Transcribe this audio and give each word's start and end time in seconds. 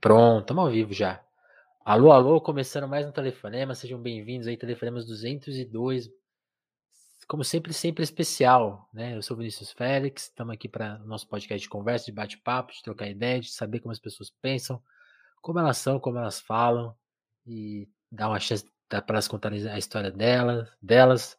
Pronto, 0.00 0.44
estamos 0.44 0.64
ao 0.64 0.70
vivo 0.70 0.94
já. 0.94 1.22
Alô, 1.84 2.10
alô, 2.10 2.40
começando 2.40 2.88
mais 2.88 3.06
um 3.06 3.12
telefonema, 3.12 3.74
sejam 3.74 4.00
bem-vindos 4.00 4.46
aí, 4.46 4.56
telefonemas 4.56 5.04
202. 5.04 6.08
Como 7.28 7.44
sempre, 7.44 7.74
sempre 7.74 8.02
especial, 8.02 8.88
né? 8.94 9.14
Eu 9.14 9.20
sou 9.20 9.36
Vinícius 9.36 9.72
Félix, 9.72 10.22
estamos 10.22 10.54
aqui 10.54 10.70
para 10.70 10.98
o 11.04 11.06
nosso 11.06 11.28
podcast 11.28 11.62
de 11.62 11.68
conversa, 11.68 12.06
de 12.06 12.12
bate-papo, 12.12 12.72
de 12.72 12.82
trocar 12.82 13.10
ideia, 13.10 13.40
de 13.40 13.50
saber 13.50 13.80
como 13.80 13.92
as 13.92 13.98
pessoas 13.98 14.30
pensam, 14.40 14.82
como 15.42 15.58
elas 15.58 15.76
são, 15.76 16.00
como 16.00 16.16
elas 16.16 16.40
falam, 16.40 16.96
e 17.46 17.86
dar 18.10 18.30
uma 18.30 18.40
chance 18.40 18.64
para 18.88 19.04
elas 19.06 19.28
contarem 19.28 19.68
a 19.68 19.76
história 19.76 20.10
delas, 20.10 20.66
delas, 20.80 21.36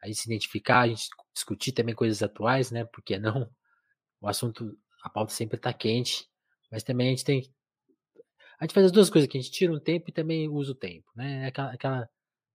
a 0.00 0.06
gente 0.06 0.20
se 0.20 0.28
identificar, 0.28 0.82
a 0.82 0.86
gente 0.86 1.08
discutir 1.34 1.72
também 1.72 1.96
coisas 1.96 2.22
atuais, 2.22 2.70
né? 2.70 2.84
Porque 2.84 3.18
não? 3.18 3.50
O 4.20 4.28
assunto, 4.28 4.78
a 5.02 5.10
pauta 5.10 5.32
sempre 5.32 5.56
está 5.56 5.72
quente, 5.72 6.28
mas 6.70 6.84
também 6.84 7.08
a 7.08 7.10
gente 7.10 7.24
tem 7.24 7.52
a 8.64 8.66
gente 8.66 8.72
faz 8.72 8.86
as 8.86 8.92
duas 8.92 9.10
coisas 9.10 9.28
aqui, 9.28 9.36
a 9.36 9.40
gente 9.42 9.52
tira 9.52 9.74
um 9.74 9.78
tempo 9.78 10.08
e 10.08 10.12
também 10.12 10.48
usa 10.48 10.72
o 10.72 10.74
tempo, 10.74 11.04
né? 11.14 11.44
É 11.44 11.46
aquela, 11.48 11.72
aquela, 11.72 12.08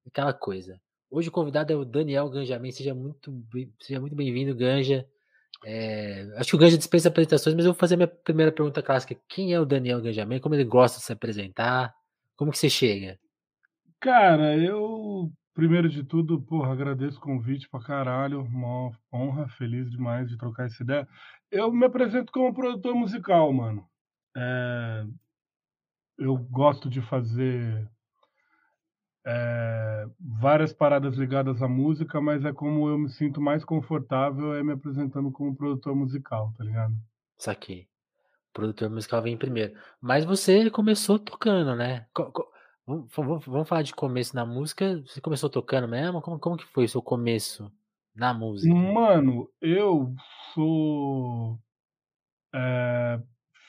aquela 0.08 0.34
coisa. 0.34 0.82
Hoje 1.08 1.30
o 1.30 1.32
convidado 1.32 1.72
é 1.72 1.76
o 1.76 1.86
Daniel 1.86 2.28
Ganjamin, 2.32 2.72
seja 2.72 2.96
muito, 2.96 3.32
seja 3.80 4.00
muito 4.00 4.16
bem-vindo, 4.16 4.56
Ganja. 4.56 5.06
É, 5.64 6.28
acho 6.38 6.50
que 6.50 6.56
o 6.56 6.60
Ganja 6.60 6.80
dispensa 6.80 7.10
apresentações, 7.10 7.56
mas 7.56 7.64
eu 7.64 7.74
vou 7.74 7.80
fazer 7.80 7.94
a 7.94 7.98
minha 7.98 8.08
primeira 8.08 8.52
pergunta 8.52 8.82
clássica. 8.82 9.16
Quem 9.28 9.54
é 9.54 9.60
o 9.60 9.68
Daniel 9.68 10.02
Ganjamin? 10.02 10.40
Como 10.40 10.56
ele 10.56 10.64
gosta 10.64 10.98
de 10.98 11.06
se 11.06 11.14
apresentar? 11.14 11.94
Como 12.36 12.52
que 12.52 12.58
você 12.58 12.72
chega? 12.72 13.20
Cara, 14.00 14.58
eu, 14.58 15.32
primeiro 15.54 15.88
de 15.88 16.04
tudo, 16.04 16.42
porra, 16.42 16.74
agradeço 16.74 17.20
o 17.20 17.22
convite 17.22 17.70
pra 17.70 17.84
caralho, 17.84 18.42
uma 18.42 18.92
honra, 19.14 19.48
feliz 19.50 19.92
demais 19.92 20.28
de 20.28 20.38
trocar 20.38 20.66
essa 20.66 20.82
ideia. 20.82 21.08
Eu 21.52 21.72
me 21.72 21.86
apresento 21.86 22.32
como 22.32 22.52
produtor 22.52 22.96
musical, 22.96 23.54
mano. 23.54 23.88
É, 24.36 25.06
eu 26.20 26.38
gosto 26.38 26.90
de 26.90 27.02
fazer 27.02 27.90
é, 29.26 30.06
várias 30.20 30.74
paradas 30.74 31.16
ligadas 31.16 31.62
à 31.62 31.68
música, 31.68 32.20
mas 32.20 32.44
é 32.44 32.52
como 32.52 32.90
eu 32.90 32.98
me 32.98 33.10
sinto 33.10 33.42
mais 33.42 33.64
confortável 33.64 34.54
é 34.54 34.64
me 34.64 34.74
apresentando 34.74 35.32
como 35.32 35.56
produtor 35.56 35.96
musical, 35.96 36.54
tá 36.58 36.64
ligado? 36.64 36.94
Saquei. 37.38 37.88
O 38.50 38.54
produtor 38.54 38.90
musical 38.90 39.22
vem 39.22 39.38
primeiro. 39.38 39.74
Mas 40.02 40.26
você 40.26 40.70
começou 40.70 41.18
tocando, 41.18 41.76
né? 41.76 42.06
Vamos, 43.16 43.46
vamos 43.46 43.70
falar 43.70 43.84
de 43.84 43.94
começo 43.94 44.36
na 44.36 44.46
música. 44.46 45.02
Você 45.06 45.22
começou 45.22 45.50
tocando 45.50 45.88
mesmo? 45.88 46.22
Como, 46.22 46.40
como 46.40 46.58
que 46.58 46.66
foi 46.66 46.86
o 46.86 46.90
seu 46.90 47.02
começo 47.02 47.72
na 48.16 48.34
música? 48.34 48.74
Mano, 48.74 49.48
eu 49.62 50.16
sou. 50.54 51.60
É, 52.54 53.22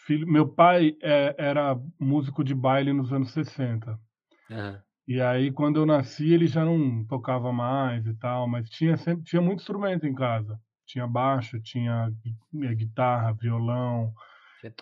filho, 0.07 0.27
meu 0.27 0.49
pai 0.49 0.97
é, 1.03 1.35
era 1.39 1.79
músico 1.99 2.43
de 2.43 2.55
baile 2.55 2.93
nos 2.93 3.13
anos 3.13 3.31
60. 3.33 3.99
Uhum. 4.51 4.79
E 5.07 5.21
aí, 5.21 5.51
quando 5.51 5.81
eu 5.81 5.87
nasci, 5.87 6.33
ele 6.33 6.47
já 6.47 6.65
não 6.65 7.05
tocava 7.05 7.53
mais 7.53 8.07
e 8.07 8.15
tal, 8.15 8.47
mas 8.47 8.69
tinha 8.69 8.97
sempre 8.97 9.25
tinha 9.25 9.43
muito 9.43 9.61
instrumento 9.61 10.07
em 10.07 10.15
casa. 10.15 10.59
Tinha 10.87 11.07
baixo, 11.07 11.61
tinha 11.61 12.13
eh, 12.63 12.75
guitarra, 12.75 13.33
violão. 13.33 14.13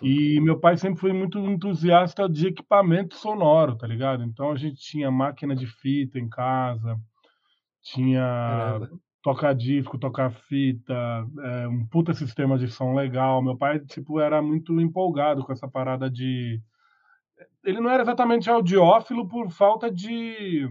E 0.01 0.39
meu 0.41 0.59
pai 0.59 0.75
sempre 0.75 0.99
foi 0.99 1.13
muito 1.13 1.39
entusiasta 1.39 2.27
de 2.27 2.47
equipamento 2.47 3.15
sonoro, 3.15 3.77
tá 3.77 3.87
ligado? 3.87 4.23
Então 4.23 4.51
a 4.51 4.55
gente 4.55 4.75
tinha 4.75 5.09
máquina 5.09 5.55
de 5.55 5.65
fita 5.65 6.19
em 6.19 6.27
casa, 6.27 6.99
tinha 7.81 8.19
Caramba 8.19 8.99
tocar 9.21 9.53
disco, 9.53 9.97
tocar 9.97 10.31
fita, 10.31 10.93
é, 10.93 11.67
um 11.67 11.85
puta 11.87 12.13
sistema 12.13 12.57
de 12.57 12.67
som 12.67 12.93
legal. 12.93 13.41
Meu 13.41 13.57
pai, 13.57 13.79
tipo, 13.79 14.19
era 14.19 14.41
muito 14.41 14.79
empolgado 14.79 15.43
com 15.43 15.51
essa 15.51 15.67
parada 15.67 16.09
de. 16.09 16.61
Ele 17.63 17.79
não 17.79 17.89
era 17.89 18.03
exatamente 18.03 18.49
audiófilo 18.49 19.27
por 19.27 19.49
falta 19.51 19.91
de 19.91 20.67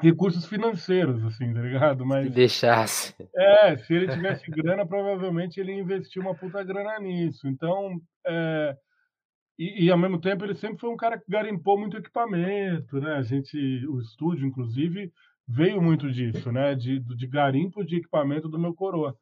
recursos 0.00 0.46
financeiros, 0.46 1.24
assim, 1.24 1.52
tá 1.52 1.60
ligado? 1.60 2.06
Mas. 2.06 2.28
Se 2.28 2.32
deixasse. 2.32 3.14
É, 3.34 3.76
se 3.76 3.94
ele 3.94 4.08
tivesse 4.08 4.50
grana, 4.50 4.86
provavelmente 4.86 5.60
ele 5.60 5.72
investiu 5.72 6.22
uma 6.22 6.34
puta 6.34 6.62
grana 6.62 6.98
nisso. 6.98 7.48
Então. 7.48 8.00
É... 8.26 8.76
E, 9.56 9.84
e, 9.84 9.90
ao 9.90 9.96
mesmo 9.96 10.20
tempo 10.20 10.44
ele 10.44 10.54
sempre 10.56 10.80
foi 10.80 10.90
um 10.90 10.96
cara 10.96 11.16
que 11.16 11.30
garimpou 11.30 11.78
muito 11.78 11.96
equipamento, 11.96 13.00
né? 13.00 13.12
A 13.12 13.22
gente, 13.22 13.56
o 13.86 14.00
estúdio, 14.00 14.48
inclusive, 14.48 15.12
veio 15.46 15.80
muito 15.80 16.10
disso, 16.10 16.50
né? 16.52 16.74
De, 16.74 17.00
de 17.00 17.26
garimpo 17.26 17.84
de 17.84 17.96
equipamento 17.96 18.48
do 18.48 18.58
meu 18.58 18.74
coroa. 18.74 19.16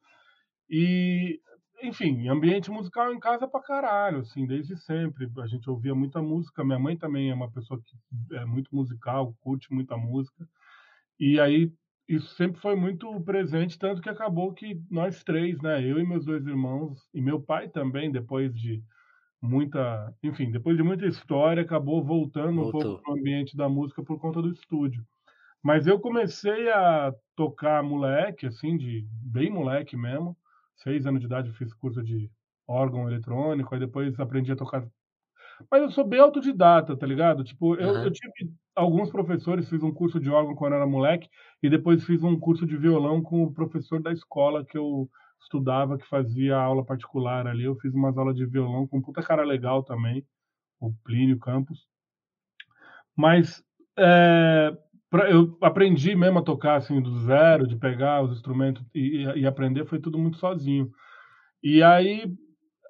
E, 0.69 1.41
enfim, 1.83 2.29
ambiente 2.29 2.71
musical 2.71 3.13
em 3.13 3.21
casa 3.21 3.47
pra 3.47 3.61
caralho, 3.61 4.19
assim, 4.19 4.47
desde 4.47 4.77
sempre. 4.77 5.29
A 5.39 5.47
gente 5.47 5.69
ouvia 5.69 5.95
muita 5.95 6.23
música. 6.23 6.65
Minha 6.65 6.79
mãe 6.79 6.97
também 6.97 7.31
é 7.31 7.35
uma 7.35 7.51
pessoa 7.51 7.81
que 7.81 8.37
é 8.37 8.45
muito 8.45 8.75
musical, 8.75 9.35
curte 9.41 9.73
muita 9.73 9.97
música. 9.97 10.49
E 11.19 11.39
aí 11.39 11.73
isso 12.09 12.35
sempre 12.35 12.61
foi 12.61 12.77
muito 12.77 13.21
presente, 13.23 13.79
tanto 13.79 14.03
que 14.03 14.09
acabou 14.09 14.53
que 14.53 14.81
nós 14.91 15.23
três, 15.23 15.61
né? 15.61 15.83
Eu 15.83 15.99
e 15.99 16.07
meus 16.07 16.25
dois 16.25 16.45
irmãos, 16.47 16.99
e 17.15 17.21
meu 17.21 17.41
pai 17.41 17.69
também, 17.69 18.11
depois 18.11 18.53
de 18.55 18.83
muita, 19.41 20.15
enfim, 20.23 20.51
depois 20.51 20.77
de 20.77 20.83
muita 20.83 21.07
história, 21.07 21.63
acabou 21.63 22.05
voltando 22.05 22.57
Voltou. 22.63 22.81
um 22.81 22.83
pouco 22.85 23.03
para 23.03 23.15
o 23.15 23.19
ambiente 23.19 23.57
da 23.57 23.69
música 23.69 24.03
por 24.03 24.19
conta 24.19 24.43
do 24.43 24.51
estúdio. 24.51 25.05
Mas 25.63 25.87
eu 25.87 26.01
comecei 26.01 26.71
a 26.71 27.15
tocar 27.37 27.83
moleque, 27.83 28.47
assim, 28.47 28.77
de 28.77 29.07
bem 29.11 29.51
moleque 29.51 29.97
mesmo. 29.97 30.37
Seis 30.77 31.07
anos 31.07 31.21
de 31.21 31.27
idade 31.27 31.49
eu 31.49 31.55
fiz 31.55 31.73
curso 31.75 32.03
de 32.03 32.31
órgão 32.67 33.09
eletrônico, 33.09 33.73
aí 33.73 33.81
depois 33.81 34.19
aprendi 34.19 34.51
a 34.51 34.57
tocar. 34.57 34.85
Mas 35.71 35.83
eu 35.83 35.91
sou 35.91 36.05
bem 36.05 36.19
autodidata, 36.19 36.97
tá 36.97 37.07
ligado? 37.07 37.45
Tipo, 37.45 37.77
eu, 37.77 37.91
uhum. 37.91 38.05
eu 38.05 38.11
tive 38.11 38.53
alguns 38.75 39.11
professores, 39.11 39.69
fiz 39.69 39.83
um 39.83 39.93
curso 39.93 40.19
de 40.19 40.31
órgão 40.31 40.55
quando 40.55 40.73
eu 40.73 40.79
era 40.79 40.87
moleque, 40.87 41.29
e 41.63 41.71
depois 41.71 42.05
fiz 42.05 42.23
um 42.25 42.39
curso 42.39 42.67
de 42.67 42.77
violão 42.77 43.23
com 43.23 43.45
o 43.45 43.53
professor 43.53 44.03
da 44.03 44.13
escola 44.13 44.65
que 44.65 44.77
eu 44.77 45.09
estudava, 45.41 45.99
que 45.99 46.09
fazia 46.09 46.57
aula 46.57 46.85
particular 46.85 47.47
ali. 47.47 47.65
Eu 47.65 47.77
fiz 47.77 47.95
umas 47.95 48.17
aulas 48.17 48.35
de 48.35 48.47
violão 48.47 48.87
com 48.87 48.99
um 48.99 49.03
puta 49.03 49.23
cara 49.23 49.45
legal 49.45 49.83
também, 49.83 50.27
o 50.81 50.93
Plínio 51.05 51.39
Campos. 51.39 51.87
Mas 53.15 53.63
é, 53.97 54.77
pra, 55.13 55.31
eu 55.31 55.59
aprendi 55.61 56.17
mesmo 56.17 56.39
a 56.39 56.43
tocar 56.43 56.77
assim 56.77 56.99
do 57.01 57.21
zero, 57.21 57.67
de 57.67 57.77
pegar 57.77 58.23
os 58.23 58.33
instrumentos 58.33 58.83
e, 58.95 59.25
e 59.37 59.47
aprender, 59.47 59.85
foi 59.85 60.01
tudo 60.01 60.19
muito 60.19 60.39
sozinho. 60.39 60.91
E 61.63 61.83
aí, 61.83 62.35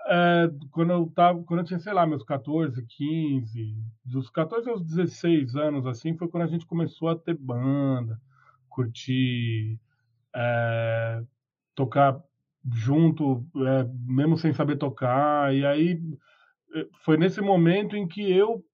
é, 0.06 0.48
quando 0.70 0.92
eu 0.92 1.12
tava, 1.12 1.42
quando 1.42 1.60
eu 1.60 1.66
tinha, 1.66 1.80
sei 1.80 1.92
lá, 1.92 2.06
meus 2.06 2.22
14, 2.22 2.80
15, 2.86 3.74
dos 4.04 4.30
14 4.30 4.70
aos 4.70 4.84
16 4.84 5.56
anos, 5.56 5.84
assim, 5.84 6.16
foi 6.16 6.28
quando 6.28 6.44
a 6.44 6.46
gente 6.46 6.64
começou 6.64 7.08
a 7.08 7.18
ter 7.18 7.36
banda, 7.36 8.20
curtir, 8.68 9.80
é, 10.32 11.22
tocar 11.74 12.22
junto, 12.72 13.44
é, 13.66 13.84
mesmo 14.06 14.38
sem 14.38 14.52
saber 14.52 14.76
tocar. 14.76 15.52
E 15.52 15.66
aí 15.66 16.00
é, 16.76 16.86
foi 17.04 17.16
nesse 17.16 17.40
momento 17.40 17.96
em 17.96 18.06
que 18.06 18.30
eu 18.30 18.64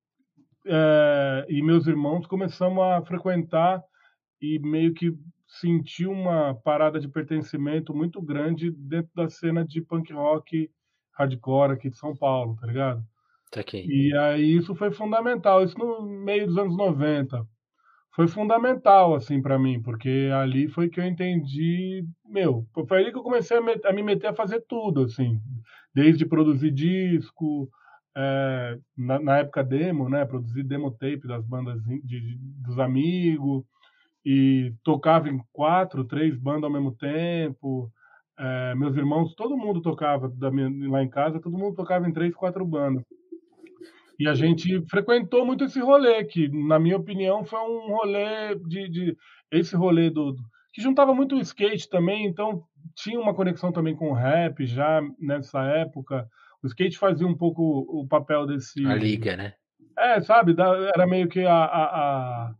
é, 0.66 1.46
e 1.48 1.62
meus 1.62 1.86
irmãos 1.86 2.26
começamos 2.26 2.82
a 2.82 3.02
frequentar 3.02 3.82
e 4.40 4.58
meio 4.58 4.94
que 4.94 5.12
sentir 5.46 6.06
uma 6.06 6.54
parada 6.54 7.00
de 7.00 7.08
pertencimento 7.08 7.94
muito 7.94 8.20
grande 8.20 8.70
dentro 8.70 9.10
da 9.14 9.28
cena 9.28 9.64
de 9.64 9.80
punk 9.80 10.12
rock 10.12 10.70
hardcore 11.12 11.72
aqui 11.72 11.90
de 11.90 11.96
São 11.96 12.14
Paulo, 12.14 12.56
tá 12.60 12.66
ligado? 12.66 13.02
Tá 13.50 13.60
aqui. 13.60 13.84
E 13.88 14.14
aí 14.16 14.56
isso 14.56 14.74
foi 14.74 14.90
fundamental, 14.92 15.64
isso 15.64 15.76
no 15.78 16.02
meio 16.02 16.46
dos 16.46 16.58
anos 16.58 16.76
90. 16.76 17.46
Foi 18.14 18.28
fundamental, 18.28 19.14
assim, 19.14 19.40
para 19.40 19.58
mim, 19.58 19.80
porque 19.80 20.28
ali 20.34 20.68
foi 20.68 20.88
que 20.88 21.00
eu 21.00 21.04
entendi, 21.04 22.04
meu, 22.26 22.66
foi 22.88 22.98
ali 22.98 23.12
que 23.12 23.18
eu 23.18 23.22
comecei 23.22 23.56
a, 23.56 23.60
me, 23.60 23.80
a 23.84 23.92
me 23.92 24.02
meter 24.02 24.26
a 24.28 24.34
fazer 24.34 24.64
tudo, 24.68 25.04
assim, 25.04 25.40
desde 25.94 26.26
produzir 26.26 26.72
disco, 26.72 27.70
é, 28.20 28.78
na, 28.96 29.20
na, 29.20 29.38
época 29.38 29.62
demo, 29.62 30.08
né, 30.08 30.24
produzir 30.24 30.64
demo 30.64 30.90
tape 30.90 31.28
das 31.28 31.46
bandas 31.46 31.80
de, 31.84 32.02
de, 32.02 32.36
dos 32.66 32.76
amigos 32.80 33.62
e 34.26 34.74
tocava 34.82 35.28
em 35.28 35.40
quatro, 35.52 36.04
três 36.04 36.36
bandas 36.36 36.64
ao 36.64 36.70
mesmo 36.70 36.90
tempo. 36.96 37.88
É, 38.36 38.74
meus 38.74 38.96
irmãos, 38.96 39.36
todo 39.36 39.56
mundo 39.56 39.80
tocava 39.80 40.32
minha, 40.50 40.90
lá 40.90 41.00
em 41.00 41.08
casa, 41.08 41.40
todo 41.40 41.56
mundo 41.56 41.76
tocava 41.76 42.08
em 42.08 42.12
três, 42.12 42.34
quatro 42.34 42.66
bandas. 42.66 43.04
E 44.18 44.26
a 44.26 44.34
gente 44.34 44.84
frequentou 44.90 45.46
muito 45.46 45.62
esse 45.62 45.78
rolê, 45.78 46.24
que, 46.24 46.48
na 46.48 46.76
minha 46.80 46.96
opinião, 46.96 47.44
foi 47.44 47.60
um 47.60 47.94
rolê 47.94 48.56
de. 48.66 48.88
de 48.88 49.16
esse 49.48 49.76
rolê 49.76 50.10
do. 50.10 50.34
que 50.72 50.82
juntava 50.82 51.14
muito 51.14 51.36
o 51.36 51.40
skate 51.40 51.88
também, 51.88 52.26
então 52.26 52.64
tinha 52.96 53.20
uma 53.20 53.32
conexão 53.32 53.70
também 53.70 53.94
com 53.94 54.10
o 54.10 54.14
rap 54.14 54.66
já 54.66 55.00
nessa 55.20 55.62
época. 55.62 56.28
O 56.62 56.66
skate 56.66 56.98
fazia 56.98 57.26
um 57.26 57.36
pouco 57.36 57.62
o 57.62 58.06
papel 58.06 58.46
desse. 58.46 58.84
A 58.86 58.94
liga, 58.94 59.36
né? 59.36 59.54
É, 59.96 60.20
sabe? 60.20 60.54
Era 60.94 61.06
meio 61.06 61.28
que 61.28 61.44
a, 61.44 61.54
a, 61.54 62.54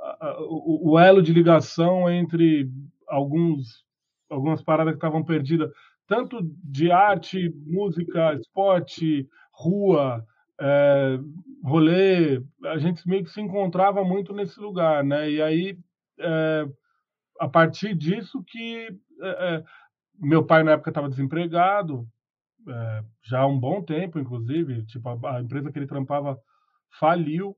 a, 0.00 0.36
o, 0.40 0.92
o, 0.92 0.98
elo 0.98 1.22
de 1.22 1.32
ligação 1.32 2.10
entre 2.10 2.70
alguns, 3.06 3.84
algumas 4.30 4.62
paradas 4.62 4.94
que 4.94 4.98
estavam 4.98 5.22
perdidas, 5.22 5.70
tanto 6.06 6.40
de 6.64 6.90
arte, 6.90 7.52
música, 7.66 8.34
esporte, 8.34 9.28
rua, 9.52 10.24
eh, 10.60 11.18
rolê, 11.62 12.42
a 12.64 12.78
gente 12.78 13.06
meio 13.06 13.24
que 13.24 13.30
se 13.30 13.40
encontrava 13.40 14.02
muito 14.02 14.32
nesse 14.32 14.58
lugar, 14.58 15.04
né, 15.04 15.30
e 15.30 15.42
aí, 15.42 15.78
eh, 16.18 16.66
a 17.38 17.48
partir 17.48 17.94
disso 17.94 18.42
que, 18.46 18.88
eh 19.20 19.36
eh, 19.40 19.64
meu 20.20 20.44
pai 20.44 20.64
na 20.64 20.72
época 20.72 20.90
estava 20.90 21.08
desempregado, 21.08 22.06
eh, 22.68 23.04
já 23.24 23.40
há 23.40 23.46
um 23.46 23.58
bom 23.58 23.82
tempo 23.82 24.18
inclusive, 24.18 24.84
tipo 24.86 25.08
a 25.08 25.36
a 25.38 25.40
empresa 25.42 25.72
que 25.72 25.78
ele 25.78 25.86
trampava 25.86 26.38
faliu, 26.98 27.56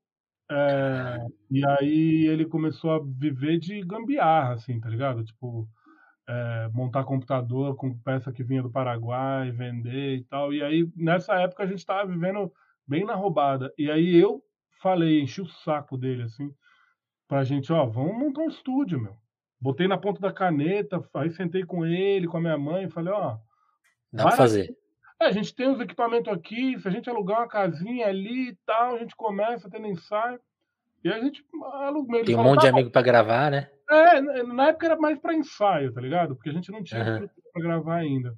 Caralho. 0.66 1.32
e 1.50 1.64
aí 1.66 2.26
ele 2.26 2.46
começou 2.46 2.90
a 2.92 3.00
viver 3.04 3.58
de 3.58 3.80
gambiarra, 3.82 4.54
assim, 4.54 4.78
tá 4.80 4.88
ligado? 4.88 5.24
Tipo, 5.24 5.68
eh, 6.28 6.68
montar 6.74 7.04
computador 7.04 7.76
com 7.76 7.98
peça 7.98 8.32
que 8.32 8.44
vinha 8.44 8.62
do 8.62 8.70
Paraguai, 8.70 9.50
vender 9.52 10.16
e 10.18 10.24
tal, 10.24 10.52
e 10.54 10.62
aí 10.62 10.88
nessa 10.96 11.34
época 11.40 11.64
a 11.64 11.66
gente 11.66 11.78
estava 11.80 12.08
vivendo 12.10 12.52
bem 12.88 13.04
na 13.04 13.14
roubada, 13.14 13.72
e 13.78 13.90
aí 13.90 14.16
eu 14.16 14.42
falei, 14.82 15.20
enchi 15.22 15.42
o 15.42 15.46
saco 15.46 15.98
dele, 15.98 16.24
assim, 16.24 16.50
pra 17.28 17.44
gente: 17.44 17.72
"Ó, 17.72 17.86
vamos 17.86 18.18
montar 18.18 18.42
um 18.42 18.48
estúdio 18.48 19.00
meu", 19.00 19.16
botei 19.60 19.88
na 19.88 19.98
ponta 19.98 20.20
da 20.20 20.32
caneta, 20.32 21.02
aí 21.14 21.30
sentei 21.30 21.64
com 21.64 21.86
ele, 21.86 22.28
com 22.28 22.38
a 22.38 22.40
minha 22.40 22.58
mãe 22.58 22.84
e 22.86 22.90
falei: 22.90 23.12
"Ó, 23.14 23.38
Dá 24.12 24.26
pra 24.28 24.36
fazer. 24.36 24.72
É, 25.20 25.26
a 25.26 25.32
gente 25.32 25.54
tem 25.54 25.68
os 25.70 25.80
equipamento 25.80 26.30
aqui, 26.30 26.78
se 26.80 26.88
a 26.88 26.90
gente 26.90 27.08
alugar 27.10 27.40
uma 27.40 27.48
casinha 27.48 28.06
ali 28.08 28.50
e 28.50 28.56
tal, 28.66 28.96
a 28.96 28.98
gente 28.98 29.14
começa 29.16 29.70
tendo 29.70 29.86
ensaio", 29.86 30.40
e 31.04 31.10
a 31.10 31.20
gente 31.20 31.44
alu 31.62 32.06
ele 32.16 32.24
Tem 32.24 32.34
um 32.34 32.38
falou: 32.38 32.52
monte 32.52 32.62
"Tá 32.62 32.66
de 32.66 32.72
bom". 32.72 32.78
amigo 32.78 32.90
pra 32.90 33.02
gravar, 33.02 33.50
né. 33.50 33.70
É, 33.90 34.20
na 34.42 34.68
época 34.68 34.86
era 34.86 34.96
mais 34.96 35.18
pra 35.18 35.34
ensaio, 35.34 35.92
tá 35.92 36.00
ligado? 36.00 36.36
Porque 36.36 36.50
a 36.50 36.52
gente 36.52 36.70
não 36.70 36.82
tinha 36.82 37.02
estrutura 37.02 37.42
pra 37.52 37.62
gravar 37.62 37.96
ainda. 37.96 38.34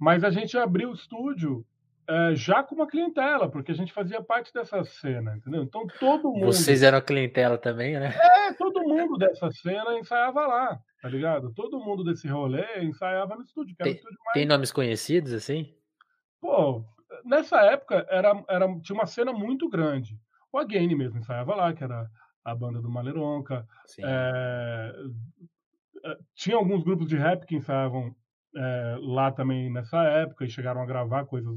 Mas 0.00 0.24
a 0.24 0.30
gente 0.30 0.56
abriu 0.58 0.90
o 0.90 0.94
estúdio, 0.94 1.64
eh, 2.08 2.34
já 2.34 2.62
com 2.62 2.74
uma 2.74 2.86
clientela, 2.86 3.48
porque 3.48 3.72
a 3.72 3.74
gente 3.74 3.92
fazia 3.92 4.22
parte 4.22 4.52
dessa 4.52 4.82
cena, 4.84 5.36
entendeu? 5.36 5.62
Então 5.62 5.86
todo 6.00 6.32
mundo 6.32 6.46
Vocês 6.46 6.82
eram 6.82 6.98
a 6.98 7.02
clientela 7.02 7.56
também, 7.56 7.98
né. 7.98 8.12
É, 8.14 8.52
todo 8.54 8.82
mundo 8.82 9.16
dessa 9.16 9.50
cena 9.50 9.98
ensaiava 9.98 10.46
lá, 10.46 10.80
tá 11.00 11.08
ligado? 11.08 11.52
Todo 11.54 11.78
mundo 11.78 12.02
desse 12.02 12.26
rolê 12.28 12.82
ensaiava 12.82 13.36
no 13.36 13.42
estúdio, 13.42 13.76
que 13.76 13.82
era 13.82 13.90
o 13.90 13.92
Tem 13.92 13.98
estúdio 14.00 14.18
tem 14.32 14.42
mais 14.42 14.48
nomes 14.48 14.72
conhecidos, 14.72 15.32
assim? 15.32 15.74
Pô, 16.40 16.84
nessa 17.24 17.60
época 17.60 18.06
era 18.10 18.42
era 18.48 18.66
tinha 18.80 18.98
uma 18.98 19.06
cena 19.06 19.32
muito 19.32 19.68
grande. 19.68 20.18
O 20.52 20.58
Again 20.58 20.94
mesmo 20.94 21.18
ensaiava 21.18 21.54
lá, 21.54 21.72
que 21.72 21.84
era 21.84 22.10
a 22.44 22.54
banda 22.54 22.80
do 22.80 22.90
Maleronca, 22.90 23.66
Sim. 23.86 24.02
eh, 24.04 24.92
tinha 26.34 26.56
alguns 26.56 26.82
grupos 26.82 27.06
de 27.08 27.16
rap 27.16 27.46
que 27.46 27.54
ensaiavam, 27.54 28.14
eh, 28.56 28.96
lá 29.00 29.30
também 29.30 29.72
nessa 29.72 30.02
época 30.02 30.44
e 30.44 30.50
chegaram 30.50 30.82
a 30.82 30.86
gravar 30.86 31.24
coisas 31.26 31.56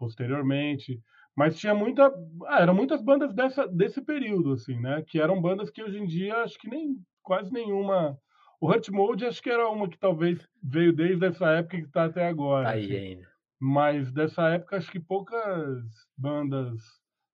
posteriormente, 0.00 1.00
mas 1.36 1.58
tinha 1.60 1.74
muita 1.76 2.12
ah, 2.48 2.62
eram 2.62 2.74
muitas 2.74 3.02
bandas 3.02 3.34
dessa 3.34 3.68
desse 3.68 4.02
período, 4.02 4.54
assim, 4.54 4.80
né, 4.80 5.04
que 5.06 5.20
eram 5.20 5.40
bandas 5.42 5.70
que 5.70 5.84
hoje 5.84 5.98
em 6.00 6.06
dia 6.06 6.38
acho 6.42 6.58
que 6.58 6.68
nem 6.70 6.96
quase 7.22 7.52
nenhuma 7.52 8.18
o 8.60 8.68
Hurt 8.68 8.88
Mode 8.90 9.26
acho 9.26 9.42
que 9.42 9.50
era 9.50 9.68
uma 9.70 9.88
que 9.90 9.98
talvez 9.98 10.48
veio 10.62 10.92
desde 10.94 11.26
essa 11.26 11.46
época 11.52 11.80
que 11.82 11.88
tá 11.90 12.06
até 12.06 12.28
Tá 12.62 12.70
agora, 12.70 12.70
aí 12.70 12.84
assim, 12.84 12.96
ainda. 12.96 13.28
mas 13.60 14.12
dessa 14.12 14.48
época 14.50 14.78
acho 14.78 14.90
que 14.90 15.00
poucas 15.00 15.84
bandas 16.16 16.82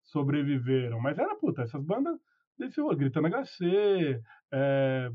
sobreviveram, 0.04 1.00
mas 1.00 1.18
era, 1.18 1.36
puta, 1.36 1.62
essas 1.62 1.84
bandas 1.84 2.18
desse 2.58 2.80
rolo, 2.80 2.96
Gritando 2.96 3.28
HC, 3.28 4.20
eh, 4.52 5.10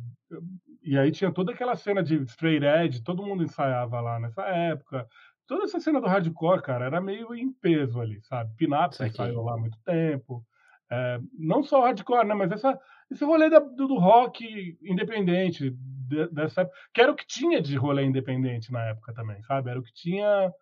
e 0.83 0.97
aí 0.97 1.12
tinha 1.12 1.31
toda 1.33 1.51
aquela 1.54 1.75
cena 1.75 2.04
de 2.04 2.15
Straight 2.24 2.65
Edge, 2.65 3.04
todo 3.04 3.25
mundo 3.25 3.44
ensaiava 3.44 4.01
lá 4.01 4.19
nessa 4.19 4.44
época. 4.47 5.07
Toda 5.51 5.65
essa 5.65 5.81
cena 5.81 6.00
do 6.00 6.07
hardcore, 6.07 6.62
cara, 6.62 6.86
era 6.86 7.01
meio 7.01 7.36
em 7.36 7.51
peso 7.51 8.00
ali, 8.00 8.21
sabe? 8.21 8.53
Ensaiou 9.01 9.12
Saquei. 9.18 9.33
lá 9.44 9.53
há 9.56 9.57
muito 9.57 9.77
tempo, 9.83 10.45
eh, 10.89 11.19
não 11.38 11.62
só 11.62 11.81
o 11.81 11.83
hardcore, 11.83 12.25
né, 12.25 12.33
mas 12.33 12.51
essa 12.53 12.80
esse 13.12 13.25
rolê 13.25 13.50
da 13.50 13.59
do 13.59 13.88
do 13.88 13.98
rock 14.00 14.77
independente 14.81 15.71
de 15.71 16.27
dessa 16.30 16.62
época, 16.62 16.77
que 16.94 17.01
era 17.01 17.12
o 17.12 17.15
que 17.15 17.27
tinha 17.27 17.62
de 17.62 17.75
rolê 17.75 18.03
independente 18.06 18.71
na 18.71 18.81
época 18.86 19.13
também, 19.13 19.44
sabe? 19.44 19.69
Era 19.71 19.80
o 19.80 19.83
que 19.83 19.94
tinha, 19.94 20.53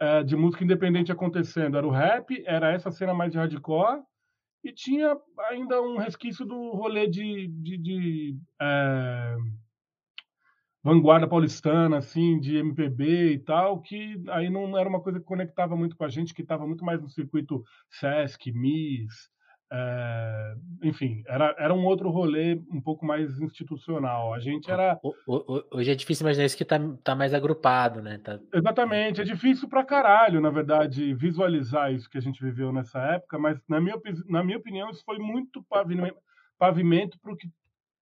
eh, 0.00 0.22
de 0.24 0.36
música 0.36 0.64
independente 0.64 1.12
acontecendo, 1.12 1.76
era 1.78 1.86
o 1.86 1.90
rap, 1.90 2.42
era 2.46 2.72
essa 2.72 2.90
cena 2.92 3.14
mais 3.14 3.32
de 3.32 3.38
hardcore, 3.38 4.02
e 4.64 4.72
tinha 4.72 5.16
ainda 5.50 5.82
um 5.82 5.98
resquício 5.98 6.46
do 6.46 6.72
rolê 6.72 7.08
de 7.08 7.48
de 7.48 7.78
de, 7.78 8.38
eh, 8.62 9.36
vanguarda 10.84 11.26
paulistana, 11.26 11.96
assim, 11.98 12.38
de 12.38 12.58
MPB 12.58 13.32
e 13.32 13.38
tal, 13.38 13.80
que 13.80 14.22
aí 14.28 14.50
não 14.50 14.76
era 14.78 14.88
uma 14.88 15.00
coisa 15.00 15.18
que 15.18 15.24
conectava 15.24 15.74
muito 15.76 15.96
com 15.96 16.04
a 16.04 16.08
gente, 16.10 16.34
que 16.34 16.42
estava 16.42 16.66
muito 16.66 16.84
mais 16.84 17.00
no 17.00 17.08
circuito 17.08 17.64
Sesc, 17.90 18.52
Miss, 18.52 19.30
eh, 19.72 20.54
enfim, 20.82 21.22
era 21.26 21.54
era 21.58 21.74
um 21.74 21.86
outro 21.86 22.10
rolê 22.10 22.60
um 22.70 22.80
pouco 22.82 23.06
mais 23.06 23.40
institucional. 23.40 24.34
A 24.34 24.38
gente 24.40 24.70
era 24.70 25.00
ho 25.02 25.14
ho 25.26 25.44
ho 25.48 25.64
hoje 25.72 25.90
é 25.90 25.94
difícil 25.94 26.24
imaginar 26.26 26.44
isso 26.46 26.56
que 26.56 26.64
tá 26.66 26.78
tá 27.02 27.14
mais 27.14 27.32
agrupado, 27.32 28.02
né, 28.02 28.18
tá 28.18 28.38
Exatamente, 28.52 29.20
é 29.20 29.24
difícil 29.24 29.68
pra 29.68 29.84
caralho, 29.84 30.40
na 30.40 30.50
verdade, 30.50 31.14
visualizar 31.14 31.92
isso 31.92 32.08
que 32.10 32.18
a 32.18 32.20
gente 32.20 32.42
viveu 32.42 32.72
nessa 32.72 33.00
época, 33.00 33.38
mas 33.38 33.58
na 33.68 33.80
minha 33.80 33.96
na 34.28 34.44
minha 34.44 34.58
opinião, 34.58 34.90
isso 34.90 35.02
foi 35.04 35.18
muito 35.18 35.62
pavime 35.64 36.12
pavimento 36.58 37.18
para 37.20 37.32
o 37.32 37.36
que 37.36 37.48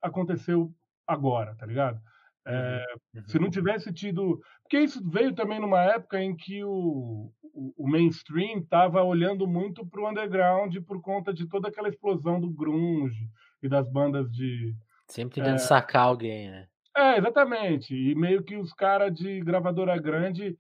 aconteceu 0.02 0.74
agora, 1.06 1.54
tá 1.56 1.64
ligado? 1.64 2.00
Uhum, 2.48 2.82
Eh, 3.14 3.22
se 3.26 3.38
uhum. 3.38 3.40
não 3.40 3.50
tivesse 3.50 3.92
tido 3.92 4.40
porque 4.62 4.80
isso 4.80 5.00
veio 5.08 5.34
também 5.34 5.60
numa 5.60 5.80
época 5.82 6.20
em 6.22 6.36
que 6.36 6.64
o 6.64 7.32
o 7.54 7.74
o 7.76 7.88
mainstream 7.88 8.60
estava 8.60 9.02
olhando 9.04 9.46
muito 9.46 9.86
para 9.86 10.00
o 10.02 10.08
underground 10.10 10.74
por 10.86 11.00
conta 11.02 11.32
de 11.34 11.46
toda 11.48 11.68
aquela 11.68 11.88
explosão 11.88 12.40
do 12.40 12.50
grunge 12.50 13.28
e 13.62 13.68
das 13.68 13.88
bandas 13.90 14.30
de, 14.32 14.74
Sempre 15.08 15.34
tentando 15.36 15.58
eh 15.58 15.58
sacar 15.58 16.02
alguém, 16.06 16.50
né. 16.50 16.68
É, 16.94 17.16
exatamente, 17.16 17.94
e 17.94 18.14
meio 18.14 18.42
que 18.44 18.54
os 18.56 18.72
cara 18.74 19.10
de 19.10 19.40
gravadora 19.40 19.98
grande, 19.98 20.58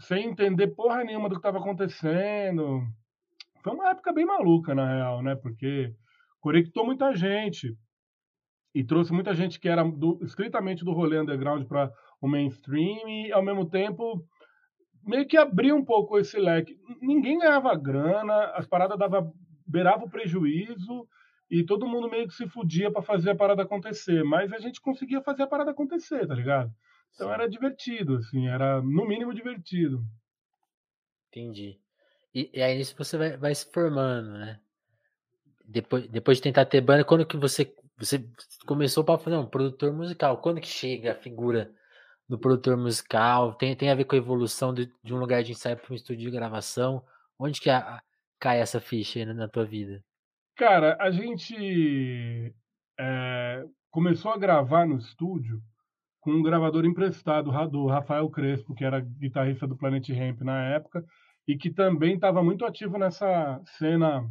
sem 0.00 0.26
entender 0.30 0.68
porra 0.68 1.04
nenhuma 1.04 1.28
do 1.28 1.34
que 1.36 1.40
estava 1.40 1.58
acontecendo. 1.58 2.82
Foi 3.62 3.72
uma 3.74 3.90
época 3.90 4.12
bem 4.12 4.26
maluca 4.26 4.74
na 4.74 4.88
real, 4.94 5.22
né, 5.22 5.36
porque 5.36 5.94
conectou 6.40 6.86
muita 6.86 7.14
gente, 7.16 7.76
e 8.76 8.84
trouxe 8.84 9.10
muita 9.10 9.32
gente 9.34 9.58
que 9.58 9.70
era 9.70 9.82
do 9.82 10.18
estritamente 10.22 10.84
do 10.84 10.92
rolê 10.92 11.18
underground 11.18 11.66
pra 11.66 11.90
o 12.20 12.28
mainstream 12.28 13.08
e 13.08 13.32
ao 13.32 13.42
mesmo 13.42 13.64
tempo, 13.64 14.22
meio 15.02 15.26
que 15.26 15.36
abriu 15.38 15.74
um 15.74 15.84
pouco 15.84 16.18
esse 16.18 16.38
leque. 16.38 16.76
Ninguém 17.00 17.38
ganhava 17.38 17.74
grana, 17.74 18.52
as 18.54 18.66
parada 18.66 18.94
dava 18.94 19.32
beirava 19.66 20.04
o 20.04 20.10
prejuízo, 20.10 21.08
e 21.50 21.64
todo 21.64 21.88
mundo 21.88 22.10
meio 22.10 22.28
que 22.28 22.34
se 22.34 22.46
fudia 22.46 22.92
pra 22.92 23.00
fazer 23.00 23.30
a 23.30 23.34
parada 23.34 23.62
acontecer, 23.62 24.22
mas 24.22 24.52
a 24.52 24.58
gente 24.58 24.78
conseguia 24.80 25.22
fazer 25.22 25.44
a 25.44 25.46
parada 25.46 25.70
acontecer, 25.70 26.26
tá 26.26 26.34
ligado? 26.34 26.70
Então 27.14 27.28
Sim. 27.28 27.34
era 27.34 27.48
divertido, 27.48 28.16
assim, 28.16 28.46
era 28.46 28.82
no 28.82 29.06
mínimo 29.08 29.32
divertido. 29.32 30.04
Entendi. 31.32 31.80
E 32.34 32.50
e 32.52 32.62
aí 32.62 32.76
nisso 32.76 32.94
você 32.98 33.16
vai 33.16 33.36
vai 33.38 33.54
se 33.54 33.70
formando, 33.72 34.32
né. 34.32 34.60
Depois 35.64 36.06
depois 36.08 36.36
de 36.38 36.42
tentar 36.42 36.66
ter 36.66 36.80
banda, 36.82 37.04
quando 37.04 37.26
que 37.26 37.36
você 37.36 37.64
você 37.98 38.28
começou 38.66 39.04
papo 39.04 39.24
falou: 39.24 39.40
"Não, 39.42 39.48
produtor 39.50 39.92
musical", 39.92 40.40
quando 40.40 40.60
que 40.60 40.68
chega 40.68 41.12
a 41.12 41.14
figura 41.14 41.72
do 42.28 42.38
produtor 42.38 42.76
musical? 42.76 43.54
Tem 43.54 43.76
tem 43.76 43.90
a 43.90 43.94
ver 43.94 44.04
com 44.06 44.16
a 44.16 44.18
evolução 44.18 44.74
de 44.74 44.92
de 45.04 45.14
um 45.14 45.18
lugar 45.18 45.42
de 45.44 45.52
ensaio 45.52 45.76
para 45.78 45.92
um 45.92 45.96
estúdio 45.96 46.30
de 46.30 46.36
gravação? 46.36 47.04
Onde 47.38 47.60
que 47.60 47.70
a 47.70 48.02
cai 48.40 48.60
essa 48.60 48.80
ficha 48.80 49.20
aí 49.20 49.26
na 49.26 49.48
tua 49.48 49.64
vida? 49.66 50.04
Cara, 50.56 50.96
a 50.98 51.10
gente, 51.10 52.54
eh, 52.98 53.64
começou 53.90 54.32
a 54.32 54.38
gravar 54.38 54.86
no 54.86 54.96
estúdio 54.96 55.62
com 56.20 56.32
um 56.32 56.42
gravador 56.42 56.84
emprestado 56.86 57.50
do 57.70 57.86
Rafael 57.86 58.28
Crespo, 58.30 58.74
que 58.74 58.84
era 58.84 59.00
guitarrista 59.00 59.66
do 59.66 59.76
Planet 59.76 60.08
Hemp 60.10 60.42
na 60.42 60.62
época, 60.70 61.04
e 61.48 61.56
que 61.56 61.70
também 61.70 62.14
estava 62.16 62.42
muito 62.42 62.64
ativo 62.66 62.98
nessa 62.98 63.60
cena 63.78 64.28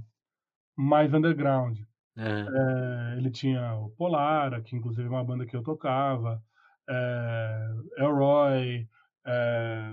mais 0.77 1.13
underground. 1.13 1.79
Aham. 2.17 2.47
Eh, 2.47 3.17
ele 3.17 3.29
tinha 3.31 3.75
o 3.75 3.89
Polara, 3.91 4.61
que 4.61 4.75
inclusive 4.75 5.07
é 5.07 5.09
uma 5.09 5.23
banda 5.23 5.45
que 5.45 5.55
eu 5.55 5.63
tocava, 5.63 6.41
eh, 6.89 7.67
Elroy, 7.99 8.87
eh, 9.27 9.91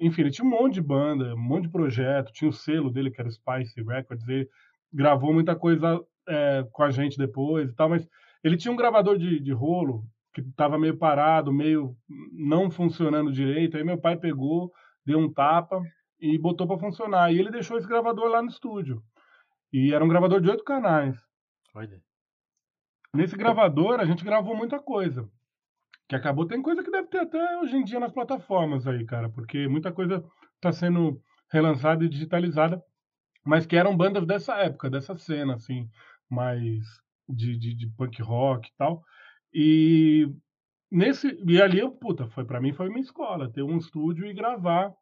enfim, 0.00 0.22
ele 0.22 0.30
tinha 0.30 0.46
um 0.46 0.50
monte 0.50 0.74
de 0.74 0.82
banda, 0.82 1.34
um 1.34 1.38
monte 1.38 1.64
de 1.64 1.70
projeto, 1.70 2.32
tinha 2.32 2.48
o 2.48 2.52
selo 2.52 2.90
dele 2.90 3.10
que 3.10 3.20
era 3.20 3.28
o 3.28 3.32
Spice 3.32 3.82
Records, 3.82 4.26
ele 4.28 4.48
gravou 4.92 5.32
muita 5.32 5.54
coisa, 5.56 6.00
com 6.72 6.82
a 6.82 6.90
gente 6.90 7.16
depois 7.18 7.70
e 7.70 7.74
tal, 7.74 7.88
mas 7.88 8.06
ele 8.44 8.56
tinha 8.56 8.70
um 8.72 8.76
gravador 8.76 9.16
de 9.18 9.40
de 9.40 9.52
rolo 9.52 10.04
que 10.34 10.40
estava 10.42 10.78
meio 10.78 10.96
parado, 10.98 11.50
meio 11.52 11.96
não 12.32 12.70
funcionando 12.70 13.32
direito, 13.32 13.76
aí 13.76 13.84
meu 13.84 13.98
pai 13.98 14.16
pegou, 14.16 14.70
deu 15.06 15.18
um 15.18 15.32
tapa 15.32 15.80
e 16.20 16.38
botou 16.38 16.66
pra 16.66 16.78
funcionar, 16.78 17.32
e 17.32 17.38
ele 17.38 17.50
deixou 17.50 17.78
esse 17.78 17.88
gravador 17.88 18.28
lá 18.28 18.42
no 18.42 18.48
estúdio. 18.48 19.02
E 19.72 19.94
era 19.94 20.04
um 20.04 20.08
gravador 20.08 20.40
de 20.42 20.50
8 20.50 20.64
canais. 20.64 21.27
Olha. 21.78 22.02
Nesse 23.14 23.36
gravador 23.36 24.00
a 24.00 24.04
gente 24.04 24.24
gravou 24.24 24.56
muita 24.56 24.80
coisa, 24.80 25.30
que 26.08 26.16
acabou 26.16 26.44
tem 26.44 26.60
coisa 26.60 26.82
que 26.82 26.90
deve 26.90 27.06
ter 27.06 27.20
até 27.20 27.56
hoje 27.58 27.76
em 27.76 27.84
dia 27.84 28.00
nas 28.00 28.10
plataformas 28.10 28.84
aí 28.84 29.06
cara, 29.06 29.30
porque 29.30 29.68
muita 29.68 29.92
coisa 29.92 30.24
tá 30.60 30.72
sendo 30.72 31.22
relançada 31.48 32.04
e 32.04 32.08
digitalizada, 32.08 32.82
mas 33.44 33.64
que 33.64 33.76
eram 33.76 33.96
bandas 33.96 34.26
dessa 34.26 34.56
época, 34.56 34.90
dessa 34.90 35.16
cena, 35.16 35.54
assim, 35.54 35.88
mais 36.28 36.84
de, 37.28 37.56
de, 37.56 37.74
de 37.74 37.86
punk 37.96 38.20
rock 38.22 38.68
e 38.68 38.72
tal. 38.76 39.04
E 39.54 40.34
nesse 40.90 41.28
e 41.46 41.62
ali 41.62 41.80
puta, 42.00 42.26
foi 42.26 42.44
para 42.44 42.60
mim 42.60 42.72
foi 42.72 42.88
minha 42.88 43.02
escola, 43.02 43.52
ter 43.52 43.62
um 43.62 43.78
estúdio 43.78 44.26
e 44.26 44.34
gravar 44.34 44.92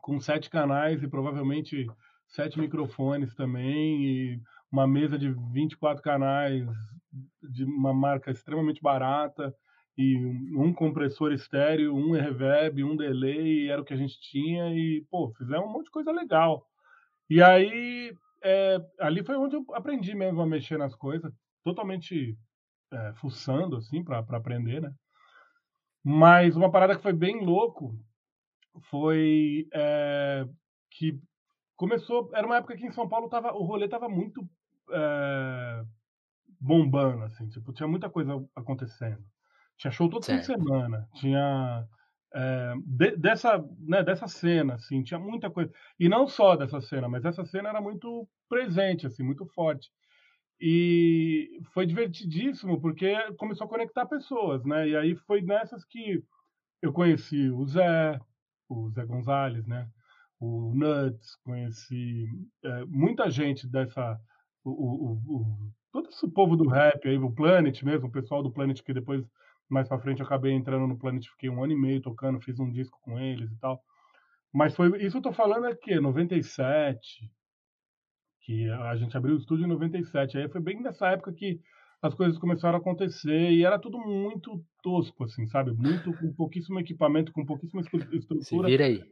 com 0.00 0.20
sete 0.20 0.48
canais 0.48 1.02
e 1.02 1.08
provavelmente 1.08 1.84
sete 2.28 2.60
microfones 2.60 3.34
também 3.34 4.04
e 4.04 4.42
uma 4.70 4.86
mesa 4.86 5.18
de 5.18 5.32
24 5.52 6.02
canais 6.02 6.66
de 7.42 7.64
uma 7.64 7.94
marca 7.94 8.30
extremamente 8.30 8.82
barata 8.82 9.54
e 9.96 10.16
um 10.54 10.72
compressor 10.72 11.32
estéreo, 11.32 11.94
um 11.94 12.10
reverb, 12.10 12.84
um 12.84 12.96
delay, 12.96 13.68
era 13.70 13.80
o 13.80 13.84
que 13.84 13.94
a 13.94 13.96
gente 13.96 14.20
tinha 14.20 14.74
e, 14.74 15.04
pô, 15.10 15.32
fizemos 15.38 15.66
um 15.66 15.72
monte 15.72 15.86
de 15.86 15.90
coisa 15.90 16.12
legal. 16.12 16.66
E 17.30 17.42
aí, 17.42 18.14
é, 18.42 18.78
ali 19.00 19.24
foi 19.24 19.36
onde 19.36 19.56
eu 19.56 19.64
aprendi 19.72 20.14
mesmo 20.14 20.40
a 20.42 20.46
mexer 20.46 20.78
nas 20.78 20.94
coisas, 20.94 21.32
totalmente 21.64 22.36
é, 22.92 23.12
fuçando, 23.14 23.76
assim, 23.76 24.04
para 24.04 24.18
aprender, 24.18 24.82
né? 24.82 24.92
Mas 26.04 26.54
uma 26.54 26.70
parada 26.70 26.94
que 26.94 27.02
foi 27.02 27.12
bem 27.12 27.44
louco 27.44 27.98
foi 28.90 29.66
é, 29.72 30.46
que 30.90 31.18
começou, 31.76 32.30
era 32.34 32.46
uma 32.46 32.56
época 32.56 32.76
que 32.76 32.86
em 32.86 32.92
São 32.92 33.08
Paulo 33.08 33.28
tava, 33.28 33.52
o 33.52 33.64
rolê 33.64 33.88
tava 33.88 34.08
muito 34.08 34.48
é, 34.90 35.84
bombando, 36.60 37.24
assim, 37.24 37.48
tipo, 37.48 37.72
tinha 37.72 37.88
muita 37.88 38.10
coisa 38.10 38.32
acontecendo. 38.54 39.22
Tinha 39.76 39.90
show 39.90 40.08
todo 40.08 40.24
fim 40.24 40.38
de 40.38 40.46
semana, 40.46 41.06
tinha 41.14 41.86
é, 42.34 42.74
de, 42.84 43.16
dessa, 43.16 43.62
né, 43.78 44.02
dessa 44.02 44.26
cena, 44.26 44.74
assim, 44.74 45.02
tinha 45.02 45.20
muita 45.20 45.50
coisa. 45.50 45.72
E 45.98 46.08
não 46.08 46.26
só 46.26 46.56
dessa 46.56 46.80
cena, 46.80 47.08
mas 47.08 47.24
essa 47.24 47.44
cena 47.44 47.68
era 47.68 47.80
muito 47.80 48.28
presente, 48.48 49.06
assim, 49.06 49.22
muito 49.22 49.46
forte. 49.46 49.90
E 50.60 51.60
foi 51.72 51.86
divertidíssimo, 51.86 52.80
porque 52.80 53.14
começou 53.34 53.66
a 53.66 53.70
conectar 53.70 54.06
pessoas, 54.06 54.64
né? 54.64 54.88
E 54.88 54.96
aí 54.96 55.14
foi 55.14 55.42
nessas 55.42 55.84
que 55.84 56.22
eu 56.80 56.92
conheci 56.92 57.50
o 57.50 57.66
Zé, 57.66 58.18
o 58.68 58.90
Zé 58.90 59.04
Gonzalez, 59.04 59.66
né? 59.66 59.88
O 60.38 60.72
Nuts, 60.74 61.36
conheci 61.44 62.26
é, 62.62 62.84
muita 62.84 63.30
gente 63.30 63.66
dessa. 63.66 64.18
O, 64.64 64.70
o, 64.70 65.12
o, 65.12 65.72
todo 65.92 66.08
esse 66.08 66.28
povo 66.28 66.56
do 66.56 66.68
rap 66.68 67.08
aí, 67.08 67.16
o 67.16 67.30
Planet 67.30 67.82
mesmo, 67.82 68.08
o 68.08 68.12
pessoal 68.12 68.42
do 68.42 68.50
Planet 68.50 68.82
que 68.82 68.92
depois 68.92 69.24
mais 69.68 69.88
para 69.88 69.98
frente 69.98 70.20
eu 70.20 70.26
acabei 70.26 70.52
entrando 70.52 70.86
no 70.86 70.98
Planet, 70.98 71.26
fiquei 71.26 71.50
um 71.50 71.62
ano 71.62 71.72
e 71.72 71.80
meio 71.80 72.00
tocando, 72.00 72.40
fiz 72.40 72.58
um 72.58 72.70
disco 72.70 72.98
com 73.02 73.18
eles 73.18 73.50
e 73.50 73.58
tal. 73.58 73.82
Mas 74.52 74.74
foi 74.74 75.04
isso 75.04 75.18
eu 75.18 75.22
tô 75.22 75.32
falando 75.32 75.64
aqui, 75.66 75.94
é 75.94 76.00
97, 76.00 77.30
que 78.42 78.70
a 78.70 78.96
gente 78.96 79.16
abriu 79.16 79.34
o 79.34 79.38
estúdio 79.38 79.64
em 79.64 79.68
97. 79.68 80.38
Aí 80.38 80.48
foi 80.48 80.60
bem 80.60 80.80
nessa 80.80 81.08
época 81.08 81.32
que 81.32 81.60
as 82.00 82.14
coisas 82.14 82.38
começaram 82.38 82.76
a 82.76 82.80
acontecer 82.80 83.50
e 83.50 83.64
era 83.64 83.78
tudo 83.78 83.98
muito 83.98 84.64
tosco, 84.82 85.24
assim, 85.24 85.46
sabe? 85.46 85.72
Muito 85.72 86.12
com 86.16 86.32
pouquíssimo 86.32 86.78
equipamento, 86.78 87.32
com 87.32 87.44
pouquíssima 87.44 87.82
estrutura. 87.82 88.42
Se 88.42 88.56
vira 88.62 88.84
aí. 88.84 89.02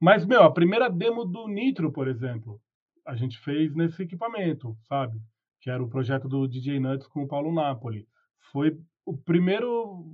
Mas, 0.00 0.24
meu, 0.24 0.42
a 0.42 0.52
primeira 0.52 0.88
demo 0.88 1.26
do 1.26 1.46
Nitro, 1.46 1.92
por 1.92 2.08
exemplo, 2.08 2.58
a 3.06 3.14
gente 3.14 3.38
fez 3.38 3.74
nesse 3.74 4.02
equipamento, 4.02 4.74
sabe? 4.84 5.20
Que 5.60 5.70
era 5.70 5.82
o 5.82 5.88
projeto 5.88 6.26
do 6.26 6.48
DJ 6.48 6.80
Nuts 6.80 7.06
com 7.06 7.22
o 7.22 7.28
Paulo 7.28 7.52
Napoli. 7.52 8.08
Foi 8.50 8.78
o 9.04 9.16
primeiro. 9.16 10.06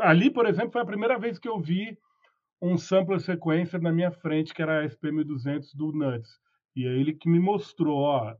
Ali, 0.00 0.30
por 0.30 0.46
exemplo, 0.46 0.72
foi 0.72 0.82
a 0.82 0.86
primeira 0.86 1.18
vez 1.18 1.38
que 1.38 1.48
eu 1.48 1.60
vi 1.60 1.96
um 2.60 2.76
sampler 2.76 3.20
sequencer 3.20 3.80
na 3.80 3.92
minha 3.92 4.10
frente, 4.10 4.52
que 4.52 4.62
era 4.62 4.80
a 4.80 4.84
SP1200 4.84 5.76
do 5.76 5.92
Nuts. 5.92 6.40
E 6.74 6.84
é 6.86 6.90
ele 6.90 7.12
que 7.12 7.28
me 7.28 7.38
mostrou, 7.38 7.98
ó, 7.98 8.34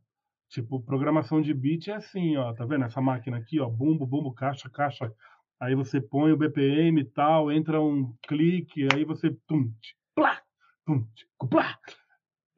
tipo, 0.49 0.81
programação 0.81 1.41
de 1.41 1.55
beat 1.55 1.89
é 1.89 1.95
assim, 1.95 2.37
ó, 2.37 2.53
tá 2.53 2.65
vendo? 2.65 2.85
Essa 2.85 3.01
máquina 3.01 3.37
aqui, 3.37 3.61
ó, 3.61 3.69
bumbo, 3.69 4.07
bumbo, 4.07 4.33
caixa, 4.33 4.69
caixa. 4.69 5.13
Aí 5.61 5.75
você 5.75 6.01
põe 6.01 6.33
o 6.33 6.37
BPM 6.37 7.01
e 7.01 7.05
tal, 7.05 7.51
entra 7.53 7.81
um 7.81 8.13
clique, 8.27 8.89
aí 8.93 9.05
você 9.05 9.31
tum. 9.47 9.73
E 9.73 9.98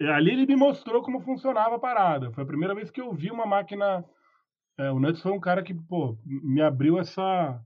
ali 0.01 0.31
ele 0.31 0.47
me 0.47 0.57
mostrou 0.57 1.03
como 1.03 1.21
funcionava 1.21 1.77
a 1.77 1.79
parada. 1.79 2.31
Foi 2.33 2.43
a 2.45 2.47
primeira 2.47 2.75
vez 2.75 2.91
que 2.91 3.01
eu 3.01 3.13
vi 3.13 3.31
uma 3.31 3.45
máquina 3.45 4.05
é, 4.81 4.91
o 4.91 4.99
Nuts 4.99 5.21
foi 5.21 5.33
um 5.33 5.41
cara 5.41 5.63
que, 5.63 5.75
pô, 5.75 6.17
me 6.25 6.63
abriu 6.63 6.99
essa, 6.99 7.63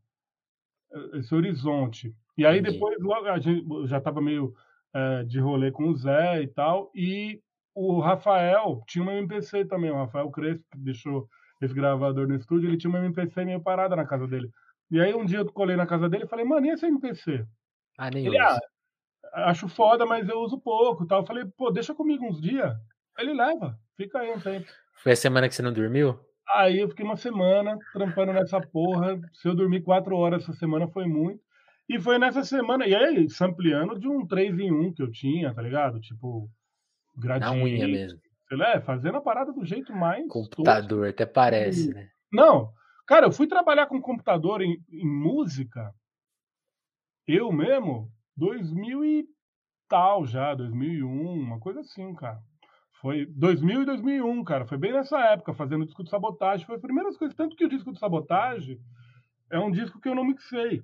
esse 1.13 1.33
horizonte. 1.33 2.13
E 2.37 2.45
aí 2.45 2.59
Entendi. 2.59 2.73
depois, 2.75 3.01
logo, 3.01 3.29
a 3.29 3.39
gente 3.39 3.65
já 3.87 3.99
estava 3.99 4.21
meio 4.21 4.53
é, 4.93 5.23
de 5.23 5.39
rolê 5.39 5.71
com 5.71 5.85
o 5.85 5.97
Zé 5.97 6.43
e 6.43 6.49
tal, 6.49 6.91
e 6.93 7.41
o 7.73 8.01
Rafael 8.01 8.83
tinha 8.89 9.05
uma 9.05 9.15
MPC 9.15 9.65
também, 9.67 9.93
o 9.93 9.97
Rafael 9.97 10.29
Crespo, 10.29 10.65
que 10.73 10.79
deixou 10.79 11.29
esse 11.63 11.73
gravador 11.73 12.27
no 12.27 12.35
estúdio, 12.35 12.69
ele 12.69 12.77
tinha 12.77 12.91
uma 12.91 12.99
MPC 12.99 13.45
meio 13.45 13.61
parada 13.61 13.95
na 13.95 14.05
casa 14.05 14.27
dele. 14.27 14.51
E 14.91 15.01
aí 15.01 15.15
um 15.15 15.25
dia 15.25 15.39
eu 15.39 15.53
colei 15.53 15.77
na 15.77 15.87
casa 15.87 16.09
dele 16.09 16.25
e 16.25 16.29
falei, 16.29 16.45
mano, 16.45 16.67
e 16.67 16.71
essa 16.71 16.89
MPC? 16.89 17.47
Ah, 17.97 18.11
nem 18.11 18.27
ele, 18.27 18.39
ah, 18.39 18.59
acho 19.35 19.69
foda, 19.69 20.07
mas 20.07 20.29
eu 20.29 20.39
uso 20.41 20.61
pouco 20.61 21.07
tal. 21.07 21.21
Eu 21.21 21.27
falei, 21.27 21.45
pô, 21.57 21.71
deixa 21.71 21.95
comigo 21.95 22.25
uns 22.25 22.41
dias. 22.41 22.73
Ele 23.19 23.33
leva, 23.33 23.79
fica 23.97 24.19
aí 24.19 24.31
um 24.31 24.41
tempo. 24.41 24.67
Foi 25.03 25.13
a 25.13 25.17
semana 25.17 25.49
que 25.49 25.55
você 25.55 25.63
não 25.63 25.73
dormiu? 25.73 26.19
Aí 26.55 26.79
eu 26.79 26.89
fiquei 26.89 27.05
uma 27.05 27.17
semana 27.17 27.79
trampando 27.93 28.33
nessa 28.33 28.61
porra. 28.61 29.19
Se 29.33 29.49
eu 29.49 29.55
dormir 29.55 29.83
quatro 29.83 30.17
horas 30.17 30.43
essa 30.43 30.53
semana 30.53 30.89
foi 30.89 31.07
muito. 31.07 31.41
E 31.89 32.01
foi 32.01 32.19
nessa 32.19 32.43
semana, 32.43 32.87
e 32.87 32.95
aí, 32.95 33.29
sampleando 33.29 33.99
de 33.99 34.09
um 34.09 34.27
3 34.27 34.59
em 34.59 34.73
1 34.73 34.95
que 34.95 35.03
eu 35.03 35.11
tinha, 35.11 35.53
tá 35.53 35.61
ligado? 35.61 36.01
Tipo, 36.01 36.49
gradiente. 37.15 37.57
Na 37.57 37.63
unha 37.63 37.87
mesmo. 37.87 38.19
Sei 38.49 38.57
lá, 38.57 38.81
fazendo 38.81 39.19
a 39.19 39.21
parada 39.21 39.53
do 39.53 39.65
jeito 39.65 39.93
mais. 39.93 40.27
Computador, 40.29 41.07
tosco. 41.07 41.11
até 41.11 41.27
parece, 41.27 41.93
né? 41.93 42.09
Não. 42.33 42.73
Cara, 43.07 43.27
eu 43.27 43.33
fui 43.33 43.47
trabalhar 43.47 43.87
com 43.87 44.01
computador 44.01 44.63
em, 44.63 44.79
em 44.91 45.07
música, 45.07 45.93
eu 47.27 47.53
mesmo, 47.53 48.11
2000 48.37 49.05
e 49.05 49.27
tal 49.89 50.27
já, 50.27 50.55
2001, 50.55 51.09
uma 51.09 51.59
coisa 51.61 51.81
assim, 51.81 52.15
cara. 52.15 52.41
Foi 53.01 53.27
2000 53.27 53.83
e 53.83 53.85
2001, 53.85 54.45
cara. 54.45 54.67
Foi 54.67 54.79
bem 54.79 54.93
nessa 54.93 55.19
época, 55.21 55.53
fazendo 55.53 55.83
o 55.83 55.85
disco 55.85 56.03
de 56.03 56.11
sabotagem. 56.11 56.65
Foi 56.65 56.77
as 56.77 56.81
primeiras 56.81 57.17
coisas. 57.17 57.37
Tanto 57.37 57.55
que 57.55 57.65
o 57.65 57.69
disco 57.69 57.93
de 57.93 57.99
sabotagem 57.99 58.81
é 59.51 59.59
um 59.59 59.71
disco 59.71 60.01
que 60.01 60.09
eu 60.09 60.15
não 60.15 60.25
mixei. 60.25 60.83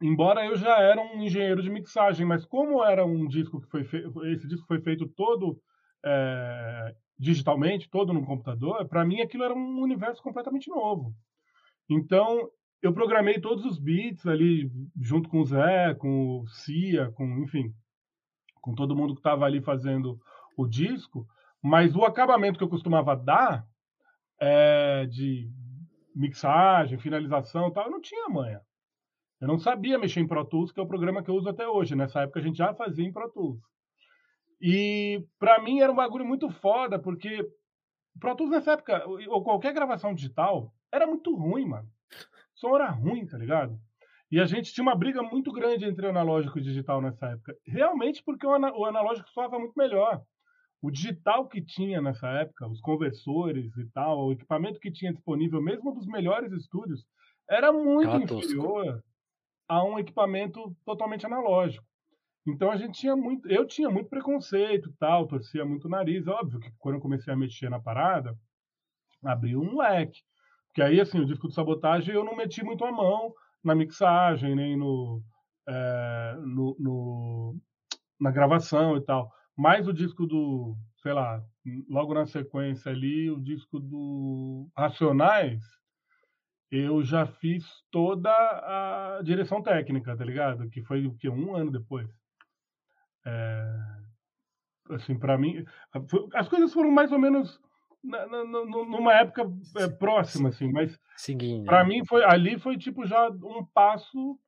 Embora 0.00 0.44
eu 0.44 0.56
já 0.56 0.78
era 0.78 1.00
um 1.00 1.22
engenheiro 1.22 1.62
de 1.62 1.70
mixagem, 1.70 2.26
mas 2.26 2.44
como 2.44 2.84
era 2.84 3.04
um 3.04 3.26
disco 3.26 3.60
que 3.60 3.70
foi 3.70 3.82
feito, 3.84 4.26
esse 4.26 4.46
disco 4.46 4.66
foi 4.66 4.78
feito 4.80 5.08
todo 5.08 5.58
é, 6.04 6.94
digitalmente, 7.18 7.88
todo 7.88 8.12
no 8.12 8.26
computador, 8.26 8.86
para 8.86 9.04
mim 9.06 9.22
aquilo 9.22 9.44
era 9.44 9.54
um 9.54 9.80
universo 9.80 10.22
completamente 10.22 10.68
novo. 10.68 11.14
Então 11.88 12.50
eu 12.82 12.92
programei 12.92 13.40
todos 13.40 13.64
os 13.64 13.78
beats 13.78 14.26
ali 14.26 14.70
junto 15.00 15.28
com 15.28 15.40
o 15.40 15.44
Zé, 15.44 15.94
com 15.94 16.40
o 16.40 16.46
Cia, 16.48 17.10
com 17.12 17.24
enfim, 17.42 17.72
com 18.60 18.74
todo 18.74 18.96
mundo 18.96 19.14
que 19.14 19.20
estava 19.20 19.44
ali 19.44 19.60
fazendo 19.60 20.20
o 20.56 20.66
disco, 20.66 21.26
mas 21.62 21.94
o 21.94 22.04
acabamento 22.04 22.58
que 22.58 22.64
eu 22.64 22.68
costumava 22.68 23.16
dar 23.16 23.66
é, 24.40 25.06
de 25.06 25.50
mixagem, 26.14 26.98
finalização 26.98 27.70
tal, 27.70 27.84
eu 27.84 27.90
não 27.90 28.00
tinha 28.00 28.28
manha. 28.28 28.60
Eu 29.40 29.48
não 29.48 29.58
sabia 29.58 29.98
mexer 29.98 30.20
em 30.20 30.26
Pro 30.26 30.44
Tools, 30.44 30.72
que 30.72 30.80
é 30.80 30.82
o 30.82 30.86
programa 30.88 31.22
que 31.22 31.30
eu 31.30 31.34
uso 31.34 31.48
até 31.48 31.68
hoje. 31.68 31.94
Nessa 31.94 32.22
época 32.22 32.40
a 32.40 32.42
gente 32.42 32.56
já 32.56 32.74
fazia 32.74 33.06
em 33.06 33.12
Pro 33.12 33.30
Tools. 33.30 33.60
E 34.60 35.22
para 35.38 35.60
mim 35.62 35.80
era 35.80 35.92
um 35.92 35.96
bagulho 35.96 36.24
muito 36.24 36.48
foda, 36.50 36.98
porque 36.98 37.46
Pro 38.18 38.34
Tools 38.34 38.50
nessa 38.50 38.72
época, 38.72 39.04
ou 39.28 39.44
qualquer 39.44 39.74
gravação 39.74 40.14
digital, 40.14 40.72
era 40.90 41.06
muito 41.06 41.34
ruim, 41.34 41.66
mano. 41.66 41.88
Som 42.56 42.74
era 42.74 42.90
ruim, 42.90 43.26
tá 43.26 43.38
ligado? 43.38 43.78
E 44.30 44.40
a 44.40 44.44
gente 44.44 44.72
tinha 44.72 44.82
uma 44.82 44.96
briga 44.96 45.22
muito 45.22 45.52
grande 45.52 45.84
entre 45.84 46.08
analógico 46.08 46.58
e 46.58 46.62
digital 46.62 47.00
nessa 47.00 47.26
época. 47.26 47.54
Realmente 47.64 48.22
porque 48.24 48.44
o 48.44 48.84
analógico 48.84 49.30
soava 49.30 49.58
muito 49.58 49.74
melhor 49.76 50.20
o 50.82 50.90
digital 50.90 51.48
que 51.48 51.60
tinha 51.60 52.00
nessa 52.00 52.28
época, 52.28 52.68
os 52.68 52.80
conversores 52.80 53.76
e 53.76 53.86
tal, 53.90 54.26
o 54.26 54.32
equipamento 54.32 54.78
que 54.78 54.92
tinha 54.92 55.12
disponível, 55.12 55.60
mesmo 55.60 55.92
dos 55.92 56.06
melhores 56.06 56.52
estúdios, 56.52 57.04
era 57.48 57.72
muito 57.72 58.34
inferior 58.34 59.02
a 59.68 59.84
um 59.84 59.98
equipamento 59.98 60.76
totalmente 60.84 61.26
analógico. 61.26 61.84
Então 62.46 62.70
a 62.70 62.76
gente 62.76 63.00
tinha 63.00 63.16
muito, 63.16 63.48
eu 63.50 63.66
tinha 63.66 63.90
muito 63.90 64.08
preconceito, 64.08 64.94
tal, 64.98 65.26
torcia 65.26 65.64
muito 65.64 65.86
o 65.86 65.90
nariz, 65.90 66.26
óbvio 66.28 66.60
que 66.60 66.70
quando 66.78 66.96
eu 66.96 67.00
comecei 67.00 67.32
a 67.32 67.36
mexer 67.36 67.68
na 67.68 67.80
parada, 67.80 68.36
abriu 69.24 69.60
um 69.60 69.78
leque. 69.78 70.20
Porque 70.76 70.82
aí 70.82 71.00
assim, 71.00 71.20
o 71.20 71.24
disco 71.24 71.48
de 71.48 71.54
sabotagem 71.54 72.14
eu 72.14 72.22
não 72.22 72.36
meti 72.36 72.62
muito 72.62 72.84
a 72.84 72.92
mão 72.92 73.32
na 73.64 73.74
mixagem, 73.74 74.54
nem 74.54 74.76
no, 74.76 75.22
é, 75.66 76.36
no, 76.40 76.76
no 76.78 77.56
na 78.20 78.30
gravação 78.30 78.94
e 78.94 79.00
tal. 79.00 79.32
Mais 79.56 79.88
o 79.88 79.92
disco 79.94 80.26
do, 80.26 80.76
sei 80.98 81.14
lá, 81.14 81.42
logo 81.88 82.12
na 82.12 82.26
sequência 82.26 82.92
ali, 82.92 83.30
o 83.30 83.40
disco 83.40 83.80
do 83.80 84.68
Racionais, 84.76 85.62
eu 86.70 87.02
já 87.02 87.24
fiz 87.24 87.64
toda 87.90 88.30
a 88.30 89.22
direção 89.24 89.62
técnica, 89.62 90.14
tá 90.14 90.26
ligado? 90.26 90.68
Que 90.68 90.82
foi 90.82 91.06
o 91.06 91.14
que 91.14 91.30
um 91.30 91.56
ano 91.56 91.70
depois. 91.70 92.06
É... 93.24 93.64
assim, 94.90 95.18
para 95.18 95.38
mim, 95.38 95.64
as 96.34 96.50
coisas 96.50 96.70
foram 96.74 96.90
mais 96.90 97.10
ou 97.12 97.18
menos 97.18 97.58
na, 98.06 98.26
na, 98.26 98.44
numa 98.44 99.14
época 99.14 99.50
é, 99.76 99.88
próxima, 99.88 100.50
assim, 100.50 100.70
mas 100.70 100.98
para 101.64 101.82
né? 101.82 101.88
mim 101.88 102.04
foi 102.06 102.24
ali 102.24 102.58
foi 102.58 102.76
tipo 102.76 103.06
já 103.06 103.28
um 103.28 103.64
passo 103.64 104.38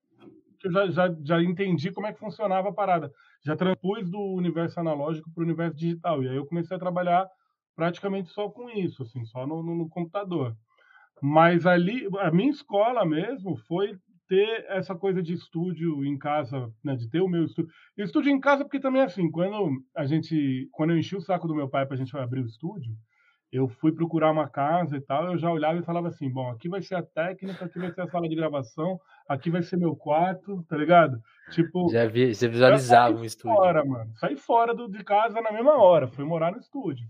que 0.59 0.69
eu 0.69 0.73
já, 0.73 0.91
já, 0.91 1.17
já 1.23 1.43
entendi 1.43 1.91
como 1.91 2.07
é 2.07 2.13
que 2.13 2.19
funcionava 2.19 2.69
a 2.69 2.73
parada. 2.73 3.13
Já 3.45 3.57
transpus 3.57 4.11
do 4.11 4.21
universo 4.35 4.81
analógico 4.81 5.31
para 5.33 5.43
o 5.43 5.45
universo 5.45 5.77
digital. 5.77 6.23
E 6.23 6.29
aí 6.29 6.37
eu 6.37 6.47
comecei 6.47 6.77
a 6.77 6.81
trabalhar 6.81 7.29
praticamente 7.77 8.31
só 8.31 8.49
com 8.49 8.69
isso, 8.69 9.05
assim, 9.05 9.25
só 9.25 9.47
no, 9.47 9.63
no, 9.63 9.75
no 9.75 9.89
computador. 9.89 10.57
Mas 11.23 11.67
ali, 11.67 12.09
a 12.19 12.31
minha 12.31 12.51
escola 12.51 13.05
mesmo 13.05 13.57
foi 13.69 13.97
ter 14.29 14.67
essa 14.69 14.95
coisa 14.95 15.23
de 15.23 15.33
estúdio 15.33 16.05
em 16.05 16.19
casa, 16.19 16.71
né, 16.85 16.95
de 16.95 17.09
ter 17.09 17.21
o 17.21 17.29
meu 17.29 17.45
estúdio. 17.45 17.71
Estúdio 17.97 18.31
em 18.31 18.41
casa 18.41 18.65
porque 18.65 18.79
também 18.79 19.03
assim, 19.03 19.31
quando 19.31 19.83
a 19.97 20.05
gente, 20.05 20.69
quando 20.73 20.91
eu 20.91 20.99
enchi 20.99 21.17
o 21.17 21.21
saco 21.21 21.49
do 21.49 21.55
meu 21.55 21.69
pai 21.69 21.87
para 21.87 21.95
a 21.95 21.99
gente 21.99 22.15
abrir 22.17 22.43
o 22.43 22.47
estúdio, 22.47 22.93
eu 23.51 23.69
fui 23.69 23.93
procurar 23.93 24.31
uma 24.31 24.49
casa 24.49 24.97
e 24.97 25.01
tal, 25.01 25.33
eu 25.33 25.39
já 25.39 25.51
olhava 25.51 25.79
e 25.79 25.85
falava 25.85 26.09
assim, 26.09 26.31
bom, 26.31 26.51
aqui 26.51 26.69
vai 26.69 26.83
ser 26.83 26.97
a 26.97 27.03
técnica, 27.03 27.65
aqui 27.65 27.79
vai 27.79 27.91
ser 27.91 28.03
a 28.03 28.09
sala 28.09 28.29
de 28.29 28.37
gravação, 28.37 29.01
aqui 29.27 29.51
vai 29.51 29.63
ser 29.63 29.77
meu 29.77 29.97
quarto, 29.97 30.63
tá 30.69 30.77
ligado? 30.77 31.19
Tipo, 31.51 31.89
já 31.91 32.07
vi, 32.07 32.35
você 32.35 32.47
visualizava 32.47 33.17
um 33.17 33.25
estúdio. 33.25 33.57
Fora, 33.57 33.85
mano. 33.85 34.13
Saí 34.17 34.37
fora 34.37 34.75
do, 34.75 34.89
de 34.89 35.03
casa 35.03 35.41
na 35.41 35.51
mesma 35.51 35.81
hora, 35.83 36.09
fui 36.09 36.25
morar 36.25 36.53
no 36.53 36.59
estúdio. 36.59 37.09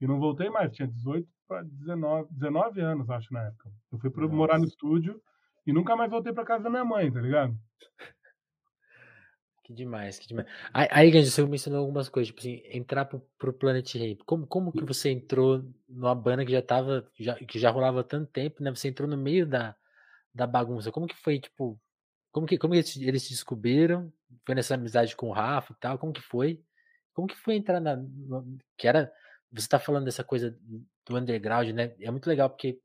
E 0.00 0.06
não 0.06 0.18
voltei 0.18 0.48
mais, 0.48 0.72
tinha 0.72 0.88
18 0.88 1.28
para 1.46 1.62
19, 1.62 2.28
19 2.32 2.80
anos, 2.80 3.10
acho, 3.10 3.32
na 3.32 3.42
época. 3.42 3.70
Eu 3.92 3.98
fui 3.98 4.10
para 4.10 4.26
morar 4.26 4.58
no 4.58 4.64
estúdio 4.64 5.20
e 5.66 5.72
nunca 5.72 5.94
mais 5.94 6.10
voltei 6.10 6.32
para 6.32 6.44
casa 6.44 6.64
da 6.64 6.70
minha 6.70 6.84
mãe, 6.84 7.12
tá 7.12 7.20
ligado? 7.20 7.54
Que 9.64 9.72
demais, 9.72 10.18
que 10.18 10.28
demais. 10.28 10.46
Aí, 10.74 11.10
Ganji, 11.10 11.30
você 11.30 11.42
mencionou 11.46 11.80
algumas 11.80 12.10
coisas, 12.10 12.26
tipo 12.28 12.40
assim, 12.40 12.62
entrar 12.66 13.06
pro, 13.06 13.20
pro 13.38 13.50
Planet 13.50 13.94
Ramp. 13.94 14.20
Como, 14.26 14.46
como 14.46 14.70
que 14.70 14.84
você 14.84 15.08
entrou 15.08 15.64
numa 15.88 16.14
banda 16.14 16.44
que 16.44 16.52
já 16.52 16.60
tava, 16.60 17.10
já, 17.18 17.34
que 17.36 17.58
já 17.58 17.70
rolava 17.70 18.04
tanto 18.04 18.30
tempo, 18.30 18.62
né? 18.62 18.70
Você 18.70 18.88
entrou 18.88 19.08
no 19.08 19.16
meio 19.16 19.46
da, 19.46 19.74
da 20.34 20.46
bagunça. 20.46 20.92
Como 20.92 21.06
que 21.06 21.16
foi, 21.16 21.40
tipo, 21.40 21.80
como 22.30 22.46
que, 22.46 22.58
como 22.58 22.74
que 22.74 22.80
eles, 22.80 22.96
eles 22.96 23.24
te 23.24 23.30
descobriram? 23.30 24.12
Foi 24.44 24.54
nessa 24.54 24.74
amizade 24.74 25.16
com 25.16 25.30
o 25.30 25.32
Rafa 25.32 25.72
e 25.72 25.76
tal? 25.80 25.98
Como 25.98 26.12
que 26.12 26.20
foi? 26.20 26.62
Como 27.14 27.26
que 27.26 27.36
foi 27.36 27.54
entrar 27.54 27.80
na, 27.80 27.96
no, 27.96 28.58
que 28.76 28.86
era, 28.86 29.10
você 29.50 29.66
tá 29.66 29.78
falando 29.78 30.04
dessa 30.04 30.22
coisa 30.22 30.54
do 31.06 31.16
underground, 31.16 31.70
né? 31.70 31.94
É 32.00 32.10
muito 32.10 32.26
legal 32.26 32.50
porque 32.50 32.78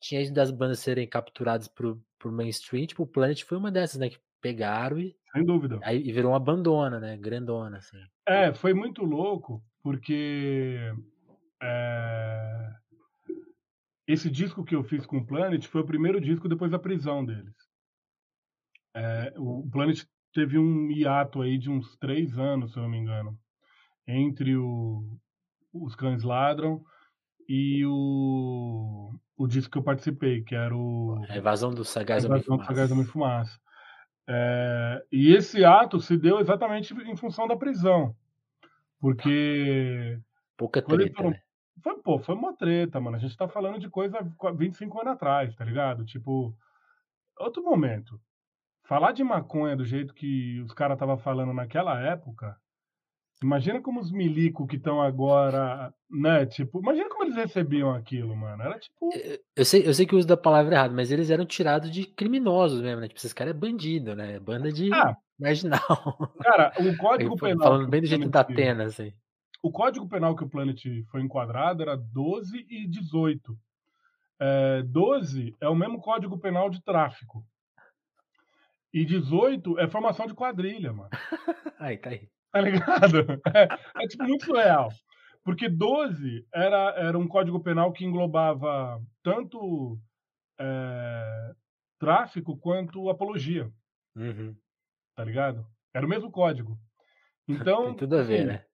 tinha 0.00 0.22
isso 0.22 0.32
das 0.32 0.50
bandas 0.50 0.78
serem 0.78 1.06
capturadas 1.06 1.68
pro, 1.68 2.02
pro 2.18 2.32
mainstream, 2.32 2.86
tipo, 2.86 3.02
o 3.02 3.06
Planet 3.06 3.42
foi 3.44 3.58
uma 3.58 3.70
dessas, 3.70 3.98
né? 4.00 4.08
Que 4.08 4.18
pegaram 4.40 4.98
e 4.98 5.14
sem 5.32 5.44
dúvida. 5.44 5.78
Aí 5.82 6.02
e 6.06 6.12
virou 6.12 6.32
uma 6.32 6.40
bandona, 6.40 7.00
né? 7.00 7.16
Grandona, 7.16 7.78
assim. 7.78 7.98
É, 8.26 8.52
foi 8.52 8.74
muito 8.74 9.02
louco, 9.04 9.62
porque 9.82 10.92
é... 11.62 12.70
esse 14.06 14.30
disco 14.30 14.64
que 14.64 14.74
eu 14.74 14.84
fiz 14.84 15.06
com 15.06 15.18
o 15.18 15.26
Planet 15.26 15.66
foi 15.66 15.80
o 15.80 15.86
primeiro 15.86 16.20
disco 16.20 16.48
depois 16.48 16.70
da 16.70 16.78
prisão 16.78 17.24
deles. 17.24 17.54
É, 18.94 19.32
o 19.38 19.66
Planet 19.70 20.04
teve 20.34 20.58
um 20.58 20.90
hiato 20.90 21.40
aí 21.40 21.56
de 21.58 21.70
uns 21.70 21.96
três 21.96 22.38
anos, 22.38 22.72
se 22.72 22.78
eu 22.78 22.82
não 22.82 22.90
me 22.90 22.98
engano, 22.98 23.38
entre 24.06 24.56
o, 24.56 25.18
os 25.72 25.94
Cães 25.94 26.22
Ladram 26.22 26.82
e 27.48 27.84
o, 27.86 29.14
o 29.36 29.46
disco 29.46 29.72
que 29.72 29.78
eu 29.78 29.82
participei, 29.82 30.42
que 30.42 30.54
era 30.54 30.76
o... 30.76 31.24
A 31.28 31.36
Evasão 31.36 31.70
do 31.70 31.84
Sagaz 31.84 32.24
Homem 32.24 32.42
Fumaça. 32.42 32.66
Sagaz 32.66 32.90
Homem 32.90 33.04
Fumaça. 33.04 33.58
É, 34.26 35.04
e 35.10 35.34
esse 35.34 35.64
ato 35.64 36.00
se 36.00 36.16
deu 36.16 36.38
exatamente 36.38 36.94
em 36.94 37.16
função 37.16 37.46
da 37.46 37.56
prisão. 37.56 38.14
Porque. 39.00 40.18
Pouca 40.56 40.80
treta, 40.80 41.16
foram, 41.16 41.30
né? 41.30 41.40
Foi, 41.82 41.98
pô, 42.00 42.18
foi 42.18 42.34
uma 42.34 42.56
treta, 42.56 43.00
mano. 43.00 43.16
A 43.16 43.20
gente 43.20 43.36
tá 43.36 43.48
falando 43.48 43.78
de 43.78 43.90
coisa 43.90 44.18
25 44.56 45.00
anos 45.00 45.14
atrás, 45.14 45.54
tá 45.56 45.64
ligado? 45.64 46.04
Tipo, 46.04 46.54
outro 47.38 47.62
momento. 47.62 48.20
Falar 48.84 49.12
de 49.12 49.24
maconha 49.24 49.76
do 49.76 49.84
jeito 49.84 50.14
que 50.14 50.60
os 50.60 50.72
caras 50.72 50.96
estavam 50.96 51.18
falando 51.18 51.52
naquela 51.52 52.00
época 52.00 52.56
Imagina 53.42 53.80
como 53.80 54.00
os 54.00 54.10
milico 54.10 54.66
que 54.66 54.76
estão 54.76 55.00
agora, 55.00 55.92
né? 56.10 56.46
Tipo, 56.46 56.80
imagina 56.80 57.08
como 57.08 57.24
eles 57.24 57.36
recebiam 57.36 57.94
aquilo, 57.94 58.36
mano. 58.36 58.62
Era 58.62 58.78
tipo. 58.78 59.10
Eu 59.56 59.64
sei, 59.64 59.86
eu 59.86 59.94
sei 59.94 60.06
que 60.06 60.14
uso 60.14 60.26
da 60.26 60.36
palavra 60.36 60.74
errado, 60.74 60.94
mas 60.94 61.10
eles 61.10 61.30
eram 61.30 61.44
tirados 61.44 61.90
de 61.90 62.06
criminosos 62.06 62.80
mesmo, 62.80 63.00
né? 63.00 63.08
Tipo, 63.08 63.18
esses 63.18 63.32
caras 63.32 63.54
é 63.54 63.58
bandido, 63.58 64.14
né? 64.14 64.38
Banda 64.38 64.72
de 64.72 64.92
ah, 64.92 65.16
marginal. 65.38 66.34
Cara, 66.40 66.72
o 66.78 66.96
código 66.98 67.36
penal. 67.36 67.68
Falando 67.68 67.88
bem 67.88 68.00
do 68.00 68.06
jeito 68.06 68.28
da 68.28 68.44
pena, 68.44 68.84
assim. 68.84 69.12
O 69.62 69.70
código 69.70 70.08
penal 70.08 70.34
que 70.34 70.44
o 70.44 70.48
Planet 70.48 70.82
foi 71.10 71.22
enquadrado 71.22 71.82
era 71.82 71.96
12 71.96 72.66
e 72.68 72.86
18. 72.88 73.56
É, 74.40 74.82
12 74.82 75.56
é 75.60 75.68
o 75.68 75.74
mesmo 75.74 76.00
código 76.00 76.36
penal 76.38 76.68
de 76.68 76.82
tráfico. 76.82 77.44
E 78.92 79.04
18 79.04 79.78
é 79.78 79.88
formação 79.88 80.26
de 80.26 80.34
quadrilha, 80.34 80.92
mano. 80.92 81.10
aí, 81.78 81.96
tá 81.96 82.10
aí. 82.10 82.28
Tá 82.52 82.60
ligado? 82.60 83.40
É, 83.56 84.04
é 84.04 84.06
tipo 84.06 84.24
muito 84.24 84.44
surreal. 84.44 84.90
Porque 85.44 85.68
12 85.68 86.46
era, 86.54 86.90
era 86.96 87.18
um 87.18 87.26
código 87.26 87.60
penal 87.60 87.92
que 87.92 88.04
englobava 88.04 89.00
tanto 89.22 89.98
é, 90.60 91.52
tráfico 91.98 92.56
quanto 92.56 93.10
apologia. 93.10 93.70
Uhum. 94.14 94.54
Tá 95.16 95.24
ligado? 95.24 95.66
Era 95.92 96.06
o 96.06 96.08
mesmo 96.08 96.30
código. 96.30 96.78
Então. 97.48 97.86
Tem 97.96 97.96
tudo 97.96 98.16
a 98.16 98.22
ver, 98.22 98.34
assim, 98.34 98.44
né? 98.46 98.64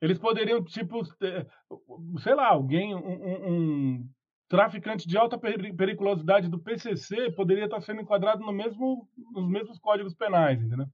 Eles 0.00 0.18
poderiam, 0.18 0.62
tipo, 0.62 1.04
sei 1.04 2.34
lá, 2.34 2.48
alguém, 2.48 2.94
um, 2.94 2.98
um, 2.98 3.52
um 3.52 4.10
traficante 4.48 5.08
de 5.08 5.16
alta 5.16 5.36
periculosidade 5.36 6.48
do 6.48 6.58
PCC 6.58 7.32
poderia 7.32 7.64
estar 7.64 7.80
sendo 7.80 8.00
enquadrado 8.00 8.44
no 8.44 8.52
mesmo, 8.52 9.08
nos 9.32 9.48
mesmos 9.48 9.78
códigos 9.78 10.14
penais, 10.14 10.62
entendeu? 10.62 10.86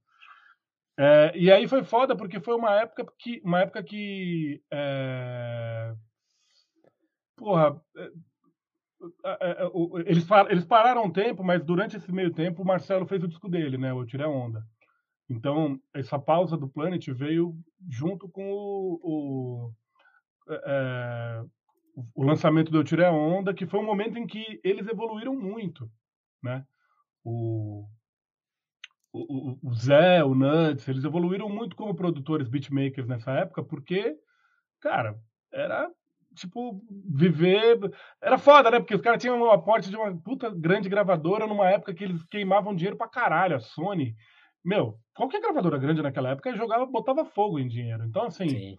É, 0.97 1.37
e 1.37 1.51
aí 1.51 1.67
foi 1.67 1.83
foda 1.83 2.15
porque 2.15 2.39
foi 2.39 2.55
uma 2.55 2.71
época 2.79 3.05
que 3.19 3.41
uma 3.43 3.59
época 3.59 3.83
que 3.83 4.61
é, 4.71 5.93
porra 7.35 7.81
é, 7.97 8.11
é, 9.25 9.51
é 9.51 9.71
eles, 10.05 10.25
eles 10.49 10.65
pararam 10.65 11.03
um 11.03 11.11
tempo, 11.11 11.43
mas 11.43 11.63
durante 11.63 11.97
esse 11.97 12.11
meio 12.11 12.33
tempo 12.33 12.61
o 12.61 12.65
Marcelo 12.65 13.05
fez 13.05 13.21
o 13.23 13.27
disco 13.27 13.49
dele, 13.49 13.77
né? 13.77 13.91
O 13.93 14.05
Tirei 14.05 14.25
Onda. 14.25 14.63
Então 15.29 15.77
essa 15.93 16.17
pausa 16.17 16.55
do 16.55 16.69
Planet 16.69 17.05
veio 17.09 17.53
junto 17.89 18.29
com 18.29 18.49
o, 18.53 18.99
o, 19.03 19.73
é, 20.49 21.43
o 22.13 22.23
lançamento 22.23 22.71
do 22.71 22.77
Eu 22.79 22.83
Tirei 22.85 23.07
Onda, 23.07 23.53
que 23.53 23.67
foi 23.67 23.81
um 23.81 23.85
momento 23.85 24.17
em 24.17 24.25
que 24.25 24.61
eles 24.63 24.87
evoluíram 24.87 25.35
muito, 25.35 25.91
né? 26.41 26.65
O, 27.21 27.85
o, 29.17 29.59
o 29.63 29.73
Zé, 29.73 30.23
o 30.23 30.35
Nuts, 30.35 30.87
eles 30.87 31.03
evoluíram 31.03 31.49
muito 31.49 31.75
como 31.75 31.95
produtores, 31.95 32.49
beatmakers 32.49 33.07
nessa 33.07 33.31
época, 33.31 33.63
porque, 33.63 34.15
cara, 34.81 35.15
era 35.51 35.89
tipo, 36.35 36.81
viver. 36.89 37.79
Era 38.21 38.37
foda, 38.37 38.69
né? 38.69 38.79
Porque 38.79 38.95
os 38.95 39.01
caras 39.01 39.21
tinham 39.21 39.39
um 39.39 39.49
aporte 39.49 39.89
de 39.89 39.95
uma 39.95 40.15
puta 40.21 40.49
grande 40.49 40.89
gravadora 40.89 41.47
numa 41.47 41.69
época 41.69 41.93
que 41.93 42.03
eles 42.03 42.21
queimavam 42.25 42.75
dinheiro 42.75 42.97
pra 42.97 43.07
caralho. 43.07 43.55
A 43.55 43.59
Sony. 43.59 44.15
Meu, 44.63 44.97
qualquer 45.15 45.41
gravadora 45.41 45.77
grande 45.77 46.01
naquela 46.01 46.31
época 46.31 46.55
jogava, 46.55 46.85
botava 46.85 47.23
fogo 47.25 47.57
em 47.57 47.67
dinheiro. 47.67 48.03
Então, 48.03 48.25
assim. 48.25 48.49
Sim. 48.49 48.77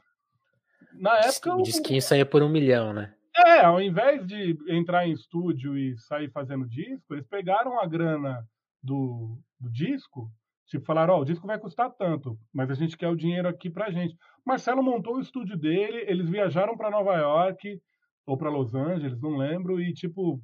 Na 0.93 1.17
época. 1.19 1.55
O 1.55 1.63
disquinho 1.63 2.03
saía 2.03 2.27
por 2.27 2.43
um 2.43 2.49
milhão, 2.49 2.93
né? 2.93 3.15
É, 3.35 3.61
ao 3.61 3.81
invés 3.81 4.27
de 4.27 4.57
entrar 4.69 5.07
em 5.07 5.13
estúdio 5.13 5.77
e 5.77 5.97
sair 5.99 6.31
fazendo 6.31 6.67
disco, 6.67 7.15
eles 7.15 7.27
pegaram 7.27 7.79
a 7.79 7.87
grana 7.87 8.43
do, 8.83 9.39
do 9.61 9.71
disco, 9.71 10.31
tipo, 10.67 10.85
falaram, 10.85 11.15
ó, 11.15 11.19
oh, 11.19 11.21
o 11.23 11.25
disco 11.25 11.47
vai 11.47 11.59
custar 11.59 11.91
tanto, 11.91 12.39
mas 12.53 12.71
a 12.71 12.75
gente 12.75 12.97
quer 12.97 13.09
o 13.09 13.17
dinheiro 13.17 13.49
aqui 13.49 13.71
pra 13.71 13.91
gente. 13.91 14.17
Marcelo 14.45 14.83
montou 14.83 15.17
o 15.17 15.21
estúdio 15.21 15.57
dele, 15.57 16.05
eles 16.07 16.29
viajaram 16.29 16.77
para 16.77 16.91
Nova 16.91 17.15
York 17.15 17.81
ou 18.27 18.37
para 18.37 18.51
Los 18.51 18.75
Angeles, 18.75 19.21
não 19.21 19.37
lembro, 19.37 19.81
e 19.81 19.93
tipo 19.93 20.41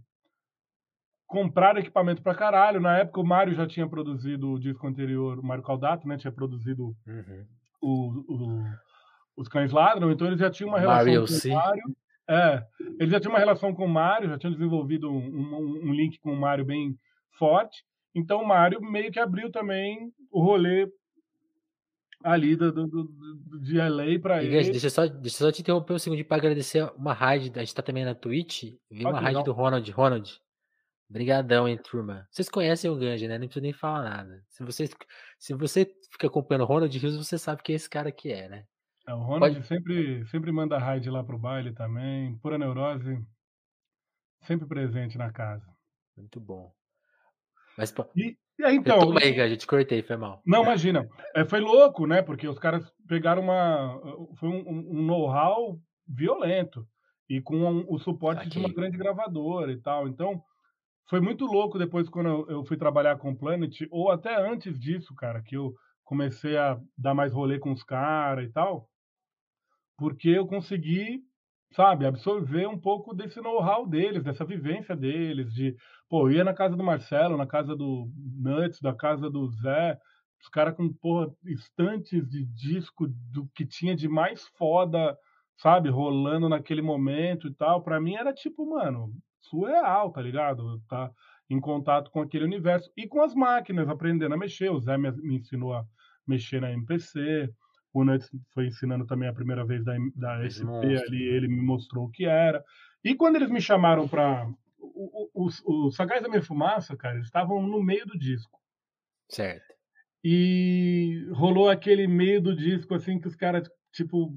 compraram 1.27 1.81
equipamento 1.81 2.23
pra 2.23 2.35
caralho. 2.35 2.81
Na 2.81 2.99
época 2.99 3.21
o 3.21 3.27
Mário 3.27 3.55
já 3.55 3.67
tinha 3.67 3.89
produzido 3.89 4.53
o 4.53 4.61
disco 4.61 4.87
anterior, 4.87 5.39
o 5.39 5.43
Mário 5.43 5.65
Caldato, 5.65 6.07
né, 6.07 6.19
tinha 6.19 6.33
produzido 6.33 6.95
uhum. 7.07 7.47
o, 7.81 8.25
o, 8.29 8.65
os 9.39 9.49
Cães 9.49 9.73
Ladram, 9.73 10.11
então 10.11 10.27
eles 10.27 10.39
já 10.39 10.51
tinham 10.51 10.69
uma 10.69 10.79
relação 10.79 11.07
Mario, 11.07 11.27
com 11.27 11.49
o 11.49 11.55
Mário. 11.55 11.83
É, 12.29 12.63
eles 13.01 13.11
já 13.11 13.19
tinham 13.19 13.33
uma 13.33 13.39
relação 13.39 13.75
com 13.75 13.85
o 13.85 13.89
Mário, 13.89 14.29
já 14.29 14.39
tinham 14.39 14.53
desenvolvido 14.53 15.11
um, 15.11 15.17
um, 15.17 15.81
um 15.89 15.93
link 15.93 16.19
com 16.21 16.33
o 16.33 16.41
Mário 16.41 16.65
bem 16.65 16.95
forte. 17.39 17.83
Então 18.15 18.43
o 18.43 18.47
Mário 18.47 18.81
meio 18.81 19.11
que 19.11 19.19
abriu 19.19 19.51
também 19.51 20.13
o 20.31 20.43
rolê 20.43 20.91
ali 22.23 22.55
do, 22.55 22.73
do, 22.73 22.87
do 22.87 23.61
de 23.61 23.79
LA 23.79 24.19
para 24.21 24.43
ele. 24.43 24.71
Deixa 24.71 24.87
eu, 24.87 24.91
só, 24.91 25.07
deixa 25.07 25.43
eu 25.43 25.49
só 25.49 25.53
te 25.53 25.63
interromper 25.63 25.95
um 25.95 25.99
segundo 25.99 26.25
para 26.25 26.37
agradecer 26.37 26.85
uma 26.97 27.13
raid. 27.13 27.53
A 27.57 27.61
gente 27.61 27.75
tá 27.75 27.83
também 27.83 28.05
na 28.05 28.15
Twitch. 28.15 28.75
Veio 28.91 29.09
uma 29.09 29.21
raid 29.21 29.43
do 29.43 29.53
Ronald. 29.53 29.91
Ronald, 29.91 30.41
brigadão, 31.09 31.67
hein, 31.69 31.79
turma. 31.79 32.27
Vocês 32.31 32.49
conhecem 32.49 32.91
o 32.91 32.97
Ganja, 32.97 33.27
né? 33.27 33.39
Não 33.39 33.47
precisa 33.47 33.63
nem 33.63 33.73
falar 33.73 34.03
nada. 34.03 34.45
Se 34.49 34.63
você, 34.63 34.89
se 35.39 35.55
você 35.55 35.85
fica 36.11 36.27
acompanhando 36.27 36.63
o 36.63 36.67
Ronald 36.67 36.97
Rios, 36.97 37.17
você 37.17 37.39
sabe 37.39 37.63
que 37.63 37.73
é 37.73 37.77
esse 37.77 37.91
cara 37.91 38.13
que 38.13 38.31
é, 38.31 38.49
né? 38.49 38.65
É, 39.07 39.15
o 39.15 39.19
Pode 39.19 39.27
Ronald 39.27 39.67
sempre 39.67 40.25
sempre 40.27 40.53
manda 40.53 40.79
raid 40.79 41.11
lá 41.11 41.25
para 41.25 41.35
o 41.35 41.39
baile 41.39 41.73
também, 41.73 42.39
pura 42.39 42.57
neurose 42.57 43.19
sempre 44.43 44.67
presente 44.67 45.17
na 45.19 45.31
casa. 45.33 45.67
Muito 46.17 46.41
bom. 46.41 46.73
Mas 47.77 47.91
po 47.93 48.05
E 48.59 48.65
aí 48.65 48.77
então, 48.77 48.99
retoma 48.99 49.21
e 49.21 49.25
aí, 49.25 49.35
que 49.35 49.41
eu 49.41 49.57
te 49.57 49.67
cortei, 49.67 50.03
foi 50.03 50.17
mal. 50.17 50.43
Não, 50.45 50.63
imagina. 50.63 51.09
Eh, 51.35 51.45
foi 51.45 51.61
louco, 51.61 52.07
né, 52.07 52.23
porque 52.23 52.47
os 52.49 52.59
caras 52.59 52.91
pegaram 53.09 53.43
uma 53.43 54.01
foi 54.39 54.49
um 54.49 54.61
um 54.69 55.01
um 55.01 55.03
know-how 55.07 55.81
violento, 56.07 56.87
e 57.29 57.41
com 57.41 57.85
o 57.89 57.99
suporte 57.99 58.49
de 58.49 58.59
uma 58.59 58.69
grande 58.73 58.99
gravadora 58.99 59.73
e 59.73 59.81
tal. 59.81 60.09
Então, 60.09 60.43
foi 61.11 61.21
muito 61.21 61.47
louco 61.47 61.79
depois 61.79 62.09
quando 62.09 62.29
eu 62.29 62.51
eu 62.51 62.65
fui 62.65 62.77
trabalhar 62.77 63.19
com 63.19 63.33
o 63.33 63.39
Planet, 63.39 63.83
ou 63.91 64.11
até 64.11 64.37
antes 64.37 64.79
disso, 64.79 65.15
cara, 65.15 65.43
que 65.43 65.57
eu 65.57 65.75
comecei 66.05 66.57
a 66.59 66.79
dar 66.99 67.15
mais 67.15 67.33
rolê 67.33 67.59
com 67.59 67.73
os 67.73 67.83
cara 67.85 68.43
e 68.45 68.51
tal 68.53 68.89
porque 69.99 70.29
eu 70.29 70.47
consegui, 70.47 71.21
sabe, 71.75 72.07
absorver 72.07 72.67
um 72.67 72.79
pouco 72.79 73.15
desse 73.15 73.41
know-how 73.41 73.87
deles, 73.87 74.23
dessa 74.23 74.45
vivência 74.45 74.97
deles, 74.97 75.53
de 75.53 75.75
pô, 76.09 76.31
ia 76.31 76.45
na 76.45 76.55
casa 76.55 76.77
do 76.77 76.85
Marcelo, 76.85 77.37
na 77.37 77.47
casa 77.47 77.75
do 77.77 78.09
Nuts, 78.39 78.81
da 78.81 78.95
casa 78.95 79.31
do 79.31 79.47
Zé, 79.49 79.99
os 80.41 80.49
cara 80.49 80.73
com, 80.73 80.93
porra, 80.93 81.33
estantes 81.45 82.29
de 82.29 82.45
disco 82.45 83.07
do 83.31 83.49
que 83.55 83.65
tinha 83.65 83.95
de 83.95 84.09
mais 84.09 84.47
foda, 84.59 85.17
sabe, 85.57 85.89
rolando 85.89 86.49
naquele 86.49 86.83
momento 86.83 87.47
e 87.47 87.55
tal. 87.55 87.83
Pra 87.83 88.01
mim 88.01 88.17
era 88.17 88.33
tipo, 88.33 88.69
mano, 88.69 89.13
surreal, 89.41 90.11
tá 90.11 90.21
ligado? 90.21 90.77
Estar 90.79 91.11
em 91.49 91.61
contato 91.61 92.11
com 92.11 92.21
aquele 92.21 92.45
universo. 92.45 92.91
E 92.97 93.07
com 93.07 93.23
as 93.23 93.35
máquinas, 93.35 93.89
aprendendo 93.89 94.35
a 94.35 94.39
mexer. 94.39 94.71
O 94.71 94.81
Zé 94.81 94.99
me 94.99 95.13
me 95.13 95.37
ensinou 95.37 95.75
a 95.75 95.85
mexer 96.27 96.61
na 96.61 96.73
MPC, 96.73 97.49
o 97.93 98.05
Nuts 98.05 98.31
foi 98.55 98.67
ensinando 98.67 99.07
também 99.07 99.29
a 99.29 99.35
primeira 99.35 99.65
vez 99.65 99.85
da 99.85 99.95
da 100.15 100.45
SP 100.47 100.71
ali, 101.07 101.23
ele 101.25 101.49
me 101.49 101.61
mostrou 101.63 102.07
o 102.07 102.11
que 102.11 102.25
era. 102.25 102.65
E 103.05 103.15
quando 103.15 103.37
eles 103.37 103.51
me 103.51 103.61
chamaram 103.61 104.09
pra 104.09 104.47
o 104.79 105.31
o 105.35 105.47
os 105.47 105.63
os 105.65 105.95
Sagaz 105.97 106.23
da 106.23 106.29
Minha 106.29 106.43
Fumaça, 106.43 106.97
cara, 106.97 107.15
eles 107.17 107.27
estavam 107.27 107.63
no 107.63 107.83
meio 107.83 108.07
do 108.07 108.19
disco. 108.19 108.61
Certo. 109.29 109.75
E 110.25 111.27
rolou 111.33 111.69
aquele 111.69 112.07
meio 112.07 112.41
do 112.41 112.55
disco, 112.55 112.95
assim, 112.95 113.19
que 113.21 113.27
os 113.29 113.35
cara, 113.35 113.63
tipo, 113.93 114.33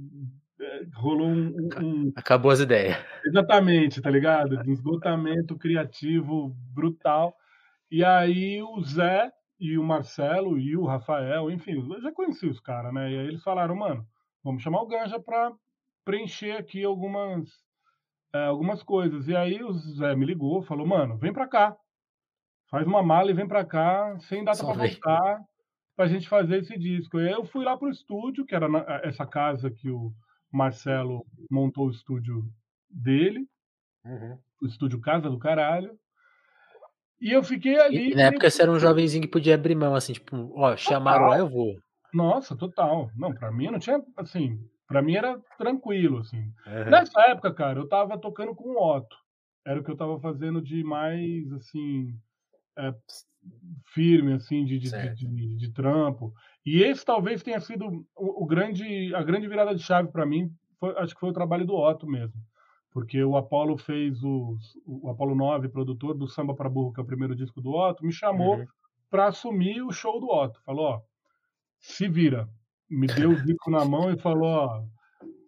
eh, 0.60 0.86
rolou 0.96 1.28
um 1.28 1.48
um 1.82 2.08
um 2.08 2.12
acabou 2.16 2.52
as 2.52 2.60
ideia. 2.60 2.98
exatamente, 3.26 4.02
tá 4.02 4.10
ligado? 4.10 4.58
De 4.58 4.72
esgotamento 4.72 5.58
criativo 5.58 6.56
brutal. 6.74 7.36
E 7.92 8.04
aí 8.04 8.62
o 8.62 8.82
Zé 8.84 9.32
e 9.60 9.78
o 9.78 9.84
Marcelo 9.84 10.58
e 10.60 10.76
o 10.78 10.86
Rafael, 10.86 11.52
enfim, 11.52 11.74
eu 11.92 12.02
já 12.02 12.12
conhecia 12.12 12.50
os 12.52 12.60
cara, 12.60 12.92
né, 12.92 13.12
e 13.12 13.20
aí 13.20 13.28
eles 13.28 13.44
falaram: 13.44 13.76
"Mano, 13.76 14.06
vamos 14.44 14.64
chamar 14.64 14.82
o 14.84 14.88
Ganja 14.88 15.20
pra 15.20 15.54
preencher 16.06 16.54
aqui 16.58 16.84
algumas, 16.84 17.50
eh, 18.36 18.46
algumas 18.48 18.84
coisas". 18.84 19.28
E 19.30 19.36
aí 19.36 19.64
o 19.64 19.74
Zé 19.74 20.16
me 20.16 20.26
ligou, 20.26 20.64
falou: 20.64 20.88
"Mano, 20.88 21.18
vem 21.20 21.34
pra 21.34 21.48
cá, 21.50 21.76
faz 22.72 22.88
uma 22.88 23.04
mala 23.04 23.32
e 23.32 23.36
vem 23.36 23.48
pra 23.48 23.66
cá, 23.66 24.18
sem 24.20 24.44
data 24.46 24.66
vem. 24.78 25.02
voltar, 25.04 25.42
pra 25.96 26.08
gente 26.08 26.30
fazer 26.30 26.60
esse 26.60 26.78
disco". 26.80 27.20
E 27.20 27.28
aí 27.30 27.34
eu 27.36 27.46
fui 27.46 27.66
lá 27.66 27.78
para 27.78 27.88
o 27.90 27.92
estúdio, 27.92 28.46
que 28.46 28.56
era 28.56 28.70
na 28.70 28.80
essa 29.04 29.26
casa 29.28 29.72
que 29.72 29.90
o 29.92 30.14
Marcelo 30.54 31.26
montou 31.52 31.88
o 31.88 31.92
estúdio 31.92 32.44
dele 32.90 33.48
Uhum. 34.04 34.44
o 34.62 34.66
estúdio 34.68 35.02
Casa 35.02 35.30
do 35.30 35.38
Caralho. 35.40 36.00
E 37.22 37.32
eu 37.32 37.44
fiquei 37.44 37.80
ali 37.80 38.12
e 38.12 38.16
na 38.16 38.24
época 38.24 38.50
você 38.50 38.62
era 38.62 38.72
um 38.72 38.80
jovenzinho 38.80 39.22
que 39.24 39.28
podia 39.30 39.56
abrir 39.56 39.76
mão, 39.76 39.96
assim, 39.96 40.14
tipo: 40.14 40.36
"Ó, 40.56 40.76
chamaram 40.76 41.28
lá, 41.28 41.38
eu 41.38 41.50
vou". 41.50 41.76
Nossa, 42.14 42.56
total. 42.58 43.12
Não, 43.16 43.34
pra 43.34 43.52
mim 43.52 43.70
não 43.72 43.80
tinha 43.80 44.02
assim, 44.18 44.60
pra 44.88 45.02
mim 45.02 45.16
era 45.16 45.40
tranquilo, 45.58 46.20
assim. 46.20 46.52
Aham. 46.66 47.06
Nessa 47.06 47.22
época, 47.30 47.54
cara, 47.54 47.80
eu 47.80 47.86
estava 47.86 48.20
tocando 48.20 48.56
com 48.56 48.70
o 48.72 48.96
Otto, 48.98 49.18
era 49.66 49.80
o 49.80 49.84
que 49.84 49.90
eu 49.92 49.94
estava 49.96 50.20
fazendo 50.20 50.62
de 50.62 50.84
mais, 50.84 51.52
assim, 51.54 52.16
eh, 52.78 52.94
firme, 53.94 54.34
assim, 54.34 54.66
de 54.66 54.80
de 54.80 54.92
de 54.94 55.10
de 55.12 55.58
de 55.58 55.74
trampo. 55.74 56.34
E 56.66 56.84
esse 56.84 57.06
talvez 57.06 57.44
tenha 57.44 57.62
sido 57.62 57.88
o 58.18 58.44
o 58.44 58.48
grande 58.48 59.14
a 59.16 59.24
grande 59.24 59.48
virada 59.50 59.76
de 59.76 59.84
chave 59.84 60.12
pra 60.12 60.26
mim, 60.26 60.52
foi 60.80 60.96
acho 61.00 61.14
que 61.16 61.20
foi 61.22 61.30
o 61.32 61.34
trabalho 61.34 61.66
do 61.68 61.76
Otto 61.76 62.08
mesmo. 62.08 62.42
Porque 62.96 63.22
o 63.22 63.36
Apollo 63.36 63.78
fez 63.78 64.24
os 64.24 64.74
o 64.88 65.10
Apollo 65.10 65.36
9, 65.36 65.68
produtor 65.68 66.14
do 66.16 66.30
Samba 66.30 66.56
pra 66.56 66.70
Burro, 66.70 66.94
que 66.94 67.02
é 67.02 67.04
o 67.04 67.06
primeiro 67.06 67.36
disco 67.36 67.60
do 67.60 67.72
Otto, 67.74 68.06
me 68.06 68.14
chamou 68.14 68.60
Uhum. 68.60 68.66
pra 69.12 69.28
assumir 69.28 69.82
o 69.82 69.92
show 69.92 70.18
do 70.18 70.28
Otto. 70.30 70.62
Falou: 70.66 70.86
"Ó, 70.86 71.02
se 71.78 72.08
vira". 72.08 72.48
Me 72.90 73.06
deu 73.08 73.32
o 73.32 73.44
disco 73.44 73.70
na 73.70 73.84
mão 73.84 74.14
e 74.14 74.18
falou: 74.18 74.48
"Ó" 74.48 74.84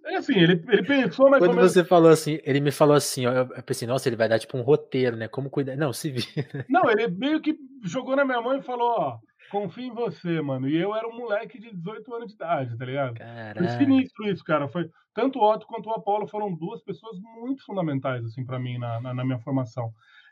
é 0.08 0.18
assim, 0.18 0.38
ele 0.38 0.62
ele 0.68 0.84
pensou 0.84 1.30
mais 1.30 1.42
ou 1.42 1.48
Quando 1.48 1.56
menos 1.56 1.72
você 1.72 1.86
falou 1.86 2.10
assim 2.12 2.38
ele 2.44 2.60
me 2.60 2.72
falou 2.72 2.98
assim, 2.98 3.26
ó, 3.26 3.32
eu 3.32 3.64
pensei: 3.64 3.88
"Nossa, 3.88 4.10
ele 4.10 4.18
vai 4.18 4.28
dar, 4.28 4.40
tipo, 4.40 4.58
um 4.58 4.62
roteiro, 4.62 5.16
né, 5.16 5.30
como 5.30 5.50
cuida" 5.50 5.74
não, 5.78 5.94
se 5.94 6.12
vira. 6.12 6.66
Não, 6.70 6.90
ele 6.92 7.08
meio 7.08 7.40
que 7.42 7.58
jogou 7.86 8.14
na 8.18 8.26
minha 8.26 8.42
mão 8.42 8.58
e 8.58 8.62
falou: 8.62 8.90
"Ó, 9.00 9.20
confio 9.50 9.86
em 9.86 9.94
você, 9.94 10.42
mano". 10.42 10.68
E 10.70 10.76
eu 10.78 10.96
era 10.96 11.08
um 11.08 11.18
moleque 11.18 11.60
de 11.60 11.72
18 11.76 12.14
anos 12.14 12.28
de 12.30 12.36
idade, 12.36 12.78
tá 12.78 12.86
ligado? 12.86 13.20
Foi 13.56 13.68
Caraca. 13.68 13.68
sinistro 13.70 14.28
isso, 14.30 14.44
cara, 14.44 14.68
foi 14.70 14.90
tanto 15.14 15.40
o 15.40 15.44
Otto 15.52 15.68
quanto 15.68 15.88
o 15.90 15.94
Apollo 15.94 16.28
foram 16.28 16.54
2 16.56 16.82
pessoas 16.84 17.18
muito 17.20 17.64
fundamentais, 17.66 18.24
assim, 18.26 18.46
pra 18.46 18.60
mim 18.60 18.78
na 18.78 19.02
na 19.02 19.14
na 19.14 19.26
minha 19.26 19.40
formação. 19.40 19.92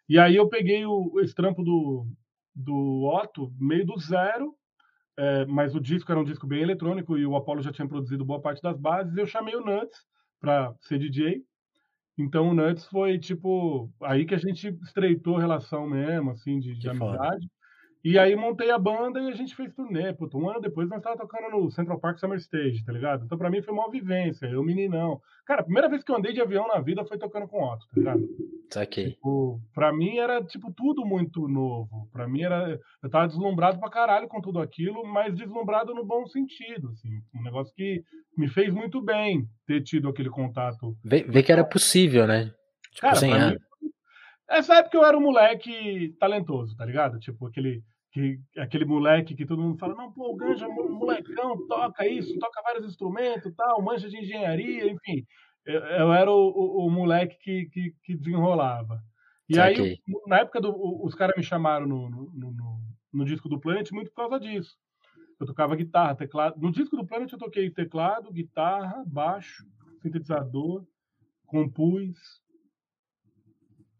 E 0.09 0.19
aí 0.19 0.35
eu 0.35 0.49
peguei 0.49 0.85
o 0.85 1.19
esse 1.21 1.33
trampo 1.35 1.63
do 1.63 2.07
do 2.55 3.03
Otto 3.05 3.51
meio 3.59 3.85
do 3.85 3.97
zero, 3.99 4.55
eh, 5.17 5.45
mas 5.47 5.75
o 5.75 5.81
disco 5.81 6.11
era 6.11 6.19
um 6.21 6.23
disco 6.25 6.47
bem 6.47 6.61
eletrônico 6.63 7.17
e 7.17 7.25
o 7.25 7.35
Apollo 7.35 7.61
já 7.63 7.71
tinha 7.71 7.87
produzido 7.87 8.25
boa 8.25 8.41
parte 8.41 8.61
das 8.61 8.77
bases, 8.79 9.17
eu 9.17 9.25
chamei 9.27 9.55
o 9.55 9.61
Nuts 9.65 9.97
pra 10.41 10.75
ser 10.81 10.99
DJ. 10.99 11.43
Então 12.17 12.49
o 12.49 12.53
Nuts 12.55 12.85
foi, 12.87 13.19
tipo, 13.19 13.91
aí 14.03 14.25
que 14.25 14.35
a 14.35 14.39
gente 14.39 14.69
estreitou 14.83 15.37
relação 15.37 15.87
mesmo, 15.87 16.31
assim, 16.31 16.59
de 16.59 16.77
de 16.77 16.87
Que 16.87 16.91
foda. 16.91 17.29
E 18.05 18.19
aí 18.19 18.35
montei 18.35 18.69
a 18.69 18.77
banda 18.77 19.19
e 19.19 19.31
a 19.31 19.35
gente 19.35 19.55
fez 19.55 19.73
turnê. 19.73 20.13
Puta, 20.13 20.37
1 20.37 20.47
ano 20.47 20.61
depois 20.61 20.87
nós 20.87 20.99
estava 20.99 21.17
tocando 21.17 21.49
no 21.49 21.71
Central 21.71 21.99
Park 21.99 22.19
Summer 22.19 22.37
Stage, 22.37 22.85
tá 22.85 22.93
ligado? 22.93 23.25
Então 23.25 23.35
pra 23.35 23.49
mim 23.49 23.63
foi 23.63 23.73
maior 23.73 23.89
vivência, 23.89 24.45
eu 24.45 24.63
meninão. 24.63 25.19
Cara, 25.43 25.61
a 25.61 25.63
primeira 25.63 25.89
vez 25.89 26.03
que 26.03 26.11
eu 26.11 26.15
andei 26.15 26.31
de 26.31 26.39
avião 26.39 26.67
na 26.67 26.79
vida 26.79 27.03
foi 27.03 27.17
tocando 27.17 27.47
com 27.47 27.63
Otto, 27.63 27.87
tá 27.87 27.99
ligado? 27.99 28.21
Saquei. 28.71 29.13
Tipo, 29.13 29.59
pra 29.73 29.91
mim 29.91 30.19
era, 30.19 30.43
tipo, 30.43 30.71
tudo 30.71 31.03
muito 31.03 31.47
novo. 31.47 32.07
Pra 32.13 32.27
mim 32.27 32.43
era 32.43 32.79
eu 33.01 33.07
estava 33.07 33.27
deslumbrado 33.27 33.79
pra 33.79 33.89
caralho 33.89 34.27
com 34.27 34.39
tudo 34.39 34.59
aquilo, 34.59 35.03
mas 35.07 35.33
deslumbrado 35.33 35.91
no 35.95 36.05
bom 36.05 36.27
sentido, 36.27 36.89
assim, 36.89 37.09
um 37.33 37.41
negócio 37.41 37.73
que 37.73 38.03
me 38.37 38.47
fez 38.47 38.71
muito 38.71 39.01
bem 39.01 39.47
ter 39.65 39.81
tido 39.81 40.09
aquele 40.09 40.29
contato 40.29 40.95
Ver 41.03 41.27
ver 41.27 41.41
que 41.41 41.51
era 41.51 41.63
possível, 41.63 42.27
né, 42.27 42.51
tipo, 42.91 43.01
Cara, 43.01 43.15
sem 43.15 43.33
mim 43.33 43.57
essa 44.47 44.75
época 44.75 44.97
eu 44.97 45.03
era 45.03 45.17
um 45.17 45.21
moleque 45.21 46.15
talentoso, 46.19 46.75
tá 46.75 46.85
ligado? 46.85 47.19
Tipo 47.19 47.47
aquele 47.47 47.81
que 48.15 48.39
aquele 48.57 48.85
moleque 48.85 49.35
que 49.35 49.45
todo 49.45 49.61
mundo 49.61 49.77
fala: 49.77 49.93
"Não, 49.95 50.11
pô, 50.13 50.31
o 50.31 50.35
Ganja 50.37 50.67
mo 50.69 50.89
molecão, 50.89 51.59
toca 51.67 52.07
isso, 52.07 52.37
toca 52.39 52.61
vários 52.63 52.85
instrumentos, 52.85 53.53
tal, 53.55 53.81
manja 53.81 54.07
de 54.09 54.17
engenharia", 54.19 54.89
enfim. 54.89 55.25
Eu 55.65 55.81
eu 55.81 56.13
era 56.13 56.31
o 56.31 56.47
o 56.49 56.87
o 56.87 56.89
moleque 56.91 57.37
que 57.39 57.65
que 57.69 57.93
que 58.03 58.15
desenrolava. 58.15 59.01
E 59.49 59.59
aí 59.59 59.81
o 59.81 59.87
Saquei. 59.87 60.01
na 60.27 60.39
época 60.39 60.61
do 60.61 60.71
os 61.05 61.13
cara 61.15 61.33
me 61.37 61.43
chamaram 61.43 61.85
no 61.87 62.09
no 62.09 62.31
no 62.53 62.79
no 63.13 63.25
disco 63.25 63.49
do 63.49 63.59
Planet 63.59 63.91
muito 63.91 64.09
por 64.11 64.17
causa 64.23 64.39
disso. 64.39 64.77
Eu 65.39 65.47
tocava 65.47 65.75
guitarra, 65.75 66.15
teclado 66.15 66.59
no 66.61 66.71
disco 66.71 66.97
do 66.97 67.05
Planet 67.07 67.31
eu 67.33 67.39
toquei 67.39 67.69
teclado, 67.71 68.31
guitarra, 68.33 69.03
baixo, 69.07 69.65
sintetizador, 70.01 70.85
compus 71.47 72.17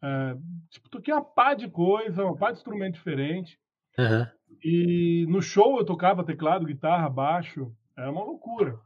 eh, 0.01 0.35
tipo, 0.69 0.89
toquei 0.89 1.13
uma 1.13 1.23
pá 1.23 1.53
de 1.53 1.69
coisa, 1.69 2.23
uma 2.25 2.37
pá 2.37 2.51
de 2.51 2.57
instrumento 2.57 2.95
diferente. 2.95 3.59
Aham. 3.97 4.27
E 4.63 5.25
no 5.27 5.41
show 5.41 5.77
eu 5.77 5.85
tocava 5.85 6.25
teclado, 6.25 6.65
guitarra, 6.65 7.09
baixo, 7.09 7.71
era 7.97 8.11
uma 8.11 8.23
loucura. 8.23 8.79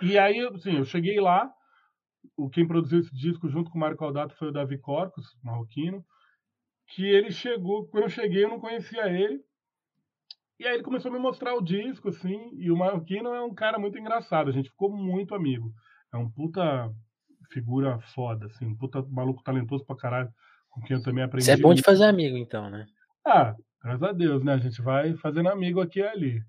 E 0.00 0.18
aí 0.18 0.38
eu, 0.38 0.54
assim, 0.54 0.76
eu 0.76 0.84
cheguei 0.84 1.20
lá, 1.20 1.50
o 2.36 2.50
quem 2.50 2.66
produziu 2.66 3.00
esse 3.00 3.14
disco 3.14 3.48
junto 3.48 3.70
com 3.70 3.78
o 3.78 3.80
Mário 3.80 3.96
Caldato 3.96 4.36
foi 4.36 4.48
o 4.48 4.52
Davi 4.52 4.78
Corcos, 4.78 5.36
marroquino, 5.42 6.04
que 6.88 7.04
ele 7.04 7.30
chegou 7.30 7.86
quando 7.88 8.04
eu 8.04 8.10
cheguei 8.10 8.44
eu 8.44 8.48
não 8.50 8.60
conhecia 8.60 9.06
ele. 9.08 9.40
E 10.58 10.66
aí 10.66 10.74
ele 10.74 10.82
começou 10.82 11.10
a 11.10 11.14
me 11.14 11.20
mostrar 11.20 11.54
o 11.54 11.62
disco, 11.62 12.08
assim, 12.08 12.50
e 12.54 12.70
o 12.70 12.76
marroquino 12.76 13.28
é 13.34 13.42
um 13.42 13.54
cara 13.54 13.78
muito 13.78 13.98
engraçado, 13.98 14.48
a 14.48 14.52
gente 14.52 14.70
ficou 14.70 14.90
muito 14.90 15.34
amigo. 15.34 15.72
É 16.12 16.16
um 16.16 16.30
puta 16.30 16.90
figura 17.52 17.98
foda, 18.14 18.46
assim, 18.46 18.66
um 18.66 18.76
puta 18.76 19.02
maluco 19.02 19.42
talentoso 19.42 19.84
pra 19.84 19.96
caralho, 19.96 20.30
com 20.70 20.80
quem 20.80 20.96
eu 20.96 21.02
também 21.02 21.24
Você 21.38 21.52
é 21.52 21.56
aprendi 21.56 21.62
bom 21.62 21.74
de 21.74 21.82
fazer 21.82 22.04
amigo 22.04 22.36
então, 22.36 22.70
né? 22.70 22.86
Ah, 23.24 23.54
graças 23.86 24.02
a 24.02 24.12
Deus, 24.12 24.42
né, 24.42 24.54
a 24.54 24.58
gente 24.58 24.82
vai 24.82 25.14
fazendo 25.18 25.48
amigo 25.48 25.80
aqui 25.80 26.00
e 26.00 26.06
ali. 26.06 26.42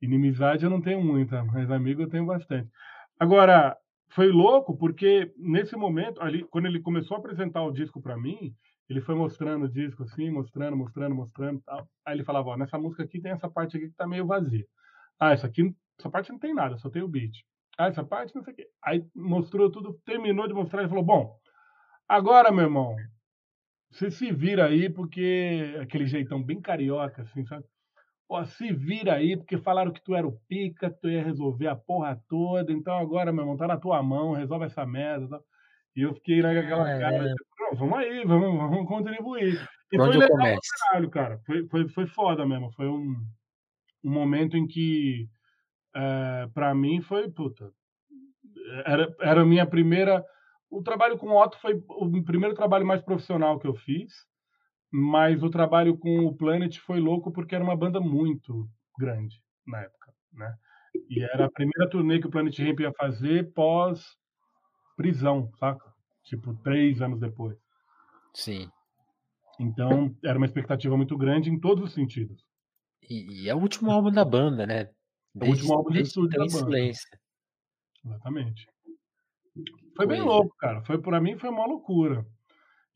Inimizade 0.00 0.64
eu 0.64 0.70
não 0.70 0.80
tenho 0.80 1.02
muita, 1.02 1.44
mas 1.44 1.68
amigo 1.68 2.02
eu 2.02 2.08
tenho 2.08 2.24
bastante. 2.24 2.70
Agora, 3.18 3.76
foi 4.10 4.28
louco, 4.28 4.76
porque 4.78 5.32
nesse 5.36 5.76
momento, 5.76 6.22
ali, 6.22 6.44
quando 6.44 6.66
ele 6.66 6.80
começou 6.80 7.16
a 7.16 7.20
apresentar 7.20 7.62
o 7.64 7.72
disco 7.72 8.00
pra 8.00 8.16
mim, 8.16 8.54
ele 8.88 9.00
foi 9.00 9.16
mostrando 9.16 9.64
o 9.64 9.68
disco, 9.68 10.04
assim, 10.04 10.30
mostrando, 10.30 10.76
mostrando, 10.76 11.14
mostrando, 11.14 11.60
tal. 11.66 11.88
Aí 12.06 12.14
ele 12.14 12.24
falava: 12.24 12.50
"Ó, 12.50 12.56
nessa 12.56 12.78
música 12.78 13.02
aqui 13.02 13.20
tem 13.20 13.32
essa 13.32 13.48
parte 13.48 13.76
aqui 13.76 13.88
que 13.88 13.94
tá 13.96 14.06
meio 14.06 14.26
vazia. 14.26 14.64
Ah, 15.18 15.32
essa 15.32 15.48
aqui 15.48 15.74
essa 15.98 16.08
parte 16.08 16.30
não 16.30 16.38
tem 16.38 16.54
nada, 16.54 16.78
só 16.78 16.88
tem 16.88 17.02
o 17.02 17.08
beat. 17.08 17.32
Ah, 17.76 17.88
essa 17.88 18.02
parte, 18.02 18.34
não 18.34 18.42
sei 18.42 18.52
o 18.52 18.56
quê. 18.56 18.66
Aí 18.82 19.04
mostrou 19.14 19.70
tudo, 19.70 20.00
terminou 20.04 20.46
de 20.48 20.54
mostrar 20.54 20.84
e 20.84 20.88
falou: 20.88 21.04
Bom, 21.04 21.36
agora, 22.08 22.50
meu 22.50 22.64
irmão, 22.64 22.96
você 23.90 24.10
se 24.10 24.30
vira 24.32 24.66
aí, 24.66 24.88
porque 24.88 25.76
aquele 25.80 26.06
jeitão 26.06 26.42
bem 26.42 26.60
carioca, 26.60 27.22
assim, 27.22 27.44
sabe? 27.44 27.64
Ó, 28.28 28.44
se 28.44 28.72
vira 28.72 29.14
aí, 29.14 29.36
porque 29.36 29.58
falaram 29.58 29.92
que 29.92 30.02
tu 30.02 30.14
era 30.14 30.26
o 30.26 30.38
pica, 30.48 30.90
que 30.90 31.00
tu 31.00 31.08
ia 31.08 31.22
resolver 31.22 31.66
a 31.66 31.74
porra 31.74 32.20
toda, 32.28 32.72
então 32.72 32.96
agora, 32.96 33.32
meu 33.32 33.42
irmão, 33.42 33.56
tá 33.56 33.66
na 33.66 33.76
tua 33.76 34.00
mão, 34.02 34.32
resolve 34.32 34.66
essa 34.66 34.86
merda. 34.86 35.28
Tá? 35.28 35.40
E 35.96 36.02
eu 36.02 36.14
fiquei 36.14 36.40
naquela 36.40 36.84
cara, 36.98 37.28
tipo, 37.28 37.76
vamos 37.76 37.98
aí, 37.98 38.24
vamos, 38.24 38.56
vamos 38.56 38.86
contribuir. 38.86 39.60
E 39.92 39.96
foi 39.96 40.08
legal 40.10 40.28
começo? 40.28 40.60
caralho, 40.86 41.10
cara. 41.10 41.40
Foi, 41.44 41.66
foi, 41.66 41.88
foi 41.88 42.06
foda 42.06 42.46
mesmo. 42.46 42.70
Foi 42.72 42.86
um, 42.86 43.16
um 44.04 44.10
momento 44.10 44.56
em 44.56 44.66
que, 44.66 45.28
é, 45.94 46.48
pra 46.54 46.72
mim, 46.72 47.00
foi, 47.00 47.28
puta, 47.28 47.72
era, 48.86 49.12
era 49.20 49.42
a 49.42 49.46
minha 49.46 49.66
primeira. 49.66 50.24
O 50.70 50.82
trabalho 50.82 51.18
com 51.18 51.28
o 51.28 51.42
Otto 51.42 51.58
foi 51.58 51.82
o 51.88 52.22
primeiro 52.22 52.54
trabalho 52.54 52.86
mais 52.86 53.02
profissional 53.02 53.58
que 53.58 53.66
eu 53.66 53.74
fiz, 53.74 54.12
mas 54.90 55.42
o 55.42 55.50
trabalho 55.50 55.98
com 55.98 56.26
o 56.26 56.36
Planet 56.36 56.78
foi 56.78 57.00
louco 57.00 57.32
porque 57.32 57.54
era 57.54 57.64
uma 57.64 57.76
banda 57.76 58.00
muito 58.00 58.68
grande 58.98 59.42
na 59.66 59.80
época, 59.82 60.12
né? 60.32 60.54
E 61.08 61.22
era 61.22 61.46
a 61.46 61.50
primeira 61.50 61.88
turnê 61.88 62.20
que 62.20 62.26
o 62.26 62.30
Planet 62.30 62.58
Ramp 62.58 62.80
ia 62.80 62.92
fazer 62.92 63.52
pós 63.52 64.16
prisão, 64.96 65.50
saca? 65.58 65.84
Tipo, 66.24 66.54
três 66.62 67.00
anos 67.00 67.18
depois. 67.18 67.56
Sim. 68.34 68.70
Então, 69.58 70.14
era 70.24 70.38
uma 70.38 70.46
expectativa 70.46 70.96
muito 70.96 71.16
grande 71.16 71.50
em 71.50 71.58
todos 71.58 71.84
os 71.84 71.92
sentidos. 71.92 72.44
E, 73.08 73.44
e 73.44 73.48
é 73.48 73.54
o 73.54 73.58
último 73.58 73.90
álbum 73.90 74.10
da 74.10 74.24
banda, 74.24 74.66
né? 74.66 74.90
É 75.40 75.44
o 75.44 75.48
último 75.48 75.74
álbum 75.74 75.90
de 75.90 75.96
desde 75.96 76.08
estúdio 76.10 76.38
da 76.38 76.46
banda. 76.46 76.78
Exatamente. 78.04 78.66
Foi 80.06 80.16
bem 80.16 80.22
louco, 80.22 80.54
cara. 80.56 80.82
Foi 80.82 80.98
para 81.00 81.20
mim 81.20 81.36
foi 81.38 81.50
uma 81.50 81.66
loucura. 81.66 82.24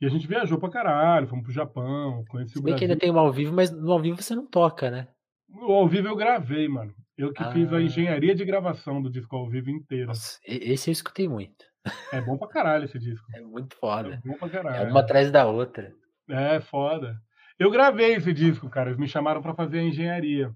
E 0.01 0.07
a 0.07 0.09
gente 0.09 0.27
viajou 0.27 0.59
pra 0.59 0.69
caralho, 0.71 1.27
fomos 1.29 1.45
pro 1.45 1.53
Japão, 1.53 2.25
conheci 2.29 2.55
Se 2.55 2.59
o 2.59 2.63
bem 2.63 2.75
que 2.77 2.85
ainda 2.85 2.95
Brasil. 2.97 3.01
tem 3.01 3.11
um 3.13 3.19
ao 3.25 3.33
vivo, 3.33 3.55
mas 3.55 3.71
no 3.71 3.93
ao 3.93 4.01
vivo 4.01 4.21
você 4.21 4.35
não 4.35 4.47
toca, 4.47 4.91
né? 4.91 5.09
O 5.49 5.73
ao 5.73 5.89
vivo 5.89 6.09
eu 6.09 6.17
gravei, 6.17 6.69
mano. 6.69 6.93
Eu 7.17 7.33
que 7.33 7.45
fiz 7.53 7.73
a 7.73 7.77
Ah. 7.77 7.83
engenharia 7.83 8.35
de 8.35 8.45
gravação 8.45 9.01
do 9.01 9.09
disco 9.11 9.37
ao 9.37 9.49
vivo 9.49 9.71
inteiro. 9.71 10.09
Nossa, 10.09 10.39
esse 10.45 10.91
eu 10.91 10.93
escutei 10.93 11.29
muito. 11.29 11.65
É 12.13 12.21
bom 12.21 12.37
pra 12.37 12.49
caralho 12.49 12.85
esse 12.87 12.99
disco. 12.99 13.27
É 13.35 13.41
muito 13.41 13.77
É 13.77 13.79
foda. 13.79 14.21
bom 14.25 14.35
pra 14.37 14.49
É 14.49 14.51
caralho. 14.51 14.91
uma 14.91 15.01
atrás 15.01 15.31
da 15.31 15.47
outra. 15.47 15.93
É, 16.29 16.61
foda. 16.61 17.17
Eu 17.59 17.71
gravei 17.71 18.15
esse 18.15 18.33
disco, 18.33 18.69
cara. 18.69 18.89
Eles 18.91 18.99
me 18.99 19.07
chamaram 19.07 19.41
pra 19.41 19.55
fazer 19.55 19.79
a 19.79 19.83
engenharia. 19.85 20.51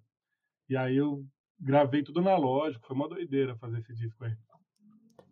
E 0.68 0.76
aí 0.76 0.96
eu 0.96 1.22
gravei 1.60 2.02
tudo 2.02 2.18
analógico. 2.20 2.86
Foi 2.86 2.96
uma 2.96 3.08
doideira 3.08 3.54
fazer 3.56 3.78
esse 3.78 3.94
disco 3.94 4.24
aí. 4.24 4.32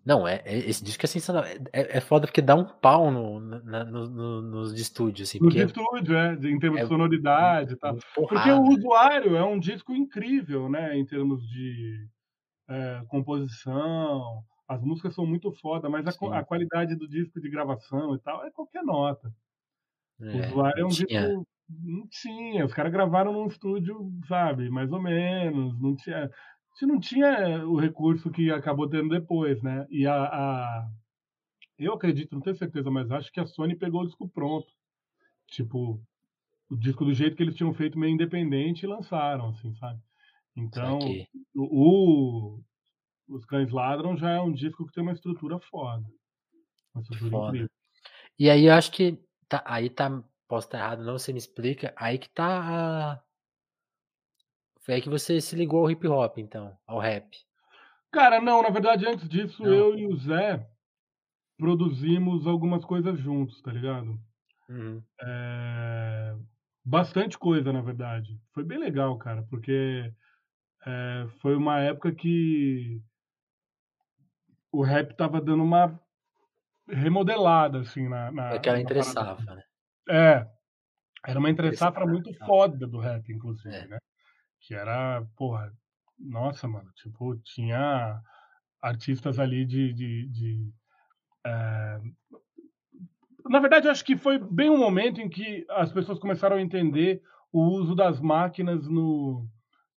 Não, 0.06 0.26
é, 0.26 0.40
é- 0.44 0.56
esse 0.58 0.84
disco 0.84 1.04
é 1.04 1.08
sensacional. 1.08 1.42
É, 1.72 1.98
é 1.98 2.00
foda 2.00 2.26
porque 2.28 2.40
dá 2.40 2.54
um 2.54 2.64
pau 2.64 3.10
no, 3.10 3.40
na- 3.40 3.84
no- 3.84 4.08
no- 4.08 4.42
nos 4.42 4.74
de 4.74 4.80
estúdio, 4.80 5.24
assim. 5.24 5.38
No 5.38 5.46
Porque 5.46 5.58
é 5.60 5.64
estúdio, 5.64 6.16
é, 6.16 6.36
de- 6.36 6.48
em 6.48 6.58
termos 6.60 6.78
é 6.78 6.82
de 6.84 6.88
sonoridade 6.88 7.72
e 7.72 7.76
tal. 7.76 7.92
muito 7.94 8.06
Porque 8.14 8.34
porrada. 8.34 8.56
o 8.60 8.68
usuário 8.68 9.36
é 9.36 9.44
um 9.44 9.58
disco 9.58 9.92
incrível, 9.92 10.68
né? 10.70 10.96
Em 10.96 11.04
termos 11.04 11.42
de 11.48 12.06
é, 12.68 13.02
composição. 13.08 14.42
As 14.68 14.82
músicas 14.82 15.14
são 15.14 15.24
muito 15.26 15.52
foda, 15.52 15.88
mas 15.88 16.06
a, 16.06 16.10
a 16.38 16.44
qualidade 16.44 16.96
do 16.96 17.08
disco 17.08 17.40
de 17.40 17.48
gravação 17.48 18.14
e 18.14 18.18
tal 18.20 18.44
é 18.44 18.50
qualquer 18.50 18.82
nota. 18.82 19.32
O 20.20 20.24
É, 20.24 20.46
usuário 20.48 20.80
é 20.80 20.84
um 20.84 20.88
tinha. 20.88 21.26
disco. 21.28 21.46
Não 21.68 22.06
tinha. 22.08 22.64
Os 22.64 22.72
caras 22.72 22.92
gravaram 22.92 23.32
num 23.32 23.46
estúdio, 23.48 24.08
sabe? 24.28 24.70
Mais 24.70 24.90
ou 24.92 25.00
menos. 25.02 25.76
Não 25.80 25.94
tinha. 25.96 26.30
Gente 26.78 26.86
não 26.86 27.00
tinha 27.00 27.66
o 27.66 27.76
recurso 27.78 28.30
que 28.30 28.50
acabou 28.50 28.88
tendo 28.88 29.08
depois, 29.08 29.62
né? 29.62 29.86
E 29.90 30.06
a, 30.06 30.14
a- 30.24 30.90
eu 31.78 31.94
acredito, 31.94 32.34
não 32.34 32.42
tenho 32.42 32.56
certeza, 32.56 32.90
mas 32.90 33.10
acho 33.10 33.32
que 33.32 33.40
a 33.40 33.46
Sony 33.46 33.76
pegou 33.76 34.02
o 34.02 34.06
disco 34.06 34.28
pronto. 34.28 34.66
Tipo, 35.48 36.00
o 36.70 36.76
disco 36.76 37.04
do 37.04 37.14
jeito 37.14 37.36
que 37.36 37.42
eles 37.42 37.56
tinham 37.56 37.74
feito 37.74 37.98
meio 37.98 38.14
independente 38.14 38.84
e 38.84 38.88
lançaram, 38.88 39.50
assim, 39.50 39.74
sabe? 39.76 40.00
Então, 40.56 40.98
o, 41.54 42.58
o- 42.58 42.60
Os 43.28 43.44
Cães 43.46 43.70
Ladram 43.72 44.16
já 44.16 44.32
é 44.32 44.40
um 44.40 44.52
disco 44.52 44.86
que 44.86 44.92
tem 44.92 45.02
uma 45.02 45.12
estrutura 45.12 45.58
foda. 45.60 46.04
Uma 46.94 47.02
estrutura 47.02 47.30
Foda. 47.30 47.48
incrível. 47.48 47.70
E 48.38 48.50
aí 48.50 48.66
eu 48.66 48.74
acho 48.74 48.92
que 48.92 49.18
tá, 49.48 49.62
aí 49.66 49.90
tá, 49.90 50.22
posso 50.48 50.66
estar 50.68 50.78
errado, 50.78 51.04
não, 51.04 51.18
você 51.18 51.32
me 51.32 51.38
explica. 51.38 51.94
Aí 51.96 52.18
que 52.18 52.28
tá 52.30 53.14
a... 53.14 53.22
Foi 54.86 54.94
aí 54.94 55.02
que 55.02 55.08
você 55.10 55.40
se 55.40 55.56
ligou 55.56 55.80
ao 55.80 55.90
hip 55.90 56.06
hop, 56.06 56.38
então, 56.38 56.78
ao 56.86 57.00
rap. 57.00 57.36
Cara, 58.12 58.40
não, 58.40 58.62
na 58.62 58.70
verdade, 58.70 59.04
antes 59.04 59.28
disso, 59.28 59.64
Não. 59.64 59.74
eu 59.74 59.98
e 59.98 60.06
o 60.06 60.16
Zé 60.16 60.64
produzimos 61.58 62.46
algumas 62.46 62.84
coisas 62.84 63.18
juntos, 63.18 63.60
tá 63.60 63.72
ligado? 63.72 64.16
Uhum. 64.68 65.02
É, 65.20 66.36
Bastante 66.84 67.36
coisa, 67.36 67.72
na 67.72 67.80
verdade. 67.80 68.40
Foi 68.54 68.62
bem 68.62 68.78
legal, 68.78 69.18
cara, 69.18 69.42
porque 69.50 70.12
é, 70.86 71.26
foi 71.40 71.56
uma 71.56 71.80
época 71.80 72.14
que 72.14 73.02
o 74.70 74.84
rap 74.84 75.16
tava 75.16 75.40
dando 75.40 75.64
uma 75.64 76.00
remodelada, 76.88 77.80
assim, 77.80 78.08
na. 78.08 78.30
na 78.30 78.50
Aquela 78.54 78.80
entre 78.80 79.02
safra, 79.02 79.56
né? 79.56 79.62
É, 80.08 80.46
era 81.26 81.40
uma 81.40 81.50
entre 81.50 81.76
safra 81.76 82.06
muito 82.06 82.32
foda 82.34 82.86
do 82.86 83.00
rap, 83.00 83.28
inclusive, 83.32 83.74
É. 83.74 83.88
né? 83.88 83.98
Que 84.66 84.74
era, 84.74 85.24
porra, 85.36 85.72
nossa, 86.18 86.66
mano, 86.68 86.90
tipo, 86.94 87.36
tinha 87.38 88.20
artistas 88.82 89.38
ali 89.38 89.64
de. 89.64 89.92
de, 89.92 90.28
de, 90.28 90.72
é, 91.46 92.00
Na 93.48 93.60
verdade, 93.60 93.88
acho 93.88 94.04
que 94.04 94.16
foi 94.16 94.38
bem 94.38 94.70
um 94.70 94.78
momento 94.78 95.20
em 95.20 95.28
que 95.28 95.64
as 95.70 95.92
pessoas 95.92 96.18
começaram 96.18 96.56
a 96.56 96.60
entender 96.62 97.22
o 97.52 97.60
uso 97.62 97.94
das 97.94 98.20
máquinas 98.20 98.88
no, 98.88 99.46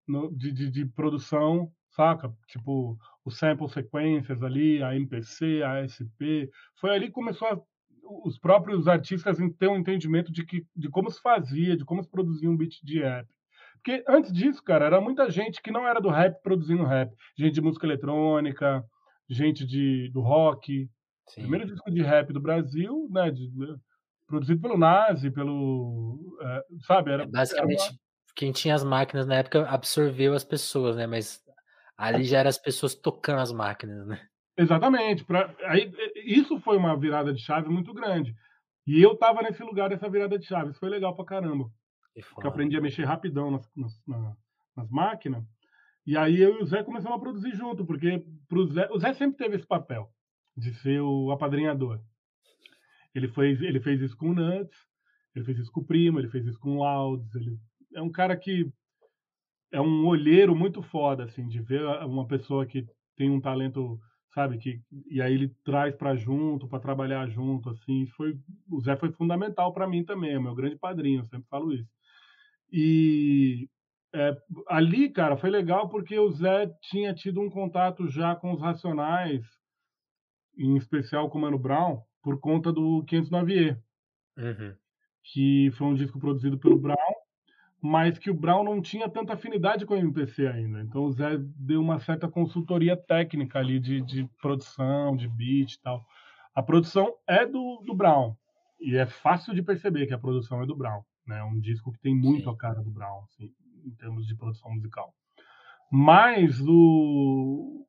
no- 0.07 0.31
de, 0.37 0.53
de, 0.53 0.71
de 0.71 0.87
produção, 0.87 1.73
saca? 1.91 2.33
Tipo, 2.49 2.99
os 3.25 3.39
sample 3.39 3.69
sequencers 3.71 4.43
ali, 4.43 4.83
a 4.83 4.95
MPC, 4.97 5.63
a 5.63 5.81
ASP. 5.83 6.51
Foi 6.81 6.91
ali 6.91 7.07
que 7.07 7.13
começou 7.13 7.49
a, 7.49 7.61
os 8.25 8.39
próprios 8.39 8.89
artistas 8.89 9.39
ter 9.59 9.69
um 9.69 9.77
entendimento 9.79 10.33
de, 10.33 10.45
que, 10.45 10.67
de 10.77 10.89
como 10.91 11.11
se 11.11 11.21
fazia, 11.21 11.77
de 11.77 11.85
como 11.85 12.03
se 12.03 12.11
produzia 12.11 12.51
um 12.51 12.57
beat 12.57 12.75
de 12.83 13.01
rap. 13.01 13.27
Porque 13.83 14.05
antes 14.09 14.33
disso, 14.33 14.63
cara, 14.63 14.85
era 14.87 15.01
muita 15.01 15.31
gente 15.31 15.61
que 15.63 15.71
não 15.71 15.87
era 15.87 16.01
do 16.01 16.09
rap 16.09 16.41
produzindo 16.43 16.85
rap. 16.85 17.11
Gente 17.37 17.55
de 17.55 17.61
música 17.61 17.87
eletrônica, 17.87 18.85
gente 19.29 19.65
de, 19.67 20.11
do 20.13 20.21
rock. 20.21 20.89
Sim. 21.29 21.43
Primeiro 21.43 21.67
disco 21.67 21.91
de 21.91 22.03
rap 22.03 22.33
do 22.33 22.41
Brasil, 22.41 23.09
né? 23.11 23.31
de- 23.31 23.51
produzido 24.27 24.61
pelo 24.61 24.77
Nazi, 24.77 25.31
pelo. 25.31 26.37
é, 26.43 26.63
sabe? 26.87 27.11
Era, 27.13 27.23
É, 27.23 27.27
basicamente, 27.27 27.99
quem 28.35 28.53
tinha 28.53 28.75
as 28.75 28.85
máquinas 28.85 29.27
na 29.27 29.37
época 29.37 29.67
absorveu 29.69 30.35
as 30.35 30.45
pessoas, 30.45 30.97
né? 30.97 31.07
Mas 31.07 31.41
ali 31.97 32.25
já 32.25 32.39
eram 32.41 32.49
as 32.51 32.59
pessoas 32.59 32.95
tocando 32.95 33.41
as 33.41 33.53
máquinas, 33.53 34.07
né? 34.07 34.21
Exatamente. 34.57 35.25
Pra, 35.25 35.55
aí, 35.67 35.91
isso 36.25 36.59
foi 36.61 36.77
uma 36.77 36.97
virada 36.99 37.33
de 37.33 37.41
chave 37.41 37.69
muito 37.69 37.95
grande. 37.95 38.35
E 38.87 39.03
eu 39.03 39.17
tava 39.17 39.43
nesse 39.43 39.63
lugar 39.63 39.89
dessa 39.89 40.09
virada 40.09 40.39
de 40.39 40.47
chave. 40.47 40.71
Isso 40.71 40.81
foi 40.81 40.89
legal 40.89 41.15
pra 41.15 41.25
caramba. 41.25 41.65
Que 42.23 42.29
Porque 42.35 42.47
eu 42.47 42.51
aprendi 42.51 42.77
a 42.77 42.81
mexer 42.81 43.05
rapidão 43.05 43.51
nas, 43.51 43.71
nas, 43.77 44.03
na- 44.07 44.37
nas 44.77 44.91
máquinas. 44.91 45.45
E 46.07 46.17
aí 46.17 46.41
eu 46.41 46.59
e 46.59 46.63
o 46.63 46.67
Zé 46.67 46.83
começamos 46.83 47.17
a 47.17 47.21
produzir 47.21 47.55
junto, 47.55 47.85
porque 47.85 48.25
pro 48.49 48.67
Zé, 48.73 48.89
o 48.91 48.99
Zé 48.99 49.13
sempre 49.13 49.37
teve 49.37 49.57
esse 49.57 49.67
papel 49.67 50.11
de 50.57 50.73
ser 50.75 51.01
o 51.01 51.31
apadrinhador. 51.31 52.01
Ele 53.15 53.29
fez, 53.29 53.61
ele 53.61 53.81
fez 53.81 54.01
isso 54.01 54.17
com 54.17 54.31
o 54.31 54.35
Nuts, 54.35 54.77
ele 55.35 55.45
fez 55.45 55.59
isso 55.59 55.71
com 55.73 55.81
o 55.81 55.85
Primo, 55.85 56.19
ele 56.19 56.29
fez 56.29 56.47
isso 56.47 56.59
com 56.59 56.77
o 56.77 56.83
Louds. 56.83 57.35
Ele 57.35 57.59
é 57.95 58.03
um 58.03 58.11
cara 58.11 58.37
que 58.37 58.71
é 59.73 59.81
um 59.81 60.07
olheiro 60.07 60.55
muito 60.57 60.83
foda, 60.83 61.25
assim, 61.25 61.47
de 61.47 61.61
ver 61.61 61.83
uma 62.05 62.27
pessoa 62.27 62.67
que 62.67 62.87
tem 63.17 63.31
um 63.31 63.41
talento, 63.41 63.99
sabe, 64.35 64.59
que 64.59 64.81
e 65.11 65.21
aí 65.21 65.35
ele 65.35 65.49
traz 65.65 65.95
para 65.95 66.17
junto, 66.17 66.69
para 66.69 66.81
trabalhar 66.81 67.29
junto, 67.29 67.71
assim. 67.71 68.07
Foi 68.17 68.39
o 68.71 68.81
Zé 68.81 68.97
foi 68.97 69.11
fundamental 69.13 69.73
para 69.73 69.89
mim 69.89 70.05
também, 70.05 70.35
é 70.35 70.39
meu 70.39 70.55
grande 70.55 70.77
padrinho, 70.77 71.21
eu 71.21 71.25
sempre 71.27 71.49
falo 71.49 71.73
isso. 71.73 71.89
E 72.71 73.69
é, 74.15 74.37
ali, 74.69 75.11
cara, 75.11 75.37
foi 75.37 75.51
legal 75.51 75.89
porque 75.89 76.19
o 76.19 76.31
Zé 76.31 76.67
tinha 76.83 77.15
tido 77.15 77.41
um 77.41 77.51
contato 77.51 78.09
já 78.09 78.35
com 78.35 78.53
os 78.53 78.61
Racionais, 78.61 79.45
em 80.57 80.77
especial 80.77 81.31
com 81.31 81.39
o 81.39 81.41
Mano 81.41 81.59
Brown, 81.59 82.03
por 82.23 82.41
conta 82.41 82.73
do 82.73 83.05
509E, 83.05 83.79
Uhum. 84.37 84.75
que 85.25 85.71
foi 85.73 85.87
um 85.89 85.95
disco 85.95 86.19
produzido 86.19 86.59
pelo 86.59 86.79
Brown, 86.79 86.97
mas 87.81 88.19
que 88.19 88.31
o 88.31 88.35
Brown 88.35 88.65
não 88.65 88.81
tinha 88.81 89.09
tanta 89.09 89.35
afinidade 89.35 89.85
com 89.87 89.95
o 89.95 89.97
MPC 89.97 90.47
ainda. 90.47 90.81
Então 90.81 91.05
o 91.05 91.13
Zé 91.13 91.37
deu 91.39 91.81
uma 91.81 91.99
certa 92.01 92.29
consultoria 92.29 92.97
técnica 92.97 93.59
ali 93.59 93.79
de, 93.81 94.01
de 94.01 94.29
produção, 94.41 95.17
de 95.17 95.29
beat 95.29 95.75
e 95.75 95.81
tal. 95.81 96.05
A 96.55 96.63
produção 96.63 97.15
é 97.27 97.47
do, 97.47 97.83
do 97.85 97.95
Brown, 97.95 98.35
e 98.81 98.97
é 98.97 99.07
fácil 99.07 99.55
de 99.55 99.63
perceber 99.63 100.07
que 100.07 100.15
a 100.15 100.19
produção 100.19 100.63
é 100.63 100.67
do 100.67 100.77
Brown. 100.77 101.03
Né? 101.29 101.39
É 101.39 101.45
um 101.45 101.61
disco 101.61 101.93
que 101.93 102.01
tem 102.01 102.17
muito 102.17 102.45
Sim. 102.45 102.51
a 102.51 102.57
cara 102.57 102.83
do 102.83 102.91
Brown, 102.91 103.23
assim, 103.25 103.53
em 103.85 103.95
termos 103.97 104.27
de 104.27 104.35
produção 104.35 104.73
musical. 104.73 105.13
Mas 105.93 106.61
o, 106.61 107.87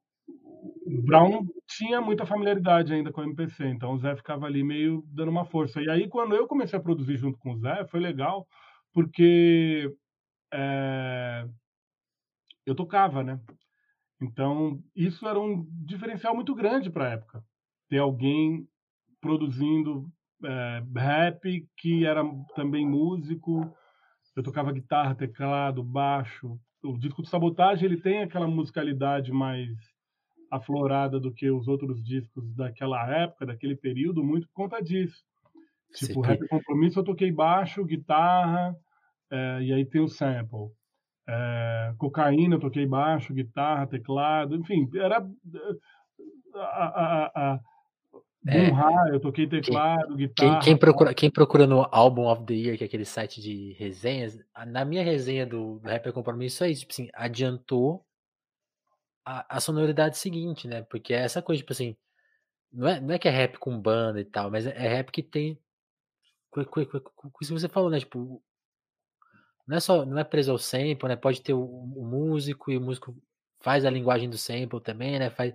o 0.85 1.01
Brown 1.03 1.45
tinha 1.67 2.01
muita 2.01 2.25
familiaridade 2.25 2.93
ainda 2.93 3.11
com 3.11 3.21
o 3.21 3.23
MPC, 3.23 3.65
então 3.67 3.93
o 3.93 3.97
Zé 3.97 4.15
ficava 4.15 4.45
ali 4.45 4.63
meio 4.63 5.03
dando 5.07 5.31
uma 5.31 5.45
força. 5.45 5.81
E 5.81 5.89
aí, 5.89 6.07
quando 6.09 6.35
eu 6.35 6.47
comecei 6.47 6.77
a 6.77 6.81
produzir 6.81 7.17
junto 7.17 7.37
com 7.39 7.53
o 7.53 7.57
Zé, 7.57 7.85
foi 7.87 7.99
legal, 7.99 8.45
porque 8.93 9.89
é, 10.53 11.45
eu 12.65 12.75
tocava, 12.75 13.23
né? 13.23 13.39
Então, 14.21 14.79
isso 14.93 15.25
era 15.27 15.39
um 15.39 15.65
diferencial 15.85 16.35
muito 16.35 16.53
grande 16.53 16.89
para 16.89 17.07
a 17.07 17.11
época. 17.11 17.43
Ter 17.87 17.99
alguém 17.99 18.67
produzindo 19.21 20.05
é, 20.43 20.83
rap 20.95 21.67
que 21.77 22.05
era 22.05 22.23
também 22.55 22.85
músico. 22.85 23.73
Eu 24.35 24.43
tocava 24.43 24.71
guitarra, 24.71 25.15
teclado, 25.15 25.83
baixo. 25.83 26.59
O 26.83 26.97
disco 26.97 27.21
de 27.21 27.29
Sabotagem 27.29 27.85
ele 27.85 28.01
tem 28.01 28.21
aquela 28.21 28.47
musicalidade 28.47 29.31
mais 29.31 29.69
aflorada 30.49 31.19
do 31.19 31.31
que 31.33 31.49
os 31.51 31.67
outros 31.67 32.03
discos 32.03 32.53
daquela 32.55 33.07
época, 33.15 33.45
daquele 33.45 33.75
período, 33.75 34.23
muito 34.23 34.47
por 34.47 34.53
conta 34.53 34.81
disso. 34.81 35.23
Tipo, 35.93 36.21
Rap 36.21 36.47
Compromisso 36.47 36.99
eu 36.99 37.03
toquei 37.03 37.31
baixo, 37.31 37.85
guitarra, 37.85 38.75
é, 39.31 39.61
e 39.61 39.73
aí 39.73 39.85
tem 39.85 40.01
o 40.01 40.07
sample. 40.07 40.71
É, 41.27 41.93
cocaína 41.97 42.55
eu 42.55 42.59
toquei 42.59 42.85
baixo, 42.85 43.33
guitarra, 43.33 43.87
teclado, 43.87 44.55
enfim, 44.55 44.89
era 44.95 45.17
a, 46.55 46.59
a, 46.59 47.31
a, 47.35 47.59
é, 48.47 48.69
eu 49.13 49.19
toquei 49.19 49.47
teclado, 49.47 50.07
quem, 50.07 50.17
guitarra. 50.17 50.51
Quem, 50.51 50.59
quem, 50.59 50.77
procura, 50.77 51.13
quem 51.13 51.29
procura 51.29 51.67
no 51.67 51.87
Album 51.91 52.27
of 52.31 52.45
the 52.45 52.53
Year, 52.53 52.77
que 52.77 52.83
é 52.83 52.87
aquele 52.87 53.05
site 53.05 53.41
de 53.41 53.73
resenhas, 53.73 54.39
na 54.67 54.85
minha 54.85 55.03
resenha 55.03 55.45
do, 55.45 55.79
do 55.79 55.87
Rapper 55.89 56.13
Compromisso 56.13 56.63
é 56.63 56.69
isso, 56.69 56.81
tipo 56.81 56.93
assim, 56.93 57.09
adiantou 57.13 58.05
a, 59.25 59.57
a 59.57 59.59
sonoridade 59.59 60.17
seguinte, 60.17 60.67
né? 60.67 60.83
Porque 60.83 61.13
é 61.13 61.17
essa 61.17 61.41
coisa, 61.41 61.59
tipo 61.59 61.73
assim, 61.73 61.95
não 62.71 62.87
é, 62.87 62.99
não 62.99 63.13
é 63.13 63.19
que 63.19 63.27
é 63.27 63.31
rap 63.31 63.57
com 63.57 63.79
banda 63.79 64.19
e 64.21 64.25
tal, 64.25 64.49
mas 64.49 64.65
é, 64.65 64.71
é 64.71 64.87
rap 64.87 65.11
que 65.11 65.23
tem. 65.23 65.59
Isso 66.57 67.53
que 67.53 67.59
você 67.59 67.67
falou, 67.67 67.89
né? 67.89 67.99
Tipo, 67.99 68.41
não 69.67 69.77
é 69.77 69.79
só, 69.79 70.05
não 70.05 70.17
é 70.17 70.23
preso 70.23 70.51
ao 70.51 70.57
sample, 70.57 71.07
né? 71.07 71.15
Pode 71.15 71.41
ter 71.41 71.53
o, 71.53 71.63
o, 71.63 72.05
músico 72.05 72.71
e 72.71 72.77
o 72.77 72.81
músico 72.81 73.15
faz 73.59 73.85
a 73.85 73.89
linguagem 73.89 74.29
do 74.29 74.37
sample 74.37 74.81
também, 74.81 75.19
né? 75.19 75.29
Faz, 75.29 75.53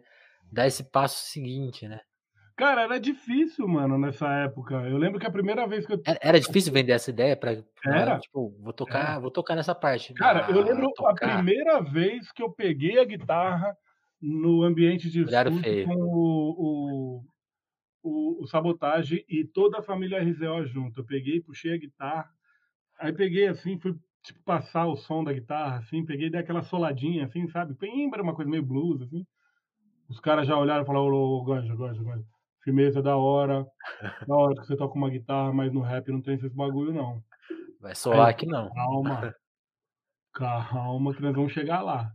dá 0.53 0.67
esse 0.67 0.85
passo 0.85 1.27
seguinte, 1.31 1.89
né? 1.89 2.01
Cara, 2.57 2.83
era 2.83 3.01
difícil, 3.01 3.67
mano, 3.67 3.99
nessa 3.99 4.33
época. 4.33 4.77
Eu 4.89 4.97
lembro 4.97 5.19
que 5.19 5.27
a 5.27 5.31
primeira 5.31 5.67
vez 5.67 5.85
que 5.85 5.93
eu. 5.93 6.01
Era, 6.07 6.19
era 6.23 6.41
difícil 6.41 6.73
vender 6.73 6.93
essa 6.93 7.11
ideia 7.11 7.37
para 7.37 7.65
Era. 7.85 8.19
Tipo, 8.21 8.57
vou 8.61 8.73
tocar, 8.73 9.13
era. 9.13 9.21
vou 9.21 9.31
tocar 9.31 9.57
nessa 9.57 9.75
parte. 9.75 10.15
Cara, 10.15 10.47
ah, 10.47 10.51
eu 10.51 10.63
lembro 10.63 10.93
tocar. 10.93 11.11
a 11.11 11.35
primeira 11.35 11.81
vez 11.81 12.31
que 12.31 12.43
eu 12.43 12.53
peguei 12.53 13.01
a 13.01 13.05
guitarra 13.05 13.77
no 14.23 14.63
ambiente 14.63 15.11
de 15.11 15.23
estúdio 15.23 15.85
com 15.85 15.97
o, 15.97 16.55
o, 16.57 17.25
o, 18.05 18.45
o 18.45 18.47
Sabotagem 18.47 19.25
e 19.29 19.45
toda 19.45 19.81
a 19.81 19.83
família 19.83 20.23
RZO 20.23 20.65
junto. 20.67 21.01
Eu 21.01 21.05
peguei, 21.05 21.41
puxei 21.41 21.75
a 21.75 21.79
guitarra, 21.79 22.31
aí 23.01 23.13
peguei 23.13 23.49
assim, 23.49 23.81
fui 23.81 23.97
tipo, 24.23 24.41
passar 24.45 24.87
o 24.87 24.95
som 24.95 25.25
da 25.25 25.33
guitarra, 25.33 25.79
assim, 25.79 26.05
peguei 26.05 26.31
dei 26.31 26.41
aquela 26.41 26.63
soladinha, 26.63 27.25
assim, 27.25 27.49
sabe? 27.49 27.75
Pimbra, 27.75 28.23
uma 28.23 28.35
coisa 28.35 28.49
meio 28.49 28.63
blues, 28.63 29.03
assim. 29.03 29.27
Os 30.09 30.21
caras 30.21 30.47
já 30.47 30.57
olharam 30.57 30.85
e 30.85 30.87
falaram, 30.87 31.07
ô, 31.07 31.41
ô, 31.41 31.45
Ganja, 31.45 31.75
Ganja, 31.75 32.03
Ganja 32.03 32.34
firmeza 32.65 33.03
da 33.03 33.17
hora, 33.17 33.65
da 34.27 34.35
hora 34.35 34.55
que 34.55 34.67
você 34.67 34.77
toca 34.77 34.97
uma 34.97 35.11
guitarra, 35.11 35.53
mas 35.53 35.73
no 35.73 35.81
rap 35.81 36.11
não 36.11 36.23
tem 36.23 36.35
esse 36.35 36.49
bagulho, 36.49 36.93
não. 36.93 37.23
Vai 37.81 37.95
soar 37.95 38.29
aqui 38.29 38.47
não. 38.47 38.73
Calma. 38.73 39.35
Calma 40.33 41.15
que 41.15 41.23
nós 41.23 41.35
vamos 41.35 41.53
chegar 41.53 41.83
lá. 41.83 42.11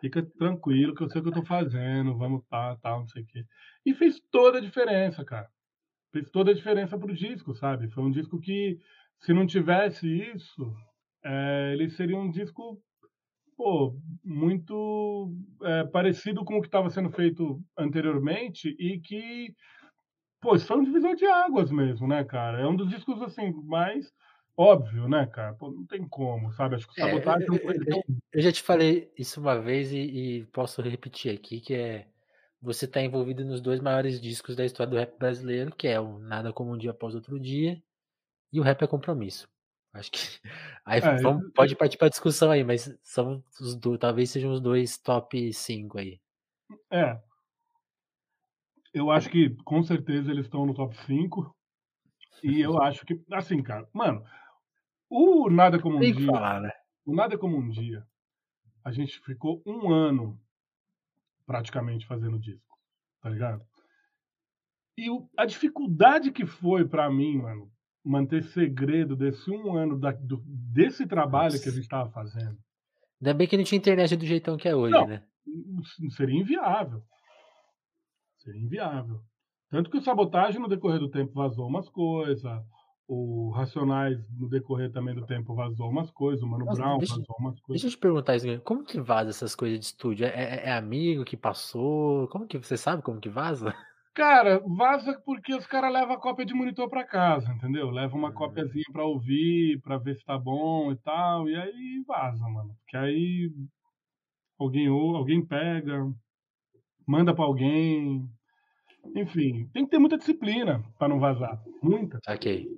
Fica 0.00 0.22
tranquilo 0.36 0.94
que 0.94 1.02
eu 1.02 1.08
sei 1.08 1.20
o 1.20 1.24
que 1.24 1.30
eu 1.30 1.34
tô 1.34 1.44
fazendo, 1.44 2.18
vamos 2.18 2.44
tá, 2.50 2.76
tal, 2.82 3.00
não 3.00 3.08
sei 3.08 3.22
o 3.22 3.26
quê. 3.26 3.44
E 3.86 3.94
fez 3.94 4.20
toda 4.30 4.58
a 4.58 4.60
diferença, 4.60 5.24
cara. 5.24 5.48
Fez 6.12 6.28
toda 6.30 6.50
a 6.50 6.54
diferença 6.54 6.98
pro 6.98 7.14
disco, 7.14 7.54
sabe? 7.54 7.88
Foi 7.90 8.02
um 8.02 8.10
disco 8.10 8.38
que, 8.40 8.78
se 9.20 9.32
não 9.32 9.46
tivesse 9.46 10.06
isso, 10.06 10.74
é, 11.24 11.72
ele 11.72 11.88
seria 11.88 12.18
um 12.18 12.30
disco 12.30 12.82
pô, 13.56 13.96
muito 14.24 15.32
é, 15.62 15.84
parecido 15.84 16.44
com 16.44 16.56
o 16.56 16.60
que 16.60 16.66
estava 16.66 16.90
sendo 16.90 17.10
feito 17.10 17.60
anteriormente 17.78 18.74
e 18.78 19.00
que 19.00 19.54
Pô, 20.44 20.54
isso 20.54 20.66
foi 20.66 20.76
um 20.76 20.84
divisor 20.84 21.16
de 21.16 21.24
águas 21.24 21.70
mesmo, 21.70 22.06
né, 22.06 22.22
cara? 22.22 22.60
É 22.60 22.66
um 22.66 22.76
dos 22.76 22.90
discos, 22.90 23.22
assim, 23.22 23.50
mais 23.64 24.12
óbvio, 24.54 25.08
né, 25.08 25.26
cara? 25.26 25.54
Pô, 25.54 25.70
não 25.70 25.86
tem 25.86 26.06
como, 26.06 26.52
sabe? 26.52 26.74
Acho 26.74 26.86
que 26.86 27.00
o 27.00 27.06
Sabotagem... 27.06 27.48
É, 27.50 27.54
eu, 27.54 27.72
eu, 27.72 28.02
eu, 28.30 28.42
já 28.42 28.52
te 28.52 28.62
falei 28.62 29.10
isso 29.18 29.40
uma 29.40 29.58
vez 29.58 29.90
e, 29.90 30.00
e, 30.00 30.44
posso 30.52 30.82
repetir 30.82 31.34
aqui, 31.34 31.62
que 31.62 31.72
é 31.72 32.06
você 32.60 32.86
tá 32.86 33.00
envolvido 33.00 33.42
nos 33.42 33.62
dois 33.62 33.80
maiores 33.80 34.20
discos 34.20 34.54
da 34.54 34.66
história 34.66 34.90
do 34.90 34.98
rap 34.98 35.18
brasileiro, 35.18 35.74
que 35.74 35.88
é 35.88 35.98
o 35.98 36.18
Nada 36.18 36.52
Como 36.52 36.74
Um 36.74 36.78
Dia 36.78 36.90
Após 36.90 37.14
Outro 37.14 37.40
Dia 37.40 37.82
e 38.52 38.60
o 38.60 38.62
Rap 38.62 38.82
é 38.82 38.86
Compromisso. 38.86 39.48
Acho 39.94 40.10
que... 40.10 40.18
Aí 40.84 41.00
é, 41.00 41.16
vamos, 41.22 41.50
pode 41.54 41.74
partir 41.74 41.96
para 41.96 42.10
discussão 42.10 42.50
aí, 42.50 42.62
mas 42.62 42.94
são 43.02 43.42
os 43.58 43.74
dois, 43.74 43.98
talvez 43.98 44.28
sejam 44.28 44.52
os 44.52 44.60
dois 44.60 44.98
top 44.98 45.50
5 45.54 45.98
aí. 45.98 46.20
É, 46.90 47.18
eu 48.94 49.10
acho 49.10 49.28
que 49.28 49.50
com 49.64 49.82
certeza 49.82 50.30
eles 50.30 50.46
estão 50.46 50.64
no 50.64 50.72
top 50.72 50.96
5. 51.04 51.54
E 52.42 52.60
eu 52.62 52.80
acho 52.80 53.04
que, 53.04 53.20
assim, 53.32 53.62
cara, 53.62 53.86
mano, 53.92 54.24
o 55.10 55.50
Nada 55.50 55.78
Como 55.78 55.96
um 55.96 56.00
Tem 56.00 56.14
Dia. 56.14 56.26
Falar, 56.26 56.62
né? 56.62 56.70
O 57.04 57.14
Nada 57.14 57.36
Como 57.36 57.58
um 57.58 57.68
Dia, 57.68 58.06
a 58.84 58.92
gente 58.92 59.20
ficou 59.20 59.60
um 59.66 59.92
ano 59.92 60.40
praticamente 61.44 62.06
fazendo 62.06 62.38
disco, 62.38 62.78
tá 63.20 63.28
ligado? 63.28 63.62
E 64.96 65.10
o, 65.10 65.28
a 65.36 65.44
dificuldade 65.44 66.30
que 66.30 66.46
foi 66.46 66.86
para 66.86 67.10
mim, 67.10 67.38
mano, 67.38 67.70
manter 68.04 68.44
segredo 68.44 69.16
desse 69.16 69.50
um 69.50 69.76
ano 69.76 69.98
da, 69.98 70.12
do, 70.12 70.42
desse 70.46 71.04
trabalho 71.06 71.60
que 71.60 71.68
a 71.68 71.72
gente 71.72 71.88
tava 71.88 72.10
fazendo. 72.10 72.56
Ainda 73.20 73.34
bem 73.34 73.48
que 73.48 73.56
não 73.56 73.64
tinha 73.64 73.78
internet 73.78 74.16
do 74.16 74.24
jeitão 74.24 74.56
que 74.56 74.68
é 74.68 74.74
hoje, 74.74 74.92
não, 74.92 75.06
né? 75.06 75.26
Seria 76.10 76.40
inviável. 76.40 77.02
Seria 78.44 78.60
inviável. 78.60 79.20
Tanto 79.70 79.90
que 79.90 79.96
o 79.96 80.02
Sabotagem, 80.02 80.60
no 80.60 80.68
decorrer 80.68 81.00
do 81.00 81.10
tempo, 81.10 81.32
vazou 81.32 81.66
umas 81.66 81.88
coisas. 81.88 82.62
O 83.08 83.50
Racionais, 83.50 84.18
no 84.38 84.48
decorrer 84.48 84.92
também 84.92 85.14
do 85.14 85.26
tempo, 85.26 85.54
vazou 85.54 85.88
umas 85.88 86.10
coisas. 86.10 86.42
O 86.42 86.46
Mano 86.46 86.66
Nossa, 86.66 86.80
Brown 86.80 86.98
deixa, 86.98 87.14
vazou 87.14 87.36
umas 87.38 87.60
coisas. 87.60 87.82
Deixa 87.82 87.86
eu 87.86 87.90
te 87.90 87.98
perguntar 87.98 88.36
isso. 88.36 88.60
Como 88.60 88.84
que 88.84 89.00
vaza 89.00 89.30
essas 89.30 89.56
coisas 89.56 89.80
de 89.80 89.86
estúdio? 89.86 90.26
É, 90.26 90.30
é, 90.30 90.66
é 90.66 90.72
amigo 90.72 91.24
que 91.24 91.36
passou? 91.36 92.28
Como 92.28 92.46
que 92.46 92.58
você 92.58 92.76
sabe 92.76 93.02
como 93.02 93.20
que 93.20 93.28
vaza? 93.28 93.74
Cara, 94.14 94.60
vaza 94.64 95.20
porque 95.24 95.52
os 95.52 95.66
caras 95.66 95.92
levam 95.92 96.14
a 96.14 96.20
cópia 96.20 96.46
de 96.46 96.54
monitor 96.54 96.88
para 96.88 97.04
casa, 97.04 97.52
entendeu? 97.52 97.90
Leva 97.90 98.14
uma 98.14 98.28
hum. 98.28 98.34
cópiazinha 98.34 98.84
para 98.92 99.04
ouvir, 99.04 99.80
para 99.80 99.98
ver 99.98 100.14
se 100.14 100.24
tá 100.24 100.38
bom 100.38 100.92
e 100.92 100.96
tal, 100.98 101.48
e 101.48 101.56
aí 101.56 102.04
vaza, 102.06 102.46
mano. 102.48 102.76
Porque 102.78 102.96
aí 102.96 103.50
alguém 104.56 104.86
alguém 104.86 105.44
pega, 105.44 106.06
manda 107.06 107.34
para 107.34 107.44
alguém. 107.44 108.28
Enfim, 109.14 109.68
tem 109.72 109.84
que 109.84 109.90
ter 109.90 109.98
muita 109.98 110.16
disciplina 110.16 110.82
para 110.98 111.08
não 111.08 111.18
vazar. 111.18 111.62
Muita. 111.82 112.18
Ok. 112.28 112.68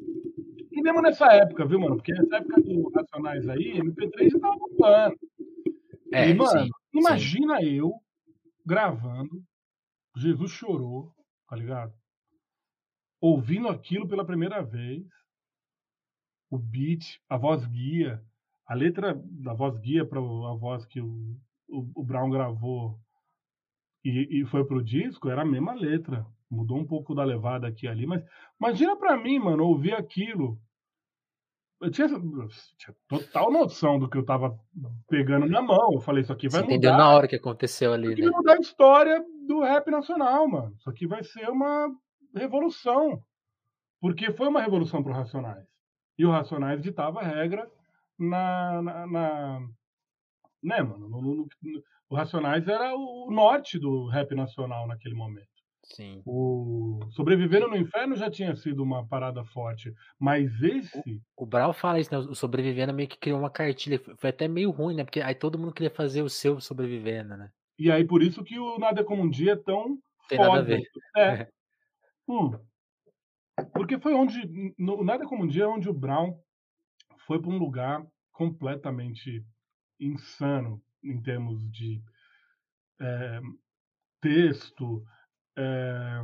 E 0.73 0.83
mesmo 0.83 1.01
nessa 1.01 1.33
época, 1.33 1.65
viu, 1.67 1.81
mano? 1.81 1.97
Porque 1.97 2.13
nessa 2.13 2.37
época 2.37 2.61
do 2.61 2.91
Racionais 2.91 3.49
aí, 3.49 3.81
MP3 3.81 4.31
já 4.31 4.39
tava 4.39 4.57
bombando. 4.59 5.17
É, 6.13 6.31
e, 6.31 6.35
mano, 6.35 6.65
sim, 6.65 6.71
imagina 6.93 7.59
sim. 7.59 7.77
eu 7.77 7.93
gravando, 8.65 9.43
Jesus 10.17 10.51
chorou, 10.51 11.13
tá 11.49 11.57
ligado? 11.57 11.93
Ouvindo 13.21 13.69
aquilo 13.69 14.07
pela 14.09 14.25
primeira 14.25 14.63
vez, 14.63 15.07
o 16.51 16.59
beat, 16.59 17.21
a 17.29 17.37
voz 17.37 17.65
guia, 17.67 18.23
a 18.67 18.75
letra 18.75 19.15
da 19.25 19.55
voz 19.55 19.79
guia 19.79 20.05
para 20.05 20.19
a 20.19 20.55
voz 20.55 20.85
que 20.85 21.01
o, 21.01 21.37
o, 21.69 21.91
o 21.95 22.05
Brown 22.05 22.31
gravou 22.31 23.01
e, 24.09 24.43
e 24.43 24.47
foi 24.47 24.65
pro 24.65 24.83
disco, 24.83 25.29
era 25.29 25.43
a 25.43 25.47
mesma 25.47 25.75
letra. 25.75 26.27
Mudou 26.51 26.79
um 26.79 26.87
pouco 26.87 27.15
da 27.15 27.25
levada 27.25 27.67
aqui 27.67 27.87
e 27.87 27.89
ali, 27.89 28.07
mas 28.07 28.25
imagina 28.61 28.97
pra 28.97 29.17
mim, 29.17 29.39
mano, 29.39 29.65
ouvir 29.65 29.95
aquilo. 29.95 30.59
Eu 31.81 31.91
tinha, 31.91 32.09
tinha, 32.09 32.97
total 33.07 33.51
noção 33.51 33.99
do 33.99 34.09
que 34.09 34.17
eu 34.17 34.25
tava 34.25 34.59
pegando 35.09 35.47
na 35.47 35.61
mão. 35.61 35.93
Eu 35.93 36.01
falei, 36.01 36.23
isso 36.23 36.33
aqui 36.33 36.49
vai 36.49 36.61
Você 36.61 36.65
mudar. 36.65 36.75
entendeu 36.77 36.97
na 36.97 37.11
hora 37.11 37.29
que 37.29 37.37
aconteceu 37.37 37.93
ali, 37.93 38.13
isso 38.13 38.23
né? 38.23 38.31
Vai 38.31 38.37
mudar 38.39 38.53
a 38.55 38.61
história 38.61 39.25
do 39.47 39.61
rap 39.61 39.91
nacional, 39.91 40.49
mano. 40.49 40.75
Isso 40.79 40.89
aqui 40.89 41.07
vai 41.07 41.23
ser 41.23 41.51
uma 41.51 41.91
revolução. 42.35 43.23
Porque 44.01 44.33
foi 44.33 44.49
uma 44.49 44.63
revolução 44.63 45.03
pro 45.03 45.13
Racionais. 45.13 45.67
E 46.19 46.25
o 46.25 46.31
Racionais 46.31 46.81
ditava 46.81 47.21
a 47.21 47.25
regra 47.25 47.71
na, 48.19 48.81
na, 48.83 49.07
na 49.07 49.61
né, 50.63 50.83
mano? 50.83 51.09
No, 51.09 51.21
no, 51.21 51.35
no, 51.35 51.49
o 52.09 52.15
Racionais 52.15 52.67
era 52.69 52.95
o 52.95 53.31
norte 53.31 53.79
do 53.79 54.07
rap 54.09 54.35
nacional 54.35 54.87
naquele 54.87 55.15
momento. 55.15 55.49
Sim. 55.85 56.21
O 56.27 57.01
Sobrevivendo 57.11 57.69
no 57.69 57.77
Inferno 57.77 58.17
já 58.17 58.29
tinha 58.29 58.57
sido 58.57 58.83
uma 58.83 59.07
parada 59.07 59.45
forte, 59.45 59.93
mas 60.19 60.51
esse. 60.61 61.23
O, 61.37 61.45
o 61.45 61.47
Brau 61.47 61.73
fala 61.73 62.01
isso, 62.01 62.13
né? 62.13 62.19
O 62.19 62.35
Sobrevivendo 62.35 62.93
meio 62.93 63.09
que 63.09 63.19
criou 63.19 63.39
uma 63.39 63.51
cartilha. 63.51 64.01
Foi 64.19 64.31
até 64.31 64.49
meio 64.49 64.71
ruim, 64.71 64.97
né? 64.97 65.05
Porque 65.05 65.21
aí 65.21 65.35
todo 65.35 65.59
mundo 65.59 65.73
queria 65.73 65.91
fazer 65.91 66.23
o 66.23 66.29
seu 66.29 66.61
Sobrevivendo, 66.61 67.37
né? 67.37 67.51
E 67.79 67.91
aí 67.91 68.05
por 68.05 68.23
isso 68.23 68.43
que 68.43 68.59
o 68.59 68.79
Nada 68.79 69.05
Como 69.05 69.23
um 69.23 69.31
Dia 69.31 69.53
é 69.53 69.57
tão 69.57 69.99
Tem 70.29 70.39
nada 70.39 70.51
a 70.51 70.57
foda. 70.57 70.65
ver. 70.65 70.83
É. 71.17 71.49
Hum. 72.29 72.51
Porque 73.73 74.01
foi 74.01 74.13
onde 74.13 74.75
no 74.77 75.05
Nada 75.05 75.25
Como 75.25 75.45
um 75.45 75.47
Dia 75.47 75.63
é 75.63 75.69
onde 75.69 75.89
o 75.89 75.95
Brown 75.95 76.37
foi 77.25 77.41
para 77.41 77.51
um 77.53 77.57
lugar 77.57 78.05
completamente 78.33 79.45
insano 80.01 80.83
em 81.11 81.21
termos 81.23 81.71
de, 81.71 82.03
eh, 83.01 83.41
texto, 84.21 85.05
eh, 85.57 86.23